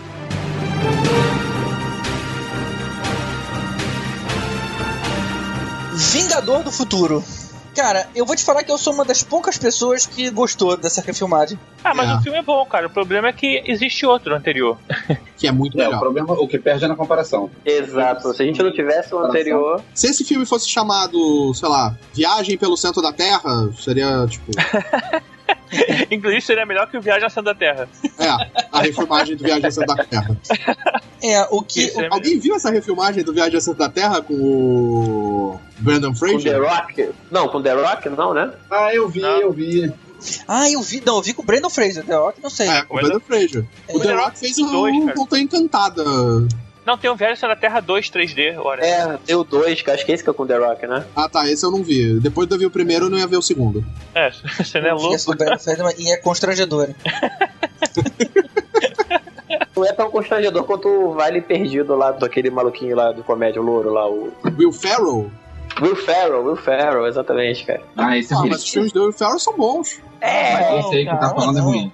Vingador 5.98 6.62
do 6.62 6.70
Futuro. 6.70 7.24
Cara, 7.74 8.08
eu 8.14 8.24
vou 8.24 8.34
te 8.34 8.44
falar 8.44 8.62
que 8.64 8.70
eu 8.72 8.78
sou 8.78 8.92
uma 8.92 9.04
das 9.04 9.22
poucas 9.22 9.56
pessoas 9.58 10.06
que 10.06 10.30
gostou 10.30 10.76
dessa 10.76 11.00
refilmagem. 11.00 11.58
Ah, 11.84 11.92
mas 11.94 12.08
É. 12.08 12.14
o 12.14 12.20
filme 12.22 12.38
é 12.38 12.42
bom, 12.42 12.64
cara. 12.66 12.86
O 12.86 12.90
problema 12.90 13.28
é 13.28 13.32
que 13.32 13.62
existe 13.66 14.04
outro 14.06 14.34
anterior. 14.34 14.78
Que 15.36 15.46
é 15.46 15.52
muito 15.52 15.76
É, 15.78 15.82
o 15.82 15.86
melhor. 15.86 16.00
problema, 16.00 16.32
o 16.34 16.48
que 16.48 16.58
perde 16.58 16.84
é 16.84 16.88
na 16.88 16.96
comparação. 16.96 17.48
Exato. 17.64 18.32
Se 18.34 18.42
a 18.42 18.46
gente 18.46 18.60
não 18.62 18.72
tivesse 18.72 19.14
o 19.14 19.18
anterior. 19.18 19.80
Se 19.94 20.08
esse 20.08 20.24
filme 20.24 20.44
fosse 20.46 20.68
chamado, 20.68 21.52
sei 21.54 21.68
lá, 21.68 21.94
Viagem 22.14 22.56
pelo 22.58 22.76
Centro 22.76 23.00
da 23.02 23.12
Terra, 23.12 23.68
seria, 23.78 24.26
tipo, 24.28 24.50
Inclusive, 26.10 26.40
seria 26.40 26.66
melhor 26.66 26.90
que 26.90 26.96
o 26.96 27.00
Viagem 27.00 27.28
Centro 27.28 27.44
da 27.44 27.54
Terra. 27.54 27.88
é, 28.18 28.28
a 28.72 28.80
refilmagem 28.80 29.36
do 29.36 29.44
Viagem 29.44 29.70
Centro 29.70 29.94
da 29.94 30.04
Terra. 30.04 30.36
É, 31.22 31.42
o 31.50 31.62
que. 31.62 31.82
Isso 31.82 32.00
é 32.00 32.08
Alguém 32.10 32.38
viu 32.38 32.54
essa 32.54 32.70
refilmagem 32.70 33.24
do 33.24 33.32
Viagem 33.32 33.60
Centro 33.60 33.78
da 33.78 33.88
Terra 33.88 34.22
com 34.22 34.34
o 34.34 35.60
Brandon 35.78 36.12
Com 36.12 36.14
The 36.14 36.18
Fraser? 36.18 36.62
Rock? 36.62 37.10
Não, 37.30 37.48
com 37.48 37.62
The 37.62 37.72
Rock 37.72 38.08
não, 38.10 38.34
né? 38.34 38.52
Ah, 38.70 38.94
eu 38.94 39.08
vi, 39.08 39.20
Não. 39.20 39.40
eu 39.40 39.52
vi. 39.52 39.92
Ah, 40.46 40.68
eu 40.70 40.82
vi. 40.82 41.02
Não, 41.04 41.16
eu 41.16 41.22
vi 41.22 41.32
com 41.32 41.42
o 41.42 41.44
Brandon 41.44 41.70
Fraser, 41.70 42.04
The 42.04 42.16
Rock, 42.16 42.42
não 42.42 42.50
sei. 42.50 42.68
É, 42.68 42.82
com 42.82 42.96
o 42.96 43.00
Brandon 43.00 43.20
Fraser. 43.20 43.64
O 43.88 44.00
The 44.00 44.14
Rock 44.14 44.38
fez 44.38 44.58
o. 44.58 44.66
Voltou 45.14 45.38
Encantada. 45.38 46.02
Não, 46.88 46.96
tem 46.96 47.10
o 47.10 47.12
ao 47.12 47.18
Centro 47.18 47.48
da 47.48 47.56
Terra 47.56 47.80
2 47.80 48.10
3D, 48.10 48.56
olha. 48.58 48.80
É, 48.80 49.18
deu 49.26 49.44
dois, 49.44 49.82
que 49.82 49.90
acho 49.90 50.06
que 50.06 50.10
é 50.10 50.14
esse 50.14 50.24
que 50.24 50.30
é 50.30 50.32
com 50.32 50.46
The 50.46 50.56
Rock, 50.56 50.86
né? 50.86 51.04
Ah, 51.14 51.28
tá, 51.28 51.46
esse 51.46 51.62
eu 51.62 51.70
não 51.70 51.82
vi. 51.82 52.18
Depois 52.18 52.48
de 52.48 52.54
eu 52.54 52.58
ver 52.58 52.64
o 52.64 52.70
primeiro, 52.70 53.04
eu 53.04 53.10
não 53.10 53.18
ia 53.18 53.26
ver 53.26 53.36
o 53.36 53.42
segundo. 53.42 53.84
É, 54.14 54.30
você 54.56 54.80
não 54.80 54.88
é 54.88 54.94
vi 54.94 55.00
louco. 55.02 55.14
esse 55.14 55.26
do 55.76 55.82
mas- 55.84 55.98
e 55.98 56.10
é 56.10 56.16
constrangedor. 56.16 56.88
Não 59.76 59.84
é 59.84 59.92
tão 59.92 60.10
constrangedor 60.10 60.64
quanto 60.64 60.88
o 60.88 61.12
Vale 61.14 61.40
Perdido 61.40 61.94
lá, 61.94 62.10
daquele 62.10 62.50
maluquinho 62.50 62.96
lá 62.96 63.12
do 63.12 63.22
comédia, 63.22 63.62
o 63.62 63.64
louro 63.64 63.92
lá, 63.92 64.08
o. 64.10 64.32
Will 64.58 64.72
Ferrell? 64.72 65.30
Will 65.80 65.94
Ferrell, 65.94 66.44
Will 66.44 66.56
Ferrell, 66.56 67.06
exatamente, 67.06 67.64
cara. 67.64 67.80
Ah, 67.96 68.18
esse 68.18 68.32
Ah, 68.34 68.38
filme. 68.38 68.50
mas 68.50 68.62
os 68.64 68.68
filmes 68.70 68.92
do 68.92 69.04
Will 69.04 69.12
Ferrell 69.12 69.38
são 69.38 69.56
bons. 69.56 70.00
É, 70.20 70.80
Esse 70.80 70.96
aí 70.96 71.04
que 71.06 71.16
tá 71.16 71.30
falando 71.32 71.58
é 71.58 71.62
ruim. 71.62 71.92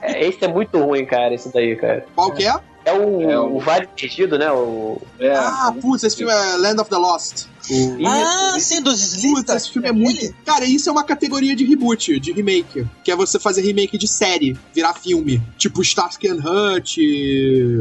é, 0.00 0.26
esse 0.26 0.42
é 0.44 0.48
muito 0.48 0.78
ruim, 0.82 1.04
cara, 1.04 1.34
esse 1.34 1.52
daí, 1.52 1.76
cara. 1.76 2.06
Qual 2.14 2.32
que 2.32 2.46
é? 2.46 2.54
É 2.86 2.92
o, 2.92 3.30
É 3.30 3.38
o- 3.38 3.56
o 3.56 3.60
Vale 3.60 3.86
Perdido, 3.88 4.38
né? 4.38 4.50
O. 4.52 4.98
É, 5.18 5.34
Ah, 5.36 5.74
putz, 5.80 6.04
esse 6.04 6.16
filme 6.16 6.32
é 6.32 6.56
Land 6.56 6.80
of 6.80 6.88
the 6.88 6.96
Lost. 6.96 7.46
O... 7.70 8.06
ah, 8.06 8.54
Isso, 8.56 8.68
sim, 8.68 8.82
dos 8.82 9.00
Putz, 9.00 9.12
Slitas. 9.24 9.56
esse 9.62 9.72
filme 9.72 9.88
é 9.88 9.92
muito. 9.92 10.34
Cara, 10.44 10.64
isso 10.64 10.88
é 10.88 10.92
uma 10.92 11.04
categoria 11.04 11.54
de 11.56 11.64
reboot, 11.64 12.18
de 12.20 12.32
remake. 12.32 12.86
Que 13.02 13.10
é 13.10 13.16
você 13.16 13.38
fazer 13.38 13.62
remake 13.62 13.98
de 13.98 14.06
série, 14.08 14.56
virar 14.74 14.94
filme. 14.94 15.42
Tipo 15.58 15.82
Starsky 15.82 16.28
and 16.28 16.36
Hutch, 16.44 16.98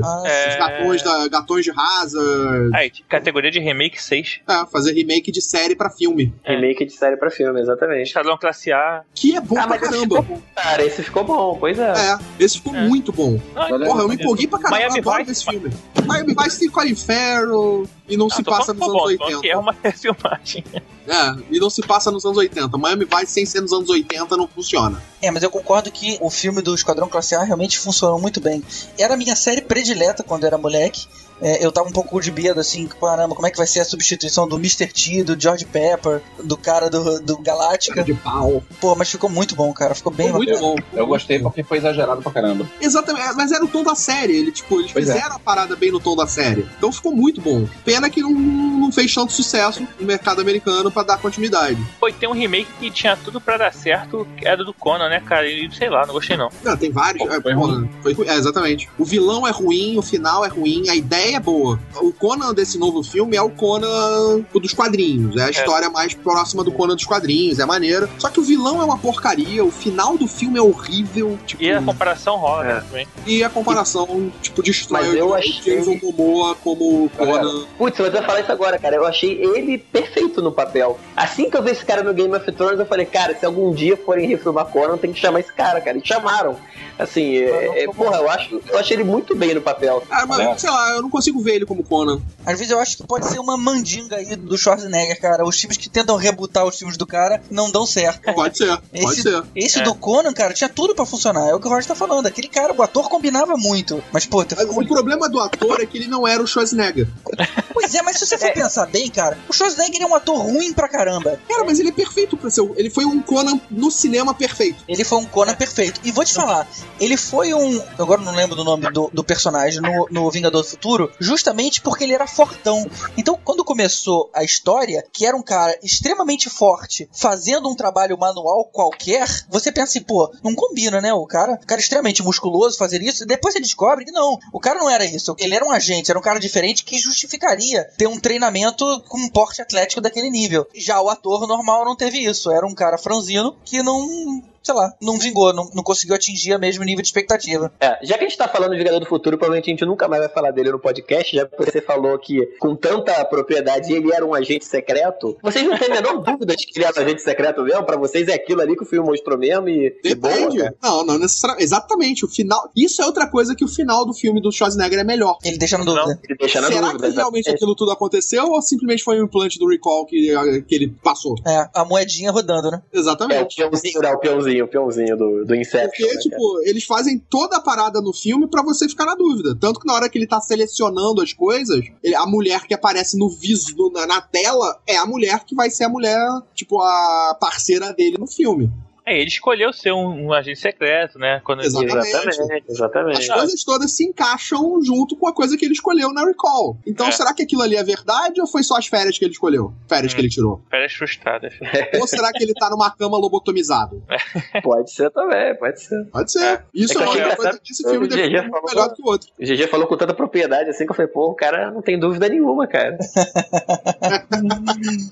Ah, 0.03 0.23
É. 0.25 0.49
os 0.49 0.55
gatões, 0.57 1.03
da, 1.03 1.27
gatões 1.27 1.65
de 1.65 1.71
Hazard. 1.71 2.71
Aí, 2.75 2.91
categoria 3.07 3.51
de 3.51 3.59
remake 3.59 4.01
6. 4.01 4.39
É, 4.47 4.65
fazer 4.71 4.93
remake 4.93 5.31
de 5.31 5.41
série 5.41 5.75
pra 5.75 5.89
filme. 5.89 6.33
É. 6.43 6.55
Remake 6.55 6.85
de 6.85 6.93
série 6.93 7.17
pra 7.17 7.29
filme, 7.29 7.59
exatamente. 7.61 8.07
Esquadrão 8.07 8.37
Classe 8.37 8.71
A. 8.71 9.03
Que 9.13 9.35
é 9.35 9.41
bom 9.41 9.57
Ah, 9.59 9.67
pra 9.67 9.77
caramba. 9.77 10.21
ficou 10.21 10.41
cara. 10.55 10.85
Esse 10.85 11.03
ficou 11.03 11.23
bom, 11.23 11.57
pois 11.59 11.77
é. 11.79 11.91
É, 11.91 12.17
esse 12.39 12.57
ficou 12.57 12.75
É. 12.75 12.87
muito 12.87 13.11
bom. 13.11 13.39
Ah, 13.55 13.67
Porra, 13.67 14.03
eu 14.03 14.07
me 14.09 14.15
empolguei 14.15 14.47
pra 14.47 14.59
caramba. 14.59 14.77
Miami 14.79 14.97
eu 14.99 15.01
adoro 15.01 15.25
Vice, 15.25 15.31
esse 15.31 15.45
filme. 15.45 15.69
Miami 16.05 16.35
Vice 16.37 16.59
tem 16.59 16.69
Colin 16.69 16.95
Farrell 16.95 17.87
e 18.07 18.15
não 18.17 18.27
Ah, 18.31 18.35
se 18.35 18.43
passa 18.43 18.73
nos 18.73 18.81
anos 18.83 18.93
bom, 18.93 19.07
tô 19.09 19.17
falando 19.17 19.21
80. 19.21 19.41
que 19.41 19.49
é 19.49 19.57
uma 19.57 19.75
refilmagem. 19.83 20.63
É, 21.07 21.35
e 21.51 21.59
não 21.59 21.69
se 21.69 21.81
passa 21.81 22.09
nos 22.11 22.25
anos 22.25 22.37
80. 22.37 22.77
Miami 22.77 23.05
Vice 23.05 23.31
sem 23.33 23.45
ser 23.45 23.61
nos 23.61 23.71
anos 23.73 23.89
80 23.89 24.35
não 24.37 24.47
funciona. 24.47 25.01
É, 25.21 25.29
mas 25.31 25.43
eu 25.43 25.49
concordo 25.49 25.91
que 25.91 26.17
o 26.21 26.29
filme 26.29 26.61
do 26.61 26.73
Esquadrão 26.73 27.07
Classe 27.07 27.35
A 27.35 27.43
realmente 27.43 27.77
funcionou 27.79 28.19
muito 28.19 28.39
bem. 28.41 28.63
Era 28.97 29.13
a 29.13 29.17
minha 29.17 29.35
série 29.35 29.61
predileta 29.61 30.23
quando 30.23 30.45
era 30.45 30.57
moleque. 30.57 31.07
É, 31.41 31.65
eu 31.65 31.71
tava 31.71 31.89
um 31.89 31.91
pouco 31.91 32.19
de 32.21 32.31
medo, 32.31 32.59
assim, 32.59 32.87
caramba, 32.87 33.35
como 33.35 33.45
é 33.47 33.51
que 33.51 33.57
vai 33.57 33.67
ser 33.67 33.81
a 33.81 33.85
substituição 33.85 34.47
do 34.47 34.55
Mr. 34.57 34.87
T, 34.87 35.23
do 35.23 35.39
George 35.39 35.65
Pepper, 35.65 36.21
do 36.43 36.55
cara 36.55 36.89
do, 36.89 37.19
do 37.21 37.37
Galáctica. 37.39 38.03
De 38.03 38.13
pau. 38.13 38.63
Pô, 38.79 38.95
mas 38.95 39.09
ficou 39.09 39.29
muito 39.29 39.55
bom, 39.55 39.71
cara. 39.73 39.93
Ficou 39.93 40.11
bem 40.13 40.27
Ficou 40.27 40.41
muito 40.43 40.59
bom. 40.59 40.75
eu 40.93 41.05
gostei 41.07 41.39
porque 41.39 41.63
foi 41.63 41.77
exagerado 41.77 42.21
pra 42.21 42.31
caramba. 42.31 42.69
Exatamente, 42.79 43.33
mas 43.35 43.51
era 43.51 43.63
o 43.63 43.67
tom 43.67 43.83
da 43.83 43.95
série. 43.95 44.33
Ele, 44.37 44.51
tipo, 44.51 44.79
eles 44.79 44.91
Pois 44.91 45.09
é. 45.09 45.13
fizeram 45.13 45.35
a 45.35 45.39
parada 45.39 45.75
bem 45.75 45.91
no 45.91 45.99
tom 45.99 46.15
da 46.15 46.25
série. 46.27 46.65
Então 46.77 46.91
ficou 46.91 47.11
muito 47.13 47.41
bom. 47.41 47.67
Pena 47.83 48.09
que 48.09 48.21
não, 48.21 48.31
não 48.31 48.91
fez 48.91 49.13
tanto 49.13 49.33
sucesso 49.33 49.85
no 49.99 50.05
mercado 50.05 50.39
americano 50.41 50.89
pra 50.91 51.03
dar 51.03 51.17
continuidade. 51.17 51.77
Foi 51.99 52.13
ter 52.13 52.27
um 52.27 52.33
remake 52.33 52.69
que 52.79 52.89
tinha 52.91 53.17
tudo 53.17 53.41
pra 53.41 53.57
dar 53.57 53.73
certo, 53.73 54.25
que 54.37 54.47
era 54.47 54.63
do 54.63 54.73
Conan, 54.73 55.09
né, 55.09 55.19
cara? 55.19 55.47
E 55.49 55.69
sei 55.75 55.89
lá, 55.89 56.05
não 56.05 56.13
gostei 56.13 56.37
não. 56.37 56.49
Não, 56.63 56.77
tem 56.77 56.91
vários. 56.91 57.27
Pô, 57.27 57.33
é, 57.33 57.41
foi 57.41 57.53
porra, 57.53 57.89
foi 58.01 58.13
ru- 58.13 58.23
é, 58.29 58.35
exatamente. 58.35 58.87
O 58.97 59.03
vilão 59.05 59.45
é 59.47 59.51
ruim, 59.51 59.97
o 59.97 60.01
final 60.01 60.45
é 60.45 60.47
ruim, 60.47 60.89
a 60.89 60.95
ideia 60.95 61.24
é 61.33 61.39
boa. 61.39 61.79
O 62.01 62.11
Conan 62.11 62.53
desse 62.53 62.77
novo 62.77 63.01
filme 63.03 63.35
é 63.35 63.41
o 63.41 63.49
Conan 63.49 64.41
dos 64.53 64.73
quadrinhos. 64.73 65.35
É 65.37 65.43
a 65.45 65.49
história 65.49 65.89
mais 65.89 66.13
próxima 66.13 66.63
do 66.63 66.71
Conan 66.71 66.95
dos 66.95 67.05
quadrinhos, 67.05 67.59
é 67.59 67.65
maneiro. 67.65 68.07
Só 68.19 68.29
que 68.29 68.39
o 68.39 68.43
vilão 68.43 68.81
é 68.81 68.85
uma 68.85 68.97
porcaria, 68.97 69.63
o 69.63 69.71
final 69.71 70.17
do 70.17 70.27
filme 70.27 70.57
é 70.57 70.61
horrível. 70.61 71.37
Tipo, 71.45 71.63
E 71.63 71.71
a 71.71 71.81
comparação 71.81 72.37
rola, 72.37 72.63
É. 72.65 72.73
né, 72.75 72.83
também. 72.87 73.07
e 73.25 73.43
a 73.43 73.49
comparação, 73.49 74.31
tipo, 74.41 74.61
destrói 74.61 75.01
Mas 75.07 75.15
eu 75.15 75.29
o 75.29 75.33
achei- 75.33 75.61
Jason 75.77 75.97
Momoa 76.01 76.55
como 76.63 77.09
Conan. 77.17 77.65
Putz, 77.77 77.99
eu 77.99 78.11
vou 78.11 78.21
falar 78.23 78.41
isso 78.41 78.51
agora, 78.51 78.77
cara. 78.77 78.95
Eu 78.95 79.05
achei 79.05 79.41
ele 79.43 79.77
perfeito 79.77 80.41
no 80.41 80.51
papel. 80.51 80.99
Assim 81.15 81.49
que 81.49 81.57
eu 81.57 81.63
vi 81.63 81.71
esse 81.71 81.85
cara 81.85 82.03
no 82.03 82.13
Game 82.13 82.33
of 82.35 82.51
Thrones, 82.51 82.79
eu 82.79 82.85
falei, 82.85 83.05
cara, 83.05 83.35
se 83.37 83.45
algum 83.45 83.73
dia 83.73 83.97
forem 83.97 84.27
refilmar 84.27 84.65
Conan, 84.65 84.97
tem 84.97 85.11
que 85.13 85.19
chamar 85.19 85.39
esse 85.39 85.51
cara, 85.53 85.79
cara. 85.81 85.97
E 85.97 86.05
chamaram. 86.05 86.57
Assim, 86.97 87.35
é, 87.39 87.83
é, 87.83 87.87
porra, 87.87 88.17
eu 88.17 88.29
acho, 88.29 88.61
eu 88.69 88.79
achei 88.79 88.95
ele 88.95 89.03
muito 89.03 89.35
bem 89.35 89.53
no 89.53 89.61
papel. 89.61 90.01
Ah, 90.09 90.25
mas, 90.25 90.39
É. 90.39 90.57
sei 90.57 90.69
lá, 90.69 90.91
eu 90.91 91.01
não 91.01 91.09
consigo 91.15 91.41
ver 91.41 91.55
ele 91.55 91.65
como 91.65 91.83
Conan. 91.83 92.21
Às 92.45 92.59
vezes 92.59 92.71
eu 92.71 92.79
acho 92.79 92.97
que 92.97 93.07
pode 93.07 93.27
ser 93.27 93.39
uma 93.39 93.57
mandinga 93.57 94.17
aí 94.17 94.35
do 94.35 94.57
Schwarzenegger, 94.57 95.19
cara. 95.19 95.45
Os 95.45 95.59
filmes 95.59 95.77
que 95.77 95.89
tentam 95.89 96.15
rebutar 96.17 96.65
os 96.65 96.77
filmes 96.77 96.97
do 96.97 97.05
cara 97.07 97.41
não 97.49 97.71
dão 97.71 97.85
certo. 97.85 98.21
Pode 98.35 98.57
ser, 98.57 98.77
pode 98.77 99.13
Esse, 99.13 99.21
ser. 99.21 99.43
esse 99.55 99.79
É. 99.79 99.83
do 99.83 99.95
Conan, 99.95 100.33
cara, 100.33 100.53
tinha 100.53 100.69
tudo 100.69 100.93
pra 100.93 101.05
funcionar. 101.05 101.47
É 101.49 101.53
o 101.55 101.59
que 101.59 101.67
o 101.67 101.69
Roger 101.69 101.87
tá 101.87 101.95
falando. 101.95 102.25
Aquele 102.27 102.47
cara, 102.47 102.73
o 102.73 102.81
ator 102.81 103.09
combinava 103.09 103.55
muito. 103.55 104.03
Mas, 104.11 104.25
pô, 104.25 104.43
ficou 104.43 104.81
O 104.83 104.87
problema 104.87 105.29
do 105.29 105.39
ator 105.39 105.79
é 105.81 105.85
que 105.85 105.97
ele 105.97 106.07
não 106.07 106.27
era 106.27 106.41
o 106.43 106.47
Schwarzenegger. 106.47 107.07
Pois 107.75 107.93
é, 107.93 108.01
mas 108.01 108.17
se 108.17 108.25
você 108.25 108.37
for 108.37 108.51
pensar 108.53 108.85
bem, 108.87 109.09
cara, 109.09 109.37
o 109.49 109.53
Schwarzenegger 109.53 110.01
é 110.01 110.05
um 110.05 110.15
ator 110.15 110.37
ruim 110.37 110.71
pra 110.73 110.87
caramba. 110.87 111.37
Cara, 111.47 111.65
mas 111.65 111.77
ele 111.79 111.89
é 111.89 111.91
perfeito 111.91 112.37
pra 112.37 112.49
ser. 112.49 112.61
o- 112.61 112.73
Ele 112.77 112.89
foi 112.89 113.03
um 113.05 113.21
Conan 113.21 113.59
no 113.69 113.91
cinema 113.91 114.33
perfeito. 114.33 114.81
Ele 114.87 115.03
foi 115.03 115.17
um 115.19 115.25
Conan 115.25 115.53
perfeito. 115.55 115.99
E 116.03 116.11
vou 116.11 116.23
te 116.23 116.33
falar, 116.33 116.65
ele 116.99 117.17
foi 117.17 117.53
um. 117.53 117.81
Agora 117.99 118.21
eu 118.21 118.25
não 118.25 118.33
lembro 118.33 118.55
do 118.55 118.63
nome 118.63 118.89
do, 118.91 119.09
do 119.13 119.23
personagem 119.25 119.81
no, 119.81 120.07
no 120.09 120.31
Vingador 120.31 120.61
do 120.61 120.67
Futuro, 120.67 121.04
justamente 121.19 121.81
porque 121.81 122.03
ele 122.03 122.13
era 122.13 122.27
fortão. 122.27 122.89
Então, 123.17 123.39
quando 123.43 123.63
começou 123.63 124.29
a 124.33 124.43
história, 124.43 125.05
que 125.11 125.25
era 125.25 125.35
um 125.35 125.43
cara 125.43 125.77
extremamente 125.83 126.49
forte, 126.49 127.09
fazendo 127.13 127.69
um 127.69 127.75
trabalho 127.75 128.17
manual 128.17 128.65
qualquer, 128.65 129.27
você 129.49 129.71
pensa 129.71 129.85
assim, 129.85 130.01
pô, 130.01 130.31
não 130.43 130.55
combina, 130.55 131.01
né? 131.01 131.13
O 131.13 131.25
cara, 131.25 131.53
o 131.53 131.65
cara 131.65 131.81
extremamente 131.81 132.23
musculoso 132.23 132.77
fazer 132.77 133.01
isso. 133.01 133.23
E 133.23 133.27
depois 133.27 133.53
você 133.53 133.59
descobre 133.59 134.05
que 134.05 134.11
não, 134.11 134.39
o 134.51 134.59
cara 134.59 134.79
não 134.79 134.89
era 134.89 135.05
isso. 135.05 135.35
Ele 135.39 135.55
era 135.55 135.65
um 135.65 135.71
agente, 135.71 136.09
era 136.09 136.19
um 136.19 136.23
cara 136.23 136.39
diferente 136.39 136.83
que 136.83 136.97
justificaria 136.97 137.83
ter 137.97 138.07
um 138.07 138.19
treinamento 138.19 138.85
com 139.07 139.17
um 139.17 139.29
porte 139.29 139.61
atlético 139.61 140.01
daquele 140.01 140.29
nível. 140.29 140.67
Já 140.73 141.01
o 141.01 141.09
ator 141.09 141.47
normal 141.47 141.85
não 141.85 141.95
teve 141.95 142.19
isso. 142.19 142.51
Era 142.51 142.65
um 142.65 142.75
cara 142.75 142.97
franzino 142.97 143.55
que 143.63 143.81
não 143.81 144.43
sei 144.65 144.73
lá, 144.73 144.91
não 144.99 145.19
vingou, 145.19 145.53
não, 145.53 145.69
não 145.75 145.83
conseguiu 145.83 146.15
atingir 146.15 146.55
o 146.55 146.59
mesmo 146.59 146.83
nível 146.83 147.01
de 147.03 147.07
expectativa. 147.07 147.71
É, 147.79 147.99
já 148.03 148.17
que 148.17 148.25
a 148.25 148.27
gente 148.27 148.37
tá 148.37 148.47
falando 148.47 148.71
de 148.71 148.77
Vingador 148.77 148.99
do 148.99 149.05
Futuro, 149.05 149.37
provavelmente 149.37 149.69
a 149.69 149.71
gente 149.71 149.85
nunca 149.85 150.07
mais 150.07 150.23
vai 150.23 150.29
falar 150.31 150.49
dele 150.51 150.71
no 150.71 150.79
podcast, 150.79 151.35
já 151.35 151.45
que 151.45 151.55
você 151.57 151.79
falou 151.79 152.17
que 152.17 152.43
com 152.59 152.75
tanta 152.75 153.23
propriedade 153.25 153.93
ele 153.93 154.11
era 154.11 154.25
um 154.25 154.33
agente 154.33 154.65
secreto. 154.65 155.37
Vocês 155.43 155.65
não 155.67 155.77
têm 155.77 155.91
a 155.91 156.01
menor 156.01 156.17
dúvida 156.23 156.55
de 156.55 156.65
que 156.65 156.79
ele 156.79 156.85
era 156.85 156.99
um 156.99 157.03
agente 157.03 157.21
secreto 157.21 157.61
mesmo? 157.61 157.83
Pra 157.83 157.97
vocês 157.97 158.27
é 158.27 158.33
aquilo 158.33 158.61
ali 158.61 158.75
que 158.75 158.83
o 158.83 158.85
filme 158.87 159.07
mostrou 159.07 159.37
mesmo 159.37 159.69
e, 159.69 159.95
e 160.03 160.15
boa, 160.15 160.33
Depende. 160.33 160.57
cara. 160.57 160.75
não, 160.81 161.05
não 161.05 161.19
necessariamente. 161.19 161.63
Exatamente. 161.65 162.25
O 162.25 162.27
final. 162.27 162.69
Isso 162.75 163.01
é 163.01 163.05
outra 163.05 163.29
coisa 163.29 163.55
que 163.55 163.63
o 163.63 163.67
final 163.67 164.05
do 164.05 164.13
filme 164.13 164.41
do 164.41 164.51
Schwarzenegger 164.51 164.99
é 164.99 165.03
melhor. 165.03 165.37
Ele 165.43 165.57
deixa 165.57 165.77
na 165.77 165.83
dúvida. 165.83 166.19
Ele 166.27 166.37
deixa 166.37 166.59
na 166.61 166.67
Será 166.67 166.79
dúvida. 166.87 167.09
que 167.09 167.15
realmente 167.15 167.41
exatamente. 167.41 167.49
aquilo 167.49 167.75
tudo 167.75 167.91
aconteceu 167.91 168.45
ou 168.45 168.61
simplesmente 168.61 169.03
foi 169.03 169.19
um 169.21 169.25
implante 169.25 169.59
do 169.59 169.67
recall 169.67 170.05
que, 170.05 170.33
que 170.67 170.75
ele 170.75 170.95
passou? 171.03 171.35
É, 171.45 171.67
a 171.73 171.85
moedinha 171.85 172.31
rodando, 172.31 172.71
né? 172.71 172.81
É, 172.91 172.97
o 172.97 172.99
Exatamente. 172.99 173.55
peãozinho, 173.55 174.01
né? 174.01 174.11
O 174.11 174.19
peãozinho, 174.19 174.54
o 174.61 174.67
peãozinho 174.67 175.17
do, 175.17 175.45
do 175.45 175.55
Inception. 175.55 175.87
Porque, 175.89 176.03
né, 176.03 176.09
cara? 176.09 176.19
tipo, 176.21 176.61
eles 176.65 176.83
fazem 176.83 177.17
toda 177.17 177.57
a 177.57 177.61
parada 177.61 178.01
no 178.01 178.13
filme 178.13 178.47
pra 178.47 178.61
você 178.63 178.87
ficar 178.87 179.05
na 179.05 179.15
dúvida. 179.15 179.55
Tanto 179.59 179.79
que 179.79 179.87
na 179.87 179.93
hora 179.93 180.09
que 180.09 180.17
ele 180.17 180.27
tá 180.27 180.39
selecionando 180.41 181.21
as 181.21 181.33
coisas, 181.33 181.83
ele- 182.03 182.15
a 182.15 182.25
mulher 182.25 182.65
que 182.67 182.73
aparece 182.73 183.17
no 183.17 183.29
viso, 183.29 183.91
na, 183.93 184.05
na 184.05 184.21
tela, 184.21 184.79
é 184.87 184.97
a 184.97 185.05
mulher 185.05 185.43
que 185.45 185.55
vai 185.55 185.69
ser 185.69 185.85
a 185.85 185.89
mulher, 185.89 186.19
tipo, 186.53 186.79
a 186.81 187.37
parceira 187.39 187.93
dele 187.93 188.17
no 188.17 188.27
filme. 188.27 188.69
É, 189.07 189.17
ele 189.19 189.27
escolheu 189.27 189.71
ser 189.71 189.91
um, 189.91 190.25
um 190.27 190.33
agente 190.33 190.59
secreto, 190.59 191.19
né? 191.19 191.39
Quando 191.45 191.59
ele- 191.59 191.67
Exatamente. 191.67 192.07
Exatamente, 192.07 192.63
As 192.67 192.75
exatamente. 192.75 193.27
coisas 193.27 193.63
todas 193.63 193.91
se 193.95 194.03
encaixam 194.03 194.81
junto 194.81 195.15
com 195.15 195.27
a 195.27 195.33
coisa 195.33 195.55
que 195.55 195.63
ele 195.65 195.73
escolheu 195.73 196.11
na 196.11 196.25
Recall. 196.25 196.77
Então, 196.87 197.07
É. 197.07 197.11
será 197.11 197.33
que 197.33 197.43
aquilo 197.43 197.61
ali 197.61 197.75
é 197.75 197.83
verdade 197.83 198.41
ou 198.41 198.47
foi 198.47 198.63
só 198.63 198.77
as 198.77 198.87
férias 198.87 199.17
que 199.17 199.25
ele 199.25 199.33
escolheu? 199.33 199.71
Férias 199.87 200.11
Hum. 200.11 200.15
que 200.15 200.21
ele 200.21 200.29
tirou. 200.29 200.61
Férias 200.69 200.93
frustradas. 200.93 201.53
ou 201.99 202.07
será 202.07 202.31
que 202.31 202.43
ele 202.43 202.53
tá 202.53 202.69
numa 202.69 202.89
cama 202.89 203.17
lobotomizado? 203.17 204.01
Pode 204.63 204.91
ser 204.91 205.11
também, 205.11 205.55
pode 205.57 205.81
ser. 205.81 206.05
Pode 206.05 206.31
ser. 206.31 206.43
É. 206.43 206.63
Isso 206.73 206.97
É 206.99 207.03
é, 207.03 207.05
que 207.11 207.17
uma 207.19 207.27
é 207.31 207.35
coisa 207.35 207.59
que 207.63 207.71
esse 207.71 207.83
filme 207.83 207.99
muito 207.99 208.15
falou- 208.15 208.63
melhor 208.67 208.87
do 208.89 208.95
que 208.95 209.01
o 209.01 209.05
outro. 209.05 209.27
O 209.39 209.43
GG 209.45 209.67
falou 209.67 209.87
com 209.87 209.97
tanta 209.97 210.13
propriedade 210.13 210.69
assim 210.69 210.85
que 210.85 210.91
eu 210.91 210.95
falei, 210.95 211.11
pô, 211.11 211.29
o 211.31 211.35
cara 211.35 211.69
não 211.71 211.81
tem 211.81 211.99
dúvida 211.99 212.27
nenhuma, 212.27 212.65
cara. 212.67 212.97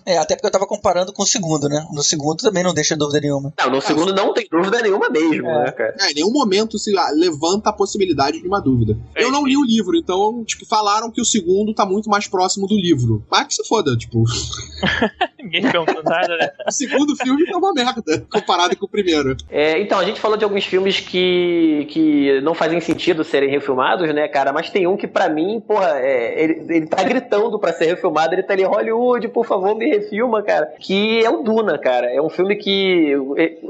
É, 0.06 0.18
até 0.18 0.36
porque 0.36 0.48
eu 0.48 0.52
tava 0.52 0.66
comparando 0.68 1.14
com 1.14 1.24
o 1.24 1.26
segundo, 1.26 1.68
né? 1.70 1.86
No 1.92 2.04
segundo 2.04 2.38
também 2.42 2.64
não 2.64 2.74
deixa 2.74 2.96
dúvida 2.96 3.20
nenhuma. 3.22 3.54
Não, 3.60 3.70
no 3.70 3.82
segundo 3.84 4.14
não 4.14 4.34
tem 4.34 4.48
dúvida 4.52 4.82
nenhuma 4.82 5.10
mesmo, 5.10 5.48
É. 5.48 5.64
né, 5.66 5.72
cara? 5.72 5.96
É, 6.02 6.12
em 6.12 6.16
nenhum 6.16 6.32
momento 6.32 6.78
se 6.80 6.92
levanta 7.16 7.70
a 7.70 7.74
possibilidade 7.74 8.42
de 8.42 8.48
uma 8.48 8.60
dúvida. 8.60 8.98
É, 9.16 9.24
Eu 9.24 9.32
não 9.32 9.46
li 9.46 9.56
o 9.58 9.64
livro, 9.64 9.96
então, 9.96 10.44
tipo, 10.46 10.66
falaram 10.66 11.12
que 11.12 11.22
o 11.22 11.26
segundo 11.26 11.74
tá 11.74 11.86
muito 11.86 12.10
mais 12.10 12.28
próximo 12.28 12.68
do 12.68 12.76
livro. 12.76 13.24
Mas 13.30 13.48
que 13.48 13.54
se 13.56 13.68
foda, 13.68 13.96
tipo, 13.96 14.24
Ninguém 15.40 15.62
perguntou 15.70 16.02
nada, 16.04 16.38
né? 16.38 16.50
o 16.68 16.72
segundo 16.72 17.16
filme 17.18 17.46
tá 17.46 17.58
uma 17.58 17.74
merda 17.74 18.02
comparado 18.32 18.76
com 18.78 18.86
o 18.86 18.90
primeiro. 18.90 19.36
É, 19.50 19.80
então, 19.82 20.00
a 20.00 20.06
gente 20.06 20.20
falou 20.20 20.38
de 20.38 20.44
alguns 20.44 20.64
filmes 20.66 21.00
que, 21.02 21.86
que 21.90 22.40
não 22.42 22.54
fazem 22.54 22.80
sentido 22.80 23.24
serem 23.24 23.50
refilmados, 23.50 24.08
né, 24.14 24.28
cara? 24.28 24.54
Mas 24.54 24.70
tem 24.70 24.88
um 24.88 24.96
que, 24.96 25.08
pra 25.08 25.28
mim, 25.30 25.60
porra, 25.60 26.00
é, 26.00 26.44
ele, 26.44 26.66
ele 26.70 26.88
tá 26.88 27.04
gritando 27.04 27.60
pra 27.60 27.74
ser 27.74 27.86
refilmado, 27.86 28.34
ele 28.34 28.44
tá 28.44 28.54
ali, 28.54 28.64
Hollywood, 28.64 29.28
por 29.30 29.46
favor, 29.46 29.76
me 29.76 29.86
refilma, 29.90 30.42
cara. 30.42 30.68
Que 30.80 31.24
é 31.24 31.30
o 31.30 31.44
Duna, 31.44 31.78
cara. 31.78 32.08
É 32.10 32.22
um 32.22 32.30
filme 32.30 32.56
que, 32.56 33.14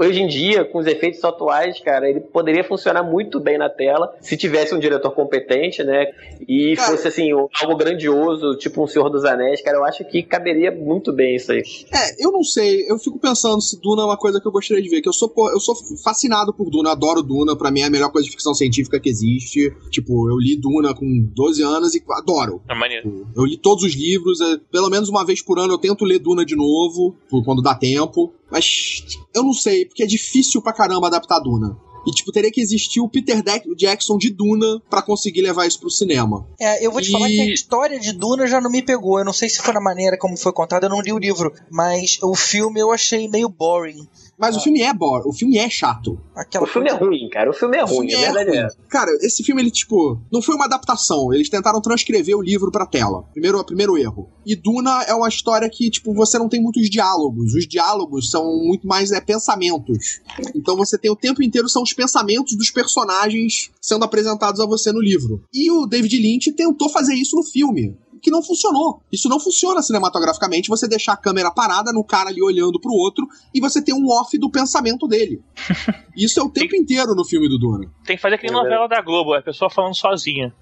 hoje 0.03 0.21
em 0.21 0.27
dia, 0.27 0.65
com 0.65 0.79
os 0.79 0.87
efeitos 0.87 1.23
atuais, 1.23 1.79
cara, 1.79 2.09
ele 2.09 2.19
poderia 2.19 2.63
funcionar 2.63 3.03
muito 3.03 3.39
bem 3.39 3.57
na 3.57 3.69
tela 3.69 4.13
se 4.21 4.37
tivesse 4.37 4.73
um 4.73 4.79
diretor 4.79 5.11
competente, 5.11 5.83
né? 5.83 6.11
E 6.47 6.75
Cara. 6.75 6.91
fosse, 6.91 7.07
assim, 7.07 7.31
algo 7.31 7.75
grandioso, 7.75 8.57
tipo 8.57 8.83
um 8.83 8.87
Senhor 8.87 9.09
dos 9.09 9.25
Anéis, 9.25 9.61
cara. 9.61 9.77
Eu 9.77 9.85
acho 9.85 10.03
que 10.05 10.23
caberia 10.23 10.71
muito 10.71 11.11
bem 11.11 11.35
isso 11.35 11.51
aí. 11.51 11.63
É, 11.91 12.25
eu 12.25 12.31
não 12.31 12.43
sei, 12.43 12.89
eu 12.89 12.97
fico 12.97 13.19
pensando 13.19 13.61
se 13.61 13.79
Duna 13.81 14.03
é 14.03 14.05
uma 14.05 14.17
coisa 14.17 14.39
que 14.39 14.47
eu 14.47 14.51
gostaria 14.51 14.83
de 14.83 14.89
ver, 14.89 15.01
que 15.01 15.09
eu 15.09 15.13
sou, 15.13 15.31
eu 15.51 15.59
sou 15.59 15.75
fascinado 16.03 16.53
por 16.53 16.69
Duna, 16.69 16.91
adoro 16.91 17.21
Duna, 17.21 17.55
pra 17.55 17.71
mim 17.71 17.81
é 17.81 17.85
a 17.85 17.89
melhor 17.89 18.11
coisa 18.11 18.25
de 18.25 18.31
ficção 18.31 18.53
científica 18.53 18.99
que 18.99 19.09
existe. 19.09 19.73
Tipo, 19.89 20.29
eu 20.29 20.37
li 20.37 20.55
Duna 20.55 20.93
com 20.93 21.05
12 21.33 21.63
anos 21.63 21.95
e 21.95 22.03
adoro. 22.11 22.61
É 22.69 22.75
maneiro. 22.75 23.27
Eu 23.35 23.45
li 23.45 23.57
todos 23.57 23.83
os 23.83 23.93
livros, 23.93 24.41
é, 24.41 24.57
pelo 24.71 24.89
menos 24.89 25.09
uma 25.09 25.25
vez 25.25 25.41
por 25.41 25.59
ano 25.59 25.73
eu 25.73 25.77
tento 25.77 26.05
ler 26.05 26.19
Duna 26.19 26.45
de 26.45 26.55
novo, 26.55 27.15
quando 27.43 27.61
dá 27.61 27.75
tempo. 27.75 28.33
Mas 28.51 29.17
eu 29.33 29.43
não 29.43 29.53
sei, 29.53 29.85
porque 29.85 30.03
é 30.03 30.07
difícil 30.07 30.61
pra 30.61 30.73
caramba 30.73 31.07
adaptar 31.07 31.39
Duna. 31.39 31.77
E, 32.05 32.11
tipo, 32.11 32.33
teria 32.33 32.51
que 32.51 32.59
existir 32.59 32.99
o 32.99 33.07
Peter 33.07 33.41
Deck- 33.41 33.73
Jackson 33.77 34.17
de 34.17 34.29
Duna 34.29 34.81
pra 34.89 35.01
conseguir 35.01 35.41
levar 35.41 35.65
isso 35.65 35.79
pro 35.79 35.89
cinema. 35.89 36.45
É, 36.59 36.85
eu 36.85 36.91
vou 36.91 37.01
te 37.01 37.07
E- 37.07 37.11
falar 37.13 37.27
que 37.29 37.39
a 37.39 37.53
história 37.53 37.97
de 37.97 38.11
Duna 38.11 38.45
já 38.45 38.59
não 38.59 38.69
me 38.69 38.81
pegou. 38.81 39.19
Eu 39.19 39.23
não 39.25 39.31
sei 39.31 39.47
se 39.47 39.61
foi 39.61 39.73
na 39.73 39.79
maneira 39.79 40.17
como 40.17 40.35
foi 40.35 40.51
contado, 40.51 40.83
eu 40.83 40.89
não 40.89 40.99
li 40.99 41.13
o 41.13 41.17
livro. 41.17 41.53
Mas 41.71 42.17
o 42.21 42.35
filme 42.35 42.81
eu 42.81 42.91
achei 42.91 43.29
meio 43.29 43.47
boring. 43.47 44.05
Mas 44.45 44.57
o 44.57 44.59
filme 44.61 44.81
é 44.81 44.93
bom, 44.93 45.21
o 45.25 45.31
filme 45.33 45.57
é 45.57 45.69
chato. 45.69 46.19
Aquela 46.35 46.65
O 46.65 46.67
filme 46.67 46.89
é 46.89 46.91
coisa- 46.91 47.05
ruim, 47.05 47.29
cara. 47.29 47.49
O 47.49 47.53
filme 47.53 47.77
é 47.77 47.83
O 47.83 47.87
ruim, 47.87 48.09
filme 48.09 48.23
verdade 48.25 48.49
é 48.49 48.51
ruim. 48.53 48.65
essa. 48.65 48.77
Cara, 48.89 49.11
esse 49.21 49.43
filme, 49.43 49.61
ele, 49.61 49.71
tipo, 49.71 50.19
não 50.31 50.41
foi 50.41 50.55
uma 50.55 50.65
adaptação. 50.65 51.33
Eles 51.33 51.49
tentaram 51.49 51.81
transcrever 51.81 52.35
o 52.37 52.41
livro 52.41 52.71
pra 52.71 52.85
tela. 52.85 53.23
Primeiro, 53.31 53.63
primeiro 53.63 53.97
erro. 53.97 54.27
E 54.45 54.55
Duna 54.55 55.03
é 55.03 55.13
uma 55.13 55.29
história 55.29 55.69
que, 55.69 55.89
tipo, 55.89 56.13
você 56.13 56.37
não 56.37 56.49
tem 56.49 56.61
muitos 56.61 56.89
diálogos. 56.89 57.53
Os 57.53 57.65
diálogos 57.67 58.29
são 58.29 58.43
muito 58.57 58.85
mais 58.87 59.11
é, 59.11 59.21
pensamentos. 59.21 60.19
Então 60.55 60.75
você 60.75 60.97
tem 60.97 61.09
o 61.11 61.15
tempo 61.15 61.41
inteiro 61.41 61.69
são 61.69 61.81
os 61.83 61.93
pensamentos 61.93 62.55
dos 62.57 62.69
personagens 62.69 63.71
sendo 63.81 64.03
apresentados 64.03 64.59
a 64.59 64.65
você 64.65 64.91
no 64.91 65.01
livro. 65.01 65.43
E 65.53 65.71
o 65.71 65.85
David 65.85 66.17
Lynch 66.17 66.51
tentou 66.51 66.89
fazer 66.89 67.13
isso 67.15 67.35
no 67.35 67.43
filme. 67.43 67.95
Que 68.23 68.31
não 68.31 68.41
funcionou. 68.41 69.01
Isso 69.11 69.27
não 69.27 69.37
funciona 69.39 69.81
cinematograficamente. 69.81 70.69
Você 70.69 70.87
deixar 70.87 71.11
a 71.13 71.17
câmera 71.17 71.51
parada 71.51 71.91
no 71.91 72.03
cara 72.05 72.29
ali 72.29 72.41
olhando 72.41 72.79
pro 72.79 72.93
outro 72.93 73.27
e 73.53 73.59
você 73.59 73.81
tem 73.83 73.93
um 73.93 74.07
off 74.09 74.37
do 74.37 74.49
pensamento 74.49 75.07
dele. 75.07 75.41
Isso 76.15 76.39
é 76.39 76.43
o 76.43 76.49
tempo 76.49 76.75
inteiro 76.75 77.15
no 77.15 77.25
filme 77.25 77.49
do 77.49 77.57
Duna. 77.57 77.87
Tem 78.05 78.15
que 78.15 78.21
fazer 78.21 78.35
aquele 78.35 78.53
É 78.53 78.55
novela 78.55 78.87
da 78.87 79.01
Globo, 79.01 79.33
a 79.33 79.41
pessoa 79.41 79.69
falando 79.69 79.95
sozinha. 79.95 80.53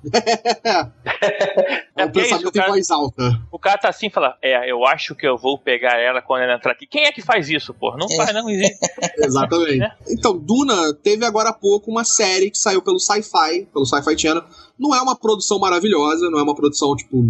É, 0.63 0.87
É 1.97 2.05
um 2.05 2.07
é 2.07 2.11
isso, 2.11 2.11
pensamento 2.13 2.47
o 2.47 2.51
cara- 2.53 2.67
em 2.69 2.71
voz 2.71 2.89
alta. 2.89 3.41
O 3.51 3.59
cara 3.59 3.77
tá 3.77 3.89
assim 3.89 4.07
e 4.07 4.09
fala: 4.09 4.35
É, 4.41 4.71
eu 4.71 4.85
acho 4.85 5.13
que 5.13 5.27
eu 5.27 5.37
vou 5.37 5.59
pegar 5.59 5.99
ela 5.99 6.21
quando 6.21 6.43
ela 6.43 6.55
entrar 6.55 6.71
aqui. 6.71 6.87
Quem 6.87 7.03
é 7.05 7.11
que 7.11 7.21
faz 7.21 7.49
isso, 7.49 7.73
pô? 7.73 7.95
Não 7.97 8.07
É. 8.09 8.15
faz, 8.15 8.33
não 8.33 8.49
existe. 8.49 8.77
Exatamente. 9.19 9.85
Então, 10.09 10.37
Duna 10.37 10.93
teve 10.95 11.25
agora 11.25 11.49
há 11.49 11.53
pouco 11.53 11.91
uma 11.91 12.03
série 12.03 12.49
que 12.49 12.57
saiu 12.57 12.81
pelo 12.81 12.99
Sci-Fi, 12.99 13.67
pelo 13.73 13.85
Sci-Fi 13.85 14.17
Channel. 14.17 14.43
Não 14.81 14.95
é 14.95 15.01
uma 15.01 15.15
produção 15.15 15.59
maravilhosa, 15.59 16.27
não 16.31 16.39
é 16.39 16.43
uma 16.43 16.55
produção, 16.55 16.95
tipo, 16.95 17.23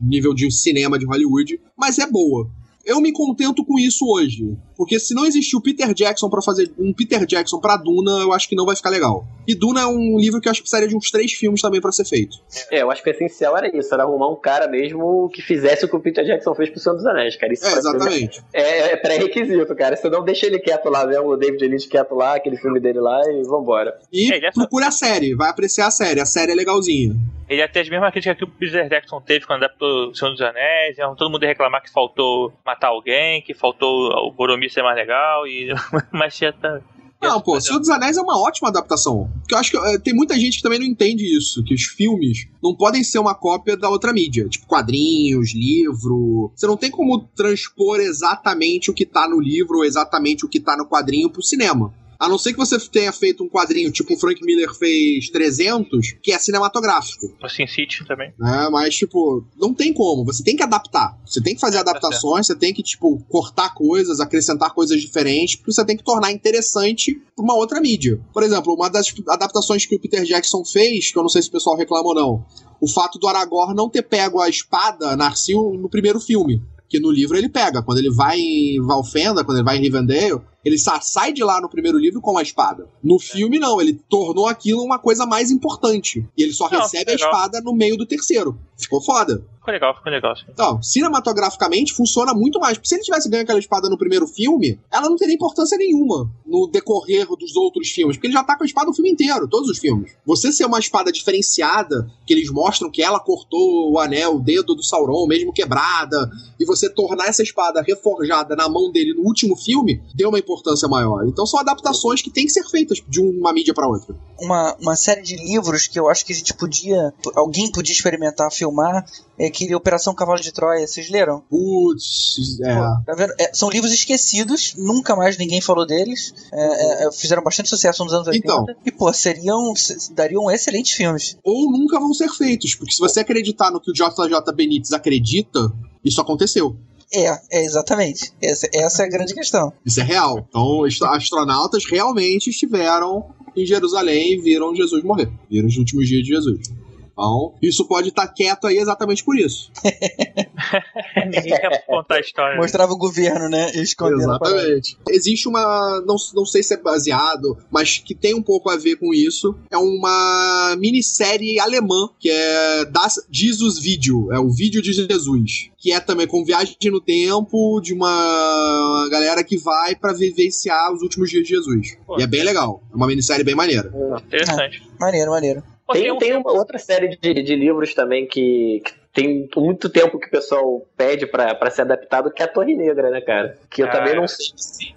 nível 0.00 0.32
de 0.32 0.50
cinema 0.50 0.98
de 0.98 1.04
Hollywood, 1.04 1.60
mas 1.76 1.98
é 1.98 2.10
boa. 2.10 2.48
Eu 2.84 3.00
me 3.00 3.12
contento 3.12 3.64
com 3.64 3.78
isso 3.78 4.04
hoje. 4.06 4.56
Porque 4.76 4.98
se 4.98 5.14
não 5.14 5.24
existir 5.24 5.56
o 5.56 5.60
Peter 5.60 5.92
Jackson 5.94 6.28
pra 6.28 6.42
fazer 6.42 6.70
um 6.78 6.92
Peter 6.92 7.24
Jackson 7.24 7.58
pra 7.58 7.76
Duna, 7.76 8.22
eu 8.22 8.32
acho 8.32 8.48
que 8.48 8.56
não 8.56 8.66
vai 8.66 8.74
ficar 8.74 8.90
legal. 8.90 9.24
E 9.46 9.54
Duna 9.54 9.82
é 9.82 9.86
um 9.86 10.18
livro 10.18 10.40
que 10.40 10.48
eu 10.48 10.50
acho 10.50 10.60
que 10.60 10.64
precisaria 10.64 10.88
de 10.88 10.96
uns 10.96 11.10
três 11.10 11.32
filmes 11.32 11.60
também 11.60 11.80
pra 11.80 11.92
ser 11.92 12.04
feito. 12.04 12.36
É, 12.70 12.82
eu 12.82 12.90
acho 12.90 13.02
que 13.02 13.10
o 13.10 13.12
essencial 13.12 13.56
era 13.56 13.74
isso, 13.76 13.92
era 13.94 14.02
arrumar 14.02 14.28
um 14.28 14.36
cara 14.36 14.66
mesmo 14.66 15.28
que 15.32 15.40
fizesse 15.42 15.84
o 15.84 15.88
que 15.88 15.96
o 15.96 16.00
Peter 16.00 16.24
Jackson 16.24 16.54
fez 16.54 16.70
pro 16.70 16.80
Senhor 16.80 16.96
dos 16.96 17.06
Anéis, 17.06 17.36
cara. 17.36 17.52
Isso 17.52 17.66
É, 17.66 17.72
mim 17.72 17.78
exatamente. 17.78 18.42
É, 18.52 18.92
é 18.92 18.96
pré-requisito, 18.96 19.74
cara. 19.76 19.96
Você 19.96 20.08
não 20.08 20.24
deixa 20.24 20.46
ele 20.46 20.58
quieto 20.58 20.88
lá 20.90 21.06
mesmo, 21.06 21.28
o 21.28 21.36
David 21.36 21.66
Lynch 21.66 21.88
quieto 21.88 22.14
lá, 22.14 22.36
aquele 22.36 22.56
filme 22.56 22.80
dele 22.80 23.00
lá 23.00 23.20
e 23.30 23.42
vambora. 23.46 23.96
E 24.12 24.32
É, 24.32 24.46
é 24.46 24.50
procura 24.50 24.88
a 24.88 24.90
série, 24.90 25.34
vai 25.34 25.50
apreciar 25.50 25.86
a 25.86 25.90
série. 25.90 26.20
A 26.20 26.26
série 26.26 26.52
é 26.52 26.54
legalzinha. 26.54 27.14
Ele 27.48 27.60
ia 27.60 27.68
ter 27.68 27.80
as 27.80 27.88
mesmas 27.88 28.10
críticas 28.10 28.38
que 28.38 28.44
o 28.44 28.48
Peter 28.48 28.88
Jackson 28.88 29.20
teve 29.20 29.46
quando 29.46 29.64
adaptou 29.64 30.08
O 30.08 30.14
Senhor 30.14 30.30
dos 30.30 30.40
Anéis. 30.40 30.94
Então, 30.94 31.14
todo 31.14 31.30
mundo 31.30 31.42
ia 31.42 31.48
reclamar 31.48 31.82
que 31.82 31.92
faltou 31.92 32.52
matar 32.74 32.88
alguém, 32.88 33.40
que 33.42 33.54
faltou 33.54 34.10
o 34.10 34.32
Boromir 34.32 34.72
ser 34.72 34.82
mais 34.82 34.96
legal. 34.96 35.46
E... 35.46 35.72
Mas 36.12 36.38
tá. 36.60 36.80
Não, 37.22 37.40
pô, 37.40 37.58
Senhor 37.58 37.78
dos 37.78 37.88
Anéis 37.88 38.18
é 38.18 38.20
uma 38.20 38.38
ótima 38.38 38.68
adaptação. 38.68 39.30
Porque 39.40 39.54
eu 39.54 39.58
acho 39.58 39.70
que 39.70 39.78
eh, 39.78 39.98
tem 39.98 40.12
muita 40.12 40.38
gente 40.38 40.58
que 40.58 40.62
também 40.62 40.78
não 40.78 40.86
entende 40.86 41.24
isso, 41.24 41.64
que 41.64 41.72
os 41.72 41.84
filmes 41.84 42.46
não 42.62 42.74
podem 42.74 43.02
ser 43.02 43.18
uma 43.18 43.34
cópia 43.34 43.76
da 43.76 43.88
outra 43.88 44.12
mídia, 44.12 44.46
tipo 44.48 44.66
quadrinhos, 44.66 45.54
livro. 45.54 46.52
Você 46.54 46.66
não 46.66 46.76
tem 46.76 46.90
como 46.90 47.20
transpor 47.34 47.98
exatamente 48.00 48.90
o 48.90 48.94
que 48.94 49.06
tá 49.06 49.26
no 49.26 49.40
livro 49.40 49.78
ou 49.78 49.84
exatamente 49.84 50.44
o 50.44 50.48
que 50.48 50.60
tá 50.60 50.76
no 50.76 50.86
quadrinho 50.86 51.30
pro 51.30 51.42
cinema. 51.42 51.94
A 52.24 52.28
não 52.28 52.38
ser 52.38 52.52
que 52.52 52.58
você 52.58 52.78
tenha 52.88 53.12
feito 53.12 53.44
um 53.44 53.48
quadrinho 53.48 53.90
tipo 53.90 54.14
o 54.14 54.18
Frank 54.18 54.42
Miller 54.44 54.72
fez 54.74 55.28
300, 55.30 56.14
que 56.22 56.32
é 56.32 56.38
cinematográfico. 56.38 57.26
O 57.42 57.48
Sin 57.48 57.66
City 57.66 58.04
também. 58.06 58.32
né? 58.38 58.68
Mas, 58.70 58.94
tipo, 58.94 59.44
não 59.56 59.74
tem 59.74 59.92
como. 59.92 60.24
Você 60.24 60.42
tem 60.42 60.56
que 60.56 60.62
adaptar. 60.62 61.18
Você 61.24 61.42
tem 61.42 61.54
que 61.54 61.60
fazer 61.60 61.78
adaptações, 61.78 62.46
você 62.46 62.54
tem 62.54 62.72
que, 62.72 62.82
tipo, 62.82 63.18
cortar 63.28 63.74
coisas, 63.74 64.20
acrescentar 64.20 64.72
coisas 64.72 65.00
diferentes, 65.00 65.56
porque 65.56 65.72
você 65.72 65.84
tem 65.84 65.96
que 65.96 66.04
tornar 66.04 66.30
interessante 66.32 67.14
pra 67.34 67.44
uma 67.44 67.54
outra 67.54 67.80
mídia. 67.80 68.20
Por 68.32 68.42
exemplo, 68.42 68.74
uma 68.74 68.88
das 68.88 69.12
adaptações 69.28 69.86
que 69.86 69.94
o 69.96 70.00
Peter 70.00 70.24
Jackson 70.24 70.64
fez, 70.64 71.12
que 71.12 71.18
eu 71.18 71.22
não 71.22 71.28
sei 71.28 71.42
se 71.42 71.48
o 71.48 71.52
pessoal 71.52 71.76
reclama 71.76 72.08
ou 72.08 72.14
não, 72.14 72.46
o 72.80 72.88
fato 72.88 73.18
do 73.18 73.26
Aragorn 73.26 73.74
não 73.74 73.88
ter 73.88 74.02
pego 74.02 74.40
a 74.40 74.48
espada 74.48 75.16
Narsil 75.16 75.74
no 75.74 75.88
primeiro 75.88 76.20
filme. 76.20 76.62
Que 76.88 77.00
no 77.00 77.10
livro 77.10 77.36
ele 77.36 77.48
pega. 77.48 77.82
Quando 77.82 77.98
ele 77.98 78.10
vai 78.10 78.38
em 78.38 78.80
Valfenda, 78.80 79.42
quando 79.42 79.58
ele 79.58 79.64
vai 79.64 79.78
em 79.78 79.80
Rivendell, 79.80 80.42
ele 80.64 80.78
sa- 80.78 81.00
sai 81.00 81.32
de 81.32 81.42
lá 81.44 81.60
no 81.60 81.68
primeiro 81.68 81.98
livro 81.98 82.20
com 82.20 82.36
a 82.38 82.42
espada. 82.42 82.88
No 83.02 83.18
filme, 83.18 83.58
não. 83.58 83.80
Ele 83.80 83.92
tornou 84.08 84.46
aquilo 84.46 84.82
uma 84.82 84.98
coisa 84.98 85.26
mais 85.26 85.50
importante. 85.50 86.26
E 86.36 86.42
ele 86.42 86.52
só 86.52 86.68
Não, 86.70 86.80
recebe 86.80 87.12
a 87.12 87.14
espada 87.14 87.60
no 87.60 87.72
meio 87.74 87.96
do 87.96 88.06
terceiro. 88.06 88.58
Ficou 88.76 89.00
foda. 89.00 89.44
Ficou 89.58 89.72
legal, 89.72 89.94
ficou 89.94 90.12
legal. 90.12 90.36
Sim. 90.36 90.44
Então, 90.50 90.82
cinematograficamente 90.82 91.92
funciona 91.94 92.34
muito 92.34 92.58
mais. 92.58 92.76
Porque 92.76 92.88
se 92.88 92.96
ele 92.96 93.02
tivesse 93.04 93.28
ganho 93.30 93.44
aquela 93.44 93.58
espada 93.58 93.88
no 93.88 93.96
primeiro 93.96 94.26
filme, 94.26 94.78
ela 94.90 95.08
não 95.08 95.16
teria 95.16 95.34
importância 95.34 95.78
nenhuma 95.78 96.28
no 96.44 96.66
decorrer 96.66 97.26
dos 97.38 97.56
outros 97.56 97.88
filmes. 97.90 98.16
Porque 98.16 98.26
ele 98.26 98.34
já 98.34 98.42
tá 98.44 98.56
com 98.56 98.64
a 98.64 98.66
espada 98.66 98.90
o 98.90 98.94
filme 98.94 99.10
inteiro, 99.10 99.48
todos 99.48 99.68
os 99.70 99.78
filmes. 99.78 100.12
Você 100.26 100.52
ser 100.52 100.64
uma 100.66 100.78
espada 100.78 101.10
diferenciada, 101.12 102.10
que 102.26 102.32
eles 102.34 102.50
mostram 102.50 102.90
que 102.90 103.02
ela 103.02 103.20
cortou 103.20 103.92
o 103.92 103.98
anel, 103.98 104.36
o 104.36 104.40
dedo 104.40 104.74
do 104.74 104.82
Sauron, 104.82 105.26
mesmo 105.26 105.52
quebrada, 105.52 106.30
e 106.58 106.64
você 106.64 106.88
tornar 106.88 107.26
essa 107.28 107.42
espada 107.42 107.80
reforjada 107.82 108.54
na 108.56 108.68
mão 108.68 108.90
dele 108.90 109.14
no 109.14 109.22
último 109.22 109.56
filme, 109.56 110.02
deu 110.14 110.28
uma 110.28 110.38
importância 110.38 110.53
maior. 110.88 111.26
Então 111.26 111.46
são 111.46 111.58
adaptações 111.60 112.22
que 112.22 112.30
têm 112.30 112.46
que 112.46 112.52
ser 112.52 112.64
feitas 112.64 113.02
de 113.08 113.20
uma 113.20 113.52
mídia 113.52 113.74
pra 113.74 113.88
outra. 113.88 114.14
uma, 114.40 114.74
uma 114.80 114.96
série 114.96 115.22
de 115.22 115.36
livros 115.36 115.86
que 115.86 115.98
eu 115.98 116.08
acho 116.08 116.24
que 116.24 116.32
a 116.32 116.36
gente 116.36 116.54
podia. 116.54 117.12
Alguém 117.34 117.70
podia 117.70 117.92
experimentar 117.92 118.50
filmar. 118.52 119.04
É 119.38 119.46
aquele 119.46 119.74
Operação 119.74 120.14
Cavalo 120.14 120.40
de 120.40 120.52
Troia. 120.52 120.86
Vocês 120.86 121.10
leram? 121.10 121.42
Putz, 121.50 122.60
é. 122.60 122.74
Tá 122.74 123.14
vendo? 123.16 123.32
É, 123.38 123.52
são 123.52 123.68
livros 123.68 123.92
esquecidos, 123.92 124.74
nunca 124.76 125.16
mais 125.16 125.36
ninguém 125.36 125.60
falou 125.60 125.86
deles. 125.86 126.32
É, 126.52 127.06
é, 127.06 127.12
fizeram 127.12 127.42
bastante 127.42 127.68
sucesso 127.68 128.04
nos 128.04 128.12
anos 128.12 128.28
80. 128.28 128.46
Então. 128.46 128.66
E, 128.84 128.92
pô, 128.92 129.12
seriam. 129.12 129.72
dariam 130.12 130.50
excelentes 130.50 130.92
filmes. 130.92 131.36
ou 131.42 131.70
nunca 131.70 131.98
vão 131.98 132.14
ser 132.14 132.28
feitos. 132.28 132.74
Porque 132.74 132.92
se 132.92 133.00
você 133.00 133.20
acreditar 133.20 133.70
no 133.70 133.80
que 133.80 133.90
o 133.90 133.94
JJ 133.94 134.54
Benítez 134.54 134.92
acredita, 134.92 135.72
isso 136.04 136.20
aconteceu. 136.20 136.76
É, 137.14 137.40
é 137.52 137.64
exatamente. 137.64 138.32
Essa, 138.42 138.68
essa 138.72 139.02
é 139.02 139.06
a 139.06 139.08
grande 139.08 139.34
questão. 139.34 139.72
Isso 139.84 140.00
é 140.00 140.02
real. 140.02 140.46
Então, 140.48 140.84
astronautas 140.84 141.84
realmente 141.84 142.50
estiveram 142.50 143.24
em 143.56 143.64
Jerusalém 143.64 144.32
e 144.32 144.40
viram 144.40 144.74
Jesus 144.74 145.02
morrer. 145.04 145.30
Viram 145.50 145.68
os 145.68 145.76
últimos 145.76 146.08
dias 146.08 146.22
de 146.22 146.28
Jesus. 146.28 146.70
Então, 147.14 147.54
isso 147.62 147.86
pode 147.86 148.08
estar 148.08 148.26
quieto 148.26 148.66
aí 148.66 148.76
exatamente 148.76 149.24
por 149.24 149.38
isso. 149.38 149.70
Ninguém 151.24 151.42
quer 151.42 151.86
contar 151.86 152.16
a 152.16 152.20
história. 152.20 152.56
Mostrava 152.56 152.92
o 152.92 152.98
governo, 152.98 153.48
né? 153.48 153.70
Escondendo. 153.76 154.22
Exatamente. 154.22 154.98
Existe 155.08 155.48
uma. 155.48 156.02
Não, 156.04 156.16
não 156.34 156.44
sei 156.44 156.62
se 156.62 156.74
é 156.74 156.76
baseado, 156.76 157.56
mas 157.70 157.98
que 157.98 158.14
tem 158.14 158.34
um 158.34 158.42
pouco 158.42 158.68
a 158.68 158.76
ver 158.76 158.96
com 158.96 159.14
isso. 159.14 159.54
É 159.70 159.78
uma 159.78 160.74
minissérie 160.76 161.60
alemã 161.60 162.10
que 162.18 162.28
é 162.28 162.84
Das 162.86 163.24
Jesus 163.30 163.78
Video. 163.78 164.32
É 164.32 164.40
o 164.40 164.50
vídeo 164.50 164.82
de 164.82 164.92
Jesus. 164.92 165.70
Que 165.78 165.92
é 165.92 166.00
também 166.00 166.26
com 166.26 166.44
viagem 166.44 166.76
no 166.86 167.00
tempo 167.00 167.80
de 167.80 167.94
uma 167.94 169.08
galera 169.08 169.44
que 169.44 169.56
vai 169.56 169.94
pra 169.94 170.12
vivenciar 170.12 170.92
os 170.92 171.00
últimos 171.02 171.30
dias 171.30 171.44
de 171.44 171.50
Jesus. 171.50 171.96
Pô. 172.04 172.18
E 172.18 172.22
é 172.24 172.26
bem 172.26 172.42
legal. 172.42 172.82
É 172.92 172.96
uma 172.96 173.06
minissérie 173.06 173.44
bem 173.44 173.54
maneira. 173.54 173.92
Interessante. 174.26 174.82
Maneiro, 174.98 175.30
maneiro. 175.30 175.73
Tem, 175.92 176.18
tem 176.18 176.36
uma 176.36 176.52
outra 176.52 176.78
série 176.78 177.16
de, 177.16 177.34
de 177.42 177.56
livros 177.56 177.94
também 177.94 178.26
que, 178.26 178.82
que 178.84 178.92
tem 179.14 179.48
muito 179.56 179.88
tempo 179.88 180.18
que 180.18 180.26
o 180.26 180.30
pessoal 180.30 180.84
pede 180.96 181.24
pra, 181.26 181.54
pra 181.54 181.70
ser 181.70 181.82
adaptado, 181.82 182.30
que 182.32 182.42
é 182.42 182.44
a 182.44 182.48
Torre 182.48 182.74
Negra, 182.76 183.10
né, 183.10 183.20
cara? 183.20 183.56
Que 183.70 183.82
eu 183.82 183.86
Ah. 183.86 183.90
também 183.90 184.16
não 184.16 184.26
sei 184.26 184.46
se 184.56 184.94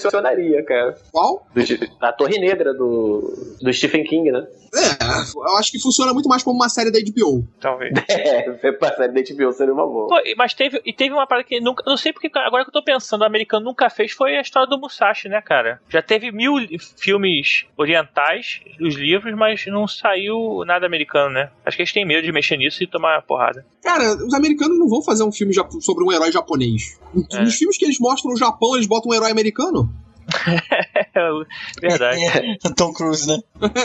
funcionaria, 0.00 0.62
cara. 0.64 0.96
Qual? 1.10 1.46
Do- 1.52 1.62
A 2.00 2.12
Torre 2.12 2.38
Negra 2.38 2.72
do, 2.72 3.56
do 3.60 3.72
Stephen 3.72 4.04
King, 4.04 4.30
né? 4.30 4.46
É, 4.74 5.48
eu 5.50 5.56
acho 5.56 5.72
que 5.72 5.80
funciona 5.80 6.12
muito 6.12 6.28
mais 6.28 6.42
como 6.42 6.56
uma 6.56 6.68
série 6.68 6.90
da 6.92 6.98
HBO. 7.00 7.46
Talvez. 7.60 7.92
É, 8.08 8.72
pra 8.72 8.92
série 8.94 9.12
da 9.12 9.20
HBO 9.34 9.52
seria 9.52 9.72
uma 9.74 9.86
boa. 9.86 10.08
Pô, 10.08 10.16
mas 10.36 10.54
teve, 10.54 10.80
e 10.84 10.92
teve 10.92 11.12
uma 11.14 11.26
parada 11.26 11.46
que 11.46 11.60
nunca. 11.60 11.82
Não 11.86 11.96
sei 11.96 12.12
porque, 12.12 12.30
agora 12.38 12.64
que 12.64 12.68
eu 12.68 12.72
tô 12.72 12.82
pensando, 12.82 13.22
o 13.22 13.24
americano 13.24 13.64
nunca 13.64 13.88
fez 13.90 14.12
foi 14.12 14.36
a 14.36 14.40
história 14.40 14.68
do 14.68 14.78
Musashi, 14.78 15.28
né, 15.28 15.40
cara? 15.42 15.80
Já 15.88 16.00
teve 16.02 16.30
mil 16.30 16.54
filmes 16.96 17.66
orientais 17.76 18.60
dos 18.78 18.94
livros, 18.94 19.34
mas 19.34 19.64
não 19.66 19.86
saiu 19.88 20.62
nada 20.66 20.86
americano, 20.86 21.30
né? 21.30 21.50
Acho 21.64 21.76
que 21.76 21.82
eles 21.82 21.92
têm 21.92 22.04
medo 22.04 22.22
de 22.24 22.32
mexer 22.32 22.56
nisso 22.56 22.82
e 22.82 22.86
tomar 22.86 23.22
porrada. 23.22 23.55
Cara, 23.82 24.16
os 24.24 24.34
americanos 24.34 24.78
não 24.78 24.88
vão 24.88 25.02
fazer 25.02 25.24
um 25.24 25.32
filme 25.32 25.54
sobre 25.80 26.04
um 26.04 26.12
herói 26.12 26.32
japonês. 26.32 26.98
É. 27.32 27.42
Nos 27.42 27.54
filmes 27.54 27.78
que 27.78 27.84
eles 27.84 27.98
mostram 27.98 28.32
no 28.32 28.36
Japão, 28.36 28.74
eles 28.74 28.86
botam 28.86 29.10
um 29.10 29.14
herói 29.14 29.30
americano. 29.30 29.88
Verdade. 31.80 32.20
É, 32.24 32.70
Tom 32.76 32.92
Cruise, 32.92 33.26
né? 33.26 33.38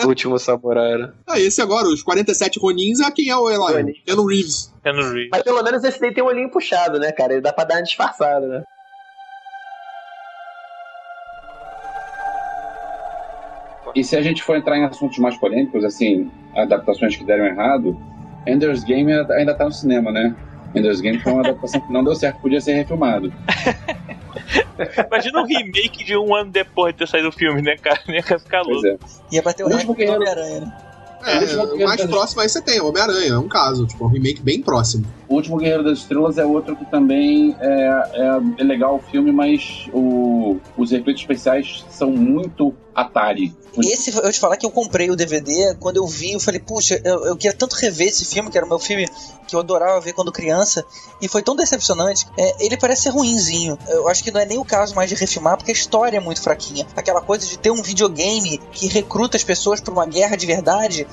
O 0.04 0.08
último 0.10 0.40
samurai, 0.40 0.98
né? 0.98 1.12
Ah, 1.28 1.40
esse 1.40 1.62
agora, 1.62 1.88
os 1.88 2.04
47 2.04 2.60
Ronins, 2.60 3.00
é 3.00 3.12
quem 3.12 3.30
é 3.30 3.38
o 3.38 3.50
herói? 3.50 3.74
Ronin. 3.74 3.94
Keanu 4.06 4.26
Reeves. 4.26 4.74
Keanu 4.84 5.02
Reeves. 5.12 5.30
Mas 5.32 5.44
pelo 5.44 5.64
menos 5.64 5.84
esse 5.84 6.00
daí 6.00 6.14
tem 6.14 6.24
um 6.24 6.28
olhinho 6.28 6.50
puxado, 6.50 7.00
né, 7.00 7.12
cara? 7.12 7.34
Ele 7.34 7.42
dá 7.42 7.54
pra 7.54 7.64
dar 7.64 7.76
uma 7.76 7.84
disfarçada, 7.84 8.48
né? 8.48 8.64
E 13.94 14.04
se 14.04 14.16
a 14.16 14.22
gente 14.22 14.42
for 14.42 14.56
entrar 14.56 14.78
em 14.78 14.86
assuntos 14.86 15.18
mais 15.18 15.38
polêmicos, 15.38 15.84
assim, 15.84 16.32
adaptações 16.56 17.16
que 17.16 17.24
deram 17.24 17.46
errado, 17.46 17.98
Ender's 18.48 18.84
Game 18.84 19.12
ainda 19.12 19.54
tá 19.54 19.66
no 19.66 19.72
cinema, 19.72 20.12
né? 20.12 20.36
Ender's 20.76 21.02
Game 21.02 21.20
foi 21.20 21.32
uma 21.34 21.42
adaptação 21.42 21.82
que 21.82 21.92
não 21.92 22.04
deu 22.04 22.16
certo, 22.16 22.40
podia 22.42 22.62
ser 22.62 22.74
refilmado. 22.74 23.32
Imagina 25.08 25.42
um 25.42 25.46
remake 25.46 26.04
de 26.04 26.18
um 26.18 26.34
ano 26.36 26.52
depois 26.52 26.94
de 26.94 27.00
ter 27.00 27.08
saído 27.08 27.30
o 27.30 27.32
filme, 27.32 27.62
né, 27.62 27.76
cara? 27.78 28.00
Ia 28.08 28.24
ficar 28.24 28.64
Pois 28.64 28.82
louco. 28.84 28.88
é. 29.32 29.36
Ia 29.36 29.42
bater 29.42 29.64
o 29.66 29.70
O 29.70 29.74
último 29.74 29.94
guerreiro- 29.94 30.20
Homem-Aranha, 30.22 30.62
né? 30.62 30.78
É, 31.24 31.38
o 31.64 31.78
ver 31.78 31.86
mais 31.86 32.04
próximo 32.08 32.42
aí 32.42 32.50
você 32.50 32.60
tem, 32.64 32.82
Homem-Aranha, 32.82 33.34
é 33.34 33.38
um 33.38 33.48
caso. 33.48 33.86
Tipo, 33.86 34.06
um 34.06 34.08
remake 34.08 34.42
bem 34.42 34.60
próximo. 34.60 35.06
O 35.30 35.36
Último 35.36 35.58
Guerreiro 35.58 35.84
das 35.84 36.00
Estrelas 36.00 36.40
é 36.40 36.46
outro 36.46 36.76
que 36.76 36.84
também 36.86 37.56
é, 37.60 38.04
é, 38.14 38.42
é 38.58 38.64
legal 38.64 38.96
o 38.96 39.00
filme, 39.00 39.32
mas 39.32 39.88
o- 39.94 40.58
os 40.76 40.92
efeitos 40.92 41.22
especiais 41.22 41.86
são 41.92 42.10
muito 42.10 42.74
Atari. 42.96 43.56
Esse, 43.78 44.14
eu 44.14 44.32
te 44.32 44.40
falar 44.40 44.58
que 44.58 44.66
eu 44.66 44.72
comprei 44.72 45.10
o 45.10 45.16
DVD, 45.16 45.76
quando 45.80 45.96
eu 45.98 46.06
vi, 46.06 46.34
eu 46.34 46.40
falei, 46.42 46.60
puxa, 46.60 47.00
eu, 47.06 47.26
eu 47.28 47.38
queria 47.38 47.56
tanto 47.56 47.76
rever 47.78 48.08
esse 48.10 48.26
filme, 48.26 48.52
que 48.52 48.58
era 48.58 48.66
o 48.66 48.70
meu 48.70 48.80
filme 48.80 49.08
que 49.48 49.56
eu 49.56 49.60
adorava 49.62 50.00
ver 50.02 50.12
quando 50.14 50.32
criança, 50.32 50.84
e 51.22 51.28
foi 51.28 51.42
tão 51.42 51.56
decepcionante. 51.56 52.26
É, 52.38 52.66
ele 52.66 52.76
parece 52.78 53.04
ser 53.04 53.10
ruinzinho. 53.10 53.78
Eu 53.88 54.08
acho 54.10 54.24
que 54.24 54.32
não 54.32 54.42
é 54.42 54.46
nem 54.46 54.58
o 54.58 54.66
caso 54.66 54.94
mais 54.94 55.10
de 55.10 55.16
refilmar, 55.16 55.56
porque 55.58 55.72
a 55.72 55.74
história 55.74 56.18
é 56.18 56.20
muito 56.20 56.42
fraquinha. 56.42 56.86
Aquela 56.98 57.22
coisa 57.22 57.46
de 57.48 57.58
ter 57.58 57.72
um 57.72 57.82
videogame 57.82 58.58
que 58.74 58.88
recruta 58.88 59.38
as 59.38 59.44
pessoas 59.44 59.80
pra 59.80 59.94
uma 59.94 60.06
guerra 60.06 60.36
de 60.36 60.46
verdade, 60.46 61.08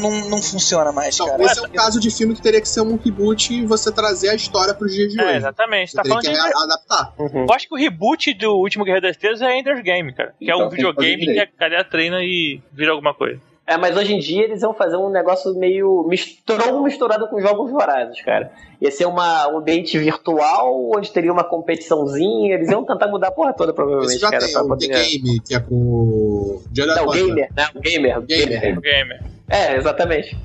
não, 0.00 0.28
não 0.30 0.42
funciona 0.42 0.90
mais, 0.92 1.14
Então, 1.14 1.26
cara. 1.26 1.44
esse 1.44 1.58
é 1.58 1.62
um 1.62 1.70
caso 1.70 2.00
de 2.00 2.10
filme 2.10 2.34
que 2.34 2.42
teria 2.42 2.60
que 2.60 2.68
ser 2.68 2.80
um 2.80 2.96
reboot 2.96 3.52
e 3.54 3.64
você 3.66 3.92
trazer 3.92 4.30
a 4.30 4.34
história 4.34 4.74
pros 4.74 4.92
dias 4.92 5.12
de 5.12 5.20
É, 5.20 5.24
hoje. 5.26 5.36
exatamente. 5.36 5.90
Você 5.90 5.96
Tá 5.96 6.02
teria 6.02 6.14
falando 6.22 6.24
que 6.24 6.32
de. 6.32 6.54
a- 6.58 6.62
adaptar. 6.64 7.14
Eu 7.18 7.54
acho 7.54 7.68
que 7.68 7.74
o 7.74 7.78
reboot 7.78 8.34
do 8.34 8.54
último 8.56 8.84
Guerreiro 8.84 9.06
das 9.06 9.16
Estrelas 9.16 9.42
é 9.42 9.58
Ender's 9.58 9.82
Game, 9.82 10.14
cara. 10.14 10.34
Que 10.38 10.50
é 10.50 10.54
Então 10.54 10.66
um 10.66 10.70
tem 10.70 10.78
que 10.78 10.84
fazer 10.84 10.93
videogame 10.94 11.34
que 11.34 11.40
a 11.40 11.48
galera 11.68 11.84
treina 11.84 12.22
e 12.22 12.60
vira 12.72 12.92
alguma 12.92 13.14
coisa. 13.14 13.40
É, 13.66 13.78
mas 13.78 13.96
hoje 13.96 14.12
em 14.12 14.18
dia 14.18 14.44
eles 14.44 14.60
vão 14.60 14.74
fazer 14.74 14.96
um 14.96 15.08
negócio 15.08 15.54
meio 15.54 16.04
misturado, 16.06 16.82
misturado 16.82 17.26
com 17.28 17.40
jogos 17.40 17.70
vorazes, 17.70 18.20
cara. 18.20 18.52
Ia 18.78 18.90
ser 18.90 19.06
uma, 19.06 19.48
um 19.48 19.56
ambiente 19.56 19.98
virtual, 19.98 20.90
onde 20.94 21.10
teria 21.10 21.32
uma 21.32 21.44
competiçãozinha, 21.44 22.56
eles 22.56 22.68
iam 22.70 22.84
tentar 22.84 23.08
mudar 23.08 23.28
a 23.28 23.30
porra 23.30 23.54
toda, 23.54 23.72
provavelmente, 23.72 24.10
Esse 24.12 24.20
já 24.20 24.30
cara. 24.30 24.44
tem, 24.44 24.54
o 24.54 24.60
The 24.62 24.68
poder- 24.68 24.88
Game, 24.88 25.40
que 25.40 25.54
é 25.54 25.60
com 25.60 25.74
o 25.74 26.62
Não, 26.76 27.06
o 27.06 27.10
gamer, 27.10 27.48
né? 27.56 27.68
O 27.74 27.80
gamer. 27.80 28.18
o 28.18 28.22
Gamer. 28.22 28.48
gamer. 28.60 28.78
O 28.78 28.80
gamer. 28.82 29.22
É, 29.48 29.76
exatamente. 29.76 30.36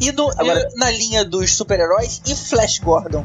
E, 0.00 0.10
no- 0.10 0.30
Agora- 0.36 0.68
e 0.74 0.78
na 0.78 0.90
linha 0.90 1.24
dos 1.24 1.56
super-heróis, 1.56 2.20
e 2.26 2.34
Flash 2.34 2.80
Gordon? 2.80 3.24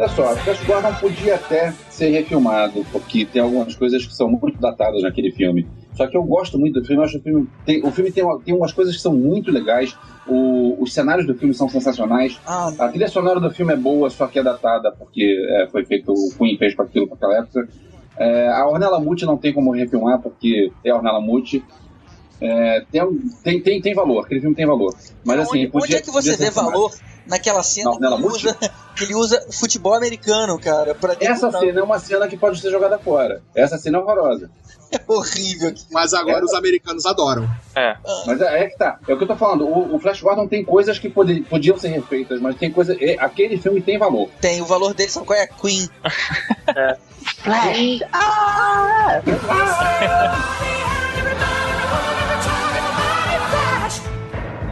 Olha 0.00 0.08
só, 0.08 0.34
Flash 0.36 0.64
Gordon 0.64 0.94
podia 0.94 1.34
até 1.34 1.72
ser 1.90 2.08
refilmado, 2.08 2.82
porque 2.90 3.26
tem 3.26 3.42
algumas 3.42 3.74
coisas 3.76 4.06
que 4.06 4.14
são 4.14 4.30
muito 4.30 4.58
datadas 4.58 5.02
naquele 5.02 5.30
filme. 5.30 5.68
Só 5.92 6.06
que 6.06 6.16
eu 6.16 6.22
gosto 6.22 6.58
muito 6.58 6.80
do 6.80 6.86
filme, 6.86 7.04
acho 7.04 7.20
que 7.20 7.30
o 7.30 7.32
filme 7.34 7.48
tem, 7.66 7.84
o 7.86 7.90
filme 7.90 8.10
tem, 8.10 8.24
tem 8.42 8.54
umas 8.56 8.72
coisas 8.72 8.96
que 8.96 9.02
são 9.02 9.14
muito 9.14 9.50
legais, 9.50 9.94
o- 10.26 10.82
os 10.82 10.94
cenários 10.94 11.26
do 11.26 11.34
filme 11.34 11.52
são 11.52 11.68
sensacionais, 11.68 12.40
Ah, 12.46 12.72
a 12.78 12.88
trilha 12.88 13.08
sonora 13.08 13.38
do 13.38 13.50
filme 13.50 13.74
é 13.74 13.76
boa, 13.76 14.08
só 14.08 14.26
que 14.26 14.38
é 14.38 14.42
datada, 14.42 14.90
porque 14.90 15.36
é, 15.50 15.66
foi 15.70 15.84
feito, 15.84 16.10
o 16.14 16.30
Queen 16.38 16.56
fez 16.56 16.74
para 16.74 16.86
aquilo, 16.86 17.06
para 17.06 17.16
aquela 17.16 17.36
época. 17.42 17.68
É, 18.16 18.48
a 18.48 18.66
Ornella 18.66 18.98
Muti 19.00 19.26
não 19.26 19.36
tem 19.36 19.52
como 19.52 19.70
refilmar, 19.72 20.18
porque 20.22 20.72
é 20.82 20.88
a 20.90 20.96
Ornella 20.96 21.20
Muti. 21.20 21.62
É, 22.40 22.84
tem, 22.90 23.02
tem, 23.42 23.60
tem, 23.60 23.80
tem 23.82 23.94
valor, 23.94 24.24
aquele 24.24 24.40
filme 24.40 24.56
tem 24.56 24.66
valor. 24.66 24.94
Mas 25.24 25.40
assim, 25.40 25.58
onde, 25.58 25.66
onde 25.66 25.70
podia- 25.72 25.96
é 25.98 26.00
que 26.00 26.10
você 26.10 26.36
vê 26.36 26.50
valor 26.50 26.92
naquela 27.26 27.62
cena 27.62 27.90
Não, 27.90 27.98
que, 27.98 28.04
ele 28.06 28.26
usa, 28.26 28.56
que 28.96 29.04
ele 29.04 29.14
usa 29.14 29.46
futebol 29.52 29.94
americano, 29.94 30.58
cara? 30.58 30.94
Pra 30.94 31.14
Essa 31.20 31.50
cena 31.52 31.80
é 31.80 31.82
uma 31.82 31.98
cena 31.98 32.26
que 32.26 32.36
pode 32.36 32.58
ser 32.60 32.70
jogada 32.70 32.98
fora. 32.98 33.42
Essa 33.54 33.76
cena 33.78 33.98
é 33.98 34.00
horrorosa. 34.00 34.50
é 34.90 34.98
horrível. 35.06 35.72
Mas 35.92 36.12
agora 36.14 36.40
É. 36.40 36.44
os 36.44 36.54
americanos 36.54 37.04
adoram. 37.06 37.48
É. 37.76 37.94
Mas 38.26 38.40
é, 38.40 38.64
é 38.64 38.68
que 38.68 38.76
tá. 38.78 38.98
É 39.06 39.12
o 39.14 39.18
que 39.18 39.24
eu 39.24 39.28
tô 39.28 39.36
falando. 39.36 39.66
O, 39.66 39.94
o 39.94 39.98
Flash 40.00 40.20
Gordon 40.22 40.48
tem 40.48 40.64
coisas 40.64 40.98
que 40.98 41.08
pode- 41.10 41.42
podiam 41.42 41.78
ser 41.78 41.88
refeitas, 41.88 42.40
mas 42.40 42.56
tem 42.56 42.70
coisa. 42.72 42.96
é, 42.98 43.16
aquele 43.20 43.58
filme 43.58 43.80
tem 43.82 43.98
valor. 43.98 44.28
Tem 44.40 44.60
o 44.62 44.64
valor 44.66 44.94
dele, 44.94 45.10
sabe 45.10 45.26
qual 45.26 45.38
é? 45.38 45.46
Queen. 45.46 45.88
Flash! 47.44 48.00
Ah! 48.12 49.20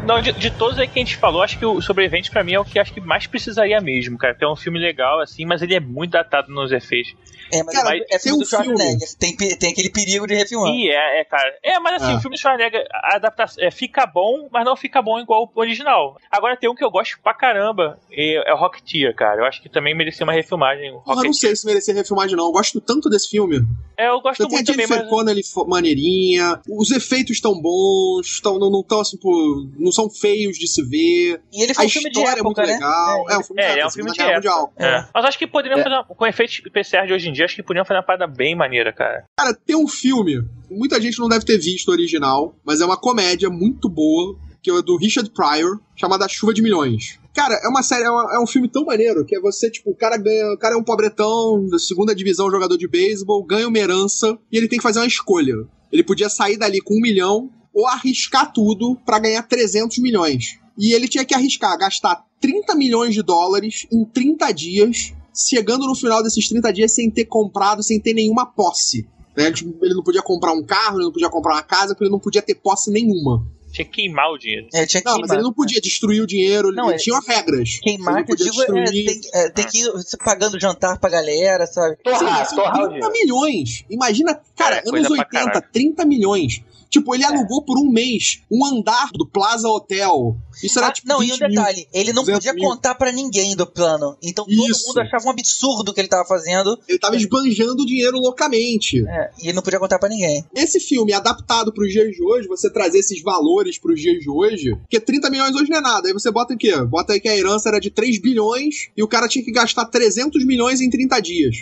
Não, 0.08 0.22
de, 0.22 0.32
de 0.32 0.50
todos 0.50 0.78
aí 0.78 0.88
que 0.88 0.98
a 0.98 1.04
gente 1.04 1.18
falou, 1.18 1.42
acho 1.42 1.58
que 1.58 1.66
o 1.66 1.82
Sobrevivente 1.82 2.30
pra 2.30 2.42
mim 2.42 2.54
é 2.54 2.58
o 2.58 2.64
que 2.64 2.78
acho 2.78 2.94
que 2.94 3.00
mais 3.00 3.26
precisaria 3.26 3.78
mesmo, 3.78 4.16
cara. 4.16 4.34
Tem 4.34 4.50
um 4.50 4.56
filme 4.56 4.78
legal, 4.78 5.20
assim, 5.20 5.44
mas 5.44 5.60
ele 5.60 5.74
é 5.74 5.80
muito 5.80 6.12
datado 6.12 6.50
nos 6.50 6.72
efeitos. 6.72 7.14
É, 7.52 7.62
mas 7.62 7.74
Cara, 7.74 7.96
é 8.10 8.18
filme 8.18 8.38
um 8.38 8.40
do 8.42 8.46
Schwarzenegger. 8.48 8.98
filme. 8.98 9.36
Tem, 9.36 9.58
tem 9.58 9.70
aquele 9.72 9.90
perigo 9.90 10.26
de 10.26 10.34
refilmar. 10.34 10.70
E 10.70 10.88
é, 10.90 11.20
é, 11.20 11.24
cara. 11.24 11.54
É, 11.62 11.78
mas 11.78 12.02
assim, 12.02 12.12
Ah. 12.14 12.16
o 12.16 12.20
filme 12.20 12.36
do 12.36 12.40
Schwarzenegger, 12.40 12.86
a 12.90 13.16
adaptação, 13.16 13.62
é, 13.62 13.70
fica 13.70 14.06
bom, 14.06 14.48
mas 14.50 14.64
não 14.64 14.76
fica 14.76 15.02
bom 15.02 15.18
igual 15.18 15.50
o 15.54 15.60
original. 15.60 16.16
Agora 16.30 16.56
tem 16.56 16.70
um 16.70 16.74
que 16.74 16.84
eu 16.84 16.90
gosto 16.90 17.18
pra 17.22 17.34
caramba, 17.34 17.98
e 18.10 18.42
é 18.46 18.54
o 18.54 18.56
Rocketeer, 18.56 19.14
cara. 19.14 19.42
Eu 19.42 19.44
acho 19.46 19.62
que 19.62 19.68
também 19.68 19.94
merecia 19.94 20.24
uma 20.24 20.32
refilmagem. 20.32 20.90
Porra, 21.04 21.22
não 21.22 21.32
sei 21.34 21.54
se 21.54 21.66
merecia 21.66 21.92
refilmagem, 21.94 22.34
não. 22.34 22.46
Eu 22.46 22.52
gosto 22.52 22.80
tanto 22.80 23.10
desse 23.10 23.28
filme. 23.28 23.60
É, 23.96 24.08
eu 24.08 24.20
gosto 24.20 24.42
a 24.44 24.48
muito 24.48 24.66
também, 24.72 24.86
mas... 24.86 25.08
Connelly 25.08 25.42
maneirinha, 25.66 26.60
os 26.68 26.90
efeitos 26.90 27.32
estão 27.36 27.60
bons, 27.60 28.26
estão, 28.26 28.58
não, 28.58 28.70
não 28.70 28.82
tão 28.82 29.00
assim, 29.00 29.16
pô, 29.18 29.66
não 29.78 29.90
são 29.98 30.10
feios 30.10 30.56
de 30.56 30.68
se 30.68 30.82
ver. 30.82 31.40
E 31.52 31.62
ele 31.62 31.72
A 31.72 31.74
foi 31.74 31.86
um 31.86 31.88
filme 31.88 32.10
de 32.10 32.18
história 32.18 32.40
é 32.40 32.42
muito 32.42 32.60
época, 32.60 32.66
né? 32.72 32.74
legal. 32.74 33.30
É, 33.30 33.38
um 33.38 33.42
filme 33.42 33.62
É, 33.62 33.66
de 33.66 33.70
é 33.70 33.74
um 33.74 33.78
época, 33.78 33.94
filme 33.94 34.10
Segunda 34.10 34.12
de 34.14 34.20
época. 34.22 34.34
Mundial. 34.36 34.72
É. 34.78 35.08
Mas 35.14 35.24
acho 35.24 35.38
que 35.38 35.46
poderiam 35.46 35.80
É. 35.80 35.82
fazer, 35.82 35.94
uma- 35.96 36.04
com 36.04 36.26
efeitos 36.26 36.60
especiais 36.64 37.06
de 37.08 37.12
hoje 37.14 37.28
em 37.28 37.32
dia, 37.32 37.44
acho 37.44 37.56
que 37.56 37.62
poderiam 37.62 37.84
fazer 37.84 37.98
uma 37.98 38.06
parada 38.06 38.26
bem 38.26 38.54
maneira, 38.56 38.92
cara. 38.92 39.24
Cara, 39.36 39.52
tem 39.54 39.76
um 39.76 39.88
filme, 39.88 40.42
muita 40.70 41.00
gente 41.00 41.18
não 41.18 41.28
deve 41.28 41.44
ter 41.44 41.58
visto 41.58 41.88
o 41.88 41.92
original, 41.92 42.54
mas 42.64 42.80
é 42.80 42.84
uma 42.84 42.96
comédia 42.96 43.50
muito 43.50 43.88
boa, 43.88 44.36
que 44.62 44.70
é 44.70 44.82
do 44.82 44.96
Richard 44.96 45.30
Pryor, 45.30 45.78
chamada 45.96 46.24
A 46.24 46.28
Chuva 46.28 46.52
de 46.54 46.62
Milhões. 46.62 47.18
Cara, 47.34 47.54
é 47.64 47.68
uma 47.68 47.82
série, 47.82 48.02
é, 48.04 48.10
uma- 48.10 48.34
é 48.34 48.40
um 48.40 48.46
filme 48.46 48.68
tão 48.68 48.84
maneiro 48.84 49.24
que 49.24 49.36
é 49.36 49.40
você, 49.40 49.70
tipo, 49.70 49.90
o 49.90 49.94
cara 49.94 50.16
ganha, 50.16 50.52
o 50.52 50.58
cara 50.58 50.74
é 50.74 50.78
um 50.78 50.82
pobretão 50.82 51.64
da 51.70 51.78
segunda 51.78 52.14
divisão, 52.14 52.50
jogador 52.50 52.76
de 52.76 52.88
beisebol, 52.88 53.44
ganha 53.44 53.68
uma 53.68 53.78
herança 53.78 54.36
e 54.50 54.56
ele 54.58 54.66
tem 54.68 54.78
que 54.78 54.82
fazer 54.82 54.98
uma 54.98 55.06
escolha. 55.06 55.54
Ele 55.92 56.02
podia 56.02 56.28
sair 56.28 56.56
dali 56.56 56.80
com 56.80 56.94
um 56.94 57.00
milhão 57.00 57.48
ou 57.78 57.86
arriscar 57.86 58.52
tudo 58.52 58.96
pra 59.06 59.20
ganhar 59.20 59.42
300 59.44 59.98
milhões. 59.98 60.58
E 60.76 60.92
ele 60.92 61.06
tinha 61.06 61.24
que 61.24 61.32
arriscar, 61.34 61.78
gastar 61.78 62.24
30 62.40 62.74
milhões 62.74 63.14
de 63.14 63.22
dólares 63.22 63.86
em 63.92 64.04
30 64.04 64.50
dias, 64.52 65.12
chegando 65.32 65.86
no 65.86 65.94
final 65.94 66.22
desses 66.22 66.48
30 66.48 66.72
dias 66.72 66.92
sem 66.92 67.08
ter 67.08 67.26
comprado, 67.26 67.82
sem 67.82 68.00
ter 68.00 68.14
nenhuma 68.14 68.44
posse. 68.46 69.06
Né? 69.36 69.52
Tipo, 69.52 69.84
ele 69.84 69.94
não 69.94 70.02
podia 70.02 70.22
comprar 70.22 70.52
um 70.52 70.64
carro, 70.64 70.96
ele 70.96 71.04
não 71.04 71.12
podia 71.12 71.30
comprar 71.30 71.54
uma 71.54 71.62
casa, 71.62 71.94
porque 71.94 72.02
ele 72.04 72.10
não 72.10 72.18
podia 72.18 72.42
ter 72.42 72.56
posse 72.56 72.90
nenhuma. 72.90 73.46
Tinha 73.70 73.84
que 73.84 73.90
queimar 73.92 74.30
o 74.32 74.38
dinheiro. 74.38 74.66
É, 74.72 74.86
tinha 74.86 75.00
que 75.02 75.06
Não, 75.06 75.12
mas 75.18 75.22
queimar. 75.26 75.36
ele 75.36 75.44
não 75.44 75.52
podia 75.52 75.80
destruir 75.80 76.22
o 76.22 76.26
dinheiro, 76.26 76.72
Não, 76.72 76.86
ele 76.86 76.94
é- 76.94 76.96
tinha 76.96 77.20
regras. 77.20 77.78
Queimar, 77.82 78.16
Ele 78.16 78.24
que 78.24 78.32
eu 78.32 78.36
podia 78.36 78.50
digo, 78.50 78.62
é, 78.62 78.82
destruir. 78.84 79.04
tem, 79.20 79.30
é, 79.34 79.50
tem 79.50 79.66
que 79.66 79.78
ir 79.82 79.92
você 79.92 80.16
pagando 80.16 80.58
jantar 80.58 80.98
pra 80.98 81.10
galera, 81.10 81.66
sabe? 81.66 81.96
Sim, 81.96 82.02
Torrar, 82.02 82.22
mas 82.38 82.52
o 82.52 82.54
30 82.56 82.88
dinheiro. 82.88 83.12
milhões. 83.12 83.84
Imagina, 83.90 84.40
cara, 84.56 84.76
É, 84.76 84.78
anos 84.80 84.90
coisa 84.90 85.08
pra 85.08 85.18
80, 85.18 85.44
caralho. 85.52 85.66
30 85.72 86.04
milhões. 86.06 86.62
Tipo, 86.90 87.14
ele 87.14 87.24
alugou 87.24 87.62
por 87.64 87.78
um 87.78 87.90
mês 87.90 88.40
um 88.50 88.64
andar 88.64 89.10
do 89.12 89.26
Plaza 89.26 89.68
Hotel. 89.68 90.36
Isso 90.62 90.78
era 90.78 90.88
Ah, 90.88 90.92
tipo. 90.92 91.06
não, 91.08 91.22
e 91.22 91.26
um 91.26 91.30
20 91.36 91.40
mil. 91.40 91.48
detalhe, 91.50 91.88
ele 91.92 92.12
não 92.12 92.22
200 92.22 92.38
podia 92.46 92.52
mil. 92.54 92.68
contar 92.68 92.94
pra 92.94 93.12
ninguém 93.12 93.54
do 93.54 93.66
plano. 93.66 94.16
Então 94.22 94.44
todo 94.44 94.70
Isso. 94.70 94.86
mundo 94.88 95.00
achava 95.00 95.26
um 95.26 95.30
absurdo 95.30 95.90
o 95.90 95.94
que 95.94 96.00
ele 96.00 96.08
tava 96.08 96.24
fazendo 96.26 96.78
Ele 96.88 96.98
tava 96.98 97.16
esbanjando 97.16 97.82
o 97.82 97.86
dinheiro 97.86 98.16
loucamente. 98.18 99.06
é, 99.06 99.30
e 99.40 99.44
ele 99.46 99.52
não 99.52 99.62
podia 99.62 99.78
contar 99.78 99.98
pra 99.98 100.08
ninguém. 100.08 100.44
Esse 100.54 100.80
filme 100.80 101.12
adaptado 101.12 101.72
pros 101.72 101.92
dias 101.92 102.10
de 102.14 102.22
hoje, 102.22 102.48
você 102.48 102.70
trazer 102.70 102.98
esses 102.98 103.22
valores 103.22 103.78
pros 103.78 104.00
dias 104.00 104.18
de 104.20 104.30
hoje, 104.30 104.74
porque 104.76 104.98
30 104.98 105.30
milhões 105.30 105.54
hoje 105.54 105.70
não 105.70 105.78
é 105.78 105.80
nada. 105.80 106.08
Aí 106.08 106.12
você 106.14 106.30
bota 106.30 106.54
o 106.54 106.58
quê? 106.58 106.74
Bota 106.84 107.12
aí 107.12 107.20
que 107.20 107.28
a 107.28 107.36
herança 107.36 107.68
era 107.68 107.78
de 107.80 107.90
3 107.90 108.18
bilhões 108.20 108.88
e 108.96 109.02
o 109.02 109.08
cara 109.08 109.28
tinha 109.28 109.44
que 109.44 109.52
gastar 109.52 109.84
300 109.84 110.44
milhões 110.46 110.80
em 110.80 110.88
30 110.90 111.20
dias. 111.20 111.56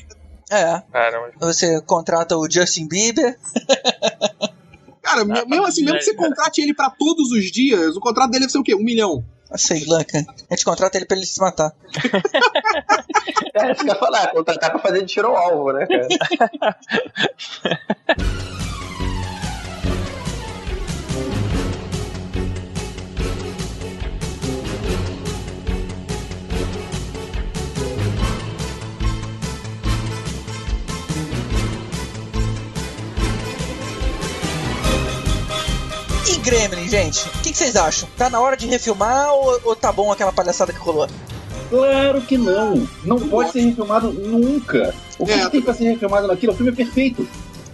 É, 0.48 0.81
Caramba. 0.93 1.32
você 1.40 1.81
contrata 1.82 2.36
o 2.39 2.48
Justin 2.48 2.86
Bieber. 2.86 3.36
Cara, 5.07 5.20
Ah, 5.23 5.45
mesmo 5.47 5.65
assim, 5.65 5.85
mesmo 5.85 5.99
que 5.99 6.05
você 6.05 6.15
contrate 6.15 6.61
ele 6.61 6.74
pra 6.74 6.91
todos 6.91 7.31
os 7.31 7.45
dias, 7.53 7.97
o 7.97 8.01
contrato 8.01 8.28
dele 8.28 8.41
deve 8.41 8.51
ser 8.51 8.59
o 8.59 8.65
quê? 8.65 8.74
Um 8.74 8.83
milhão. 8.83 9.24
Sei 9.55 9.85
lá, 9.87 10.03
cara. 10.05 10.27
A 10.51 10.55
gente 10.55 10.65
contrata 10.65 10.99
ele 10.99 11.07
pra 11.07 11.16
ele 11.16 11.24
se 11.24 11.41
matar. 11.41 11.73
É, 13.55 13.73
isso 13.73 13.85
que 13.85 13.89
eu 13.91 13.95
ia 13.95 13.99
falar, 13.99 14.31
contratar 14.33 14.70
pra 14.70 14.78
fazer 14.81 15.01
de 15.01 15.07
tiro 15.07 15.28
ao 15.28 15.37
alvo, 15.37 15.73
né, 15.73 15.87
cara? 15.87 16.77
Gremlin, 36.51 36.89
gente? 36.89 37.27
O 37.28 37.43
que, 37.43 37.51
que 37.51 37.59
vocês 37.59 37.74
acham? 37.74 38.09
Tá 38.16 38.31
na 38.31 38.40
hora 38.40 38.56
de 38.56 38.68
refilmar 38.68 39.32
ou, 39.32 39.60
ou 39.64 39.74
tá 39.74 39.90
bom 39.90 40.12
aquela 40.12 40.32
palhaçada 40.32 40.73
que 40.73 40.78
rolou? 40.78 41.09
Claro 41.68 42.20
que 42.23 42.39
não. 42.39 42.86
Não 43.02 43.18
pode 43.18 43.51
ser 43.51 43.62
refilmado 43.62 44.12
nunca. 44.12 44.94
O 45.18 45.27
que 45.27 45.32
É. 45.32 45.48
tem 45.48 45.60
pra 45.60 45.74
ser 45.74 45.90
refilmado 45.90 46.28
naquilo? 46.28 46.52
O 46.52 46.56
filme 46.56 46.70
é 46.70 46.74
perfeito. 46.74 47.28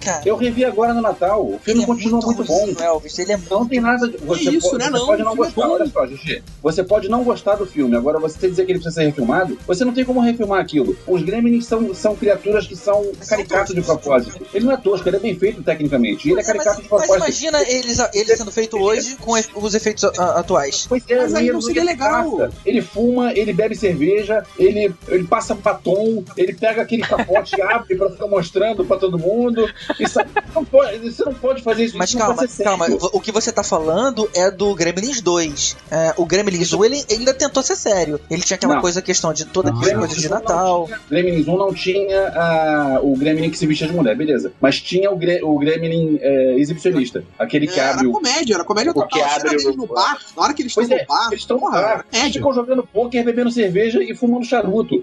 Cara, 0.04 0.22
Eu 0.26 0.36
revi 0.36 0.64
agora 0.64 0.92
no 0.94 1.00
Natal. 1.00 1.44
O 1.44 1.58
filme 1.58 1.80
ele 1.80 1.84
é 1.84 1.86
continua 1.86 2.20
muito, 2.24 2.44
bom. 2.44 2.54
ruimzinho, 2.58 2.82
Elvis. 2.82 3.18
Ele 3.18 3.32
é 3.32 3.38
Não 3.50 3.66
tem 3.66 3.80
nada. 3.80 4.08
De... 4.08 4.16
Você, 4.18 4.50
isso, 4.50 4.70
pode, 4.70 4.78
né, 4.78 4.84
você 4.86 4.90
não? 4.90 5.06
pode 5.06 5.22
não 5.22 5.32
é 5.32 5.36
gostar. 5.36 5.66
bom. 5.66 5.72
Olha 5.74 5.86
só, 5.86 6.06
Gigi. 6.06 6.42
Você 6.62 6.82
pode 6.84 7.08
não 7.08 7.22
gostar 7.24 7.54
do 7.56 7.66
filme. 7.66 7.96
Agora, 7.96 8.18
você 8.18 8.48
dizer 8.48 8.64
que 8.66 8.72
ele 8.72 8.78
precisa 8.78 9.00
ser 9.00 9.06
refilmado, 9.06 9.56
você 9.66 9.84
não 9.84 9.92
tem 9.92 10.04
como 10.04 10.20
refilmar 10.20 10.60
aquilo. 10.60 10.96
Os 11.06 11.22
Gremlins 11.22 11.66
são, 11.66 11.94
são 11.94 12.14
criaturas 12.16 12.66
que 12.66 12.74
são 12.76 13.10
caricatos 13.28 13.74
de 13.74 13.82
propósito. 13.82 14.44
Ele 14.52 14.64
não 14.64 14.72
é 14.72 14.76
tosco, 14.76 15.08
ele 15.08 15.16
é 15.16 15.20
bem 15.20 15.36
feito 15.38 15.62
tecnicamente. 15.62 16.28
E 16.28 16.32
ele 16.32 16.40
é 16.40 16.44
Mas, 16.44 16.46
mas, 16.48 16.56
caricato 16.64 16.82
de 16.82 16.88
mas 16.90 17.06
propósito. 17.06 17.16
imagina 17.44 17.70
eles, 17.70 17.98
ele 18.14 18.36
sendo 18.36 18.50
feito 18.50 18.78
hoje 18.78 19.16
com 19.16 19.32
os 19.60 19.74
efeitos 19.74 20.04
a- 20.04 20.40
atuais. 20.40 20.86
Pois 20.88 21.02
é, 21.08 21.16
Mas 21.16 21.34
aí 21.34 21.44
ele 21.44 21.52
não 21.52 21.60
seria 21.60 21.84
legal. 21.84 22.36
passa. 22.36 22.50
Ele 22.64 22.82
fuma, 22.82 23.32
ele 23.32 23.52
bebe 23.52 23.74
cerveja, 23.76 24.44
ele, 24.58 24.92
ele 25.08 25.24
passa 25.24 25.54
batom, 25.54 26.24
ele 26.36 26.52
pega 26.54 26.82
aquele 26.82 27.02
capote 27.02 27.54
e 27.56 27.62
abre 27.62 27.94
pra 27.96 28.10
ficar 28.10 28.26
mostrando 28.26 28.84
pra 28.84 28.96
todo 28.96 29.18
mundo. 29.18 29.68
Isso, 29.98 30.18
não 30.54 30.64
pode, 30.64 30.98
você 31.10 31.24
não 31.24 31.34
pode 31.34 31.62
fazer 31.62 31.84
isso. 31.84 31.96
Mas 31.96 32.10
isso 32.10 32.18
calma, 32.18 32.46
calma. 32.64 32.86
O 33.12 33.20
que 33.20 33.32
você 33.32 33.50
tá 33.52 33.62
falando 33.62 34.28
é 34.34 34.50
do 34.50 34.74
Gremlins 34.74 35.20
2. 35.20 35.76
É, 35.90 36.14
o 36.16 36.24
Gremlins 36.26 36.72
1 36.72 36.84
ele, 36.84 36.96
ele 37.08 37.18
ainda 37.20 37.34
tentou 37.34 37.62
ser 37.62 37.76
sério. 37.76 38.20
Ele 38.30 38.42
tinha 38.42 38.56
aquela 38.56 38.74
Não. 38.74 38.80
coisa, 38.80 39.00
questão 39.02 39.32
de 39.32 39.44
toda 39.44 39.70
Não, 39.70 39.78
aquela 39.80 39.98
coisa 40.00 40.14
de 40.14 40.26
1 40.26 40.30
não 40.30 40.38
Natal. 40.38 40.84
tinha- 40.86 41.00
Gremlins 41.10 41.48
1 41.48 41.56
não 41.56 41.74
tinha 41.74 42.28
ah, 42.34 42.98
o 43.02 43.16
Gremlin 43.16 43.50
que 43.50 43.58
se 43.58 43.66
vestia 43.66 43.86
de 43.86 43.92
mulher, 43.94 44.16
beleza. 44.16 44.52
Mas 44.60 44.80
tinha 44.80 45.10
o, 45.10 45.16
Gre- 45.16 45.42
o 45.42 45.58
Gremlin 45.58 46.18
é, 46.20 46.54
exibicionista. 46.58 47.24
Aquele 47.38 47.66
que 47.66 47.78
É, 47.80 47.84
abre 47.84 48.00
era 48.00 48.08
o. 48.08 48.12
comédia, 48.12 48.54
era 48.54 48.64
comédia 48.64 48.92
total. 48.94 49.08
que 49.08 49.20
abre 49.20 49.56
o- 49.66 49.76
no 49.76 49.86
bar, 49.86 50.18
na 50.36 50.42
hora 50.42 50.54
que 50.54 50.62
eles 50.62 50.72
estão 50.76 50.84
é, 50.96 51.00
no 51.00 51.06
bar, 51.06 51.28
eles 51.30 51.40
estão 51.40 51.56
no 51.58 51.70
bar, 51.70 51.92
eles 51.92 52.04
comédia. 52.10 52.32
ficam 52.40 52.52
jogando 52.54 52.82
pôquer, 52.86 53.24
bebendo 53.24 53.50
cerveja 53.50 54.02
e 54.02 54.14
fumando 54.14 54.44
charuto. 54.44 55.02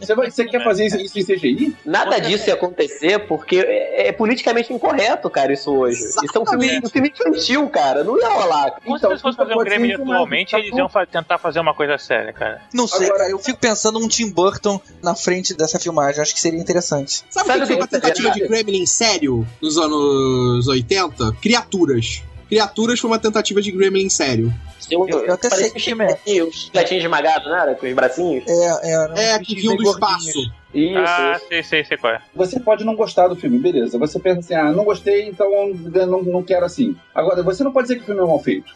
Você, 0.00 0.14
vai, 0.14 0.30
você 0.30 0.44
quer 0.44 0.62
fazer 0.62 0.86
isso, 0.86 0.96
isso 0.98 1.18
em 1.18 1.24
CGI? 1.24 1.76
Nada 1.84 2.18
disso 2.18 2.48
ia 2.48 2.54
acontecer 2.54 3.18
porque 3.26 3.56
é, 3.56 4.08
é 4.08 4.12
politicamente 4.24 4.72
incorreto, 4.72 5.28
cara, 5.28 5.52
isso 5.52 5.70
hoje. 5.70 6.02
Isso 6.02 6.18
é 6.18 6.40
um 6.40 6.46
filme, 6.46 6.64
Exatamente. 6.66 6.86
um 6.86 6.88
filme 6.88 7.12
infantil, 7.14 7.68
cara. 7.68 8.02
Não 8.02 8.18
ia 8.18 8.28
rolar. 8.30 8.74
Então, 8.86 9.14
se 9.14 9.22
fosse 9.22 9.28
isso 9.28 9.36
fazer 9.36 9.54
um 9.54 9.58
refilmado, 9.88 10.12
atualmente, 10.12 10.50
tá 10.52 10.58
eles 10.58 10.74
iam 10.74 10.88
tentar 11.10 11.36
fazer 11.36 11.60
uma 11.60 11.74
coisa 11.74 11.98
séria, 11.98 12.32
cara. 12.32 12.62
Não 12.72 12.88
sei, 12.88 13.04
Agora- 13.06 13.18
cara, 13.18 13.30
eu 13.30 13.38
fico 13.38 13.58
pensando 13.58 14.00
num 14.00 14.08
Tim 14.08 14.30
Burton 14.30 14.80
na 15.02 15.14
frente 15.14 15.52
dessa 15.54 15.78
filmagem. 15.78 16.22
Acho 16.22 16.32
que 16.34 16.40
seria 16.40 16.58
interessante. 16.58 17.22
Sabe 17.28 17.46
Sabe 17.48 17.60
que 17.60 17.66
foi 17.66 17.74
o 17.76 17.78
uma 17.80 17.86
que 17.86 17.92
tentativa 17.92 18.30
de? 18.30 18.48
Gremlin 18.48 18.86
sério 18.86 19.46
nos 19.60 19.76
anos 19.76 20.66
80? 20.66 21.32
Criaturas. 21.42 22.22
Criaturas 22.48 22.98
foi 22.98 23.10
uma 23.10 23.18
tentativa 23.18 23.60
de 23.60 23.70
Gremlin 23.72 24.08
sério. 24.08 24.52
Um- 24.92 25.08
Eu- 25.08 25.24
eu 25.26 25.34
até 25.34 25.48
parece 25.50 25.68
sei 25.68 25.70
que 25.72 25.78
um 25.78 25.96
filme 25.96 26.04
é. 26.04 26.42
Os 26.44 26.70
não 27.46 27.56
era? 27.56 27.74
Com 27.74 27.86
os 27.86 27.92
bracinhos. 27.94 28.44
É, 28.46 28.90
é, 28.92 29.34
É, 29.34 29.38
que 29.38 29.54
vinham 29.54 29.76
do 29.76 29.82
espaço. 29.82 30.40
Isso, 30.74 30.98
ah, 30.98 31.32
isso. 31.36 31.48
sei, 31.48 31.62
sei, 31.62 31.84
sei 31.84 31.96
qual 31.96 32.14
é. 32.14 32.20
Você 32.34 32.58
pode 32.58 32.84
não 32.84 32.96
gostar 32.96 33.28
do 33.28 33.36
filme, 33.36 33.58
beleza. 33.58 33.98
Você 33.98 34.18
pensa 34.18 34.40
assim, 34.40 34.54
ah, 34.54 34.72
não 34.72 34.84
gostei, 34.84 35.28
então 35.28 35.48
não, 36.06 36.22
não 36.22 36.42
quero 36.42 36.64
assim. 36.66 36.96
Agora, 37.14 37.42
você 37.42 37.62
não 37.62 37.72
pode 37.72 37.84
dizer 37.88 37.96
que 37.96 38.02
o 38.02 38.06
filme 38.06 38.20
é 38.20 38.24
mal 38.24 38.40
feito. 38.42 38.74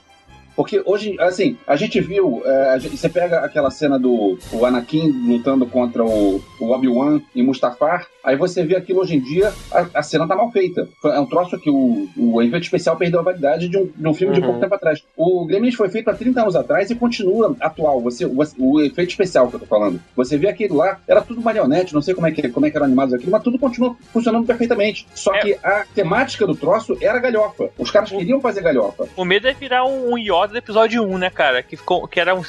Porque 0.54 0.82
hoje, 0.84 1.14
assim, 1.20 1.56
a 1.66 1.76
gente 1.76 2.00
viu, 2.00 2.42
é, 2.44 2.70
a 2.70 2.78
gente- 2.78 2.96
você 2.96 3.08
pega 3.08 3.38
aquela 3.44 3.70
cena 3.70 3.96
do 3.96 4.36
Anakin 4.64 5.08
lutando 5.28 5.64
contra 5.66 6.04
o, 6.04 6.42
o 6.60 6.70
Obi-Wan 6.72 7.20
e 7.32 7.42
Mustafar, 7.44 8.06
aí 8.24 8.36
você 8.36 8.62
vê 8.64 8.76
aquilo 8.76 9.00
hoje 9.00 9.16
em 9.16 9.20
dia, 9.20 9.52
a, 9.72 9.86
a 9.94 10.02
cena 10.02 10.26
tá 10.26 10.34
mal 10.36 10.50
feita. 10.50 10.88
Foi- 11.00 11.12
É 11.12 11.20
um 11.20 11.26
troço 11.26 11.58
que 11.58 11.70
o, 11.70 12.08
o 12.16 12.42
efeito 12.42 12.64
especial 12.64 12.96
perdeu 12.96 13.20
a 13.20 13.22
validade 13.22 13.68
de 13.68 13.76
um, 13.78 13.90
de 13.94 14.08
um 14.08 14.14
filme 14.14 14.34
de 14.34 14.40
Uhum. 14.40 14.46
pouco 14.46 14.60
tempo 14.60 14.74
atrás. 14.74 15.02
O 15.16 15.44
Gremlins 15.46 15.74
foi 15.74 15.88
feito 15.88 16.08
há 16.10 16.14
30 16.14 16.42
anos 16.42 16.56
atrás 16.56 16.90
e 16.90 16.94
continua 16.94 17.56
atual. 17.60 18.00
Você, 18.02 18.26
você- 18.26 18.54
o 18.58 18.80
efeito 18.80 19.10
especial 19.10 19.48
que 19.48 19.56
eu 19.56 19.60
tô 19.60 19.66
falando. 19.66 20.00
Você 20.16 20.36
vê 20.36 20.48
aquilo 20.48 20.76
lá, 20.76 20.98
era 21.08 21.20
tudo 21.22 21.40
marionete, 21.42 21.94
não 21.94 22.02
sei 22.02 22.14
como 22.14 22.26
é 22.26 22.32
que, 22.32 22.48
como 22.48 22.66
é 22.66 22.70
que 22.70 22.76
eram 22.76 22.86
animados 22.86 23.14
aquilo, 23.14 23.30
mas 23.32 23.42
tudo 23.42 23.58
continua 23.58 23.96
funcionando 24.12 24.46
perfeitamente. 24.46 25.06
Só 25.14 25.34
É. 25.34 25.40
que 25.40 25.58
a 25.62 25.84
temática 25.94 26.46
do 26.46 26.54
troço 26.54 26.96
era 27.00 27.18
galhofa. 27.18 27.70
Os 27.78 27.90
caras 27.90 28.10
queriam 28.10 28.40
fazer 28.40 28.62
galhofa. 28.62 29.06
O 29.16 29.24
medo 29.24 29.46
é 29.48 29.52
virar 29.54 29.84
um, 29.84 30.12
um 30.12 30.18
Yoda 30.18 30.48
do 30.48 30.58
episódio 30.58 31.02
1, 31.02 31.18
né, 31.18 31.30
cara? 31.30 31.62
Que, 31.62 31.76
ficou, 31.76 32.06
que 32.06 32.20
era 32.20 32.34
um, 32.34 32.42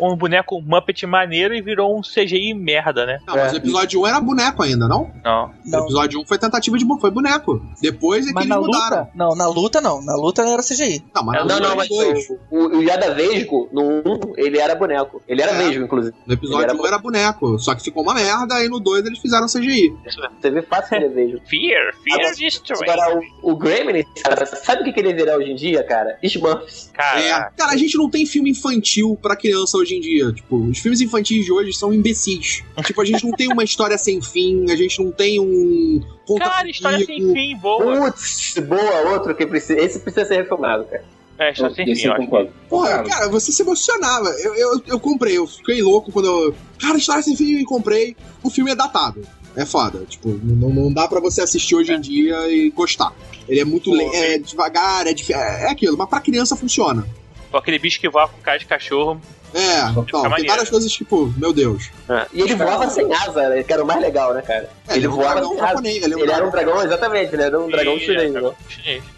um 0.00 0.16
boneco 0.16 0.60
Muppet 0.60 1.06
maneiro 1.06 1.54
e 1.54 1.60
virou 1.60 1.96
um 1.96 2.00
CGI 2.02 2.54
merda, 2.54 3.04
né? 3.06 3.18
Não, 3.26 3.34
mas 3.36 3.52
É. 3.52 3.54
o 3.54 3.58
episódio 3.58 4.00
1 4.02 4.06
era 4.06 4.20
boneco 4.20 4.62
ainda, 4.62 4.86
não? 4.88 5.10
Não. 5.26 5.50
Não, 5.64 5.80
episódio 5.84 6.20
1 6.20 6.26
foi 6.26 6.38
tentativa 6.38 6.78
de 6.78 6.86
foi 7.00 7.10
boneco. 7.10 7.60
Depois 7.82 8.24
é 8.24 8.28
que 8.28 8.34
mas 8.34 8.44
eles 8.44 8.48
na 8.56 8.60
mudaram. 8.60 8.98
luta, 9.00 9.10
não, 9.14 9.34
na 9.34 9.48
luta 9.48 9.80
não. 9.80 10.00
Na 10.02 10.14
luta 10.14 10.42
era 10.42 10.62
CGI. 10.62 11.02
Não, 11.14 11.24
mas 11.24 11.40
na 11.40 11.44
Não, 11.44 11.56
luta 11.56 11.68
não, 11.68 11.76
mas 11.76 11.88
dois. 11.88 12.30
o, 12.30 12.38
o, 12.56 12.78
o 12.78 12.82
Yada 12.82 13.12
Vesgo, 13.12 13.68
no 13.72 13.82
1, 13.82 14.02
ele 14.36 14.58
era 14.58 14.74
boneco. 14.76 15.20
Ele 15.26 15.42
era 15.42 15.50
É. 15.52 15.58
Vesgo, 15.58 15.84
inclusive. 15.84 16.14
No 16.24 16.32
episódio 16.34 16.62
Ele 16.64 16.70
era 16.72 16.80
1 16.82 16.86
era 16.86 16.98
boneco. 16.98 17.58
Só 17.58 17.74
que 17.74 17.82
ficou 17.82 18.02
uma 18.04 18.14
merda, 18.14 18.54
aí 18.54 18.68
no 18.68 18.78
2 18.78 19.04
eles 19.04 19.18
fizeram 19.18 19.46
CGI. 19.46 19.92
Você 20.40 20.50
vê 20.50 20.62
fácil 20.62 20.90
que 20.90 20.94
ele 20.94 21.04
é 21.06 21.08
Vesgo. 21.08 21.40
Fear, 21.48 21.94
Fear 22.04 22.18
Agora- 22.20 22.34
Destroy. 22.36 22.88
Agora, 22.90 23.20
o, 23.42 23.50
o 23.52 23.56
Gremlin, 23.56 24.04
cara, 24.22 24.46
sabe 24.46 24.82
o 24.82 24.84
que, 24.84 24.92
que 24.92 25.00
ele 25.00 25.12
virar 25.12 25.36
hoje 25.36 25.50
em 25.50 25.56
dia, 25.56 25.82
cara? 25.82 26.16
Smurfs. 26.22 26.90
Cara, 26.94 27.20
É. 27.20 27.50
Cara, 27.56 27.72
a 27.72 27.76
gente 27.76 27.96
não 27.98 28.08
tem 28.08 28.24
filme 28.24 28.50
infantil 28.50 29.18
pra 29.20 29.34
criança 29.34 29.76
hoje 29.76 29.96
em 29.96 30.00
dia. 30.00 30.32
Tipo, 30.32 30.56
os 30.56 30.78
filmes 30.78 31.00
infantis 31.00 31.44
de 31.44 31.52
hoje 31.52 31.72
são 31.72 31.92
imbecis. 31.92 32.62
tipo, 32.84 33.00
a 33.00 33.04
gente 33.04 33.24
não 33.24 33.32
tem 33.32 33.52
uma 33.52 33.64
história 33.64 33.98
sem 33.98 34.20
fim, 34.22 34.70
a 34.70 34.76
gente 34.76 35.02
não 35.02 35.10
tem 35.16 35.40
um. 35.40 36.00
cara, 36.38 36.68
história 36.68 37.04
sem 37.04 37.32
fim, 37.32 37.56
boa. 37.56 38.10
Putz, 38.10 38.54
boa, 38.58 39.10
outro 39.12 39.34
que 39.34 39.46
precisa. 39.46 39.80
Esse 39.80 39.98
precisa 40.00 40.26
ser 40.26 40.36
refilmado, 40.42 40.84
cara. 40.84 41.04
É, 41.38 41.52
história 41.52 41.74
sem 41.74 41.84
fim, 41.94 42.06
eu 42.06 42.12
acho. 42.12 42.22
concordo. 42.22 42.50
Porra, 42.68 43.02
cara, 43.02 43.28
você 43.28 43.52
se 43.52 43.62
emocionava. 43.62 44.28
Eu, 44.40 44.54
eu, 44.54 44.82
eu 44.86 45.00
comprei, 45.00 45.36
eu 45.36 45.46
fiquei 45.46 45.82
louco 45.82 46.10
quando 46.12 46.26
eu. 46.26 46.54
Cara, 46.80 46.96
história 46.96 47.22
sem 47.22 47.36
fim, 47.36 47.58
eu 47.60 47.66
comprei. 47.66 48.16
O 48.42 48.48
filme 48.50 48.70
é 48.70 48.74
datado. 48.74 49.26
É 49.54 49.64
foda. 49.64 50.04
Tipo, 50.06 50.28
não, 50.42 50.68
não 50.70 50.92
dá 50.92 51.08
pra 51.08 51.18
você 51.20 51.40
assistir 51.42 51.74
hoje 51.74 51.92
em 51.92 52.00
dia 52.00 52.36
e 52.48 52.70
gostar. 52.70 53.12
Ele 53.48 53.60
é 53.60 53.64
muito 53.64 53.90
Pô, 53.90 53.96
le- 53.96 54.04
é 54.14 54.38
devagar, 54.38 55.06
é, 55.06 55.14
dif- 55.14 55.32
é 55.32 55.64
é 55.64 55.70
aquilo, 55.70 55.96
mas 55.96 56.08
pra 56.08 56.20
criança 56.20 56.54
funciona. 56.56 57.06
Pô, 57.50 57.56
Aquele 57.58 57.78
bicho 57.78 57.98
que 58.00 58.08
voa 58.08 58.28
com 58.28 58.38
cara 58.42 58.58
de 58.58 58.66
cachorro. 58.66 59.20
É, 59.54 59.88
então, 59.90 60.04
tem 60.04 60.46
várias 60.46 60.68
coisas 60.68 60.92
tipo, 60.92 61.32
meu 61.38 61.52
Deus. 61.52 61.90
E 62.34 62.40
ele 62.42 62.54
voava 62.54 62.90
sem 62.90 63.10
asa, 63.14 63.48
né, 63.48 63.62
que 63.62 63.72
era 63.72 63.82
o 63.82 63.86
mais 63.86 64.00
legal, 64.00 64.34
né, 64.34 64.42
cara? 64.42 64.68
É, 64.88 64.96
Ele 64.96 65.08
um 65.08 65.12
voava 65.12 65.34
dragão 65.40 65.56
japonês, 65.58 66.02
ele 66.02 66.14
é 66.14 66.16
um 66.16 66.20
Ele 66.20 66.30
era 66.32 66.46
um 66.46 66.50
dragão. 66.50 66.72
dragão, 66.74 66.86
exatamente, 66.86 67.34
ele 67.34 67.42
era 67.42 67.60
um 67.60 67.68
dragão 67.68 67.98
chinês. 67.98 68.32
né? 68.32 68.52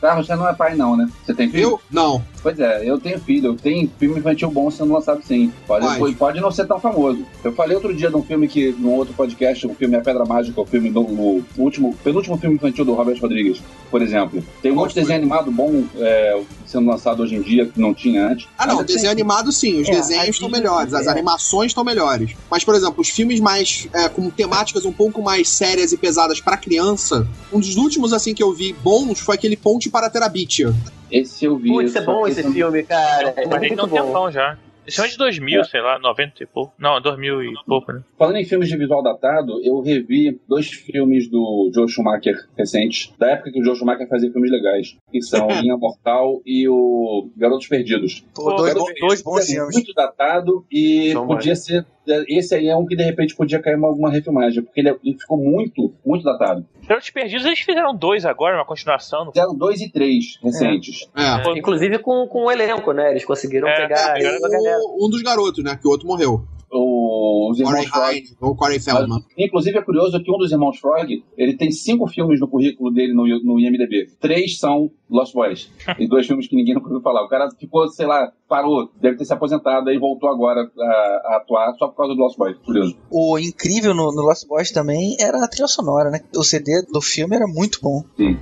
Tá, 0.01 0.15
você 0.17 0.35
não 0.35 0.49
é 0.49 0.55
pai, 0.55 0.75
não, 0.75 0.97
né? 0.97 1.09
Você 1.25 1.35
tem 1.35 1.51
filho? 1.51 1.63
Eu? 1.63 1.81
Não. 1.91 2.25
Pois 2.43 2.59
é, 2.59 2.89
eu 2.89 2.99
tenho 2.99 3.19
filho, 3.19 3.49
eu 3.49 3.57
tenho 3.57 3.91
filme 3.99 4.19
infantil 4.21 4.51
bom 4.51 4.71
sendo 4.71 4.93
lançado 4.93 5.21
sim. 5.25 5.53
Pode, 5.67 6.15
pode 6.15 6.41
não 6.41 6.51
ser 6.51 6.67
tão 6.67 6.79
famoso. 6.81 7.25
Eu 7.43 7.53
falei 7.53 7.75
outro 7.75 7.95
dia 7.95 8.09
de 8.09 8.17
um 8.17 8.23
filme 8.23 8.47
que, 8.49 8.71
num 8.79 8.95
outro 8.95 9.13
podcast, 9.15 9.67
o 9.67 9.75
filme 9.75 9.97
A 9.97 10.01
Pedra 10.01 10.25
Mágica, 10.25 10.61
o 10.61 10.65
filme 10.67 10.89
do 10.91 11.01
o 11.01 11.45
último, 11.57 11.95
penúltimo 12.03 12.39
filme 12.39 12.57
infantil 12.57 12.85
do 12.85 12.95
Robert 12.95 13.19
Rodrigues, 13.21 13.61
por 13.91 14.01
exemplo. 14.01 14.43
Tem 14.63 14.71
um 14.71 14.75
Qual 14.77 14.85
monte 14.87 14.95
de 14.95 15.01
desenho 15.01 15.19
animado 15.19 15.51
bom 15.51 15.85
é, 15.99 16.41
sendo 16.65 16.89
lançado 16.89 17.23
hoje 17.23 17.35
em 17.35 17.43
dia 17.43 17.67
que 17.67 17.81
não 17.81 17.93
tinha 17.93 18.29
antes. 18.29 18.49
Ah, 18.57 18.67
não, 18.67 18.85
desenho 18.85 19.11
animado 19.11 19.51
sim, 19.51 19.81
os 19.81 19.89
É, 19.89 19.93
desenhos 19.93 20.29
estão 20.37 20.49
melhores, 20.49 20.95
as 20.95 21.07
é. 21.07 21.11
animações 21.11 21.71
estão 21.73 21.83
melhores. 21.85 22.33
Mas, 22.51 22.63
por 22.65 22.75
exemplo, 22.75 23.01
os 23.01 23.09
filmes 23.09 23.41
mais 23.41 23.89
é, 23.93 24.09
com 24.09 24.31
temáticas 24.31 24.85
um 24.85 24.93
pouco 24.93 25.21
mais 25.23 25.49
sérias 25.59 25.93
e 25.93 25.99
pesadas 25.99 26.41
pra 26.41 26.57
criança, 26.57 27.27
um 27.53 27.59
dos 27.61 27.77
últimos 27.77 28.13
assim 28.13 28.33
que 28.35 28.43
eu 28.43 28.53
vi 28.53 28.73
bons 28.73 29.19
foi 29.21 29.35
aquele 29.35 29.57
Ponte 29.57 29.91
para 29.91 30.09
Terabitia. 30.09 30.73
Esse 31.11 31.45
eu 31.45 31.57
vi. 31.57 31.69
Putz, 31.69 31.97
é 31.97 32.01
bom 32.03 32.25
que 32.25 32.31
esse 32.31 32.43
não- 32.43 32.53
filme, 32.53 32.83
cara. 32.85 33.35
É 33.37 33.47
Mas 33.47 33.63
ele 33.63 33.75
muito 33.75 33.77
tem 33.77 33.85
um 33.85 33.89
bom. 34.03 34.07
tempão 34.07 34.31
já. 34.31 34.57
Esse 34.87 35.03
é 35.03 35.07
de 35.09 35.19
2000, 35.19 35.61
É. 35.61 35.65
sei 35.65 35.83
lá, 35.83 35.99
90 35.99 36.43
e 36.43 36.47
pouco. 36.47 36.73
Não, 36.79 36.99
2000 36.99 37.43
e 37.43 37.53
pouco, 37.67 37.93
né? 37.93 38.01
Falando 38.19 38.37
em 38.37 38.45
filmes 38.47 38.71
de 38.71 38.77
visual 38.79 39.03
datado, 39.03 39.61
eu 39.63 39.83
revi 39.83 40.41
dois 40.49 40.67
filmes 40.69 41.29
do 41.31 41.71
Joe 41.75 41.87
Schumacher 41.87 42.35
recentes, 42.57 43.13
da 43.19 43.33
época 43.33 43.51
que 43.53 43.61
o 43.61 43.63
Joe 43.65 43.77
Schumacher 43.77 44.09
fazia 44.09 44.33
filmes 44.33 44.51
legais, 44.51 44.97
que 45.13 45.21
são 45.21 45.47
Linha 45.63 45.77
Mortal 45.77 46.41
e 46.47 46.67
o 46.71 47.29
Garotos 47.37 47.67
Perdidos. 47.67 48.25
Pô, 48.35 48.51
dois, 48.55 48.75
eu 48.75 48.81
bo- 48.81 48.87
vi. 48.87 48.95
dois 49.01 49.21
bons 49.21 49.43
é 49.51 49.53
filmes. 49.57 49.75
muito 49.75 49.93
datado 49.93 50.65
e 50.73 51.13
São 51.13 51.27
podia 51.27 51.55
ser. 51.55 51.85
Esse 52.29 52.55
aí 52.55 52.69
é 52.69 52.77
um 52.77 52.87
que 52.87 52.97
de 52.97 53.03
repente 53.03 53.35
podia 53.37 53.61
cair 53.61 53.77
uma, 53.77 53.91
uma 53.91 54.11
refilmagem, 54.11 54.63
porque 54.63 54.81
ele, 54.81 54.91
ele 55.05 55.19
ficou 55.19 55.37
muito, 55.37 55.93
muito 56.05 56.25
datado. 56.25 56.65
Garotos 56.87 57.11
Perdidos, 57.11 57.45
eles 57.47 57.59
fizeram 57.61 57.95
dois 57.95 58.25
agora, 58.25 58.57
uma 58.57 58.65
continuação. 58.65 59.27
Fizeram 59.33 59.55
dois 59.55 59.81
e 59.81 59.91
três 59.91 60.39
recentes. 60.43 61.09
É. 61.17 61.59
Inclusive 61.59 61.99
com, 61.99 62.27
com 62.27 62.45
o 62.47 62.51
elenco, 62.51 62.93
né? 62.93 63.11
Eles 63.11 63.25
conseguiram 63.25 63.69
É, 63.69 63.77
pegar. 63.87 64.19
É, 64.21 64.39
o- 64.79 65.07
um 65.07 65.11
dos 65.11 65.23
garotos, 65.23 65.63
né? 65.63 65.77
Que 65.81 65.87
o 65.87 65.91
outro 65.91 66.07
morreu. 66.07 66.43
O- 66.71 67.51
os 67.51 67.59
Corey 67.63 67.81
irmãos 67.83 67.89
Frog. 67.91 68.05
Haim, 68.15 68.23
ou 68.41 68.55
Corey 68.57 68.79
Feldman. 68.81 69.25
Inclusive 69.39 69.79
é 69.79 69.83
curioso 69.83 70.23
que 70.23 70.31
um 70.31 70.37
dos 70.39 70.53
irmãos 70.53 70.79
Frog, 70.79 71.25
ele 71.37 71.57
tem 71.57 71.71
cinco 71.71 72.07
filmes 72.07 72.39
no 72.41 72.47
currículo 72.49 72.91
dele 72.93 73.15
no, 73.15 73.25
no 73.43 73.59
IMDB. 73.59 74.09
Três 74.21 74.59
são 74.59 74.91
Lost 75.11 75.33
Boys. 75.33 75.71
e 75.99 76.07
dois 76.07 76.27
filmes 76.27 76.47
que 76.47 76.55
ninguém 76.57 76.75
nunca 76.77 76.87
ouviu 76.89 77.01
falar. 77.01 77.25
O 77.25 77.29
cara 77.29 77.49
ficou, 77.59 77.89
sei 77.89 78.07
lá, 78.07 78.31
parou, 78.49 78.91
deve 79.01 79.17
ter 79.17 79.25
se 79.25 79.33
aposentado 79.33 79.91
e 79.91 79.99
voltou 79.99 80.29
agora 80.29 80.61
a, 80.79 80.85
a 80.85 81.37
atuar 81.39 81.73
só 81.79 81.89
por 81.89 81.97
causa 81.97 82.15
do 82.15 82.21
Lost 82.21 82.37
Boys. 82.37 82.57
Curioso. 82.59 82.97
O 83.11 83.39
incrível 83.39 83.95
no, 83.95 84.13
no 84.13 84.23
Lost 84.23 84.47
Boys 84.47 84.71
também 84.71 85.17
era 85.19 85.43
a 85.43 85.49
trilha 85.49 85.69
sonora, 85.69 86.11
né? 86.11 86.21
O 86.37 86.43
CD 86.45 86.83
do 86.93 87.01
filme 87.01 87.35
era 87.35 87.47
muito 87.47 87.79
bom. 87.83 88.05
Sim. 88.17 88.37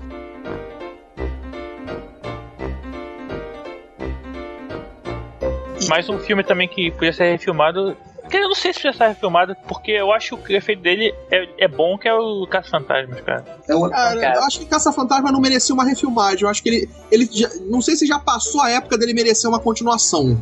Mais 5.88 6.08
um 6.08 6.18
filme 6.18 6.42
também 6.42 6.68
que 6.68 6.90
podia 6.90 7.12
ser 7.12 7.30
refilmado. 7.30 7.96
Que 8.30 8.36
eu 8.38 8.42
não 8.48 8.54
sei 8.54 8.72
se 8.72 8.80
podia 8.80 8.92
ser 8.92 9.08
refilmado, 9.08 9.56
porque 9.68 9.92
eu 9.92 10.12
acho 10.12 10.36
que 10.38 10.52
o 10.52 10.56
efeito 10.56 10.82
dele 10.82 11.14
é, 11.30 11.48
é 11.64 11.68
bom, 11.68 11.96
que 11.96 12.08
é 12.08 12.14
o 12.14 12.46
Caça 12.46 12.70
Fantasmas, 12.70 13.20
cara. 13.20 13.44
Eu, 13.68 13.88
Cara, 13.88 14.20
Cara. 14.20 14.36
eu 14.38 14.42
acho 14.44 14.58
que 14.58 14.66
Caça-Fantasma 14.66 15.30
não 15.32 15.40
merecia 15.40 15.74
uma 15.74 15.84
refilmagem. 15.84 16.42
Eu 16.42 16.48
acho 16.48 16.62
que 16.62 16.68
ele. 16.68 16.90
ele 17.10 17.28
já- 17.32 17.50
não 17.68 17.80
sei 17.80 17.96
se 17.96 18.06
já 18.06 18.18
passou 18.18 18.60
a 18.62 18.70
época 18.70 18.98
dele 18.98 19.14
merecer 19.14 19.48
uma 19.48 19.60
continuação. 19.60 20.36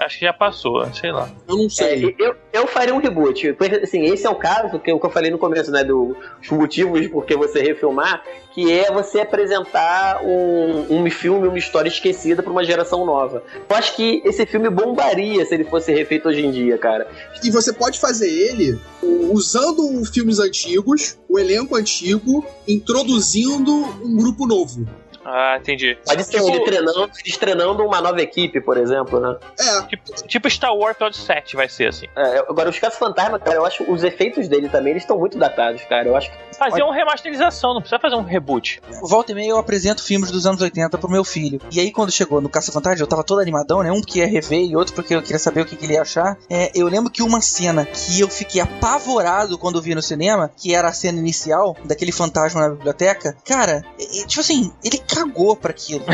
Acho 0.00 0.18
que 0.18 0.24
já 0.26 0.32
passou, 0.32 0.86
sei 0.92 1.10
lá. 1.10 1.28
Eu 1.48 1.56
não 1.56 1.66
É, 1.66 1.68
sei. 1.70 2.14
eu, 2.18 2.36
eu 2.58 2.66
faria 2.66 2.94
um 2.94 2.98
reboot. 2.98 3.56
Assim, 3.82 4.04
esse 4.04 4.26
é 4.26 4.30
o 4.30 4.34
caso 4.34 4.78
que 4.78 4.96
que 4.98 5.06
eu 5.06 5.10
falei 5.10 5.30
no 5.30 5.38
começo, 5.38 5.70
né? 5.70 5.84
Dos 5.84 6.16
motivos 6.50 7.06
por 7.08 7.24
que 7.24 7.36
você 7.36 7.60
refilmar, 7.60 8.22
que 8.52 8.72
é 8.72 8.90
você 8.90 9.20
apresentar 9.20 10.22
um, 10.24 10.86
um 11.02 11.10
filme, 11.10 11.46
uma 11.46 11.58
história 11.58 11.88
esquecida 11.88 12.42
pra 12.42 12.52
uma 12.52 12.64
geração 12.64 13.04
nova. 13.04 13.42
Eu 13.68 13.76
acho 13.76 13.94
que 13.94 14.22
esse 14.24 14.46
filme 14.46 14.70
bombaria 14.70 15.44
se 15.44 15.54
ele 15.54 15.64
fosse 15.64 15.92
refeito 15.92 16.28
hoje 16.28 16.44
em 16.44 16.50
dia, 16.50 16.78
cara. 16.78 17.06
E 17.42 17.50
você 17.50 17.72
pode 17.72 17.98
fazer 17.98 18.28
ele 18.28 18.78
usando 19.30 20.04
filmes 20.06 20.38
antigos, 20.38 21.18
o 21.28 21.38
elenco 21.38 21.76
antigo, 21.76 22.44
introduzindo 22.66 23.72
um 24.02 24.16
grupo 24.16 24.46
novo. 24.46 24.86
Ah, 25.28 25.56
entendi. 25.60 25.98
Pode 26.06 26.22
ser 26.24 26.36
Tipo- 26.38 26.48
ele 26.48 26.60
treinando, 26.60 27.10
eles 27.24 27.36
treinando 27.36 27.84
uma 27.84 28.00
nova 28.00 28.20
equipe, 28.22 28.60
por 28.60 28.76
exemplo, 28.78 29.18
né? 29.18 29.36
É, 29.58 29.82
Tipo, 29.86 30.12
tipo 30.26 30.48
Star 30.50 30.72
Wars 30.74 30.92
Episódio 30.92 31.20
7 31.20 31.56
vai 31.56 31.68
ser 31.68 31.88
assim. 31.88 32.06
É, 32.16 32.38
agora, 32.48 32.70
os 32.70 32.78
casos 32.78 32.96
fantasma, 32.98 33.38
cara, 33.38 33.56
eu 33.56 33.66
acho 33.66 33.82
os 33.90 34.04
efeitos 34.04 34.46
dele 34.48 34.68
também, 34.68 34.92
eles 34.92 35.02
estão 35.02 35.18
muito 35.18 35.36
datados, 35.36 35.82
cara. 35.82 36.06
Eu 36.08 36.16
acho 36.16 36.30
que 36.30 36.46
Fazer 36.56 36.82
uma 36.82 36.94
remasterização, 36.94 37.74
não 37.74 37.80
precisa 37.82 37.98
fazer 38.00 38.14
um 38.14 38.22
reboot. 38.22 38.80
Volta 39.02 39.32
e 39.32 39.34
meia 39.34 39.50
eu 39.50 39.58
apresento 39.58 40.02
filmes 40.02 40.30
dos 40.30 40.46
anos 40.46 40.62
80 40.62 40.96
pro 40.96 41.10
meu 41.10 41.22
filho. 41.22 41.60
E 41.70 41.78
aí, 41.78 41.92
quando 41.92 42.10
chegou 42.10 42.40
no 42.40 42.48
Caça 42.48 42.72
Fantasma, 42.72 43.02
eu 43.02 43.06
tava 43.06 43.22
todo 43.22 43.40
animadão, 43.40 43.82
né? 43.82 43.92
Um 43.92 44.00
porque 44.00 44.20
ia 44.20 44.26
rever 44.26 44.60
e 44.64 44.74
outro 44.74 44.94
porque 44.94 45.14
eu 45.14 45.20
queria 45.20 45.38
saber 45.38 45.60
o 45.60 45.66
que, 45.66 45.76
que 45.76 45.84
ele 45.84 45.92
ia 45.94 46.00
achar. 46.02 46.38
É, 46.48 46.70
eu 46.74 46.86
lembro 46.86 47.10
que 47.10 47.22
uma 47.22 47.42
cena 47.42 47.84
que 47.84 48.20
eu 48.20 48.28
fiquei 48.28 48.62
apavorado 48.62 49.58
quando 49.58 49.82
vi 49.82 49.94
no 49.94 50.00
cinema, 50.00 50.50
que 50.56 50.74
era 50.74 50.88
a 50.88 50.92
cena 50.92 51.18
inicial 51.18 51.76
daquele 51.84 52.10
fantasma 52.12 52.60
na 52.62 52.70
biblioteca. 52.70 53.36
Cara, 53.44 53.84
tipo 54.26 54.40
assim, 54.40 54.72
ele 54.82 54.98
cagou 55.16 55.56
pra 55.56 55.70
aquilo. 55.70 56.04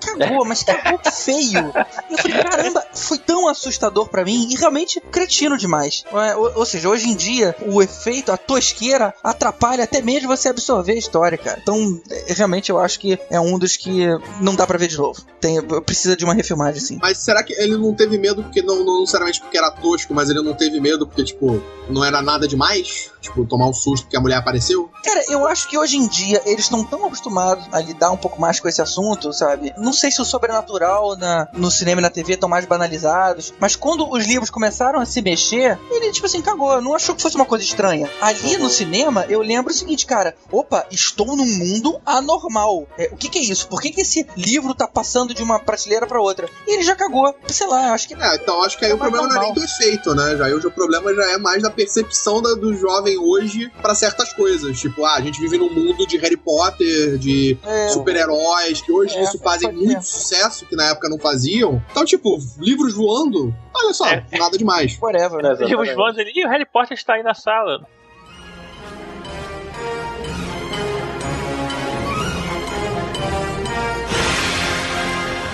Cagou, 0.00 0.44
mas 0.44 0.62
cagou 0.62 1.00
feio. 1.10 1.72
E 2.10 2.12
eu 2.12 2.18
falei, 2.18 2.42
caramba, 2.42 2.84
foi 2.92 3.18
tão 3.18 3.48
assustador 3.48 4.08
pra 4.08 4.24
mim 4.24 4.48
e 4.50 4.56
realmente 4.56 5.00
cretino 5.00 5.56
demais. 5.56 6.04
Ou, 6.12 6.58
ou 6.58 6.66
seja, 6.66 6.88
hoje 6.88 7.08
em 7.08 7.16
dia, 7.16 7.54
o 7.66 7.82
efeito, 7.82 8.30
a 8.30 8.36
tosqueira, 8.36 9.14
atrapalha 9.22 9.84
até 9.84 10.02
mesmo 10.02 10.28
você 10.28 10.48
absorver 10.48 10.92
a 10.92 10.98
história, 10.98 11.38
cara. 11.38 11.58
Então, 11.62 12.00
é, 12.10 12.32
realmente 12.32 12.70
eu 12.70 12.78
acho 12.78 13.00
que 13.00 13.18
é 13.30 13.40
um 13.40 13.58
dos 13.58 13.76
que 13.76 14.06
não 14.40 14.54
dá 14.54 14.66
pra 14.66 14.78
ver 14.78 14.88
de 14.88 14.98
novo. 14.98 15.22
Tem, 15.40 15.60
precisa 15.82 16.16
de 16.16 16.24
uma 16.24 16.34
refilmagem, 16.34 16.80
sim. 16.80 16.98
mas 17.00 17.18
será 17.18 17.42
que 17.42 17.52
ele 17.54 17.76
não 17.76 17.94
teve 17.94 18.18
medo 18.18 18.42
porque 18.42 18.60
não, 18.60 18.84
não 18.84 19.00
necessariamente 19.00 19.40
porque 19.40 19.56
era 19.56 19.70
tosco, 19.70 20.12
mas 20.12 20.28
ele 20.28 20.42
não 20.42 20.54
teve 20.54 20.80
medo 20.80 21.06
porque, 21.06 21.24
tipo, 21.24 21.62
não 21.88 22.04
era 22.04 22.20
nada 22.20 22.46
demais? 22.46 23.10
Tipo, 23.20 23.44
tomar 23.44 23.66
um 23.66 23.72
susto 23.72 24.04
porque 24.04 24.16
a 24.16 24.20
mulher 24.20 24.36
apareceu? 24.36 24.90
Cara, 25.04 25.24
eu 25.28 25.46
acho 25.46 25.68
que 25.68 25.78
hoje 25.78 25.96
em 25.96 26.06
dia 26.06 26.42
eles 26.44 26.64
estão 26.64 26.84
tão 26.84 27.06
acostumados 27.06 27.66
a 27.72 27.80
lidar 27.80 28.10
um 28.10 28.16
pouco 28.18 28.40
mais 28.40 28.60
com 28.60 28.68
esse 28.68 28.80
assunto, 28.82 29.32
sabe? 29.32 29.72
Não 29.78 29.92
sei 29.92 30.10
se 30.10 30.20
o 30.20 30.24
sobrenatural 30.24 31.16
na, 31.16 31.48
no 31.52 31.70
cinema 31.70 32.00
e 32.00 32.02
na 32.02 32.10
TV 32.10 32.34
estão 32.34 32.48
mais 32.48 32.64
banalizados, 32.66 33.52
mas 33.60 33.76
quando 33.76 34.10
os 34.10 34.26
livros 34.26 34.50
começaram 34.50 35.00
a 35.00 35.06
se 35.06 35.20
mexer, 35.22 35.78
ele, 35.90 36.12
tipo 36.12 36.26
assim, 36.26 36.42
cagou. 36.42 36.80
Não 36.80 36.94
achou 36.94 37.14
que 37.14 37.22
fosse 37.22 37.36
uma 37.36 37.44
coisa 37.44 37.64
estranha. 37.64 38.08
Ali 38.20 38.56
no 38.56 38.68
cinema, 38.68 39.24
eu 39.28 39.40
lembro 39.40 39.72
o 39.72 39.74
seguinte, 39.76 40.06
cara: 40.06 40.34
opa, 40.50 40.86
estou 40.90 41.36
num 41.36 41.46
mundo 41.46 42.00
anormal. 42.04 42.86
É, 42.98 43.08
o 43.12 43.16
que, 43.16 43.28
que 43.28 43.38
é 43.38 43.42
isso? 43.42 43.68
Por 43.68 43.80
que, 43.80 43.90
que 43.90 44.00
esse 44.02 44.26
livro 44.36 44.74
tá 44.74 44.86
passando 44.86 45.32
de 45.34 45.42
uma 45.42 45.58
prateleira 45.58 46.06
pra 46.06 46.20
outra? 46.20 46.48
E 46.66 46.74
ele 46.74 46.82
já 46.82 46.94
cagou. 46.94 47.34
Sei 47.48 47.66
lá, 47.66 47.92
acho 47.92 48.08
que. 48.08 48.14
É, 48.14 48.34
então 48.36 48.62
acho 48.62 48.78
que 48.78 48.84
aí 48.84 48.90
É 48.90 48.94
o 48.94 48.98
problema 48.98 49.26
mais 49.26 49.34
não 49.36 49.42
é 49.42 49.46
nem 49.46 49.54
do 49.54 49.64
efeito, 49.64 50.14
né? 50.14 50.36
Já 50.36 50.46
hoje 50.46 50.66
o 50.66 50.70
problema 50.70 51.14
já 51.14 51.32
é 51.32 51.38
mais 51.38 51.62
da 51.62 51.70
percepção 51.70 52.42
da- 52.42 52.54
do 52.54 52.74
jovem 52.74 53.16
hoje 53.18 53.70
pra 53.80 53.94
certas 53.94 54.32
coisas. 54.32 54.78
Tipo, 54.78 55.04
ah, 55.04 55.14
a 55.14 55.20
gente 55.20 55.40
vive 55.40 55.58
num 55.58 55.72
mundo 55.72 56.06
de 56.06 56.16
Harry 56.18 56.36
Potter, 56.36 57.18
de 57.18 57.58
É, 57.64 57.88
super-heróis, 58.08 58.80
que 58.80 58.92
hoje 58.92 59.16
É, 59.16 59.22
isso 59.22 59.38
fazem 59.38 59.70
muito 59.72 60.02
sucesso, 60.02 60.66
que 60.66 60.74
na 60.76 60.90
época 60.90 61.08
não 61.08 61.18
faziam. 61.18 61.82
Então, 61.90 62.04
tipo, 62.04 62.38
livros 62.58 62.94
voando, 62.94 63.54
olha 63.74 63.92
só, 63.92 64.06
É. 64.06 64.24
nada 64.38 64.56
demais. 64.56 64.98
whatever. 65.00 65.40
Exatamente. 65.40 65.68
Tipo, 65.68 65.82
os 65.82 65.90
fãs 65.90 66.18
ali, 66.18 66.32
"Ih, 66.34 66.44
o 66.46 66.48
Harry 66.48 66.66
Potter 66.66 66.96
está 66.96 67.14
aí 67.14 67.22
na 67.22 67.34
sala. 67.34 67.86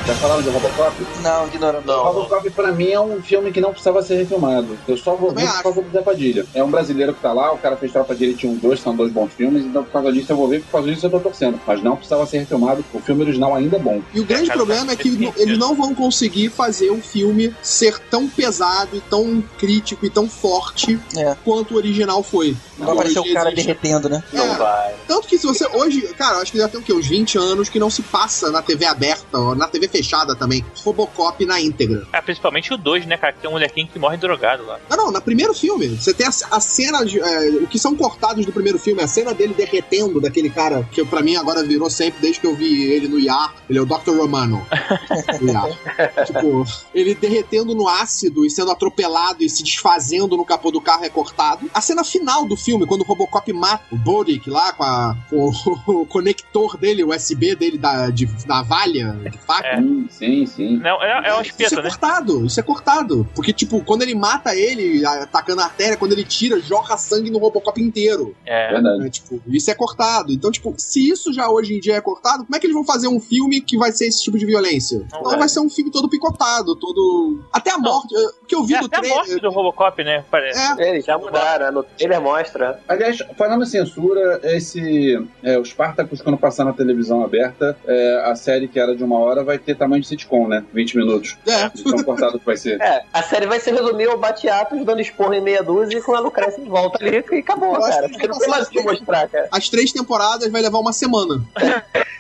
Já 0.06 0.12
falaram 0.16 0.42
de 0.42 0.50
Robocop? 0.50 0.94
Não, 1.22 1.46
ignorando. 1.46 1.90
Robocop 1.90 2.50
pra 2.50 2.70
mim 2.72 2.90
é 2.90 3.00
um 3.00 3.22
filme 3.22 3.50
que 3.50 3.58
não 3.58 3.70
precisava 3.70 4.02
ser 4.02 4.16
refilmado. 4.16 4.76
Eu 4.86 4.98
só 4.98 5.14
vou 5.14 5.30
ver 5.32 5.46
por 5.50 5.62
causa 5.62 5.80
do 5.80 5.90
Zé 5.90 6.02
Padilha. 6.02 6.44
É 6.52 6.62
um 6.62 6.70
brasileiro 6.70 7.14
que 7.14 7.20
tá 7.22 7.32
lá, 7.32 7.54
o 7.54 7.56
cara 7.58 7.74
fez 7.78 7.90
Tropa 7.90 8.14
de 8.14 8.24
Elite 8.24 8.46
1 8.46 8.56
2, 8.56 8.80
são 8.80 8.94
dois 8.94 9.10
bons 9.10 9.32
filmes, 9.32 9.64
então 9.64 9.82
por 9.82 9.92
causa 9.92 10.12
disso 10.12 10.30
eu 10.30 10.36
vou 10.36 10.46
ver, 10.46 10.60
por 10.62 10.72
causa 10.72 10.92
disso 10.92 11.06
eu 11.06 11.10
tô 11.10 11.20
torcendo. 11.20 11.58
Mas 11.66 11.82
não 11.82 11.96
precisava 11.96 12.26
ser 12.26 12.36
refilmado, 12.40 12.84
o 12.92 13.00
filme 13.00 13.22
original 13.22 13.54
ainda 13.54 13.76
é 13.76 13.78
bom. 13.78 14.02
E 14.12 14.20
o 14.20 14.26
grande 14.26 14.50
problema 14.50 14.92
é 14.92 14.96
que 14.96 15.08
no- 15.08 15.32
sim. 15.32 15.40
eles 15.40 15.56
não 15.58 15.74
vão 15.74 15.94
conseguir 15.94 16.50
fazer 16.50 16.90
o 16.90 17.00
filme 17.00 17.54
ser 17.62 17.98
tão 18.10 18.28
pesado 18.28 18.94
e 18.94 19.00
tão 19.00 19.42
crítico 19.58 20.04
e 20.04 20.10
tão 20.10 20.28
forte 20.28 21.00
É. 21.16 21.34
quanto 21.42 21.72
o 21.72 21.76
original 21.78 22.22
foi. 22.22 22.54
Vai 22.76 22.92
aparecer 22.92 23.20
o 23.20 23.32
cara 23.32 23.50
existe- 23.52 23.66
derretendo, 23.68 24.10
né? 24.10 24.22
não 24.34 24.44
É. 24.52 24.56
vai. 24.58 24.94
Tanto 25.08 25.26
que 25.28 25.38
se 25.38 25.46
você 25.46 25.66
hoje, 25.72 26.02
cara, 26.18 26.36
eu 26.36 26.42
acho 26.42 26.52
que 26.52 26.58
já 26.58 26.68
tem 26.68 26.78
o 26.78 26.82
quê? 26.82 26.92
Uns 26.92 27.06
20 27.06 27.38
anos 27.38 27.70
que 27.70 27.78
não 27.78 27.88
se 27.88 28.02
passa 28.02 28.50
na 28.50 28.60
TV 28.60 28.84
aberta, 28.84 29.38
ou 29.38 29.54
na 29.54 29.66
TV 29.66 29.88
fechada 29.94 30.34
também. 30.34 30.64
Robocop 30.84 31.46
na 31.46 31.60
íntegra. 31.60 32.04
Ah, 32.12 32.20
principalmente 32.20 32.74
o 32.74 32.76
2, 32.76 33.06
né, 33.06 33.16
cara? 33.16 33.32
Que 33.32 33.40
tem 33.40 33.48
um 33.48 33.52
molequinho 33.52 33.86
que 33.86 33.98
morre 33.98 34.16
drogado 34.16 34.66
lá. 34.66 34.80
Não, 34.90 34.96
não, 34.96 35.12
no 35.12 35.22
primeiro 35.22 35.54
filme. 35.54 35.88
Você 35.88 36.12
tem 36.12 36.26
a, 36.26 36.30
a 36.50 36.60
cena. 36.60 37.04
De, 37.04 37.20
é, 37.20 37.48
o 37.62 37.66
que 37.66 37.78
são 37.78 37.94
cortados 37.94 38.44
do 38.44 38.52
primeiro 38.52 38.78
filme, 38.78 39.02
a 39.02 39.06
cena 39.06 39.32
dele 39.32 39.54
derretendo 39.54 40.20
daquele 40.20 40.50
cara, 40.50 40.82
que 40.90 41.04
pra 41.04 41.22
mim 41.22 41.36
agora 41.36 41.62
virou 41.62 41.88
sempre, 41.88 42.20
desde 42.20 42.40
que 42.40 42.46
eu 42.46 42.56
vi 42.56 42.84
ele 42.90 43.06
no 43.06 43.18
IAR. 43.20 43.54
Ele 43.68 43.78
é 43.78 43.82
o 43.82 43.86
Dr. 43.86 44.16
Romano. 44.16 44.66
tipo, 46.26 46.64
ele 46.94 47.14
derretendo 47.14 47.74
no 47.74 47.88
ácido 47.88 48.44
e 48.44 48.50
sendo 48.50 48.70
atropelado 48.70 49.42
e 49.42 49.48
se 49.48 49.62
desfazendo 49.62 50.36
no 50.36 50.44
capô 50.44 50.70
do 50.70 50.80
carro 50.80 51.04
é 51.04 51.08
cortado. 51.08 51.70
A 51.72 51.80
cena 51.80 52.02
final 52.02 52.44
do 52.44 52.56
filme, 52.56 52.86
quando 52.86 53.02
o 53.02 53.04
Robocop 53.04 53.52
mata 53.52 53.84
o 53.92 53.96
Boric 53.96 54.48
lá 54.50 54.72
com, 54.72 54.82
a, 54.82 55.16
com 55.30 55.50
o, 55.86 56.06
conector 56.06 56.76
dele, 56.76 57.04
o 57.04 57.14
USB 57.14 57.54
dele 57.54 57.78
da, 57.78 58.10
de, 58.10 58.26
da 58.46 58.62
valha, 58.62 59.12
de 59.30 59.38
faca. 59.38 59.66
É. 59.68 59.83
Sim, 59.84 60.06
sim, 60.10 60.46
sim. 60.46 60.76
Não, 60.78 61.02
é, 61.02 61.28
é 61.28 61.34
um 61.36 61.40
Isso 61.40 61.50
espeto, 61.50 61.74
é 61.78 61.82
né? 61.82 61.88
cortado, 61.88 62.46
isso 62.46 62.60
é 62.60 62.62
cortado. 62.62 63.28
Porque, 63.34 63.52
tipo, 63.52 63.82
quando 63.84 64.02
ele 64.02 64.14
mata 64.14 64.54
ele, 64.54 65.04
atacando 65.04 65.60
a 65.60 65.64
artéria, 65.64 65.96
quando 65.96 66.12
ele 66.12 66.24
tira, 66.24 66.60
jorra 66.60 66.96
sangue 66.96 67.30
no 67.30 67.38
Robocop 67.38 67.80
inteiro. 67.80 68.34
É. 68.46 68.72
Verdade. 68.72 68.98
né? 68.98 69.10
Tipo, 69.10 69.40
isso 69.48 69.70
é 69.70 69.74
cortado. 69.74 70.32
Então, 70.32 70.50
tipo, 70.50 70.74
se 70.78 71.08
isso 71.08 71.32
já 71.32 71.48
hoje 71.48 71.74
em 71.76 71.80
dia 71.80 71.96
é 71.96 72.00
cortado, 72.00 72.44
como 72.44 72.56
é 72.56 72.58
que 72.58 72.66
eles 72.66 72.74
vão 72.74 72.84
fazer 72.84 73.08
um 73.08 73.20
filme 73.20 73.60
que 73.60 73.76
vai 73.76 73.92
ser 73.92 74.06
esse 74.06 74.22
tipo 74.22 74.38
de 74.38 74.46
violência? 74.46 74.98
Não 74.98 75.06
Então 75.06 75.22
vai. 75.24 75.38
vai 75.40 75.48
ser 75.48 75.60
um 75.60 75.70
filme 75.70 75.90
todo 75.90 76.08
picotado, 76.08 76.74
todo. 76.76 77.42
Até 77.52 77.70
a 77.72 77.78
morte. 77.78 78.14
O 78.42 78.46
que 78.46 78.54
eu 78.54 78.64
vi 78.64 78.74
É 78.74 78.80
do 78.80 78.86
até 78.86 78.96
a 78.98 79.02
morte 79.02 79.24
trailer. 79.26 79.42
do 79.42 79.50
Robocop, 79.50 80.02
né? 80.04 80.24
Parece. 80.30 80.80
É, 80.80 80.90
Eles 80.90 81.04
já 81.04 81.16
mudaram, 81.18 81.66
né? 81.66 81.70
no 81.70 81.82
trailer 81.82 82.20
mostra. 82.20 82.80
Aliás, 82.88 83.18
falando 83.36 83.62
em 83.62 83.66
censura, 83.66 84.40
esse. 84.44 85.22
É, 85.42 85.58
o 85.58 85.64
Spartacus, 85.64 86.20
quando 86.22 86.38
passar 86.38 86.64
na 86.64 86.72
televisão 86.72 87.22
aberta, 87.24 87.76
é, 87.86 88.22
a 88.24 88.34
série 88.34 88.68
que 88.68 88.78
era 88.78 88.94
de 88.96 89.02
uma 89.04 89.18
hora 89.18 89.42
vai 89.44 89.58
ter 89.58 89.73
tamanho 89.74 90.02
de 90.02 90.08
sitcom, 90.08 90.48
né? 90.48 90.64
20 90.72 90.96
minutos. 90.96 91.36
é. 91.46 91.68
De 91.68 91.82
tão 91.82 92.02
cortado 92.02 92.38
que 92.38 92.46
vai 92.46 92.56
ser. 92.56 92.80
É, 92.80 93.04
a 93.12 93.22
série 93.22 93.46
vai 93.46 93.60
se 93.60 93.70
resumir 93.70 94.08
ao 94.08 94.18
Batiatos 94.18 94.84
dando 94.84 95.00
esporro 95.00 95.34
em 95.34 95.40
meia 95.40 95.62
dúzia 95.62 95.98
e 95.98 96.02
com 96.02 96.14
a 96.14 96.20
Lucrécia 96.20 96.62
de 96.62 96.68
volta 96.68 96.98
ali 97.04 97.24
e 97.32 97.38
acabou, 97.38 97.78
cara. 97.80 98.02
que 98.02 98.12
Porque 98.12 98.28
não 98.28 98.38
tem 98.38 98.48
mais 98.48 98.66
o 98.66 98.70
que 98.70 98.82
mostrar, 98.82 99.28
cara. 99.28 99.48
As 99.50 99.68
três 99.68 99.92
temporadas 99.92 100.50
vai 100.50 100.62
levar 100.62 100.78
uma 100.78 100.92
semana. 100.92 101.42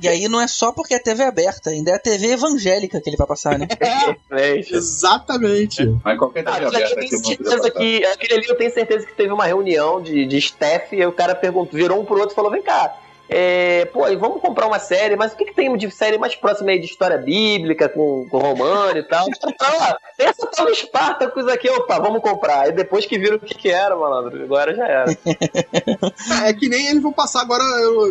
E 0.00 0.08
aí 0.08 0.28
não 0.28 0.40
é 0.40 0.46
só 0.46 0.70
porque 0.70 0.94
é 0.94 0.98
TV 0.98 1.22
aberta, 1.22 1.70
ainda 1.70 1.90
é 1.90 1.94
a 1.94 1.98
TV 1.98 2.32
evangélica 2.32 3.00
que 3.00 3.08
ele 3.08 3.16
vai 3.16 3.26
passar, 3.26 3.58
né? 3.58 3.66
É, 4.30 4.58
exatamente. 4.58 5.82
Mas 6.04 6.18
qualquer 6.18 6.44
Ah, 6.46 6.52
TV 6.52 6.66
aquele 6.66 6.76
ali 6.76 6.92
aberta 6.92 7.00
que 7.00 7.18
certeza 7.18 7.70
que. 7.70 8.04
Aquele 8.04 8.34
ali 8.34 8.46
eu 8.46 8.56
tenho 8.56 8.72
certeza 8.72 9.06
que 9.06 9.14
teve 9.14 9.32
uma 9.32 9.46
reunião 9.46 10.02
de, 10.02 10.26
de 10.26 10.36
staff 10.38 10.94
e 10.94 11.06
o 11.06 11.12
cara 11.12 11.34
perguntou, 11.34 11.78
virou 11.78 12.00
um 12.00 12.04
pro 12.04 12.18
outro 12.18 12.32
e 12.32 12.34
falou: 12.34 12.50
vem 12.50 12.62
cá. 12.62 12.94
É, 13.28 13.86
pô, 13.86 14.06
e 14.08 14.16
vamos 14.16 14.40
comprar 14.40 14.66
uma 14.66 14.78
série, 14.78 15.16
mas 15.16 15.32
o 15.32 15.36
que, 15.36 15.46
que 15.46 15.54
tem 15.54 15.74
de 15.76 15.90
série 15.90 16.18
mais 16.18 16.34
próxima 16.34 16.70
aí 16.70 16.78
de 16.78 16.86
história 16.86 17.16
bíblica, 17.16 17.88
com, 17.88 18.26
com 18.30 18.38
romano 18.38 18.98
e 18.98 19.02
tal? 19.02 19.26
Ah, 19.60 19.96
tem 20.16 20.26
essa 20.26 20.46
tal 20.46 20.66
do 20.66 20.74
Spartacus 20.74 21.46
aqui, 21.48 21.68
opa, 21.70 21.98
vamos 21.98 22.20
comprar. 22.20 22.68
E 22.68 22.72
depois 22.72 23.06
que 23.06 23.18
viram 23.18 23.36
o 23.36 23.40
que, 23.40 23.54
que 23.54 23.68
era, 23.70 23.96
malandro, 23.96 24.42
agora 24.44 24.74
já 24.74 24.86
era. 24.86 25.04
É 26.44 26.52
que 26.52 26.68
nem 26.68 26.88
eles 26.88 27.02
vão 27.02 27.12
passar 27.12 27.40
agora. 27.40 27.64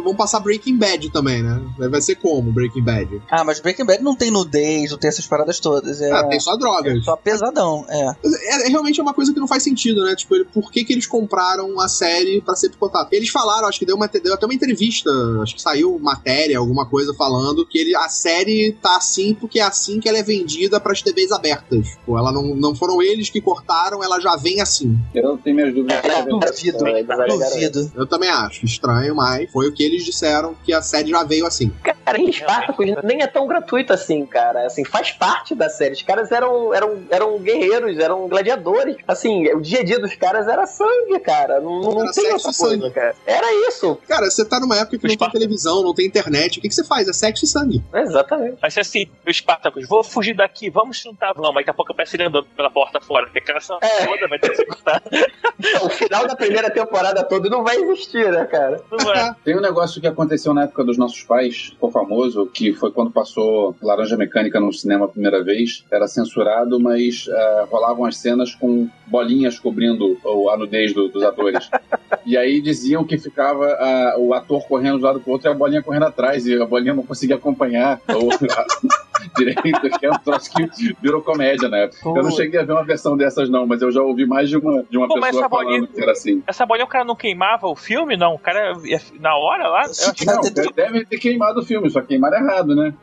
Vão 0.04 0.16
passar 0.16 0.40
Breaking 0.40 0.78
Bad 0.78 1.12
também, 1.12 1.42
né? 1.44 1.62
Vai 1.90 2.02
ser 2.02 2.16
como 2.16 2.52
Breaking 2.52 2.84
Bad? 2.84 3.22
Ah, 3.30 3.44
mas 3.44 3.60
Breaking 3.60 3.86
Bad 3.86 4.04
não 4.04 4.16
tem 4.16 4.32
nudez, 4.32 4.92
não 4.92 4.98
tem 4.98 5.08
essas 5.08 5.26
paradas 5.28 5.60
todas. 5.60 6.02
É, 6.02 6.12
Ah, 6.12 6.24
tem 6.26 6.40
só 6.40 6.54
é 6.54 6.58
drogas. 6.58 7.04
só 7.04 7.16
pesadão, 7.16 7.86
é. 7.90 8.16
É, 8.26 8.66
é 8.66 8.70
realmente 8.70 9.00
uma 9.02 9.14
coisa 9.14 9.34
que 9.34 9.40
não 9.40 9.48
faz 9.48 9.64
sentido, 9.64 10.04
né? 10.04 10.16
Tipo, 10.16 10.36
ele- 10.36 10.46
por 10.46 10.72
que, 10.72 10.84
que 10.84 10.94
eles 10.94 11.06
compraram 11.08 11.80
a 11.80 11.88
série 11.88 12.42
pra 12.42 12.56
ser 12.56 12.70
picotada? 12.70 13.10
Eles 13.12 13.30
falaram, 13.30 13.68
acho 13.68 13.80
que 13.80 13.86
deu, 13.86 13.96
uma, 13.96 14.08
deu 14.08 14.34
até 14.34 14.46
uma 14.46 14.54
entrevista, 14.54 15.03
acho 15.42 15.56
que 15.56 15.62
saiu 15.62 15.98
matéria, 16.00 16.58
alguma 16.58 16.86
coisa 16.86 17.14
falando 17.14 17.66
que 17.66 17.78
ele, 17.78 17.96
a 17.96 18.10
série 18.10 18.76
tá 18.82 18.98
assim 18.98 19.34
porque 19.34 19.60
é 19.60 19.64
assim 19.64 20.00
que 20.00 20.08
ela 20.08 20.18
é 20.18 20.24
vendida 20.24 20.80
pras 20.80 21.02
TVs 21.02 21.32
abertas. 21.32 21.98
Pô, 22.06 22.18
ela 22.18 22.32
não, 22.32 22.56
não 22.56 22.76
foram 22.76 23.02
eles 23.02 23.30
que 23.30 23.42
cortaram, 23.42 24.04
ela 24.04 24.20
já 24.20 24.36
vem 24.36 24.62
assim. 24.62 24.98
Eu 25.14 25.38
tenho 25.38 25.56
minhas 25.56 25.74
dúvidas. 25.74 26.04
É, 26.04 26.24
Duvido, 26.24 26.86
alegaram 26.86 27.38
duvido. 27.38 27.92
Eu 27.96 28.08
também 28.08 28.30
acho 28.30 28.66
estranho, 28.66 29.16
mas 29.16 29.52
foi 29.52 29.68
o 29.68 29.74
que 29.74 29.84
eles 29.84 30.04
disseram 30.04 30.56
que 30.64 30.74
a 30.74 30.82
série 30.82 31.10
já 31.10 31.24
veio 31.24 31.46
assim. 31.46 31.72
Cara, 32.14 32.22
e 32.30 32.34
Spartacus 32.34 32.86
nem 33.04 33.22
é 33.22 33.28
tão 33.28 33.48
gratuito 33.48 33.92
assim, 33.94 34.26
cara. 34.26 34.66
Assim, 34.66 34.84
faz 34.86 35.12
parte 35.12 35.56
da 35.56 35.70
série. 35.70 35.94
Os 35.94 36.02
caras 36.02 36.32
eram, 36.32 36.74
eram, 36.74 37.04
eram 37.10 37.40
guerreiros, 37.40 37.98
eram 37.98 38.28
gladiadores. 38.28 38.98
Assim, 39.08 39.48
o 39.54 39.62
dia 39.62 39.80
a 39.80 39.84
dia 39.84 40.00
dos 40.00 40.16
caras 40.16 40.48
era 40.48 40.66
sangue, 40.66 41.20
cara. 41.20 41.60
Não, 41.60 41.82
não 41.82 42.02
Era 42.04 42.12
tem 42.12 42.24
sexo 42.26 42.48
outra 42.48 42.52
e 42.52 42.56
coisa, 42.56 42.82
sangue. 42.82 42.94
cara. 42.94 43.16
Era 43.26 43.68
isso. 43.68 43.98
Cara, 44.08 44.30
você 44.30 44.46
tá 44.46 44.60
numa 44.60 44.78
época 44.78 44.98
que 44.98 45.06
O 45.06 45.10
não 45.10 45.16
tem 45.18 45.30
televisão, 45.32 45.84
não 45.84 45.94
tem 45.94 46.06
internet. 46.06 46.60
O 46.60 46.62
que, 46.62 46.70
que 46.70 46.76
você 46.76 46.84
faz? 46.84 47.08
É 47.08 47.14
sexo 47.14 47.46
e 47.46 47.48
sangue. 47.48 47.84
Exatamente. 47.94 48.58
Vai 48.62 48.70
ser 48.72 48.82
assim, 48.82 49.08
o 49.28 49.34
Spartacus, 49.34 49.88
vou 49.88 50.04
fugir 50.04 50.36
daqui, 50.36 50.70
vamos 50.70 50.98
juntar, 51.00 51.34
vamos. 51.34 51.50
Aí 51.50 51.56
daqui 51.64 51.70
a 51.70 51.74
pouco 51.74 51.92
aparece 51.92 52.16
ele 52.16 52.24
andando 52.24 52.46
pela 52.56 52.70
porta 52.70 53.00
fora, 53.02 53.26
porque 53.26 53.40
aquela 53.40 53.60
cena 53.60 53.80
É. 53.82 54.06
toda 54.06 54.28
vai 54.28 54.40
ter 54.40 54.50
que 54.50 54.56
se 54.58 54.66
cortar. 54.66 55.02
O 55.82 55.90
final 55.90 56.28
da 56.28 56.36
primeira 56.36 56.70
temporada 56.70 57.24
toda 57.24 57.50
não 57.50 57.64
vai 57.64 57.78
existir, 57.78 58.30
né, 58.32 58.46
cara? 58.46 58.82
Não 58.92 58.98
vai. 59.00 59.34
Tem 59.46 59.56
um 59.58 59.62
negócio 59.62 60.02
que 60.02 60.08
aconteceu 60.08 60.54
na 60.54 60.64
época 60.64 60.84
dos 60.84 60.98
nossos 60.98 61.24
pais, 61.24 61.68
ficou 61.70 61.90
famoso, 62.04 62.46
que 62.48 62.74
foi 62.74 62.92
quando 62.92 63.12
passou 63.12 63.76
Laranja 63.82 64.18
Mecânica 64.18 64.60
no 64.60 64.72
cinema 64.74 65.06
a 65.06 65.08
primeira 65.08 65.44
vez. 65.44 65.84
Era 65.92 66.08
censurado, 66.08 66.80
mas 66.80 67.26
ah, 67.30 67.68
rolavam 67.72 68.06
as 68.06 68.18
cenas 68.18 68.54
com 68.56 68.88
bolinhas 69.08 69.60
cobrindo 69.60 70.18
o- 70.24 70.50
a 70.50 70.58
nudez 70.58 70.94
do- 70.94 71.08
dos 71.10 71.24
atores. 71.24 71.70
e 72.26 72.38
aí 72.38 72.62
diziam 72.62 73.04
que 73.04 73.18
ficava 73.18 73.66
ah, 73.66 74.16
o 74.18 74.34
ator 74.34 74.66
correndo 74.68 74.98
de 74.98 75.04
um 75.04 75.08
lado 75.08 75.20
pro 75.20 75.32
outro 75.34 75.50
e 75.50 75.52
a 75.52 75.54
bolinha 75.54 75.82
correndo 75.84 76.06
atrás, 76.06 76.46
e 76.46 76.60
a 76.62 76.66
bolinha 76.66 76.94
não 76.94 77.04
conseguia 77.04 77.36
acompanhar 77.36 78.00
ou, 78.10 78.30
direito, 79.38 80.00
que 80.00 80.06
é 80.06 80.12
um 80.12 80.18
troço 80.20 80.52
que 80.54 80.96
virou 81.02 81.22
comédia 81.22 81.70
na 81.70 81.78
época. 81.78 82.10
Eu 82.10 82.24
não 82.24 82.32
cheguei 82.32 82.60
a 82.60 82.64
ver 82.64 82.74
uma 82.74 82.84
versão 82.84 83.16
dessas, 83.18 83.50
não, 83.50 83.66
mas 83.66 83.82
eu 83.82 83.92
já 83.92 84.02
ouvi 84.02 84.26
mais 84.26 84.50
de 84.50 84.58
uma, 84.58 84.84
de 84.90 84.98
uma 84.98 85.08
Pô, 85.08 85.16
pessoa 85.16 85.30
essa 85.30 85.50
bolinha- 85.50 85.80
falando 85.80 85.88
que 85.94 86.02
era 86.02 86.12
assim. 86.12 86.44
Essa 86.48 86.66
bolinha 86.66 86.86
o 86.86 86.90
cara 86.90 87.06
não 87.06 87.16
queimava 87.16 87.68
o 87.68 87.76
filme, 87.76 88.16
não? 88.18 88.36
O 88.36 88.40
cara 88.40 88.74
ia 88.84 89.00
na 89.20 89.36
hora 89.36 89.68
lá? 89.68 89.84
Eu 89.84 89.92
acho 89.92 90.26
Não, 90.26 90.42
deve 90.76 91.06
ter 91.06 91.18
queimado 91.18 91.60
o 91.60 91.64
filme, 91.66 91.90
só 91.90 92.02
queimaram 92.02 92.38
errado, 92.38 92.76
né? 92.76 92.94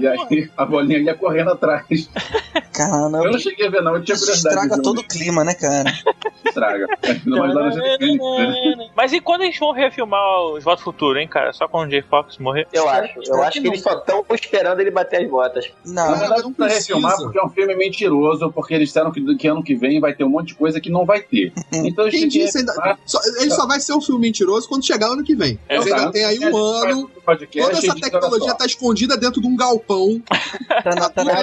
E 0.00 0.06
aí 0.06 0.50
a 0.56 0.64
bolinha 0.64 0.98
ia 0.98 1.14
correndo 1.14 1.50
atrás. 1.50 2.10
Caramba, 2.72 3.18
Eu 3.18 3.32
não 3.32 3.38
cheguei 3.38 3.66
a 3.66 3.70
ver, 3.70 3.82
não. 3.82 3.94
Eu 3.96 4.02
tinha 4.02 4.16
curiosidade. 4.16 4.56
estraga 4.56 4.82
todo 4.82 5.00
o 5.00 5.04
clima, 5.06 5.44
né, 5.44 5.54
cara? 5.54 5.92
Estraga. 6.44 6.86
Né? 7.26 7.40
Mas 8.96 9.12
e 9.12 9.20
quando 9.20 9.42
eles 9.42 9.58
vão 9.58 9.72
refilmar 9.72 10.40
os 10.42 10.64
Voto 10.64 10.82
Futuro, 10.82 11.18
hein, 11.18 11.28
cara? 11.28 11.52
Só 11.52 11.68
quando 11.68 11.88
o 11.88 11.90
Jay 11.90 12.02
Fox 12.02 12.38
morrer? 12.38 12.66
Eu 12.72 12.88
acho. 12.88 13.20
Eu 13.26 13.42
acho 13.42 13.52
que 13.52 13.60
que 13.62 13.68
eles 13.68 13.82
só 13.82 13.92
estão 13.98 14.24
esperando 14.32 14.80
ele 14.80 14.90
bater 14.90 15.22
as 15.22 15.28
botas. 15.30 15.49
Na 15.84 16.06
Não, 16.10 16.18
verdade, 16.18 16.42
não 16.42 16.48
não 16.50 16.52
precisa 16.54 16.78
refilmar 16.80 17.16
porque 17.16 17.38
é 17.38 17.42
um 17.44 17.48
filme 17.50 17.74
mentiroso, 17.76 18.50
porque 18.52 18.74
eles 18.74 18.88
disseram 18.88 19.10
que, 19.12 19.36
que 19.36 19.48
ano 19.48 19.62
que 19.62 19.74
vem 19.74 20.00
vai 20.00 20.14
ter 20.14 20.24
um 20.24 20.28
monte 20.28 20.48
de 20.48 20.54
coisa 20.54 20.80
que 20.80 20.90
não 20.90 21.04
vai 21.04 21.20
ter. 21.20 21.52
Então 21.72 22.08
Quem 22.10 22.22
que 22.22 22.28
disse 22.28 22.58
ainda. 22.58 22.72
Só- 23.06 23.18
ele 23.40 23.50
só 23.50 23.66
vai 23.66 23.80
ser 23.80 23.92
um 23.94 24.00
filme 24.00 24.20
mentiroso 24.22 24.68
quando 24.68 24.84
chegar 24.84 25.08
ano 25.08 25.22
que 25.24 25.34
vem. 25.34 25.58
É, 25.68 25.78
Você 25.78 25.92
ainda 25.92 26.10
tem 26.12 26.24
aí 26.24 26.38
um 26.38 26.56
ano. 26.56 27.10
Podcast, 27.24 27.70
Toda 27.70 27.86
essa 27.86 28.00
tecnologia 28.00 28.54
tá 28.54 28.66
escondida 28.66 29.16
dentro 29.16 29.40
de 29.40 29.46
um 29.46 29.54
galpão. 29.56 30.20
tá 30.82 30.90
na, 30.96 31.08
tá 31.10 31.24
na- 31.24 31.40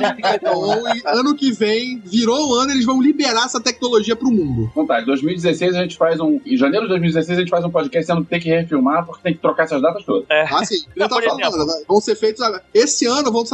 e 0.95 1.17
ano 1.17 1.35
que 1.35 1.51
vem, 1.51 1.99
virou 2.03 2.49
o 2.49 2.55
ano, 2.55 2.71
eles 2.71 2.85
vão 2.85 3.01
liberar 3.01 3.45
essa 3.45 3.59
tecnologia 3.61 4.15
pro 4.15 4.29
mundo. 4.29 4.69
Então 4.71 4.85
tá, 4.85 5.01
em 5.01 5.05
2016 5.05 5.75
a 5.75 5.81
gente 5.81 5.97
faz 5.97 6.19
um. 6.19 6.39
Em 6.45 6.57
janeiro 6.57 6.85
de 6.85 6.89
2016 6.89 7.37
a 7.37 7.41
gente 7.41 7.49
faz 7.49 7.63
um 7.63 7.69
podcast 7.69 8.05
sendo 8.05 8.23
que 8.23 8.29
tem 8.29 8.39
que 8.39 8.49
refilmar 8.49 9.05
porque 9.05 9.21
tem 9.23 9.33
que 9.33 9.39
trocar 9.39 9.63
essas 9.63 9.81
datas 9.81 10.03
todas. 10.03 10.25
É. 10.29 10.43
Ah, 10.49 10.63
sim. 10.65 10.83
Tá 10.97 11.07
Por 11.09 11.23
falando, 11.23 11.41
exemplo. 11.41 11.65
né? 11.65 11.83
vão 11.87 12.01
ser 12.01 12.15
feitos. 12.15 12.41
agora. 12.41 12.63
Esse 12.73 13.05
ano 13.05 13.31
vão 13.31 13.45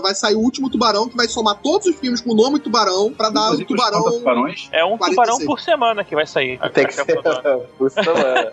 vai, 0.00 0.14
sair 0.14 0.34
o 0.34 0.40
último 0.40 0.68
tubarão, 0.70 1.08
que 1.08 1.16
vai 1.16 1.26
somar 1.28 1.56
todos 1.56 1.86
os 1.86 1.96
filmes 1.96 2.20
com 2.20 2.30
o 2.32 2.34
nome 2.34 2.58
tubarão, 2.58 3.12
pra 3.12 3.30
dar 3.30 3.40
o 3.40 3.44
Inclusive, 3.60 3.66
tubarão. 3.66 4.02
Tubarões. 4.18 4.68
É 4.72 4.84
um 4.84 4.96
46. 4.98 5.10
tubarão 5.16 5.46
por 5.46 5.60
semana 5.60 6.04
que 6.04 6.14
vai 6.14 6.26
sair. 6.26 6.58
Tem 6.72 6.86
que 6.86 6.92
ser. 6.94 7.04
por 7.78 7.90
semana. 7.90 8.52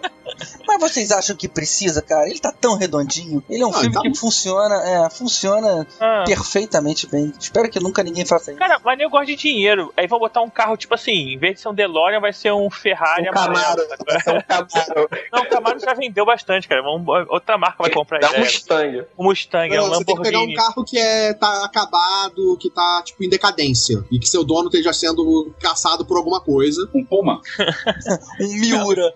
Mas 0.67 0.79
vocês 0.81 1.11
acham 1.11 1.35
que 1.35 1.47
precisa, 1.47 2.01
cara? 2.01 2.27
Ele 2.29 2.39
tá 2.39 2.51
tão 2.51 2.75
redondinho. 2.77 3.43
Ele 3.49 3.61
é 3.63 3.65
um 3.65 3.69
Ah, 3.69 3.73
filme 3.79 3.93
tá 3.93 4.01
que 4.01 4.13
funciona, 4.15 4.75
é, 4.83 5.09
funciona 5.09 5.87
Ah. 5.99 6.23
perfeitamente 6.25 7.07
bem. 7.07 7.31
Espero 7.39 7.69
que 7.69 7.79
nunca 7.79 8.03
ninguém 8.03 8.25
faça 8.25 8.51
isso. 8.51 8.59
Cara, 8.59 8.79
mas 8.83 8.99
eu 8.99 9.09
gosto 9.09 9.27
de 9.27 9.35
dinheiro. 9.35 9.93
Aí 9.95 10.07
vão 10.07 10.19
botar 10.19 10.41
um 10.41 10.49
carro, 10.49 10.75
tipo 10.77 10.93
assim, 10.93 11.33
em 11.33 11.37
vez 11.37 11.55
de 11.55 11.61
ser 11.61 11.69
um 11.69 11.73
DeLorean, 11.73 12.19
vai 12.19 12.33
ser 12.33 12.51
um 12.51 12.69
Ferrari 12.69 13.29
Um 13.29 13.33
Camaro. 13.33 13.57
amarelo. 13.57 13.87
É 14.25 14.31
um 14.31 14.41
Camaro. 14.41 15.09
Não, 15.31 15.41
o 15.43 15.49
Camaro 15.49 15.79
já 15.79 15.93
vendeu 15.93 16.25
bastante, 16.25 16.67
cara. 16.67 16.81
Vamos- 16.81 17.05
outra 17.29 17.57
marca 17.57 17.77
vai 17.83 17.91
comprar 17.91 18.19
Dá 18.19 18.27
um 18.27 18.31
ideia. 18.31 18.45
Mustang. 18.45 19.05
O 19.17 19.23
Mustang, 19.23 19.73
é 19.73 19.77
Não, 19.77 19.85
um 19.85 19.89
você 19.89 20.05
tem 20.05 20.15
que 20.15 20.21
pegar 20.23 20.37
um 20.39 20.41
Lamborghini. 20.41 20.55
carro 20.55 20.83
que 20.83 20.97
é, 20.97 21.33
tá 21.35 21.63
acabado, 21.65 22.57
que 22.59 22.69
tá, 22.69 23.01
tipo, 23.05 23.23
em 23.23 23.29
decadência. 23.29 24.03
E 24.11 24.17
que 24.19 24.27
seu 24.27 24.43
dono 24.43 24.65
esteja 24.67 24.91
sendo 24.93 25.53
caçado 25.59 26.05
por 26.05 26.17
alguma 26.17 26.39
coisa. 26.41 26.89
Um 26.93 27.03
Puma. 27.05 27.41
Um 28.41 28.59
Miura. 28.59 29.13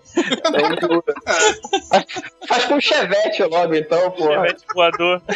Faz 2.46 2.64
com 2.66 2.74
um 2.74 2.80
chevette 2.80 3.42
logo, 3.44 3.74
então, 3.74 4.10
pô. 4.12 4.24
Chevette 4.24 4.64
voador. 4.74 5.22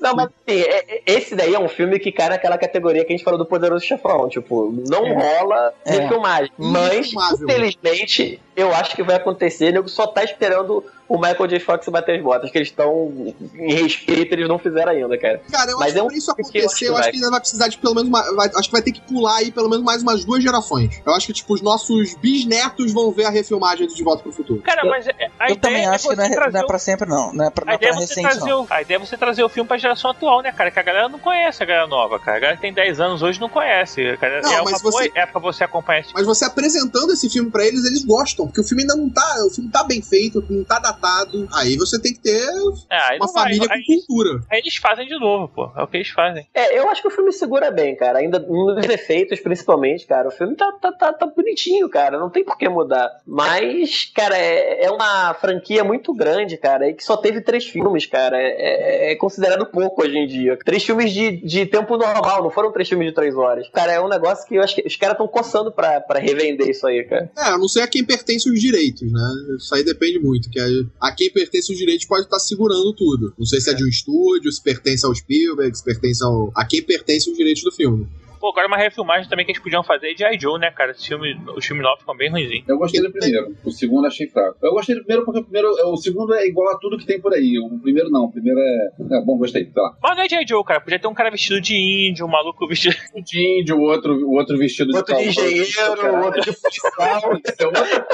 Não, 0.00 0.14
mas 0.14 0.26
assim, 0.26 0.60
é- 0.60 0.84
é- 0.96 1.02
esse 1.06 1.34
daí 1.34 1.54
é 1.54 1.58
um 1.58 1.68
filme 1.68 1.98
que 1.98 2.12
cai 2.12 2.28
naquela 2.28 2.58
categoria 2.58 3.04
que 3.04 3.12
a 3.12 3.16
gente 3.16 3.24
falou 3.24 3.38
do 3.38 3.46
Poderoso 3.46 3.84
Chefão. 3.84 4.28
Tipo, 4.28 4.70
não 4.86 5.14
rola 5.14 5.72
É. 5.84 5.92
refilmagem. 5.98 6.52
Mas, 6.58 7.06
Infilmável. 7.08 7.48
infelizmente, 7.48 8.40
eu 8.60 8.74
acho 8.74 8.94
que 8.94 9.02
vai 9.02 9.16
acontecer, 9.16 9.72
nego 9.72 9.88
só 9.88 10.06
tá 10.06 10.22
esperando 10.24 10.84
o 11.08 11.16
Michael 11.18 11.48
J. 11.48 11.58
Fox 11.60 11.88
bater 11.88 12.16
as 12.18 12.22
botas, 12.22 12.50
que 12.52 12.58
eles 12.58 12.68
estão 12.68 13.12
em 13.56 13.74
respeito, 13.74 14.32
eles 14.32 14.48
não 14.48 14.58
fizeram 14.60 14.92
ainda, 14.92 15.18
cara. 15.18 15.40
Cara, 15.50 15.70
eu 15.72 15.78
Mas 15.78 15.88
acho 15.88 15.94
que 15.94 15.98
é 15.98 16.02
um 16.02 16.06
pra 16.06 16.16
isso 16.16 16.26
que 16.26 16.40
eu 16.40 16.44
acontecer, 16.44 16.66
acho 16.66 16.84
eu 16.84 16.88
que 16.94 16.94
acho 16.94 17.02
vai. 17.02 17.10
que 17.10 17.16
ainda 17.16 17.30
vai 17.30 17.40
precisar 17.40 17.68
de 17.68 17.78
pelo 17.78 17.94
menos 17.96 18.08
uma. 18.08 18.36
vai- 18.36 18.48
acho 18.54 18.68
que 18.68 18.72
vai 18.72 18.82
ter 18.82 18.92
que 18.92 19.00
pular 19.00 19.36
aí 19.38 19.50
pelo 19.50 19.68
menos 19.68 19.84
mais 19.84 20.02
umas 20.02 20.24
duas 20.24 20.40
gerações. 20.42 21.02
Eu 21.04 21.12
acho 21.14 21.26
que, 21.26 21.32
tipo, 21.32 21.52
os 21.52 21.60
nossos 21.60 22.14
bisnetos 22.14 22.92
vão 22.92 23.10
ver 23.10 23.24
a 23.24 23.30
refilmagem 23.30 23.88
de 23.88 23.94
De 23.96 24.04
Volta 24.04 24.22
pro 24.22 24.30
Futuro. 24.32 24.62
Cara, 24.62 24.82
Eu- 24.84 24.90
mas 24.90 25.06
é- 25.08 25.10
a 25.38 25.50
Eu 25.50 25.56
ideia 25.56 25.60
também 25.60 25.84
é 25.84 25.88
acho 25.88 26.08
que 26.08 26.14
não 26.16 26.24
você 26.24 26.32
é, 26.32 26.50
não 26.50 26.60
é 26.60 26.66
pra 26.66 26.78
sempre, 26.78 27.08
não. 27.08 27.32
Não 27.32 27.44
é 27.46 27.50
pra, 27.50 27.64
não 27.64 27.72
A 27.72 27.74
é 27.74 27.76
ideia, 27.76 27.92
pra 27.92 28.02
é 28.02 28.06
você 28.06 28.14
recente, 28.14 28.36
trazer 28.36 28.50
não. 28.50 28.62
o, 28.62 28.66
a 28.70 28.82
ideia 28.82 28.96
é 28.96 29.00
você 29.00 29.16
trazer 29.16 29.42
o 29.42 29.48
filme 29.48 29.66
pra 29.66 29.76
geração 29.78 30.10
atual, 30.12 30.42
né, 30.42 30.52
cara? 30.52 30.70
Que 30.70 30.78
a 30.78 30.82
galera 30.82 31.08
não 31.08 31.18
conhece 31.18 31.60
a 31.62 31.66
galera 31.66 31.86
nova, 31.88 32.18
cara. 32.20 32.36
A 32.36 32.40
galera 32.40 32.56
que 32.56 32.62
tem 32.62 32.72
10 32.72 33.00
anos 33.00 33.20
hoje 33.22 33.40
não 33.40 33.48
conhece. 33.48 34.00
A 34.06 34.14
galera- 34.16 34.42
Não, 34.42 34.52
é 34.52 34.60
uma 34.60 34.70
mas 34.70 34.80
boa 34.80 34.92
você- 34.92 35.10
época 35.14 35.40
você 35.40 35.64
acompanhar 35.64 36.00
esse 36.00 36.10
Mas 36.14 36.24
você 36.24 36.44
apresentando 36.44 37.12
esse 37.12 37.28
filme 37.28 37.50
pra 37.50 37.64
eles, 37.66 37.84
eles 37.84 38.04
gostam, 38.04 38.46
porque 38.50 38.60
o 38.60 38.64
filme 38.64 38.82
ainda 38.82 38.96
não 38.96 39.08
tá. 39.10 39.34
O 39.46 39.50
filme 39.50 39.70
tá 39.70 39.84
bem 39.84 40.02
feito, 40.02 40.44
não 40.50 40.64
tá 40.64 40.78
datado. 40.78 41.48
Aí 41.54 41.76
você 41.76 42.00
tem 42.00 42.12
que 42.12 42.20
ter 42.20 42.42
É, 42.90 43.16
uma 43.16 43.32
vai, 43.32 43.44
família 43.44 43.68
aí, 43.70 43.84
com 43.84 43.94
cultura. 43.94 44.40
aí 44.50 44.58
eles 44.60 44.76
fazem 44.76 45.06
de 45.06 45.18
novo, 45.18 45.48
pô. 45.48 45.70
É 45.76 45.82
o 45.82 45.86
que 45.86 45.96
eles 45.96 46.08
fazem. 46.10 46.46
É, 46.54 46.78
eu 46.78 46.88
acho 46.90 47.02
que 47.02 47.08
o 47.08 47.10
filme 47.10 47.32
segura 47.32 47.70
bem, 47.70 47.96
cara. 47.96 48.18
Ainda 48.18 48.38
nos 48.38 48.84
efeitos, 48.88 49.40
principalmente, 49.40 50.06
cara. 50.06 50.28
O 50.28 50.30
filme 50.30 50.54
tá, 50.56 50.70
tá, 50.80 50.92
tá, 50.92 51.12
tá 51.12 51.26
bonitinho, 51.26 51.88
cara. 51.88 52.18
Não 52.18 52.30
tem 52.30 52.44
por 52.44 52.56
que 52.58 52.68
mudar. 52.68 53.08
Mas, 53.26 54.10
cara, 54.14 54.36
é, 54.36 54.84
é 54.84 54.90
uma 54.90 55.34
franquia 55.34 55.82
muito 55.84 56.12
grande, 56.14 56.56
cara. 56.56 56.88
E 56.88 56.94
que 56.94 57.04
só 57.04 57.16
teve 57.16 57.40
três 57.40 57.66
filmes, 57.66 58.06
cara. 58.06 58.36
É, 58.40 59.08
é- 59.08 59.12
é 59.12 59.16
considerado 59.16 59.66
pouco 59.66 60.02
hoje 60.02 60.16
em 60.16 60.26
dia. 60.26 60.58
Três 60.64 60.84
filmes 60.84 61.12
de, 61.12 61.36
de 61.44 61.66
tempo 61.66 61.96
normal, 61.96 62.42
não 62.42 62.50
foram 62.50 62.72
três 62.72 62.88
filmes 62.88 63.08
de 63.08 63.14
três 63.14 63.34
horas. 63.36 63.68
Cara, 63.70 63.92
é 63.92 64.00
um 64.00 64.08
negócio 64.08 64.46
que 64.46 64.54
eu 64.56 64.62
acho 64.62 64.74
que 64.76 64.86
os 64.86 64.96
caras 64.96 65.14
estão 65.14 65.28
coçando 65.28 65.72
pra, 65.72 66.00
pra 66.00 66.18
revender 66.20 66.68
isso 66.68 66.86
aí, 66.86 67.04
cara. 67.04 67.30
É, 67.38 67.50
eu 67.50 67.58
não 67.58 67.68
sei 67.68 67.82
a 67.82 67.86
quem 67.88 68.04
pertence 68.04 68.39
os 68.48 68.60
direitos, 68.60 69.10
né? 69.10 69.34
Isso 69.58 69.74
aí 69.74 69.82
depende 69.82 70.18
muito. 70.18 70.48
Que 70.48 70.60
a, 71.00 71.12
quem 71.12 71.30
pertence 71.30 71.72
os 71.72 71.78
direitos 71.78 72.06
pode 72.06 72.24
estar 72.24 72.38
segurando 72.38 72.92
tudo. 72.94 73.34
Não 73.38 73.44
sei 73.44 73.60
se 73.60 73.70
é 73.70 73.74
de 73.74 73.84
um 73.84 73.88
estúdio, 73.88 74.50
se 74.52 74.62
pertence 74.62 75.04
ao 75.04 75.14
Spielberg, 75.14 75.76
se 75.76 75.84
pertence 75.84 76.22
ao. 76.22 76.52
A 76.54 76.64
quem 76.64 76.82
pertence 76.82 77.30
os 77.30 77.36
direitos 77.36 77.62
do 77.62 77.72
filme. 77.72 78.06
Pô, 78.40 78.48
agora 78.48 78.66
uma 78.66 78.78
refilmagem 78.78 79.28
também 79.28 79.44
que 79.44 79.52
eles 79.52 79.62
podiam 79.62 79.84
fazer 79.84 80.12
é 80.12 80.14
de 80.14 80.24
I. 80.24 80.40
Joe, 80.40 80.58
né, 80.58 80.70
cara? 80.70 80.94
Filme, 80.94 81.38
os 81.54 81.66
filmes 81.66 81.84
novos 81.84 82.00
ficam 82.00 82.16
bem 82.16 82.30
ruimzinhos. 82.30 82.66
Eu 82.66 82.78
gostei 82.78 83.02
do 83.02 83.12
primeiro. 83.12 83.54
O 83.62 83.70
segundo 83.70 84.06
achei 84.06 84.26
fraco. 84.28 84.56
Eu 84.62 84.72
gostei 84.72 84.94
do 84.94 85.02
primeiro 85.02 85.26
porque 85.26 85.40
o 85.40 85.44
primeiro, 85.44 85.68
o 85.68 85.96
segundo 85.98 86.32
é 86.34 86.46
igual 86.46 86.74
a 86.74 86.78
tudo 86.78 86.96
que 86.96 87.04
tem 87.04 87.20
por 87.20 87.34
aí. 87.34 87.58
O 87.58 87.78
primeiro 87.78 88.08
não. 88.08 88.24
O 88.24 88.32
primeiro 88.32 88.58
é. 88.58 89.18
É 89.18 89.24
bom, 89.24 89.36
gostei. 89.36 89.70
Lá. 89.76 89.94
Mas 90.02 90.16
não 90.16 90.24
é 90.24 90.26
de 90.26 90.34
I. 90.36 90.46
Joe, 90.48 90.64
cara. 90.64 90.80
Podia 90.80 90.98
ter 90.98 91.06
um 91.06 91.12
cara 91.12 91.30
vestido 91.30 91.60
de 91.60 91.76
índio, 92.08 92.24
um 92.24 92.30
maluco 92.30 92.66
vestido. 92.66 92.96
O 93.14 93.22
de 93.22 93.60
índio, 93.60 93.76
o 93.76 93.82
outro, 93.82 94.14
o 94.14 94.32
outro 94.36 94.56
vestido 94.56 94.96
Outro 94.96 95.14
de 95.14 95.22
cowboy. 95.22 95.28
engenheiro, 95.28 96.24
outro 96.24 96.40
de 96.40 96.52
policial. 96.52 96.90
É 97.00 97.26
outra 97.26 97.56
coisa. 97.56 98.06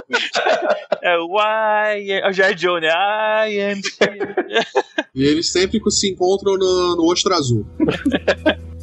É 1.03 1.17
o 1.19 1.39
I. 1.39 2.11
É 2.11 2.29
o 2.29 2.33
G.I. 2.33 2.57
Joe, 2.59 2.81
né? 2.81 2.89
I 2.89 3.61
am. 3.61 3.81
E 5.15 5.25
eles 5.25 5.53
sempre 5.53 5.81
se 5.91 6.11
encontram 6.11 6.55
no, 6.55 6.97
no 6.97 7.11
Ostra 7.13 7.37
Azul. 7.37 7.65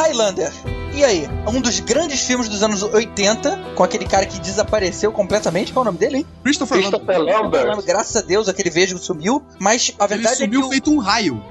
Highlander. 0.00 0.50
E 0.94 1.04
aí? 1.04 1.28
Um 1.46 1.60
dos 1.60 1.78
grandes 1.80 2.20
filmes 2.22 2.48
dos 2.48 2.62
anos 2.62 2.82
80, 2.82 3.74
com 3.76 3.84
aquele 3.84 4.06
cara 4.06 4.26
que 4.26 4.38
desapareceu 4.40 5.12
completamente. 5.12 5.72
Qual 5.72 5.82
é 5.82 5.88
o 5.88 5.92
nome 5.92 5.98
dele, 5.98 6.16
hein? 6.18 6.26
Christopher 6.42 6.78
Lambert. 6.82 7.00
Christopher 7.04 7.22
Lambert. 7.66 7.82
Graças 7.84 8.16
a 8.16 8.20
Deus, 8.26 8.48
aquele 8.48 8.70
vesgo 8.70 8.98
sumiu. 8.98 9.42
Mas 9.58 9.94
a 9.98 10.04
Ele 10.04 10.14
verdade 10.14 10.34
é 10.34 10.38
que. 10.38 10.44
subiu 10.44 10.66
o- 10.66 10.68
feito 10.70 10.90
um 10.90 10.98
raio. 10.98 11.42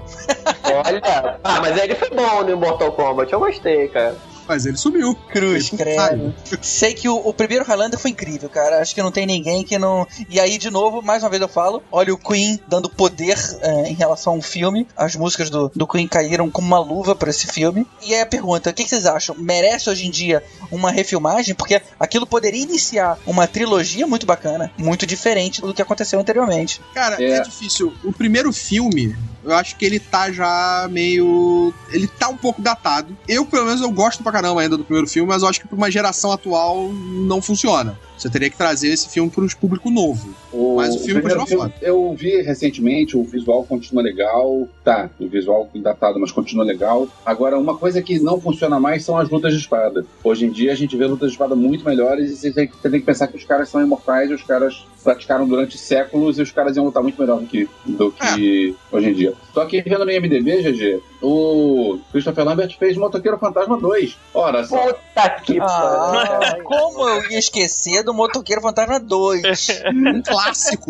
Olha. 0.63 1.39
Ah, 1.43 1.59
mas 1.61 1.77
ele 1.81 1.95
foi 1.95 2.09
bom 2.09 2.43
no 2.43 2.57
Mortal 2.57 2.91
Kombat. 2.91 3.31
Eu 3.31 3.39
gostei, 3.39 3.87
cara. 3.87 4.15
Mas 4.49 4.65
ele 4.65 4.77
sumiu. 4.77 5.13
Cruz, 5.13 5.69
credo. 5.69 6.33
Sei 6.59 6.95
que 6.95 7.07
o, 7.07 7.15
o 7.15 7.31
primeiro 7.31 7.63
Highlander 7.63 7.99
foi 7.99 8.09
incrível, 8.09 8.49
cara. 8.49 8.81
Acho 8.81 8.95
que 8.95 9.03
não 9.03 9.11
tem 9.11 9.27
ninguém 9.27 9.63
que 9.63 9.77
não. 9.77 10.07
E 10.27 10.39
aí, 10.39 10.57
de 10.57 10.71
novo, 10.71 11.03
mais 11.03 11.21
uma 11.21 11.29
vez 11.29 11.39
eu 11.39 11.47
falo: 11.47 11.83
olha 11.91 12.11
o 12.11 12.17
Queen 12.17 12.59
dando 12.67 12.89
poder 12.89 13.37
é, 13.61 13.89
em 13.89 13.93
relação 13.93 14.33
ao 14.33 14.41
filme. 14.41 14.87
As 14.97 15.15
músicas 15.15 15.51
do, 15.51 15.71
do 15.75 15.85
Queen 15.85 16.07
caíram 16.07 16.49
como 16.49 16.67
uma 16.67 16.79
luva 16.79 17.15
pra 17.15 17.29
esse 17.29 17.45
filme. 17.45 17.85
E 18.01 18.15
aí 18.15 18.21
a 18.21 18.25
pergunta: 18.25 18.71
o 18.71 18.73
que, 18.73 18.83
que 18.83 18.89
vocês 18.89 19.05
acham? 19.05 19.35
Merece 19.37 19.89
hoje 19.89 20.07
em 20.07 20.11
dia 20.11 20.43
uma 20.71 20.89
refilmagem? 20.89 21.53
Porque 21.53 21.79
aquilo 21.99 22.25
poderia 22.25 22.63
iniciar 22.63 23.19
uma 23.27 23.45
trilogia 23.45 24.07
muito 24.07 24.25
bacana, 24.25 24.71
muito 24.77 25.05
diferente 25.05 25.61
do 25.61 25.75
que 25.75 25.81
aconteceu 25.81 26.19
anteriormente. 26.19 26.81
Cara, 26.93 27.21
é. 27.23 27.29
É. 27.33 27.41
difícil. 27.41 27.93
O 28.03 28.11
primeiro 28.11 28.51
filme, 28.51 29.15
eu 29.51 29.57
acho 29.57 29.75
que 29.75 29.85
ele 29.85 29.99
tá 29.99 30.31
já 30.31 30.87
meio. 30.89 31.73
Ele 31.91 32.07
tá 32.07 32.29
um 32.29 32.37
pouco 32.37 32.61
datado. 32.61 33.17
Eu, 33.27 33.45
pelo 33.45 33.65
menos, 33.65 33.81
eu 33.81 33.91
gosto 33.91 34.23
pra 34.23 34.31
caramba 34.31 34.61
ainda 34.61 34.77
do 34.77 34.83
primeiro 34.83 35.09
filme, 35.09 35.27
mas 35.27 35.41
eu 35.41 35.49
acho 35.49 35.61
que 35.61 35.67
pra 35.67 35.77
uma 35.77 35.91
geração 35.91 36.31
atual 36.31 36.89
não 36.91 37.41
funciona. 37.41 37.97
Você 38.19 38.29
teria 38.29 38.49
que 38.49 38.57
trazer 38.57 38.89
esse 38.89 39.07
filme 39.07 39.29
para 39.29 39.43
um 39.43 39.47
público 39.47 39.89
novo. 39.89 40.35
O, 40.51 40.75
Mas 40.75 40.93
o 40.93 40.99
filme 40.99 41.21
continua 41.21 41.71
Eu 41.81 42.13
vi 42.17 42.41
recentemente, 42.41 43.15
o 43.15 43.23
visual 43.23 43.63
continua 43.63 44.03
legal. 44.03 44.67
Tá, 44.83 45.09
o 45.17 45.27
visual 45.27 45.69
datado, 45.75 46.19
mas 46.19 46.31
continua 46.31 46.65
legal. 46.65 47.07
Agora, 47.25 47.57
uma 47.57 47.77
coisa 47.77 48.01
que 48.01 48.19
não 48.19 48.41
funciona 48.41 48.77
mais 48.79 49.05
são 49.05 49.17
as 49.17 49.29
lutas 49.29 49.53
de 49.53 49.59
espada. 49.59 50.05
Hoje 50.21 50.45
em 50.45 50.51
dia 50.51 50.73
a 50.73 50.75
gente 50.75 50.97
vê 50.97 51.05
lutas 51.05 51.29
de 51.29 51.35
espada 51.35 51.55
muito 51.55 51.85
melhores 51.85 52.31
e 52.31 52.35
você 52.35 52.51
tem, 52.51 52.67
você 52.67 52.89
tem 52.89 52.99
que 52.99 53.05
pensar 53.05 53.27
que 53.27 53.37
os 53.37 53.45
caras 53.45 53.69
são 53.69 53.81
imortais 53.81 54.29
e 54.29 54.33
os 54.33 54.43
caras 54.43 54.83
praticaram 55.01 55.47
durante 55.47 55.77
séculos 55.77 56.37
e 56.37 56.41
os 56.41 56.51
caras 56.51 56.75
iam 56.75 56.85
lutar 56.85 57.01
muito 57.01 57.19
melhor 57.19 57.39
do 57.39 57.47
que, 57.47 57.69
do 57.85 58.11
que 58.11 58.75
hoje 58.91 59.09
em 59.09 59.13
dia. 59.13 59.33
Só 59.53 59.65
que 59.65 59.81
vendo 59.81 60.03
no 60.03 60.11
IMDB, 60.11 60.61
GG, 60.61 61.01
o 61.21 61.99
Christopher 62.11 62.45
Lambert 62.45 62.77
fez 62.77 62.97
Motoqueiro 62.97 63.37
Fantasma 63.37 63.77
2. 63.77 64.17
Ora 64.33 64.63
só. 64.65 64.77
Puta 64.93 65.29
que 65.43 65.59
Ah, 65.59 66.37
pariu. 66.49 66.63
como 66.67 67.07
eu 67.09 67.31
ia 67.31 67.39
esquecer 67.39 68.03
do 68.09 68.13
Motoqueiro 68.15 68.61
Fantasma 68.61 68.99
2? 68.99 69.41
Um 70.09 70.21
clássico. 70.23 70.85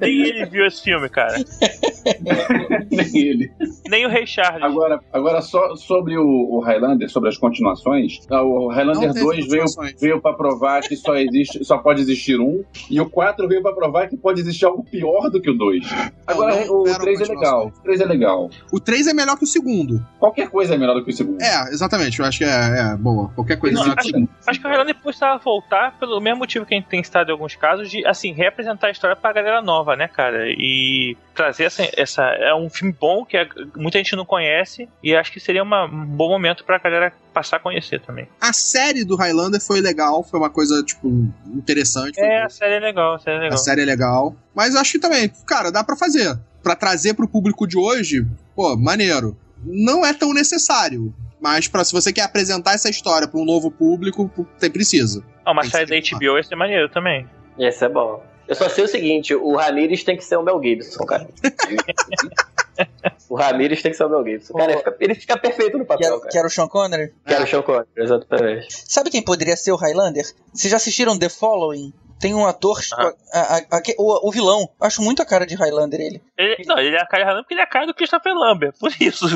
Nem 0.00 0.20
ele 0.22 0.46
viu 0.46 0.66
esse 0.66 0.82
filme, 0.82 1.08
cara. 1.08 1.36
Nem 2.90 3.16
ele. 3.16 3.52
Nem 3.88 4.04
o 4.04 4.08
Rei 4.08 4.26
Charles. 4.26 4.62
Agora, 4.62 5.00
agora 5.12 5.40
só 5.40 5.74
sobre 5.76 6.16
o, 6.18 6.24
o 6.24 6.60
Highlander, 6.60 7.08
sobre 7.08 7.28
as 7.28 7.38
continuações. 7.38 8.18
ah, 8.30 8.42
O 8.42 8.68
Highlander 8.68 9.08
Não 9.08 9.14
teve 9.14 9.24
2 9.24 9.48
veio, 9.48 9.64
veio 10.00 10.20
para 10.20 10.34
provar 10.36 10.82
que 10.82 10.96
só 10.96 11.16
existe, 11.16 11.64
só 11.64 11.78
pode 11.78 12.00
existir 12.02 12.38
um, 12.40 12.62
e 12.90 13.00
o 13.00 13.08
4 13.08 13.46
veio 13.48 13.62
para 13.62 13.72
provar 13.74 14.08
que 14.08 14.16
pode 14.16 14.40
existir 14.40 14.64
algo 14.66 14.84
pior 14.84 15.30
do 15.30 15.40
que 15.40 15.50
o 15.50 15.54
2. 15.54 15.84
Agora 16.26 16.64
não 16.66 16.80
o 16.80 16.84
deram 16.84 16.98
3 17.00 17.20
é 17.20 17.26
continuação. 17.26 17.58
legal. 17.58 17.72
O 17.78 17.82
3 17.82 18.00
é 18.00 18.04
legal. 18.04 18.50
O 18.72 18.80
3 18.80 19.06
é 19.06 19.14
melhor 19.14 19.36
que 19.38 19.44
o 19.44 19.46
segundo. 19.46 20.04
Qualquer 20.18 20.48
coisa 20.50 20.74
é 20.74 20.78
melhor 20.78 20.94
do 20.94 21.04
que 21.04 21.10
o 21.10 21.14
segundo. 21.16 21.40
É, 21.40 21.68
exatamente. 21.70 22.18
Eu 22.18 22.26
acho 22.26 22.38
que 22.38 22.44
é, 22.44 22.48
é 22.92 22.96
boa. 22.96 23.28
Qualquer 23.34 23.56
coisa. 23.56 23.76
Não, 23.76 23.82
melhor 23.82 23.96
que 23.96 24.00
o 24.00 24.02
acho- 24.02 24.10
segundo. 24.10 24.28
Acho 24.46 24.60
que 24.60 24.66
o 24.66 24.70
Highlander 24.82 25.02
precisava 25.02 25.38
voltar 25.38 25.96
pelo 25.98 26.20
mesmo 26.20 26.38
motivo 26.40 26.66
que 26.66 26.74
a 26.74 26.76
gente 26.78 26.88
tem 26.88 27.02
citado 27.02 27.30
em 27.30 27.32
alguns 27.32 27.54
casos, 27.54 27.90
de, 27.90 28.04
assim, 28.06 28.32
reapresentar 28.32 28.88
a 28.88 28.90
história 28.90 29.14
pra 29.16 29.32
galera 29.32 29.62
nova, 29.62 29.94
né, 29.96 30.08
cara? 30.08 30.44
E 30.48 31.16
trazer 31.34 31.64
essa. 31.64 31.88
essa 31.96 32.22
é 32.22 32.54
um 32.54 32.68
filme 32.68 32.94
bom 32.98 33.24
que 33.24 33.36
a- 33.36 33.46
muita 33.76 33.98
gente 33.98 34.14
não 34.16 34.24
conhece 34.24 34.88
e 35.02 35.14
acho 35.14 35.32
que 35.32 35.40
seria 35.40 35.62
uma- 35.62 35.84
um 35.86 36.04
bom 36.04 36.28
momento 36.28 36.64
pra 36.64 36.78
galera 36.78 37.12
passar 37.32 37.56
a 37.56 37.60
conhecer 37.60 38.00
também. 38.00 38.28
A 38.40 38.52
série 38.52 39.04
do 39.04 39.16
Highlander 39.16 39.60
foi 39.60 39.80
legal, 39.80 40.22
foi 40.22 40.38
uma 40.38 40.50
coisa, 40.50 40.82
tipo, 40.82 41.08
interessante. 41.46 42.20
É, 42.20 42.42
a 42.42 42.48
série 42.48 42.74
é 42.74 42.80
legal, 42.80 43.14
a 43.14 43.18
série 43.18 43.36
é 43.36 43.40
legal. 43.40 43.54
A 43.54 43.58
série 43.58 43.82
é 43.82 43.84
legal. 43.84 44.36
Mas 44.54 44.74
acho 44.76 44.92
que 44.92 44.98
também, 44.98 45.30
cara, 45.46 45.70
dá 45.70 45.82
pra 45.84 45.96
fazer. 45.96 46.38
Pra 46.62 46.74
trazer 46.76 47.14
pro 47.14 47.28
público 47.28 47.66
de 47.66 47.78
hoje, 47.78 48.26
pô, 48.54 48.76
maneiro. 48.76 49.36
Não 49.64 50.04
é 50.04 50.12
tão 50.12 50.32
necessário. 50.34 51.14
Mas 51.42 51.66
pra, 51.66 51.82
se 51.82 51.92
você 51.92 52.12
quer 52.12 52.22
apresentar 52.22 52.74
essa 52.74 52.88
história 52.88 53.26
pra 53.26 53.40
um 53.40 53.44
novo 53.44 53.68
público, 53.68 54.30
tem 54.60 54.70
precisa. 54.70 55.24
Ah, 55.44 55.52
que 55.52 55.70
série 55.70 55.86
da 55.86 56.06
ser 56.06 56.14
HBO 56.14 56.36
ia 56.36 56.42
ser 56.44 56.54
maneiro 56.54 56.88
também. 56.88 57.28
Esse 57.58 57.84
é 57.84 57.88
bom. 57.88 58.22
Eu 58.46 58.54
só 58.54 58.68
sei 58.68 58.84
o 58.84 58.88
seguinte, 58.88 59.34
o 59.34 59.56
Ramirez 59.56 60.04
tem 60.04 60.16
que 60.16 60.24
ser 60.24 60.36
o 60.36 60.42
Mel 60.42 60.62
Gibson, 60.62 61.04
cara. 61.04 61.26
o 63.28 63.34
Ramirez 63.34 63.82
tem 63.82 63.90
que 63.90 63.96
ser 63.96 64.04
o 64.04 64.08
Mel 64.08 64.24
Gibson. 64.24 64.54
Cara, 64.54 64.70
ele 64.70 64.78
fica, 64.78 64.96
ele 65.00 65.14
fica 65.16 65.36
perfeito 65.36 65.78
no 65.78 65.84
papel, 65.84 66.06
era, 66.06 66.18
cara. 66.18 66.30
que 66.30 66.38
era 66.38 66.46
o 66.46 66.50
Sean 66.50 66.68
Connery? 66.68 67.12
Quero 67.26 67.42
o 67.42 67.46
Sean 67.46 67.62
Connery, 67.62 67.88
exatamente. 67.96 68.66
Sabe 68.86 69.10
quem 69.10 69.22
poderia 69.22 69.56
ser 69.56 69.72
o 69.72 69.76
Highlander? 69.76 70.24
Vocês 70.52 70.70
já 70.70 70.76
assistiram 70.76 71.18
The 71.18 71.28
Following? 71.28 71.92
Tem 72.22 72.32
um 72.34 72.46
ator, 72.46 72.78
Ah. 72.94 73.12
a- 73.34 73.56
a- 73.56 73.78
a- 73.78 73.82
o, 73.98 74.28
o 74.28 74.30
vilão. 74.32 74.68
Acho 74.80 75.02
muito 75.02 75.20
a 75.20 75.26
cara 75.26 75.44
de 75.44 75.56
Highlander 75.56 76.00
ele. 76.00 76.22
Ele, 76.38 76.64
não, 76.66 76.78
ele 76.78 76.94
é 76.96 77.00
a 77.02 77.06
cara 77.06 77.24
de 77.24 77.28
Highlander 77.28 77.42
porque 77.42 77.54
ele 77.54 77.60
é 77.60 77.64
a 77.64 77.68
cara 77.68 77.86
do 77.86 77.94
Christopher 77.94 78.32
Lambert, 78.34 78.72
por 78.78 78.90
isso. 79.00 79.26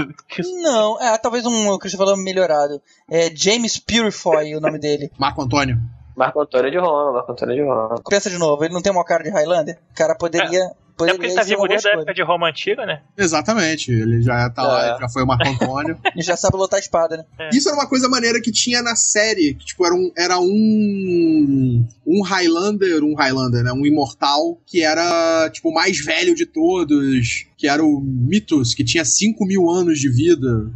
Não, 0.63 1.01
é 1.03 1.19
talvez 1.19 1.45
um 1.45 1.77
Christopher 1.79 2.07
Lambert 2.07 2.25
melhorado. 2.25 2.81
É 3.11 3.29
James 3.35 3.77
Purifoy 3.79 4.55
o 4.55 4.61
nome 4.61 4.79
dele. 4.79 5.11
Marco 5.19 5.43
Antônio. 5.43 5.77
Marco 6.17 6.41
Antônio 6.41 6.71
de 6.71 6.79
Roma, 6.79 7.13
Marco 7.13 7.33
Antônio 7.33 7.55
de 7.57 7.63
Roma. 7.63 8.01
Pensa 8.09 8.31
de 8.31 8.39
novo, 8.39 8.65
ele 8.65 8.73
não 8.73 8.81
tem 8.81 8.93
uma 8.93 9.05
cara 9.05 9.23
de 9.23 9.31
Highlander? 9.31 9.79
O 9.93 9.95
cara 9.95 10.15
poderia. 10.15 10.61
É 10.63 10.86
poderia 10.97 11.15
porque 11.19 11.27
ele 11.27 11.35
tá 11.35 11.43
ser 11.43 11.49
vivo 11.51 11.61
uma 11.63 11.67
boa 11.67 11.69
desde 11.69 11.89
a 11.89 11.91
escolha. 11.91 12.03
época 12.03 12.15
de 12.15 12.23
Roma 12.23 12.49
Antiga, 12.49 12.87
né? 12.87 13.03
Exatamente. 13.17 13.91
Ele 13.93 14.23
já 14.23 14.49
tá 14.51 14.63
lá, 14.63 14.87
É. 14.87 14.91
ele 14.91 14.99
já 15.01 15.09
foi 15.09 15.23
o 15.23 15.27
Marco 15.27 15.49
Antônio. 15.49 15.99
Ele 16.15 16.23
já 16.25 16.37
sabe 16.37 16.57
lutar 16.57 16.81
espada, 16.81 17.17
né? 17.19 17.25
É. 17.39 17.51
Isso 17.57 17.69
era 17.69 17.77
uma 17.77 17.87
coisa 17.89 18.09
maneira 18.09 18.41
que 18.41 18.51
tinha 18.51 18.83
na 18.83 18.97
série, 18.97 19.55
que 19.55 19.67
tipo, 19.67 19.85
era 19.85 19.95
um, 19.95 20.11
era 20.17 20.39
um 20.41 21.85
um 22.07 22.23
Highlander, 22.23 23.03
um 23.05 23.15
Highlander, 23.15 23.63
né, 23.65 23.73
um 23.73 23.85
imortal, 23.85 24.61
que 24.67 24.83
era 24.83 25.51
tipo 25.51 25.71
o 25.71 25.75
mais 25.75 25.99
velho 25.99 26.35
de 26.35 26.47
todos, 26.47 27.47
que 27.57 27.67
era 27.69 27.85
o 27.85 28.01
Mitos, 28.01 28.75
que 28.75 28.85
tinha 28.85 29.05
5 29.05 29.45
mil 29.45 29.69
anos 29.69 29.99
de 29.99 30.09
vida. 30.09 30.71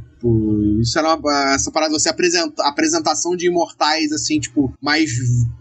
Isso 0.81 0.99
era 0.99 1.15
uma, 1.15 1.55
essa 1.55 1.71
parada, 1.71 1.93
você 1.93 2.11
apresenta, 2.11 2.63
apresentação 2.65 3.35
de 3.35 3.47
imortais, 3.47 4.13
assim, 4.13 4.39
tipo, 4.39 4.75
mais 4.83 5.11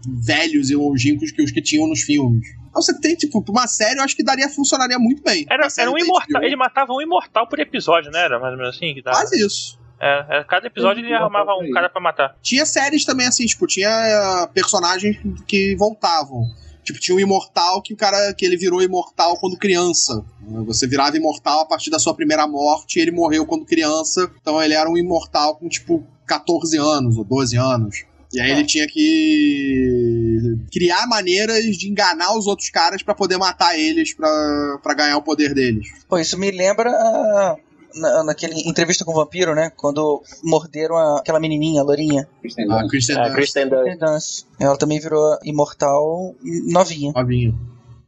velhos 0.06 0.68
e 0.68 0.74
longínquos 0.76 1.30
que 1.30 1.42
os 1.42 1.50
que 1.50 1.62
tinham 1.62 1.86
nos 1.88 2.00
filmes. 2.02 2.46
Então 2.70 2.80
você 2.80 2.98
tem, 2.98 3.16
tipo, 3.16 3.42
pra 3.42 3.52
uma 3.52 3.66
série, 3.66 3.98
eu 3.98 4.04
acho 4.04 4.16
que 4.16 4.22
daria, 4.22 4.48
funcionaria 4.48 4.98
muito 4.98 5.22
bem. 5.22 5.44
Era, 5.50 5.68
era 5.76 5.90
um 5.90 5.98
imortal. 5.98 6.42
Ele 6.42 6.56
matava 6.56 6.92
um 6.92 7.02
imortal 7.02 7.46
por 7.48 7.58
episódio, 7.58 8.10
né? 8.10 8.20
Era 8.20 8.38
mais 8.38 8.52
ou 8.52 8.58
menos 8.58 8.76
assim 8.76 8.94
que 8.94 9.02
dava. 9.02 9.16
Quase 9.16 9.44
isso. 9.44 9.78
É, 10.00 10.38
é, 10.38 10.44
cada 10.44 10.66
episódio 10.66 11.04
ele 11.04 11.12
arrumava 11.12 11.52
um 11.56 11.70
cara 11.72 11.90
pra 11.90 12.00
matar. 12.00 12.34
Tinha 12.40 12.64
séries 12.64 13.04
também, 13.04 13.26
assim, 13.26 13.44
tipo, 13.44 13.66
tinha 13.66 13.90
eh, 13.90 14.46
personagens 14.54 15.18
que 15.46 15.76
voltavam. 15.76 16.46
Tipo, 16.82 16.98
tinha 16.98 17.14
um 17.14 17.20
imortal 17.20 17.82
que 17.82 17.92
o 17.92 17.96
cara, 17.96 18.32
que 18.32 18.46
ele 18.46 18.56
virou 18.56 18.82
imortal 18.82 19.38
quando 19.38 19.58
criança. 19.58 20.24
Você 20.66 20.86
virava 20.86 21.16
imortal 21.16 21.60
a 21.60 21.66
partir 21.66 21.90
da 21.90 21.98
sua 21.98 22.14
primeira 22.14 22.46
morte 22.46 22.98
e 22.98 23.02
ele 23.02 23.10
morreu 23.10 23.44
quando 23.44 23.66
criança. 23.66 24.30
Então 24.40 24.62
ele 24.62 24.72
era 24.72 24.88
um 24.88 24.96
imortal 24.96 25.56
com, 25.56 25.68
tipo, 25.68 26.02
14 26.26 26.78
anos 26.78 27.18
ou 27.18 27.24
12 27.24 27.56
anos. 27.58 28.04
E 28.32 28.40
aí 28.40 28.50
ele 28.52 28.64
tinha 28.64 28.86
que 28.86 30.56
criar 30.72 31.06
maneiras 31.08 31.64
de 31.76 31.88
enganar 31.90 32.36
os 32.36 32.46
outros 32.46 32.70
caras 32.70 33.02
pra 33.02 33.14
poder 33.14 33.36
matar 33.38 33.76
eles 33.78 34.14
pra 34.14 34.78
pra 34.82 34.94
ganhar 34.94 35.16
o 35.16 35.22
poder 35.22 35.52
deles. 35.54 35.88
Pô, 36.08 36.18
isso 36.18 36.38
me 36.38 36.50
lembra 36.50 36.90
a- 36.90 37.56
na, 37.92 38.22
naquele 38.24 38.54
entrevista 38.68 39.04
com 39.04 39.10
o 39.10 39.16
vampiro, 39.16 39.52
né? 39.54 39.72
Quando 39.76 40.22
morderam 40.44 40.96
a- 40.96 41.18
aquela 41.18 41.40
menininha, 41.40 41.80
a 41.80 41.84
lourinha. 41.84 42.28
Kristen 42.40 42.70
A 42.70 42.78
Dunst. 42.78 42.90
Kristen 42.90 43.16
A 43.16 43.22
Dunst, 43.22 43.34
Kristen 43.34 43.68
Dunst. 43.68 43.98
Dance. 43.98 44.44
Ela 44.60 44.78
também 44.78 45.00
virou 45.00 45.36
imortal 45.44 46.34
novinha. 46.72 47.12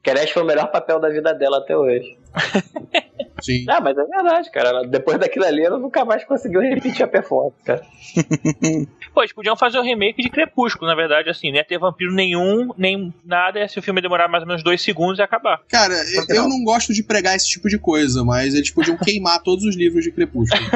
Que 0.03 0.11
aliás 0.11 0.31
foi 0.31 0.43
o 0.45 0.47
melhor 0.47 0.71
papel 0.71 1.01
da 1.01 1.09
vida 1.09 1.33
dela 1.35 1.59
até 1.59 1.77
hoje. 1.77 2.17
Sim. 3.43 3.65
Ah, 3.69 3.81
mas 3.81 3.97
é 3.99 4.05
verdade, 4.05 4.51
cara. 4.51 4.83
Depois 4.85 5.19
daquilo 5.19 5.45
ali, 5.45 5.63
ela 5.63 5.79
nunca 5.79 6.05
mais 6.05 6.25
conseguiu 6.25 6.61
repetir 6.61 7.03
a 7.03 7.09
performance, 7.09 7.57
cara. 7.65 7.83
Pô, 9.13 9.21
eles 9.21 9.33
podiam 9.33 9.57
fazer 9.57 9.79
um 9.79 9.83
remake 9.83 10.23
de 10.23 10.31
Crepúsculo, 10.31 10.87
na 10.87 10.95
verdade, 10.95 11.29
assim, 11.29 11.51
não 11.51 11.57
ia 11.57 11.65
ter 11.65 11.79
vampiro 11.79 12.13
nenhum, 12.15 12.71
nem 12.79 13.13
nada, 13.25 13.61
e 13.61 13.69
se 13.69 13.79
o 13.79 13.83
filme 13.83 14.01
demorar 14.01 14.29
mais 14.29 14.43
ou 14.43 14.49
menos 14.49 14.63
dois 14.63 14.81
segundos 14.81 15.19
ia 15.19 15.25
acabar. 15.25 15.61
Cara, 15.69 15.95
eu, 16.15 16.25
eu 16.37 16.49
não 16.49 16.65
gosto 16.65 16.95
de 16.95 17.03
pregar 17.03 17.37
esse 17.37 17.49
tipo 17.49 17.69
de 17.69 17.79
coisa, 17.79 18.25
mas 18.25 18.55
eles 18.55 18.71
podiam 18.71 18.97
queimar 19.05 19.43
todos 19.43 19.65
os 19.65 19.77
livros 19.77 20.05
de 20.05 20.13
Crepúsculo. 20.13 20.63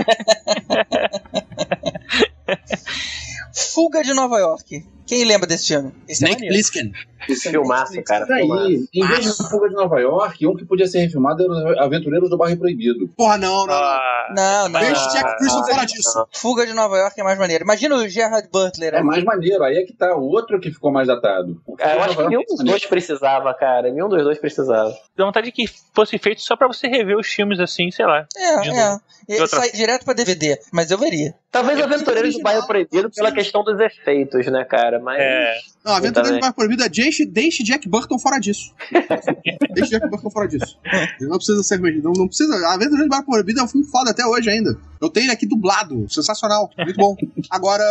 Fuga 3.54 4.02
de 4.02 4.12
Nova 4.12 4.38
York. 4.38 4.84
Quem 5.06 5.24
lembra 5.24 5.46
desse 5.46 5.68
filme? 5.68 5.92
Esse 6.08 6.24
é 6.24 6.28
Snake 6.28 6.34
maneiro. 6.34 6.54
Plissken. 6.54 6.92
Esse 7.28 7.50
Filmaço, 7.50 8.02
cara. 8.02 8.26
Filmaço. 8.26 8.88
em 8.92 9.06
vez 9.06 9.24
de 9.24 9.48
Fuga 9.48 9.68
de 9.68 9.74
Nova 9.74 10.00
York, 10.00 10.46
um 10.46 10.56
que 10.56 10.64
podia 10.64 10.86
ser 10.86 10.98
refilmado 10.98 11.42
era 11.44 11.52
os 11.52 11.78
Aventureiros 11.78 12.28
do 12.28 12.36
Bairro 12.56 12.76
Proibido. 12.76 13.08
Porra, 13.16 13.38
não, 13.38 13.58
não. 13.58 13.66
não. 13.66 13.74
Ah, 13.74 14.28
Não, 14.34 14.68
não. 14.68 14.80
Deixa 14.80 15.08
o 15.08 15.12
Jack 15.12 15.36
Christian 15.38 15.64
fora 15.64 15.84
disso. 15.84 16.26
Fuga 16.32 16.66
de 16.66 16.72
Nova 16.74 16.96
York 16.98 17.20
é 17.20 17.24
mais 17.24 17.38
maneiro. 17.38 17.64
Imagina 17.64 17.94
o 17.96 18.08
Gerard 18.08 18.48
Butler. 18.52 18.94
É 18.94 18.96
né? 18.98 19.02
mais 19.02 19.22
maneiro, 19.24 19.62
aí 19.64 19.76
é 19.76 19.82
que 19.84 19.92
tá 19.92 20.14
o 20.16 20.22
outro 20.24 20.58
que 20.60 20.70
ficou 20.70 20.90
mais 20.92 21.06
datado. 21.08 21.60
O 21.66 21.76
É, 21.78 21.94
eu 21.96 22.02
acho 22.02 22.16
que 22.16 22.26
nenhum 22.28 22.42
é 22.42 22.44
dos 22.44 22.64
dois 22.64 22.86
precisava, 22.86 23.52
cara. 23.54 23.90
Nenhum 23.90 24.08
dos 24.08 24.22
dois 24.22 24.38
precisava. 24.38 24.92
dá 25.16 25.24
vontade 25.24 25.46
de 25.46 25.52
que 25.52 25.66
fosse 25.94 26.18
feito 26.18 26.42
só 26.42 26.56
pra 26.56 26.66
você 26.66 26.88
rever 26.88 27.16
os 27.16 27.26
filmes 27.26 27.60
assim, 27.60 27.90
sei 27.90 28.06
lá. 28.06 28.26
É, 28.36 28.68
é. 28.68 29.40
outra- 29.40 29.58
sai 29.60 29.70
direto 29.72 30.04
pra 30.04 30.14
DVD, 30.14 30.58
mas 30.72 30.90
eu 30.90 30.98
veria. 30.98 31.34
Talvez 31.56 31.78
É 31.78 31.82
Aventureiros 31.84 32.34
do 32.34 32.42
Bairro 32.42 32.66
Proibido 32.66 33.10
pela 33.10 33.32
questão 33.32 33.64
dos 33.64 33.80
efeitos, 33.80 34.46
né, 34.46 34.62
cara? 34.64 35.00
Mas. 35.00 35.18
É. 35.18 35.56
Não, 35.82 35.92
a 35.92 35.96
Aventura 35.96 36.24
também. 36.24 36.38
do 36.38 36.40
Bairro 36.40 36.54
Proibido, 36.54 36.86
deixe, 36.90 37.24
deixe 37.24 37.62
Jack 37.62 37.88
Burton 37.88 38.18
fora 38.18 38.38
disso. 38.38 38.74
deixe 39.72 39.92
Jack 39.92 40.06
Burton 40.10 40.28
fora 40.28 40.46
disso. 40.46 40.78
Ele 41.18 41.30
não 41.30 41.38
precisa 41.38 41.62
ser. 41.62 41.80
Não, 41.80 42.12
não 42.12 42.26
precisa. 42.26 42.54
A 42.66 42.74
Aventura 42.74 43.02
do 43.02 43.08
Bairro 43.08 43.24
Proibido 43.24 43.60
é 43.60 43.62
um 43.62 43.68
filme 43.68 43.86
foda 43.86 44.10
até 44.10 44.26
hoje 44.26 44.50
ainda. 44.50 44.76
Eu 45.00 45.08
tenho 45.08 45.24
ele 45.24 45.32
aqui 45.32 45.46
dublado. 45.46 46.06
Sensacional. 46.10 46.70
Muito 46.76 46.96
bom. 46.96 47.16
Agora, 47.50 47.84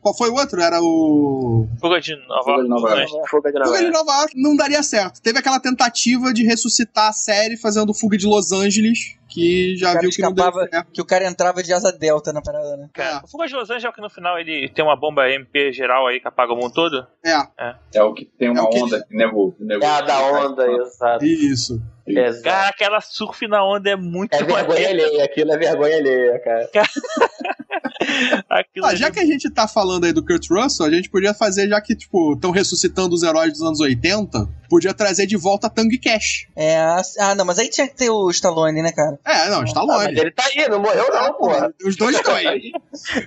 qual 0.00 0.16
foi 0.16 0.28
o 0.28 0.34
outro? 0.34 0.60
Era 0.60 0.80
o. 0.82 1.68
Fuga 1.80 2.00
de 2.00 2.16
Nova 2.26 2.50
York. 2.50 3.12
Fuga 3.28 3.52
de 3.52 3.58
York. 3.58 3.90
Nova 3.90 4.12
York 4.18 4.32
não 4.36 4.56
daria 4.56 4.82
certo. 4.82 5.20
Teve 5.20 5.38
aquela 5.38 5.60
tentativa 5.60 6.32
de 6.32 6.44
ressuscitar 6.44 7.10
a 7.10 7.12
série 7.12 7.56
fazendo 7.56 7.94
Fuga 7.94 8.16
de 8.16 8.26
Los 8.26 8.50
Angeles, 8.50 9.16
que 9.32 9.76
já 9.76 9.98
viu 9.98 10.10
que 10.10 10.20
não 10.22 10.32
deu 10.32 10.52
certo. 10.52 10.90
Que 10.92 11.00
o 11.00 11.04
cara 11.06 11.26
entrava 11.26 11.62
de 11.62 11.72
asa 11.72 11.90
delta 11.92 12.32
na 12.32 12.42
parada, 12.42 12.76
né? 12.76 12.88
Cara, 12.92 13.22
o 13.24 13.28
Fuga 13.28 13.46
de 13.46 13.54
Los 13.54 13.70
Angeles 13.70 13.84
é 13.84 13.88
o 13.88 13.92
que 13.92 14.00
no 14.00 14.10
final 14.10 14.38
ele 14.38 14.68
tem 14.68 14.84
uma 14.84 14.96
bomba 14.96 15.28
MP 15.30 15.72
geral 15.72 16.06
aí 16.06 16.20
que 16.20 16.28
apaga 16.28 16.52
o 16.52 16.56
mundo 16.56 16.72
todo. 16.72 17.06
É, 17.24 17.74
É 17.94 18.02
o 18.02 18.12
que 18.12 18.24
tem 18.24 18.50
uma 18.50 18.60
É 18.60 18.62
o 18.62 18.68
que- 18.70 18.82
onda 18.82 19.04
que 19.04 19.16
nego, 19.16 19.56
nego- 19.58 19.84
É 19.84 19.88
a 19.88 20.00
da 20.02 20.22
onda, 20.46 20.66
exato. 20.70 21.24
isso. 21.24 21.80
Exato. 22.06 22.42
Cara, 22.42 22.68
aquela 22.68 23.00
surf 23.00 23.46
na 23.46 23.64
onda 23.64 23.88
é 23.90 23.96
muito 23.96 24.34
É 24.34 24.42
vergonha 24.42 24.88
alheia, 24.88 25.24
aquilo 25.24 25.52
é 25.52 25.56
vergonha 25.56 25.96
alheia, 25.96 26.38
cara. 26.40 26.68
Ah, 28.82 28.94
já 28.94 29.10
que 29.10 29.20
a 29.20 29.24
gente 29.24 29.50
tá 29.50 29.66
falando 29.66 30.04
aí 30.04 30.12
do 30.12 30.24
Kurt 30.24 30.48
Russell, 30.50 30.86
a 30.86 30.90
gente 30.90 31.08
podia 31.08 31.32
fazer, 31.32 31.68
já 31.68 31.80
que, 31.80 31.94
tipo, 31.94 32.34
estão 32.34 32.50
ressuscitando 32.50 33.14
os 33.14 33.22
heróis 33.22 33.52
dos 33.52 33.62
anos 33.62 33.80
80, 33.80 34.48
podia 34.68 34.94
trazer 34.94 35.26
de 35.26 35.36
volta 35.36 35.68
Tango 35.68 35.92
e 35.92 35.98
Cash. 35.98 36.46
É, 36.56 36.78
ah, 37.20 37.34
não, 37.34 37.44
mas 37.44 37.58
aí 37.58 37.68
tinha 37.68 37.86
que 37.86 37.94
ter 37.94 38.10
o 38.10 38.30
Stallone, 38.30 38.82
né, 38.82 38.92
cara? 38.92 39.18
É, 39.24 39.50
não, 39.50 39.64
está 39.64 39.80
Ah, 39.80 39.86
mas 39.86 40.06
ele 40.08 40.30
tá 40.30 40.44
aí, 40.44 40.68
não 40.68 40.80
morreu 40.80 41.08
não, 41.12 41.34
porra. 41.34 41.72
Os 41.84 41.96
dois 41.96 42.16
estão 42.16 42.34
aí. 42.34 42.72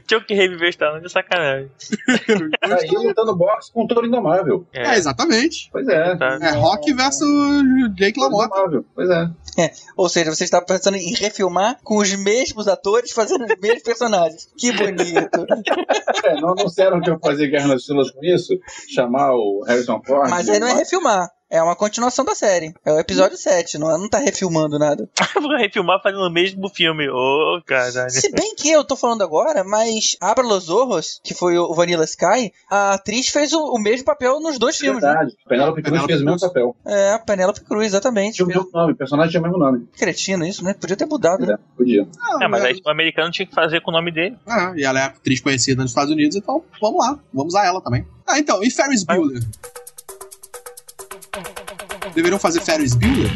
Tinha 0.08 0.22
que 0.22 0.34
reviver 0.34 0.70
esse 0.70 0.78
talão 0.78 1.00
de 1.00 1.12
sacanagem. 1.12 1.70
Tá 2.66 2.78
aí 2.82 2.90
lutando 2.90 3.36
boxe 3.36 3.72
com 3.72 3.84
o 3.84 3.88
Touro 3.88 4.08
Indomável. 4.08 4.66
É, 4.74 4.88
É, 4.88 4.98
exatamente. 4.98 5.70
Pois 5.72 5.88
é. 5.88 6.16
tá. 6.16 6.40
É 6.42 6.52
Rock 6.52 6.94
versus 6.94 7.28
Jake 7.96 8.20
LaMotta. 8.20 8.84
Pois 8.94 9.10
é. 9.10 9.30
Ou 9.96 10.10
seja, 10.10 10.34
você 10.34 10.44
está 10.44 10.62
pensando 10.62 10.98
em 10.98 11.14
refilmar 11.14 11.78
com 11.84 11.98
os 11.98 12.14
mesmos 12.16 12.68
atores 12.68 13.12
fazendo 13.12 13.46
os 13.46 13.56
mesmos 13.62 13.84
personagens. 13.84 14.50
Que 14.58 14.65
bonito. 14.74 15.46
É, 16.24 16.42
não 16.42 16.52
anunciaram 16.52 17.02
que 17.02 17.10
eu 17.10 17.20
fazer 17.20 17.48
Guerra 17.48 17.68
nas 17.68 17.82
Estrelas 17.82 18.12
com 18.12 18.24
isso? 18.24 18.54
Chamar 18.94 19.34
o 19.34 19.64
Harrison 19.68 20.02
Ford? 20.06 20.30
Mas 20.30 20.50
aí 20.50 20.60
não 20.60 20.68
é 20.68 20.74
refilmar. 20.74 21.30
É 21.56 21.64
uma 21.64 21.74
continuação 21.74 22.26
da 22.26 22.36
série. 22.36 22.74
É 22.84 22.92
o 22.92 23.00
episódio 23.00 23.38
7, 23.38 23.78
não, 23.78 23.88
não 23.98 24.10
tá 24.10 24.18
refilmando 24.18 24.78
nada. 24.78 25.10
Vou 25.42 25.56
refilmar 25.56 26.02
fazendo 26.04 26.24
o 26.24 26.30
mesmo 26.30 26.68
filme. 26.68 27.08
Ô, 27.10 27.62
caralho. 27.66 28.10
Se 28.10 28.30
bem 28.30 28.54
que 28.56 28.70
eu 28.70 28.84
tô 28.84 28.98
falando 28.98 29.22
agora, 29.22 29.64
mas 29.64 30.18
Abra 30.20 30.46
Los 30.46 30.70
Ojos, 30.70 31.22
que 31.24 31.34
foi 31.34 31.58
o 31.58 31.74
Vanilla 31.74 32.04
Sky, 32.04 32.52
a 32.70 32.96
atriz 32.96 33.30
fez 33.30 33.54
o, 33.54 33.74
o 33.74 33.80
mesmo 33.80 34.04
papel 34.04 34.42
nos 34.42 34.60
dois 34.60 34.76
filmes, 34.76 35.02
né? 35.02 35.14
Verdade. 35.14 35.38
Penélope 35.48 35.82
Cruz 35.82 36.04
fez 36.04 36.22
o 36.22 36.26
mesmo 36.26 36.40
papel. 36.42 36.76
É, 36.86 37.14
a 37.14 37.20
Penélope 37.20 37.62
Cruz, 37.62 37.86
exatamente. 37.86 38.36
Tinha 38.36 38.46
o 38.46 38.50
mesmo 38.50 38.70
nome, 38.74 38.92
o 38.92 38.96
personagem 38.98 39.32
tinha 39.32 39.40
o 39.40 39.44
mesmo 39.44 39.58
nome. 39.58 39.88
Cretino 39.98 40.46
isso, 40.46 40.62
né? 40.62 40.74
Podia 40.74 40.98
ter 40.98 41.06
mudado, 41.06 41.46
né? 41.46 41.54
É, 41.54 41.58
podia. 41.78 42.06
É, 42.42 42.48
mas 42.50 42.66
aí 42.66 42.82
o 42.86 42.90
americano 42.90 43.32
tinha 43.32 43.46
que 43.46 43.56
fazer 43.56 43.80
com 43.80 43.92
o 43.92 43.94
nome 43.94 44.12
dele. 44.12 44.38
Ah, 44.46 44.74
e 44.76 44.84
ela 44.84 45.00
é 45.00 45.04
atriz 45.04 45.40
conhecida 45.40 45.82
nos 45.82 45.92
Estados 45.92 46.12
Unidos, 46.12 46.36
então 46.36 46.62
vamos 46.82 47.00
lá, 47.00 47.18
vamos 47.34 47.54
usar 47.54 47.66
ela 47.66 47.80
também. 47.80 48.06
Ah, 48.28 48.40
então, 48.40 48.62
e 48.62 48.70
Ferris 48.70 49.06
Bueller? 49.06 49.40
Deveriam 52.16 52.40
fazer 52.40 52.62
Ferris 52.62 52.96
Bueller? 52.96 53.30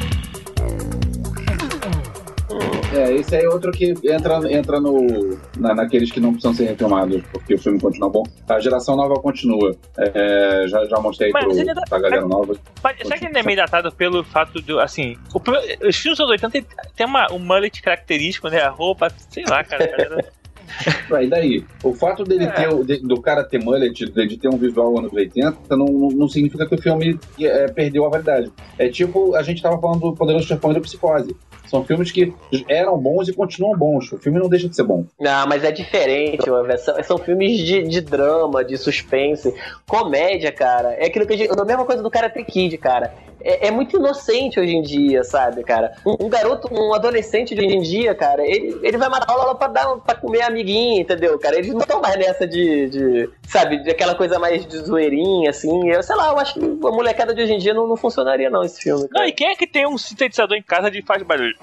É, 2.92 3.14
esse 3.14 3.36
aí 3.36 3.44
é 3.46 3.50
outro 3.50 3.72
que 3.72 3.94
entra, 4.04 4.40
entra 4.52 4.80
no, 4.80 5.38
na, 5.58 5.76
naqueles 5.76 6.12
que 6.12 6.20
não 6.20 6.32
precisam 6.32 6.54
ser 6.56 6.66
refilmados, 6.66 7.22
porque 7.32 7.54
o 7.54 7.58
filme 7.60 7.80
continua 7.80 8.10
bom. 8.10 8.24
A 8.50 8.60
geração 8.60 8.96
nova 8.96 9.14
continua. 9.16 9.76
É, 9.98 10.66
já, 10.68 10.84
já 10.86 11.00
mostrei 11.00 11.32
Mas 11.32 11.44
pro, 11.46 11.54
ele 11.54 11.70
ainda- 11.70 11.84
pra 11.88 12.00
galera 12.00 12.26
nova. 12.26 12.56
Mas 12.84 12.98
será 12.98 13.18
que 13.18 13.26
ele 13.26 13.34
não 13.34 13.42
é 13.42 13.44
meio 13.44 13.58
datado 13.58 13.92
pelo 13.92 14.24
fato 14.24 14.60
de, 14.62 14.78
assim, 14.80 15.16
o 15.34 15.40
os 15.88 15.96
filmes 15.96 16.18
dos 16.18 16.20
anos 16.22 16.32
80 16.32 16.50
tem, 16.50 16.66
tem 16.96 17.06
uma, 17.06 17.32
um 17.32 17.38
mullet 17.38 17.80
característico, 17.82 18.50
né? 18.50 18.62
A 18.62 18.70
roupa, 18.70 19.10
sei 19.30 19.44
lá, 19.48 19.64
cara. 19.64 20.26
A 20.70 20.84
galera- 20.84 21.18
Ah, 21.20 21.24
E 21.24 21.28
daí? 21.28 21.66
O 21.84 21.94
fato 21.94 22.24
dele 22.24 22.46
É. 22.46 22.52
ter, 22.52 22.84
de- 22.84 23.00
do 23.08 23.22
cara 23.22 23.44
ter 23.44 23.64
mullet, 23.64 23.92
de, 23.94 24.28
de 24.28 24.38
ter 24.38 24.48
um 24.48 24.58
visual 24.58 24.98
anos 24.98 25.12
80, 25.12 25.76
não, 25.76 25.86
não, 25.86 26.28
significa 26.28 26.66
que 26.66 26.76
o 26.76 26.82
filme 26.82 27.20
é, 27.40 27.68
perdeu 27.68 28.06
a 28.06 28.10
validade. 28.10 28.52
É 28.78 28.88
tipo, 28.90 29.36
a 29.36 29.42
gente 29.44 29.62
tava 29.62 29.80
falando 29.80 30.00
do 30.02 30.14
Poderoso 30.16 30.48
Chefão 30.48 30.72
e 30.72 30.76
do 30.76 30.82
Psicose. 30.82 31.36
São 31.68 31.84
filmes 31.86 32.12
que 32.12 32.34
eram 32.68 32.98
bons 32.98 33.28
e 33.28 33.34
continuam 33.34 33.78
bons. 33.78 34.12
O 34.12 34.18
filme 34.18 34.40
não 34.40 34.50
deixa 34.50 34.68
de 34.68 34.76
ser 34.76 34.82
bom. 34.84 35.06
Não, 35.20 35.46
mas 35.48 35.64
é 35.64 35.72
diferente, 35.72 36.44
são, 36.80 37.04
são 37.04 37.18
filmes 37.20 37.60
de, 37.60 37.84
de 37.84 38.02
drama, 38.02 38.64
de 38.66 38.76
suspense, 38.76 39.54
comédia, 39.88 40.52
cara. 40.52 40.94
É 40.94 41.06
aquilo 41.06 41.28
que 41.28 41.34
a 41.34 41.38
gente. 41.38 41.52
A 41.52 41.66
mesma 41.66 41.86
coisa 41.86 42.02
do 42.02 42.10
Karate 42.10 42.44
Kid, 42.44 42.76
cara. 42.80 43.14
É, 43.42 43.68
é 43.68 43.72
muito 43.72 43.98
inocente 43.98 44.60
hoje 44.60 44.76
em 44.76 44.82
dia, 44.82 45.24
sabe, 45.24 45.64
cara? 45.64 45.94
Um, 46.06 46.26
um 46.26 46.30
garoto, 46.30 46.68
um 46.72 46.94
adolescente 46.94 47.56
de 47.56 47.66
hoje 47.66 47.76
em 47.76 47.82
dia, 47.82 48.14
cara, 48.16 48.46
ele, 48.46 48.78
ele 48.82 48.98
vai 48.98 49.10
matar 49.10 49.34
ela 49.34 49.56
pra, 49.56 49.68
dar, 49.68 49.96
pra 49.98 50.16
comer 50.16 50.42
amiguinho, 50.42 51.02
entendeu, 51.02 51.38
cara? 51.40 51.58
Eles 51.58 51.72
não 51.72 51.80
estão 51.80 52.02
mais 52.02 52.16
nessa 52.18 52.48
de, 52.48 52.90
de, 52.90 53.30
sabe, 53.48 53.84
de 53.84 53.90
aquela 53.90 54.16
coisa 54.16 54.40
mais 54.40 54.66
de 54.66 54.78
zoeirinha, 54.78 55.50
assim. 55.50 55.90
Eu 55.90 56.04
sei 56.04 56.16
lá, 56.16 56.30
eu 56.30 56.40
acho 56.40 56.54
que 56.56 56.60
a 56.60 56.92
molecada 56.92 57.34
de 57.34 57.42
hoje 57.42 57.54
em 57.54 57.60
dia 57.60 57.74
não, 57.74 57.88
não 57.88 57.98
funcionaria, 57.98 58.50
não, 58.50 58.64
esse 58.64 58.82
filme. 58.82 59.04
Não, 59.04 59.10
Cara. 59.10 59.28
e 59.28 59.32
quem 59.32 59.50
é 59.50 59.56
que 59.56 59.68
tem 59.68 59.88
um 59.88 59.98
sintetizador 59.98 60.58
em 60.58 60.64
casa 60.64 60.90
de 60.92 61.02
faz 61.02 61.24
barulho? 61.24 61.56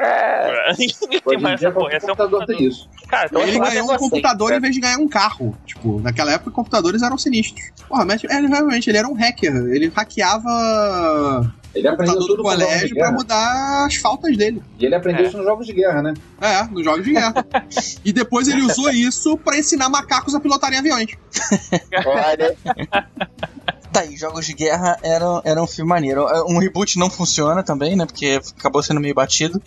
É. 0.00 0.72
Hoje 1.24 1.44
em 1.46 1.56
dia, 1.56 1.70
porra. 1.70 1.92
é 1.94 2.00
computador 2.00 2.46
tem 2.46 2.64
isso. 2.64 2.88
Cara, 3.08 3.26
então 3.26 3.42
Ele 3.42 3.52
ganhou 3.58 3.70
um 3.70 3.72
inocente, 3.90 3.98
computador 3.98 4.52
em 4.52 4.60
vez 4.60 4.74
de 4.74 4.80
ganhar 4.80 4.98
um 4.98 5.08
carro. 5.08 5.56
Tipo, 5.64 6.00
naquela 6.00 6.32
época 6.32 6.50
computadores 6.50 7.02
eram 7.02 7.16
sinistros. 7.18 7.64
Porra, 7.88 8.04
mas 8.04 8.22
ele 8.24 8.46
realmente 8.48 8.88
ele 8.90 8.98
era 8.98 9.06
um 9.08 9.14
hacker. 9.14 9.54
Ele 9.54 9.88
hackeava. 9.94 11.52
Ele 11.74 11.86
aprendeu 11.86 12.14
computador 12.14 12.36
tudo 12.36 12.36
de 12.36 12.42
colégio 12.64 12.96
pra 12.96 13.04
guerra. 13.06 13.12
mudar 13.18 13.84
as 13.86 13.96
faltas 13.96 14.34
dele. 14.36 14.62
E 14.78 14.86
ele 14.86 14.94
aprendeu 14.94 15.24
É. 15.24 15.28
isso 15.28 15.36
nos 15.36 15.44
jogos 15.46 15.66
de 15.66 15.74
guerra, 15.74 16.02
né? 16.02 16.14
É, 16.40 16.62
nos 16.64 16.82
jogos 16.82 17.04
de 17.04 17.12
guerra. 17.12 17.34
e 18.04 18.12
depois 18.14 18.48
ele 18.48 18.62
usou 18.62 18.88
isso 18.90 19.36
pra 19.36 19.58
ensinar 19.58 19.88
macacos 19.90 20.34
a 20.34 20.40
pilotarem 20.40 20.78
aviões. 20.78 21.10
Olha, 22.06 22.56
Tá 23.96 24.02
aí, 24.02 24.14
Jogos 24.14 24.44
de 24.44 24.52
Guerra 24.52 24.98
era, 25.02 25.40
era 25.42 25.62
um 25.62 25.66
filme 25.66 25.88
maneiro. 25.88 26.26
Um 26.46 26.58
reboot 26.58 26.98
não 26.98 27.08
funciona 27.08 27.62
também, 27.62 27.96
né? 27.96 28.04
Porque 28.04 28.38
acabou 28.58 28.82
sendo 28.82 29.00
meio 29.00 29.14
batido. 29.14 29.58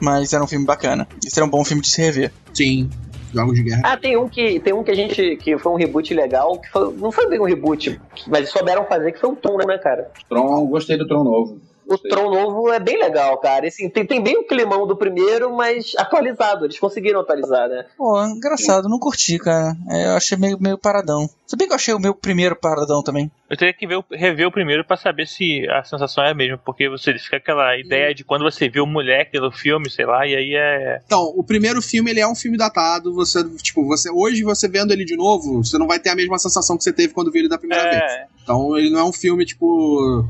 Mas 0.00 0.32
era 0.32 0.42
um 0.42 0.46
filme 0.46 0.64
bacana. 0.64 1.06
Esse 1.22 1.38
era 1.38 1.44
um 1.44 1.50
bom 1.50 1.62
filme 1.62 1.82
de 1.82 1.88
se 1.90 2.00
rever. 2.00 2.32
Sim, 2.54 2.88
jogos 3.34 3.54
de 3.54 3.62
guerra. 3.64 3.82
Ah, 3.84 3.94
tem 3.98 4.16
um 4.16 4.30
que 4.30 4.58
tem 4.60 4.72
um 4.72 4.82
que 4.82 4.90
a 4.90 4.94
gente 4.94 5.36
que 5.36 5.58
foi 5.58 5.72
um 5.72 5.76
reboot 5.76 6.14
legal, 6.14 6.58
que 6.58 6.70
foi- 6.70 6.94
não 6.94 7.12
foi 7.12 7.28
bem 7.28 7.38
um 7.38 7.44
reboot, 7.44 8.00
mas 8.26 8.48
souberam 8.48 8.86
fazer 8.86 9.12
que 9.12 9.20
foi 9.20 9.28
o 9.28 9.36
Tron, 9.36 9.58
né, 9.58 9.76
cara? 9.76 10.10
Tron, 10.26 10.66
gostei 10.68 10.96
do 10.96 11.06
Tron 11.06 11.24
novo. 11.24 11.60
O. 11.88 11.96
Tron 11.98 12.30
novo 12.30 12.72
é 12.72 12.80
bem 12.80 12.98
legal, 12.98 13.38
cara. 13.38 13.66
Assim, 13.66 13.88
tem, 13.88 14.04
tem 14.06 14.22
bem 14.22 14.36
o 14.38 14.46
climão 14.46 14.86
do 14.86 14.96
primeiro, 14.96 15.54
mas 15.54 15.92
atualizado. 15.96 16.64
Eles 16.64 16.78
conseguiram 16.78 17.20
atualizar, 17.20 17.68
né? 17.68 17.86
Pô, 17.96 18.22
engraçado, 18.24 18.88
não 18.88 18.98
curti, 18.98 19.38
cara. 19.38 19.76
É, 19.90 20.06
Eu 20.06 20.16
achei 20.16 20.36
meio, 20.36 20.58
meio 20.60 20.76
paradão. 20.78 21.28
Se 21.46 21.56
bem 21.56 21.66
que 21.68 21.72
eu 21.72 21.76
achei 21.76 21.94
o 21.94 22.00
meu 22.00 22.14
primeiro 22.14 22.56
paradão 22.56 23.02
também. 23.02 23.30
Eu 23.48 23.56
teria 23.56 23.72
que 23.72 23.86
ver, 23.86 24.02
rever 24.10 24.48
o 24.48 24.50
primeiro 24.52 24.84
pra 24.84 24.96
saber 24.96 25.26
se 25.28 25.64
a 25.70 25.84
sensação 25.84 26.24
é 26.24 26.30
a 26.32 26.34
mesma, 26.34 26.58
porque 26.58 26.88
você 26.88 27.16
fica 27.16 27.36
aquela 27.36 27.78
ideia 27.78 28.12
de 28.12 28.24
quando 28.24 28.42
você 28.42 28.68
viu 28.68 28.82
o 28.82 28.86
moleque 28.86 29.38
no 29.38 29.52
filme, 29.52 29.88
sei 29.88 30.04
lá, 30.04 30.26
e 30.26 30.34
aí 30.34 30.54
é. 30.56 31.00
Então, 31.06 31.32
o 31.36 31.44
primeiro 31.44 31.80
filme, 31.80 32.10
ele 32.10 32.18
é 32.18 32.26
um 32.26 32.34
filme 32.34 32.58
datado. 32.58 33.14
Você, 33.14 33.44
tipo, 33.62 33.86
você 33.86 34.10
hoje 34.10 34.42
você 34.42 34.66
vendo 34.66 34.92
ele 34.92 35.04
de 35.04 35.16
novo, 35.16 35.62
você 35.62 35.78
não 35.78 35.86
vai 35.86 36.00
ter 36.00 36.10
a 36.10 36.16
mesma 36.16 36.36
sensação 36.38 36.76
que 36.76 36.82
você 36.82 36.92
teve 36.92 37.14
quando 37.14 37.30
viu 37.30 37.42
ele 37.42 37.48
da 37.48 37.58
primeira 37.58 37.84
vez. 37.84 38.02
É, 38.02 38.26
Então, 38.42 38.76
ele 38.76 38.90
não 38.90 38.98
é 38.98 39.04
um 39.04 39.12
filme, 39.12 39.44
tipo. 39.46 40.26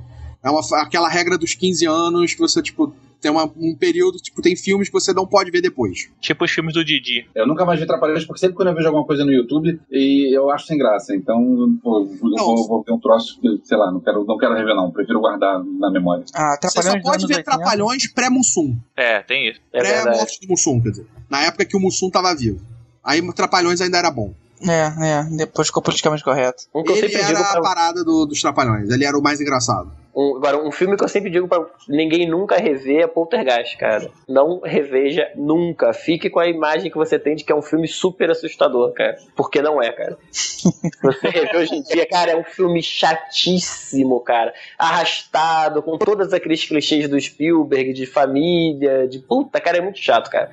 É 0.47 0.51
uma, 0.51 0.61
aquela 0.83 1.09
regra 1.09 1.37
dos 1.37 1.55
15 1.55 1.85
anos 1.87 2.33
que 2.35 2.41
você, 2.41 2.63
tipo, 2.63 2.95
tem 3.21 3.31
uma- 3.33 3.51
um 3.57 3.75
período, 3.75 4.19
tipo, 4.19 4.41
tem 4.41 4.55
filmes 4.55 4.89
que 4.89 4.93
você 4.93 5.13
não 5.13 5.27
pode 5.27 5.51
ver 5.51 5.61
depois. 5.61 6.09
tipo 6.21 6.45
os 6.45 6.51
filmes 6.53 6.75
do 6.75 6.85
Didi. 6.85 7.27
Eu 7.35 7.47
nunca 7.47 7.65
mais 7.65 7.81
vi 7.81 7.87
Trapalhões, 7.87 8.25
porque 8.25 8.39
sempre 8.39 8.55
quando 8.55 8.69
eu 8.69 8.75
vejo 8.75 8.87
alguma 8.87 9.05
coisa 9.05 9.25
no 9.25 9.33
YouTube, 9.33 9.81
e 9.91 10.37
eu 10.37 10.49
acho 10.51 10.67
sem 10.67 10.79
graça. 10.79 11.17
Então, 11.17 11.41
pô, 11.83 11.99
eu 12.01 12.29
Não. 12.31 12.45
vou, 12.55 12.69
vou 12.69 12.83
ver 12.85 12.93
um 12.93 13.01
troço 13.01 13.41
que, 13.41 13.61
sei 13.65 13.77
lá, 13.77 13.91
não 13.91 14.01
quero, 14.01 14.25
não 14.25 14.37
quero 14.39 14.55
rever, 14.55 14.75
não. 14.77 14.91
Prefiro 14.93 15.19
guardar 15.21 15.65
na 15.65 15.91
memória. 15.91 16.25
Ah, 16.35 16.57
Você 16.63 16.81
só 16.83 17.01
pode 17.01 17.27
ver 17.27 17.37
80. 17.39 17.43
Trapalhões 17.43 18.07
pré-Mussum. 18.13 18.77
É, 18.97 19.21
tem 19.23 19.49
isso. 19.49 19.61
É. 19.73 19.81
Pré-morte 19.81 20.39
do 20.41 20.49
Mussum, 20.49 20.81
quer 20.81 20.91
dizer. 20.91 21.07
Na 21.29 21.43
época 21.43 21.65
que 21.65 21.77
o 21.77 21.81
Mussum 21.81 22.09
tava 22.11 22.33
vivo. 22.37 22.61
Aí 23.03 23.21
Trapalhões 23.33 23.81
ainda 23.81 23.99
era 23.99 24.11
bom. 24.11 24.33
É, 24.63 25.07
é, 25.21 25.23
depois 25.37 25.69
ficou 25.69 25.83
politicamente 25.83 26.25
correto. 26.25 26.65
Um 26.75 26.83
que 26.83 26.91
eu 26.93 26.97
Ele 26.97 27.09
sempre 27.09 27.23
era 27.25 27.35
digo 27.35 27.41
a 27.49 27.53
pra, 27.53 27.61
parada 27.63 28.03
do- 28.05 28.25
dos 28.27 28.41
Trapalhões. 28.41 28.89
Ele 28.91 29.05
era 29.05 29.17
o 29.19 29.23
mais 29.23 29.41
engraçado. 29.41 29.91
um, 30.15 30.37
agora, 30.39 30.57
um 30.67 30.73
filme 30.73 30.97
que 30.97 31.05
eu 31.05 31.09
sempre 31.09 31.29
digo 31.31 31.47
pra 31.47 31.63
ninguém 31.89 32.27
nunca 32.27 32.57
rever 32.57 33.03
é 33.03 33.07
Poltergeist, 33.07 33.77
cara. 33.77 34.11
Não 34.27 34.61
reveja 34.61 35.29
nunca. 35.37 35.93
Fique 35.93 36.31
com 36.31 36.39
a 36.41 36.49
imagem 36.49 36.91
que 36.91 36.97
você 36.97 37.19
tem 37.19 37.37
de 37.37 37.45
que 37.45 37.53
é 37.53 37.55
um 37.55 37.61
filme 37.61 37.87
super 37.87 38.31
assustador, 38.31 38.93
cara. 38.95 39.17
Porque 39.37 39.61
não 39.61 39.83
é, 39.83 39.93
cara. 39.93 40.17
Você 41.03 41.29
rever 41.29 41.57
hoje 41.57 41.75
em 41.75 41.83
dia, 41.83 42.07
cara, 42.09 42.31
é 42.33 42.37
um 42.37 42.45
filme 42.45 42.83
chatíssimo, 42.83 44.21
cara. 44.21 44.55
Arrastado, 44.79 45.83
com 45.83 45.99
todos 45.99 46.33
aqueles 46.33 46.65
clichês 46.65 47.09
do 47.09 47.21
Spielberg, 47.21 47.93
de 47.93 48.07
família, 48.07 49.07
de 49.07 49.19
puta, 49.19 49.61
cara, 49.61 49.79
é 49.79 49.81
muito 49.81 49.99
chato, 49.99 50.31
cara. 50.31 50.51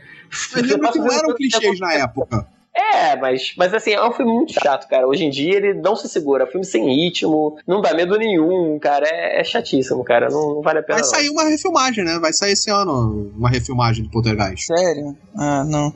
Eu 0.56 0.62
lembro 0.64 0.92
que 0.92 1.00
não 1.00 1.12
eram 1.12 1.34
clichês 1.36 1.80
na 1.80 1.94
época. 1.94 2.46
É, 2.76 3.16
mas, 3.16 3.54
mas 3.56 3.74
assim, 3.74 3.92
é 3.92 4.04
um 4.04 4.12
filme 4.12 4.34
muito 4.34 4.54
chato, 4.54 4.88
cara. 4.88 5.08
Hoje 5.08 5.24
em 5.26 5.30
dia 5.30 5.58
ele 5.58 5.74
não 5.76 5.96
se 5.96 6.10
segura. 6.10 6.44
É 6.44 6.48
um 6.48 6.50
filme 6.52 6.66
sem 6.66 6.84
ritmo, 6.88 7.58
não 7.68 7.82
dá 7.82 7.94
medo 7.94 8.18
nenhum, 8.18 8.80
cara. 8.80 9.08
É, 9.08 9.42
é 9.42 9.44
chatíssimo, 9.44 10.04
cara. 10.04 10.28
Não, 10.30 10.56
não 10.56 10.62
vale 10.62 10.80
a 10.80 10.84
pena. 10.84 11.00
Vai 11.00 11.04
não. 11.04 11.10
sair 11.10 11.30
uma 11.30 11.44
refilmagem, 11.44 12.04
né? 12.04 12.18
Vai 12.20 12.34
sair 12.34 12.54
esse 12.54 12.72
ano 12.72 13.32
uma 13.38 13.50
refilmagem 13.50 14.04
do 14.04 14.10
Poltergeist. 14.10 14.66
Sério? 14.66 15.16
Ah, 15.38 15.64
não. 15.64 15.94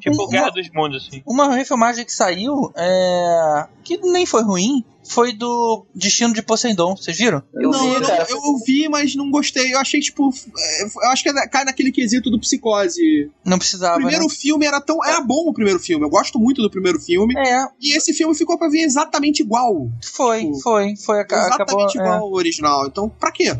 Tipo 0.00 0.16
Uma- 0.16 0.28
Guerra 0.28 0.50
dos 0.50 0.70
Mundos, 0.70 1.06
assim. 1.06 1.22
Uma 1.26 1.54
refilmagem 1.54 2.04
que 2.04 2.12
saiu, 2.12 2.72
é... 2.76 3.66
que 3.82 3.96
nem 3.98 4.26
foi 4.26 4.42
ruim, 4.42 4.84
foi 5.04 5.32
do 5.32 5.86
Destino 5.94 6.32
de 6.34 6.42
Poseidon. 6.42 6.96
Vocês 6.96 7.16
viram? 7.18 7.42
Eu 7.54 7.70
não, 7.70 7.80
vi, 7.80 7.94
eu, 7.94 8.00
não- 8.00 8.08
eu 8.08 8.58
vi, 8.66 8.88
mas 8.88 9.14
não 9.14 9.30
gostei. 9.30 9.72
Eu 9.74 9.78
achei, 9.78 10.00
tipo. 10.00 10.30
é, 10.30 10.84
Eu 10.84 11.10
acho 11.10 11.22
que 11.22 11.28
é- 11.30 11.48
cai 11.48 11.64
naquele 11.64 11.90
quesito 11.92 12.30
do 12.30 12.38
psicose. 12.38 13.30
Não 13.44 13.56
O 13.56 13.58
precisava, 13.58 13.96
primeiro 13.96 14.24
né? 14.24 14.28
filme 14.30 14.66
era 14.66 14.80
tão. 14.80 15.02
Era 15.04 15.20
bom 15.20 15.48
o 15.48 15.52
primeiro 15.52 15.78
filme. 15.78 16.04
Eu 16.04 16.10
gosto 16.10 16.38
muito 16.38 16.60
do 16.62 16.70
primeiro 16.70 16.98
filme. 17.00 17.34
É, 17.38 17.66
E 17.80 17.96
esse 17.96 18.12
filme 18.12 18.34
ficou 18.34 18.58
pra 18.58 18.68
vir 18.68 18.82
exatamente 18.82 19.40
igual. 19.42 19.88
foi, 20.02 20.40
Tipo, 20.44 20.58
foi, 20.60 20.96
foi. 20.96 21.20
Acabou, 21.20 21.46
Exatamente 21.46 21.98
é. 21.98 22.00
igual 22.02 22.18
ao 22.22 22.32
original. 22.32 22.86
Então, 22.86 23.08
pra 23.08 23.30
quê? 23.32 23.56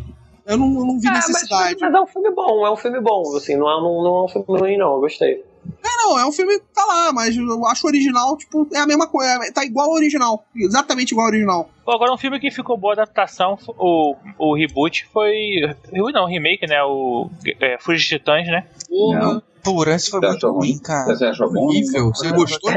Eu 0.47 0.57
não, 0.57 0.67
eu 0.67 0.85
não 0.87 0.99
vi 0.99 1.07
mas, 1.09 1.29
necessidade. 1.29 1.77
mas 1.79 1.95
é 1.95 2.01
um 2.01 2.07
filme 2.07 2.31
bom, 2.35 2.67
é 2.67 2.73
um 2.73 2.77
filme 2.77 2.99
bom, 3.03 3.37
assim, 3.37 3.55
não 3.55 3.69
é, 3.71 3.75
não, 3.83 4.03
não 4.03 4.17
é 4.21 4.25
um 4.25 4.29
filme 4.29 4.47
ruim, 4.49 4.79
não, 4.79 4.95
eu 4.95 5.01
gostei. 5.01 5.45
É, 5.85 5.97
não, 6.05 6.19
é 6.19 6.27
um 6.27 6.33
filme 6.33 6.59
que 6.59 6.67
tá 6.75 6.85
lá, 6.85 7.13
mas 7.13 7.37
eu 7.37 7.67
acho 7.67 7.87
o 7.87 7.91
original, 7.91 8.37
tipo, 8.37 8.67
é 8.73 8.79
a 8.79 8.87
mesma 8.87 9.07
coisa. 9.07 9.31
é- 9.45 9.51
Tá 9.53 9.65
igual 9.65 9.89
ao 9.89 9.95
original. 9.95 10.45
Exatamente 10.55 11.13
igual 11.13 11.27
ao 11.27 11.31
original. 11.33 11.71
Pô, 11.85 11.93
agora 11.93 12.13
um 12.13 12.19
filme 12.19 12.39
que 12.41 12.51
ficou 12.51 12.77
boa 12.77 12.93
adaptação, 12.95 13.59
o, 13.79 14.15
o 14.39 14.55
reboot 14.55 15.07
foi. 15.13 15.61
Não, 15.93 16.27
remake, 16.27 16.67
né? 16.67 16.83
O 16.83 17.31
é, 17.61 17.77
de 17.77 18.09
Titãs, 18.09 18.47
né? 18.47 18.67
Não. 18.91 19.43
Pura, 19.63 19.95
esse 19.95 20.11
foi 20.11 20.21
Você 20.21 20.27
muito 20.27 20.37
achou 20.39 20.53
ruim, 20.53 20.71
ruim? 20.73 20.79
cara. 20.79 21.17
Você 21.17 21.25
achou 21.25 21.53
bom? 21.53 21.61
Horrível. 21.65 22.09
Você 22.15 22.33
gostou? 22.33 22.73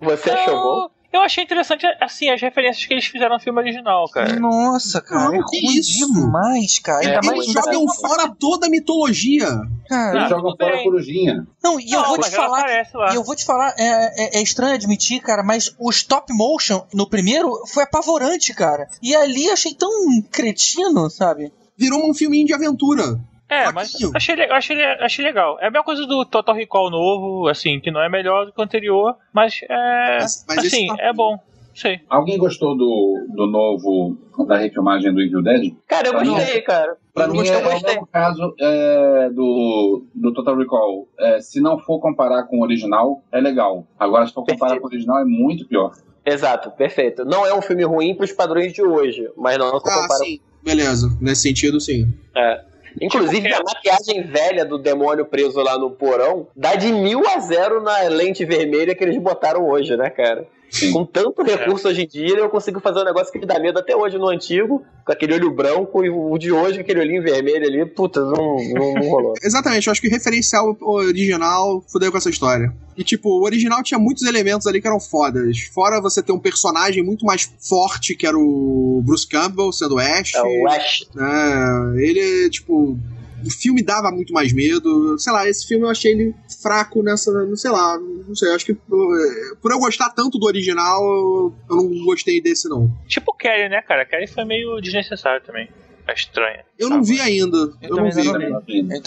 Você 0.00 0.30
achou 0.30 0.54
bom? 0.62 0.90
Eu, 1.10 1.22
achei 1.22 1.42
interessante, 1.44 1.86
assim, 2.00 2.28
as 2.28 2.40
referências 2.40 2.84
que 2.84 2.92
eles 2.92 3.06
fizeram 3.06 3.34
no 3.36 3.40
filme 3.40 3.58
original, 3.60 4.04
cara. 4.10 4.38
Nossa, 4.38 5.00
cara, 5.00 5.24
Não, 5.30 5.34
é 5.34 5.38
que 5.48 5.66
ruim 5.66 5.78
isso? 5.78 5.98
demais, 6.12 6.78
cara. 6.78 7.04
É, 7.04 7.16
Eles 7.16 7.46
jogam 7.52 7.88
fora 7.88 8.28
toda 8.38 8.66
a 8.66 8.70
mitologia. 8.70 9.46
cara. 9.46 9.68
Ah, 9.90 10.16
Eles 10.16 10.28
jogam 10.28 10.54
fora 10.56 10.76
a 10.80 10.82
corujinha. 10.82 11.46
Não, 11.64 11.80
e 11.80 11.90
eu 11.90 12.02
Não, 12.02 12.08
vou 12.08 12.18
te 12.20 12.30
falar. 12.30 12.68
E 13.12 13.14
eu 13.14 13.24
vou 13.24 13.34
te 13.34 13.44
falar, 13.44 13.74
é, 13.78 13.84
é- 13.84 14.38
é 14.38 14.42
estranho 14.42 14.74
admitir, 14.74 15.20
cara, 15.20 15.42
mas 15.42 15.74
o 15.78 15.90
stop 15.90 16.30
motion 16.32 16.86
no 16.92 17.08
primeiro 17.08 17.50
foi 17.66 17.84
apavorante, 17.84 18.52
cara. 18.52 18.86
E 19.02 19.16
ali 19.16 19.46
eu 19.46 19.54
achei 19.54 19.72
tão 19.74 19.90
cretino, 20.30 21.08
sabe? 21.08 21.50
Virou 21.76 22.08
um 22.08 22.12
filminho 22.12 22.46
de 22.46 22.52
aventura. 22.52 23.18
É, 23.48 23.72
mas 23.72 23.90
Pouquinho. 23.92 24.10
achei, 24.14 24.34
achei, 24.50 24.82
achei 24.84 25.24
legal. 25.24 25.58
É 25.60 25.66
a 25.66 25.70
mesma 25.70 25.84
coisa 25.84 26.06
do 26.06 26.24
Total 26.24 26.54
Recall 26.54 26.90
novo, 26.90 27.48
assim, 27.48 27.80
que 27.80 27.90
não 27.90 28.00
é 28.02 28.08
melhor 28.08 28.46
do 28.46 28.52
que 28.52 28.60
o 28.60 28.64
anterior, 28.64 29.16
mas 29.32 29.60
é. 29.68 30.18
Mas- 30.20 30.44
mas 30.48 30.58
assim, 30.58 30.86
tá- 30.88 30.96
é 31.02 31.12
bom. 31.12 31.38
Sei. 31.74 32.00
Alguém 32.10 32.36
gostou 32.36 32.76
do, 32.76 33.24
do 33.28 33.46
novo, 33.46 34.16
da 34.48 34.56
refilmagem 34.56 35.14
do 35.14 35.20
Evil 35.22 35.40
Dead? 35.42 35.72
Cara, 35.86 36.08
eu 36.08 36.12
Pra 36.12 36.22
mim 36.22 36.30
gostei, 36.30 36.60
cara. 36.62 36.96
Pra 37.14 37.24
Eu 37.26 37.30
mim 37.30 37.36
gostei, 37.38 37.56
é, 37.56 37.60
é 37.60 37.66
o 37.66 37.70
gostei. 37.70 37.90
mesmo 37.94 38.06
caso 38.08 38.54
é, 38.60 39.30
do, 39.30 40.02
do 40.12 40.32
Total 40.34 40.56
Recall. 40.56 41.06
É, 41.20 41.40
se 41.40 41.60
não 41.60 41.78
for 41.78 42.00
comparar 42.00 42.42
com 42.48 42.58
o 42.58 42.62
original, 42.62 43.22
é 43.30 43.40
legal. 43.40 43.86
Agora, 43.96 44.26
se 44.26 44.32
for 44.34 44.40
comparar 44.44 44.72
Perfeito. 44.72 44.80
com 44.82 44.88
o 44.88 44.90
original, 44.90 45.18
é 45.20 45.24
muito 45.24 45.66
pior. 45.68 45.92
Exato, 46.26 46.72
perfeito. 46.72 47.24
Não 47.24 47.46
é 47.46 47.54
um 47.54 47.62
filme 47.62 47.84
ruim 47.84 48.12
pros 48.14 48.32
padrões 48.32 48.72
de 48.72 48.82
hoje, 48.82 49.30
mas 49.36 49.56
não 49.56 49.70
se 49.70 49.76
Ah, 49.88 50.02
compara. 50.02 50.24
sim. 50.24 50.40
Beleza. 50.64 51.16
Nesse 51.20 51.42
sentido, 51.42 51.80
sim. 51.80 52.12
É. 52.36 52.60
Inclusive, 53.00 53.48
Tipo, 53.48 53.60
a 53.60 53.64
maquiagem 53.64 54.22
velha 54.22 54.64
do 54.64 54.78
demônio 54.78 55.24
preso 55.24 55.60
lá 55.60 55.78
no 55.78 55.90
porão 55.90 56.46
dá 56.54 56.74
de 56.74 56.92
mil 56.92 57.26
a 57.26 57.38
zero 57.38 57.82
na 57.82 58.02
lente 58.08 58.44
vermelha 58.44 58.94
que 58.94 59.04
eles 59.04 59.18
botaram 59.18 59.68
hoje, 59.68 59.96
né, 59.96 60.10
cara? 60.10 60.46
Sim. 60.70 60.92
Com 60.92 61.04
tanto 61.04 61.42
recurso 61.42 61.88
hoje 61.88 62.02
em 62.02 62.06
dia, 62.06 62.36
eu 62.36 62.48
consigo 62.48 62.80
fazer 62.80 63.00
um 63.00 63.04
negócio 63.04 63.32
que 63.32 63.38
me 63.38 63.46
dá 63.46 63.58
medo 63.58 63.78
até 63.78 63.96
hoje 63.96 64.18
no 64.18 64.28
antigo, 64.28 64.84
com 65.04 65.12
aquele 65.12 65.34
olho 65.34 65.50
branco, 65.50 66.04
e 66.04 66.10
o 66.10 66.36
de 66.36 66.52
hoje 66.52 66.76
com 66.76 66.82
aquele 66.82 67.00
olhinho 67.00 67.22
vermelho 67.22 67.66
ali, 67.66 67.86
puta, 67.86 68.20
não, 68.20 68.56
não, 68.74 68.94
não 68.94 69.08
rolou. 69.08 69.34
Exatamente, 69.42 69.86
eu 69.86 69.92
acho 69.92 70.00
que 70.00 70.08
o 70.08 70.10
referencial 70.10 70.76
original 70.80 71.82
fudeu 71.88 72.10
com 72.10 72.18
essa 72.18 72.30
história. 72.30 72.72
E, 72.96 73.04
tipo, 73.04 73.30
o 73.30 73.44
original 73.44 73.82
tinha 73.82 73.98
muitos 73.98 74.24
elementos 74.24 74.66
ali 74.66 74.80
que 74.80 74.86
eram 74.86 74.98
fodas. 74.98 75.58
Fora 75.72 76.00
você 76.00 76.20
ter 76.20 76.32
um 76.32 76.38
personagem 76.38 77.02
muito 77.02 77.24
mais 77.24 77.50
forte, 77.60 78.14
que 78.14 78.26
era 78.26 78.36
o 78.36 79.00
Bruce 79.04 79.26
Campbell, 79.26 79.72
sendo 79.72 79.98
Ash. 79.98 80.34
É 80.34 80.42
o 80.42 80.68
Ash. 80.68 81.06
É, 81.16 82.02
ele, 82.02 82.50
tipo. 82.50 82.98
O 83.44 83.50
filme 83.50 83.82
dava 83.82 84.10
muito 84.10 84.32
mais 84.32 84.52
medo. 84.52 85.18
Sei 85.18 85.32
lá, 85.32 85.48
esse 85.48 85.66
filme 85.66 85.84
eu 85.84 85.90
achei 85.90 86.12
ele 86.12 86.34
fraco 86.62 87.02
nessa. 87.02 87.30
Sei 87.56 87.70
lá, 87.70 87.98
não 87.98 88.34
sei. 88.34 88.52
Acho 88.54 88.66
que 88.66 88.74
por 88.74 89.70
eu 89.70 89.78
gostar 89.78 90.10
tanto 90.10 90.38
do 90.38 90.46
original, 90.46 91.02
eu 91.02 91.76
não 91.76 92.04
gostei 92.04 92.40
desse, 92.40 92.68
não. 92.68 92.90
Tipo 93.06 93.34
Kelly, 93.34 93.68
né, 93.68 93.82
cara? 93.82 94.04
Kelly 94.04 94.26
foi 94.26 94.44
meio 94.44 94.80
desnecessário 94.80 95.42
também. 95.44 95.68
É 96.08 96.14
estranha. 96.14 96.64
Eu 96.78 96.88
não 96.88 97.02
vi 97.04 97.20
ainda. 97.20 97.56
Eu, 97.82 97.96
não 97.96 98.10
vi. 98.10 98.24
não 98.24 98.60
vi. 98.62 98.82
Vi. 98.82 99.00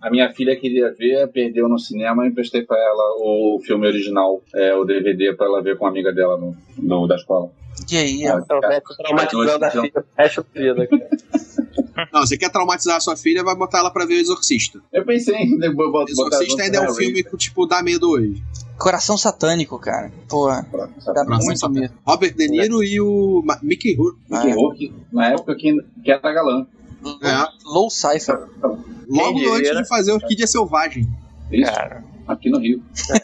a 0.00 0.10
minha 0.10 0.30
filha 0.32 0.54
queria 0.54 0.92
ver, 0.96 1.26
perdeu 1.28 1.68
no 1.68 1.78
cinema 1.78 2.24
e 2.24 2.28
emprestei 2.28 2.62
pra 2.62 2.78
ela 2.78 3.16
o 3.18 3.60
filme 3.64 3.86
original, 3.88 4.40
é, 4.54 4.72
o 4.74 4.84
DVD, 4.84 5.34
pra 5.34 5.46
ela 5.46 5.60
ver 5.62 5.76
com 5.76 5.84
uma 5.84 5.90
amiga 5.90 6.12
dela 6.12 6.36
no, 6.38 6.56
no- 6.78 7.06
da 7.08 7.16
escola. 7.16 7.50
E 7.90 7.96
aí, 7.96 8.26
Ah. 8.26 8.40
Então, 8.44 8.60
vai 8.60 8.80
traumatizando 8.80 9.64
a 9.64 9.70
filha 9.70 10.74
da 10.74 10.84
vida. 10.84 10.86
cara. 10.86 11.10
Não, 12.12 12.20
você 12.26 12.38
quer 12.38 12.50
traumatizar 12.50 12.96
a 12.96 13.00
sua 13.00 13.16
filha, 13.16 13.42
vai 13.44 13.54
botar 13.54 13.78
ela 13.78 13.90
pra 13.90 14.04
ver 14.06 14.14
o 14.14 14.18
Exorcista. 14.18 14.80
Eu 14.92 15.04
pensei 15.04 15.34
em 15.36 15.58
bo- 15.58 15.74
bo- 15.74 15.88
O 15.88 15.90
botar 15.90 16.10
Exorcista 16.12 16.62
ainda 16.62 16.78
é 16.78 16.90
um 16.90 16.94
filme 16.94 17.22
que, 17.22 17.36
tipo, 17.36 17.66
dá 17.66 17.82
medo 17.82 18.10
hoje. 18.10 18.42
Coração 18.82 19.16
satânico, 19.16 19.78
cara. 19.78 20.10
Porra, 20.28 20.66
dá 21.14 21.24
muito 21.24 21.70
medo. 21.70 21.94
Robert 22.04 22.34
De 22.34 22.48
Niro 22.48 22.82
e 22.82 23.00
o 23.00 23.40
Ma- 23.44 23.58
Mickey 23.62 23.94
Rourke. 23.94 24.18
Mickey 24.28 24.50
Ah, 24.50 24.54
Rourke, 24.54 24.92
na 25.12 25.28
época 25.28 25.54
que, 25.54 25.76
que 26.04 26.10
era 26.10 26.32
galã. 26.32 26.66
É. 27.22 27.46
Low 27.64 27.88
Cypher. 27.90 28.40
Logo 29.08 29.34
diria, 29.34 29.52
antes 29.70 29.82
de 29.82 29.88
fazer 29.88 30.12
Orquídea 30.12 30.46
Selvagem. 30.46 31.08
Isso, 31.50 31.70
Cara, 31.72 32.02
aqui 32.26 32.48
no 32.50 32.58
Rio. 32.58 32.82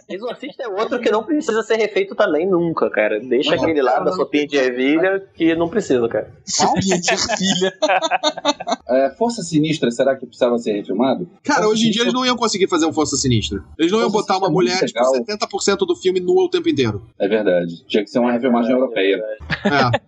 Exorcista 0.08 0.62
é 0.64 0.68
outro 0.68 1.00
que 1.00 1.10
não 1.10 1.24
precisa 1.24 1.62
ser 1.62 1.76
refeito 1.76 2.14
também 2.14 2.46
nunca, 2.48 2.88
cara. 2.90 3.18
Deixa 3.20 3.56
Não, 3.56 3.62
aquele 3.62 3.80
lá 3.82 3.98
da 4.00 4.12
sopinha 4.12 4.46
de 4.46 4.56
ervilha 4.56 5.24
que 5.34 5.54
não 5.54 5.68
precisa, 5.68 6.06
cara. 6.08 6.30
Sopinha 6.44 7.00
de 7.00 7.10
ervilha. 7.10 7.72
É, 8.90 9.10
Força 9.10 9.42
Sinistra, 9.42 9.90
será 9.90 10.16
que 10.16 10.24
precisava 10.24 10.56
ser 10.58 10.72
refilmado? 10.72 11.28
Cara, 11.44 11.60
Força 11.60 11.72
hoje 11.74 11.88
em 11.88 11.90
dia 11.90 12.02
eles 12.02 12.12
Sinistra- 12.12 12.18
não 12.20 12.26
iam 12.26 12.36
conseguir 12.36 12.68
fazer 12.68 12.86
um 12.86 12.92
Força 12.92 13.16
Sinistra. 13.16 13.62
Eles 13.78 13.92
não 13.92 14.00
iam 14.00 14.10
Força 14.10 14.26
botar 14.32 14.38
uma 14.38 14.46
Sinistra 14.48 14.52
é 14.52 14.54
mulher, 14.54 14.80
muito 14.80 14.86
tipo, 15.26 15.34
legal. 15.38 15.48
70% 15.84 15.86
do 15.86 15.96
filme 15.96 16.20
nua 16.20 16.44
o 16.44 16.48
tempo 16.48 16.68
inteiro. 16.68 17.02
É 17.18 17.28
verdade. 17.28 17.84
Tinha 17.86 18.02
que 18.02 18.10
ser 18.10 18.18
uma 18.18 18.32
refilmagem 18.32 18.72
europeia. 18.72 19.22
É. 19.64 19.98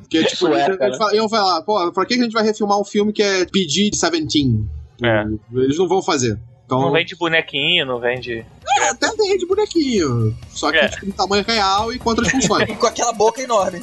Porque, 0.00 0.24
tipo, 0.24 0.36
Sueca, 0.36 0.72
eles, 0.72 0.80
eles 0.80 0.98
né? 0.98 1.16
iam 1.16 1.28
falar, 1.28 1.62
pô, 1.62 1.90
pra 1.92 2.04
que 2.04 2.14
que 2.14 2.20
a 2.20 2.24
gente 2.24 2.32
vai 2.34 2.44
refilmar 2.44 2.78
um 2.78 2.84
filme 2.84 3.12
que 3.12 3.22
é 3.22 3.44
PG-17? 3.46 4.64
É. 5.02 5.24
Eles 5.54 5.78
não 5.78 5.88
vão 5.88 6.02
fazer. 6.02 6.38
Então, 6.64 6.80
não 6.80 6.92
vende 6.92 7.14
bonequinho, 7.16 7.84
não 7.84 7.98
vende. 8.00 8.46
é, 8.78 8.88
até 8.88 9.10
tem 9.14 9.36
de 9.36 9.46
bonequinho. 9.46 10.34
Só 10.50 10.70
que 10.70 10.78
É. 10.78 10.88
tipo, 10.88 11.06
em 11.06 11.10
tamanho 11.10 11.44
real 11.46 11.92
e 11.92 11.98
com 11.98 12.08
outras 12.10 12.30
funções. 12.30 12.66
Com 12.78 12.86
aquela 12.86 13.12
boca 13.12 13.42
enorme. 13.42 13.82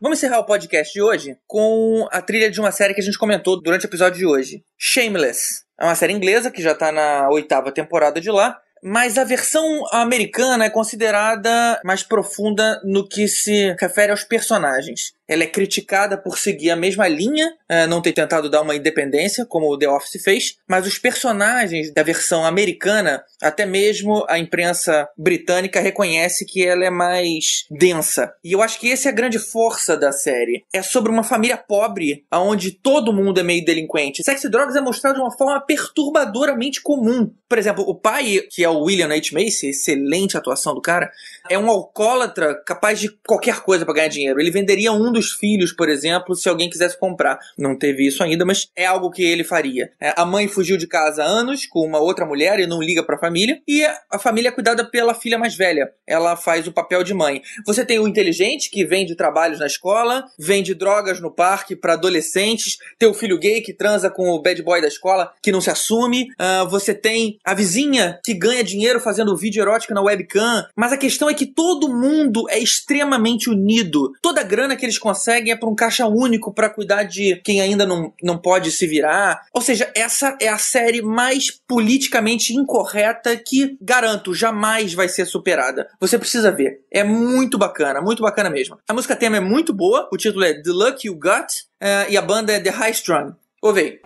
Vamos 0.00 0.18
encerrar 0.18 0.38
o 0.38 0.44
podcast 0.46 0.92
de 0.94 1.02
hoje 1.02 1.36
com 1.46 2.08
a 2.10 2.22
trilha 2.22 2.50
de 2.50 2.58
uma 2.58 2.72
série 2.72 2.94
que 2.94 3.00
a 3.00 3.04
gente 3.04 3.18
comentou 3.18 3.60
durante 3.60 3.84
o 3.84 3.88
episódio 3.88 4.18
de 4.18 4.26
hoje. 4.26 4.64
Shameless. 4.78 5.62
É 5.78 5.84
uma 5.84 5.94
série 5.94 6.14
inglesa 6.14 6.50
que 6.50 6.62
já 6.62 6.74
tá 6.74 6.90
na 6.90 7.28
oitava 7.30 7.70
temporada 7.70 8.18
de 8.20 8.30
lá. 8.30 8.56
Mas 8.82 9.18
a 9.18 9.24
versão 9.24 9.84
americana 9.92 10.64
é 10.64 10.70
considerada 10.70 11.80
mais 11.84 12.02
profunda 12.02 12.80
no 12.84 13.06
que 13.06 13.28
se 13.28 13.76
refere 13.78 14.10
aos 14.10 14.24
personagens. 14.24 15.12
Ela 15.30 15.44
é 15.44 15.46
criticada 15.46 16.18
por 16.18 16.36
seguir 16.36 16.70
a 16.70 16.76
mesma 16.76 17.06
linha, 17.06 17.54
eh, 17.68 17.86
não 17.86 18.02
ter 18.02 18.12
tentado 18.12 18.50
dar 18.50 18.62
uma 18.62 18.74
independência, 18.74 19.46
como 19.46 19.68
o 19.68 19.78
The 19.78 19.88
Office 19.88 20.20
fez, 20.20 20.56
mas 20.66 20.88
os 20.88 20.98
personagens 20.98 21.94
da 21.94 22.02
versão 22.02 22.44
americana, 22.44 23.22
até 23.40 23.64
mesmo 23.64 24.26
a 24.28 24.40
imprensa 24.40 25.08
britânica 25.16 25.80
reconhece 25.80 26.44
que 26.44 26.66
ela 26.66 26.84
é 26.84 26.90
mais 26.90 27.64
densa. 27.70 28.34
E 28.42 28.50
eu 28.50 28.60
acho 28.60 28.80
que 28.80 28.90
essa 28.90 29.08
é 29.08 29.12
a 29.12 29.14
grande 29.14 29.38
força 29.38 29.96
da 29.96 30.10
série. 30.10 30.64
É 30.72 30.82
sobre 30.82 31.12
uma 31.12 31.22
família 31.22 31.56
pobre, 31.56 32.24
onde 32.32 32.72
todo 32.72 33.12
mundo 33.12 33.38
é 33.38 33.44
meio 33.44 33.64
delinquente. 33.64 34.24
Sexo 34.24 34.48
e 34.48 34.50
drogas 34.50 34.74
é 34.74 34.80
mostrado 34.80 35.14
de 35.14 35.22
uma 35.22 35.30
forma 35.30 35.60
perturbadoramente 35.60 36.82
comum. 36.82 37.30
Por 37.48 37.56
exemplo, 37.56 37.84
o 37.86 37.94
pai, 37.94 38.40
que 38.50 38.64
é 38.64 38.68
o 38.68 38.80
William 38.80 39.06
H. 39.06 39.30
Macy, 39.32 39.68
excelente 39.68 40.36
atuação 40.36 40.74
do 40.74 40.80
cara, 40.80 41.10
é 41.48 41.58
um 41.58 41.70
alcoólatra 41.70 42.54
capaz 42.66 43.00
de 43.00 43.08
qualquer 43.26 43.60
coisa 43.60 43.84
para 43.84 43.94
ganhar 43.94 44.08
dinheiro. 44.08 44.40
Ele 44.40 44.50
venderia 44.50 44.92
um 44.92 45.12
dos 45.12 45.32
filhos, 45.32 45.72
por 45.72 45.88
exemplo, 45.88 46.34
se 46.34 46.48
alguém 46.48 46.68
quisesse 46.68 46.98
comprar. 46.98 47.38
Não 47.58 47.76
teve 47.76 48.06
isso 48.06 48.22
ainda, 48.22 48.44
mas 48.44 48.68
é 48.76 48.86
algo 48.86 49.10
que 49.10 49.22
ele 49.22 49.44
faria. 49.44 49.90
É, 50.00 50.12
a 50.16 50.24
mãe 50.24 50.48
fugiu 50.48 50.76
de 50.76 50.86
casa 50.86 51.22
há 51.22 51.26
anos 51.26 51.66
com 51.66 51.80
uma 51.80 51.98
outra 51.98 52.26
mulher 52.26 52.58
e 52.60 52.66
não 52.66 52.80
liga 52.80 53.02
para 53.02 53.16
a 53.16 53.18
família. 53.18 53.60
E 53.66 53.84
a 54.10 54.18
família 54.18 54.48
é 54.48 54.52
cuidada 54.52 54.84
pela 54.84 55.14
filha 55.14 55.38
mais 55.38 55.54
velha. 55.54 55.90
Ela 56.06 56.36
faz 56.36 56.66
o 56.66 56.72
papel 56.72 57.02
de 57.02 57.14
mãe. 57.14 57.42
Você 57.66 57.84
tem 57.84 57.98
o 57.98 58.08
inteligente 58.08 58.70
que 58.70 58.84
vende 58.84 59.14
trabalhos 59.14 59.60
na 59.60 59.66
escola, 59.66 60.24
vende 60.38 60.74
drogas 60.74 61.20
no 61.20 61.30
parque 61.30 61.74
para 61.74 61.94
adolescentes. 61.94 62.78
Tem 62.98 63.08
o 63.08 63.14
filho 63.14 63.38
gay 63.38 63.60
que 63.60 63.72
transa 63.72 64.10
com 64.10 64.30
o 64.30 64.42
bad 64.42 64.62
boy 64.62 64.80
da 64.80 64.88
escola 64.88 65.32
que 65.42 65.52
não 65.52 65.60
se 65.60 65.70
assume. 65.70 66.28
Ah, 66.38 66.64
você 66.64 66.94
tem 66.94 67.38
a 67.44 67.54
vizinha 67.54 68.18
que 68.24 68.34
ganha 68.34 68.62
dinheiro 68.62 69.00
fazendo 69.00 69.36
vídeo 69.36 69.62
erótico 69.62 69.94
na 69.94 70.02
webcam. 70.02 70.66
Mas 70.76 70.92
a 70.92 70.96
questão 70.96 71.29
é 71.30 71.34
que 71.34 71.46
todo 71.46 71.88
mundo 71.88 72.46
é 72.50 72.58
extremamente 72.58 73.48
unido. 73.48 74.12
Toda 74.20 74.40
a 74.40 74.44
grana 74.44 74.76
que 74.76 74.84
eles 74.84 74.98
conseguem 74.98 75.52
é 75.52 75.56
para 75.56 75.68
um 75.68 75.74
caixa 75.74 76.06
único 76.06 76.52
para 76.52 76.70
cuidar 76.70 77.04
de 77.04 77.36
quem 77.44 77.60
ainda 77.60 77.86
não, 77.86 78.12
não 78.22 78.38
pode 78.38 78.70
se 78.70 78.86
virar. 78.86 79.40
Ou 79.52 79.60
seja, 79.60 79.90
essa 79.94 80.36
é 80.40 80.48
a 80.48 80.58
série 80.58 81.02
mais 81.02 81.50
politicamente 81.66 82.54
incorreta 82.54 83.36
que, 83.36 83.76
garanto, 83.80 84.34
jamais 84.34 84.92
vai 84.92 85.08
ser 85.08 85.24
superada. 85.24 85.88
Você 86.00 86.18
precisa 86.18 86.50
ver. 86.50 86.80
É 86.90 87.04
muito 87.04 87.56
bacana, 87.56 88.00
muito 88.00 88.22
bacana 88.22 88.50
mesmo. 88.50 88.78
A 88.88 88.92
música 88.92 89.16
tema 89.16 89.36
é 89.36 89.40
muito 89.40 89.72
boa, 89.72 90.08
o 90.12 90.16
título 90.16 90.44
é 90.44 90.54
The 90.54 90.70
Luck 90.70 91.06
You 91.06 91.14
Got 91.14 91.46
eh, 91.80 92.06
e 92.10 92.16
a 92.16 92.22
banda 92.22 92.52
é 92.52 92.60
The 92.60 92.70
High 92.70 92.92
Strung. 92.92 93.32
Ouve. 93.62 94.00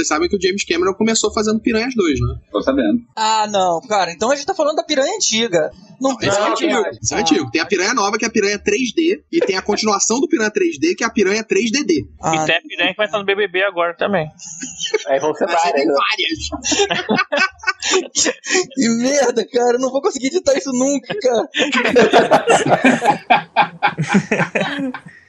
Vocês 0.00 0.08
sabem 0.08 0.30
que 0.30 0.36
o 0.36 0.40
James 0.40 0.64
Cameron 0.64 0.94
começou 0.94 1.30
fazendo 1.30 1.60
Piranhas 1.60 1.94
2, 1.94 2.20
né? 2.20 2.38
Tô 2.50 2.62
sabendo. 2.62 3.02
Ah, 3.14 3.46
não, 3.46 3.82
cara. 3.86 4.10
Então 4.10 4.30
a 4.30 4.34
gente 4.34 4.46
tá 4.46 4.54
falando 4.54 4.76
da 4.76 4.82
piranha 4.82 5.14
antiga. 5.14 5.70
Não, 6.00 6.16
Esse 6.22 6.28
é 6.38 6.40
Não, 6.40 6.52
antigo. 6.52 6.82
Esse 7.02 7.14
é 7.14 7.18
antigo. 7.18 7.50
Tem 7.50 7.60
a 7.60 7.66
piranha 7.66 7.92
nova, 7.92 8.16
que 8.16 8.24
é 8.24 8.28
a 8.28 8.30
piranha 8.30 8.58
3D, 8.58 9.22
e 9.30 9.40
tem 9.40 9.58
a 9.58 9.62
continuação 9.62 10.18
do 10.18 10.26
piranha 10.26 10.50
3D, 10.50 10.96
que 10.96 11.04
é 11.04 11.06
a 11.06 11.10
piranha 11.10 11.44
3DD. 11.44 12.08
Ah, 12.22 12.34
e 12.34 12.46
tem 12.46 12.56
a 12.56 12.62
piranha 12.62 12.90
que 12.92 12.96
vai 12.96 13.04
estar 13.04 13.18
no 13.18 13.26
BBB 13.26 13.62
agora 13.62 13.94
também. 13.94 14.26
Aí 15.06 15.20
vão 15.20 15.34
ser 15.34 15.46
várias. 15.46 15.86
né? 15.86 15.92
várias. 15.92 16.48
que 18.72 18.88
merda, 18.88 19.46
cara. 19.46 19.74
Eu 19.74 19.80
não 19.80 19.90
vou 19.90 20.00
conseguir 20.00 20.28
editar 20.28 20.56
isso 20.56 20.72
nunca, 20.72 21.14
cara. 21.20 21.46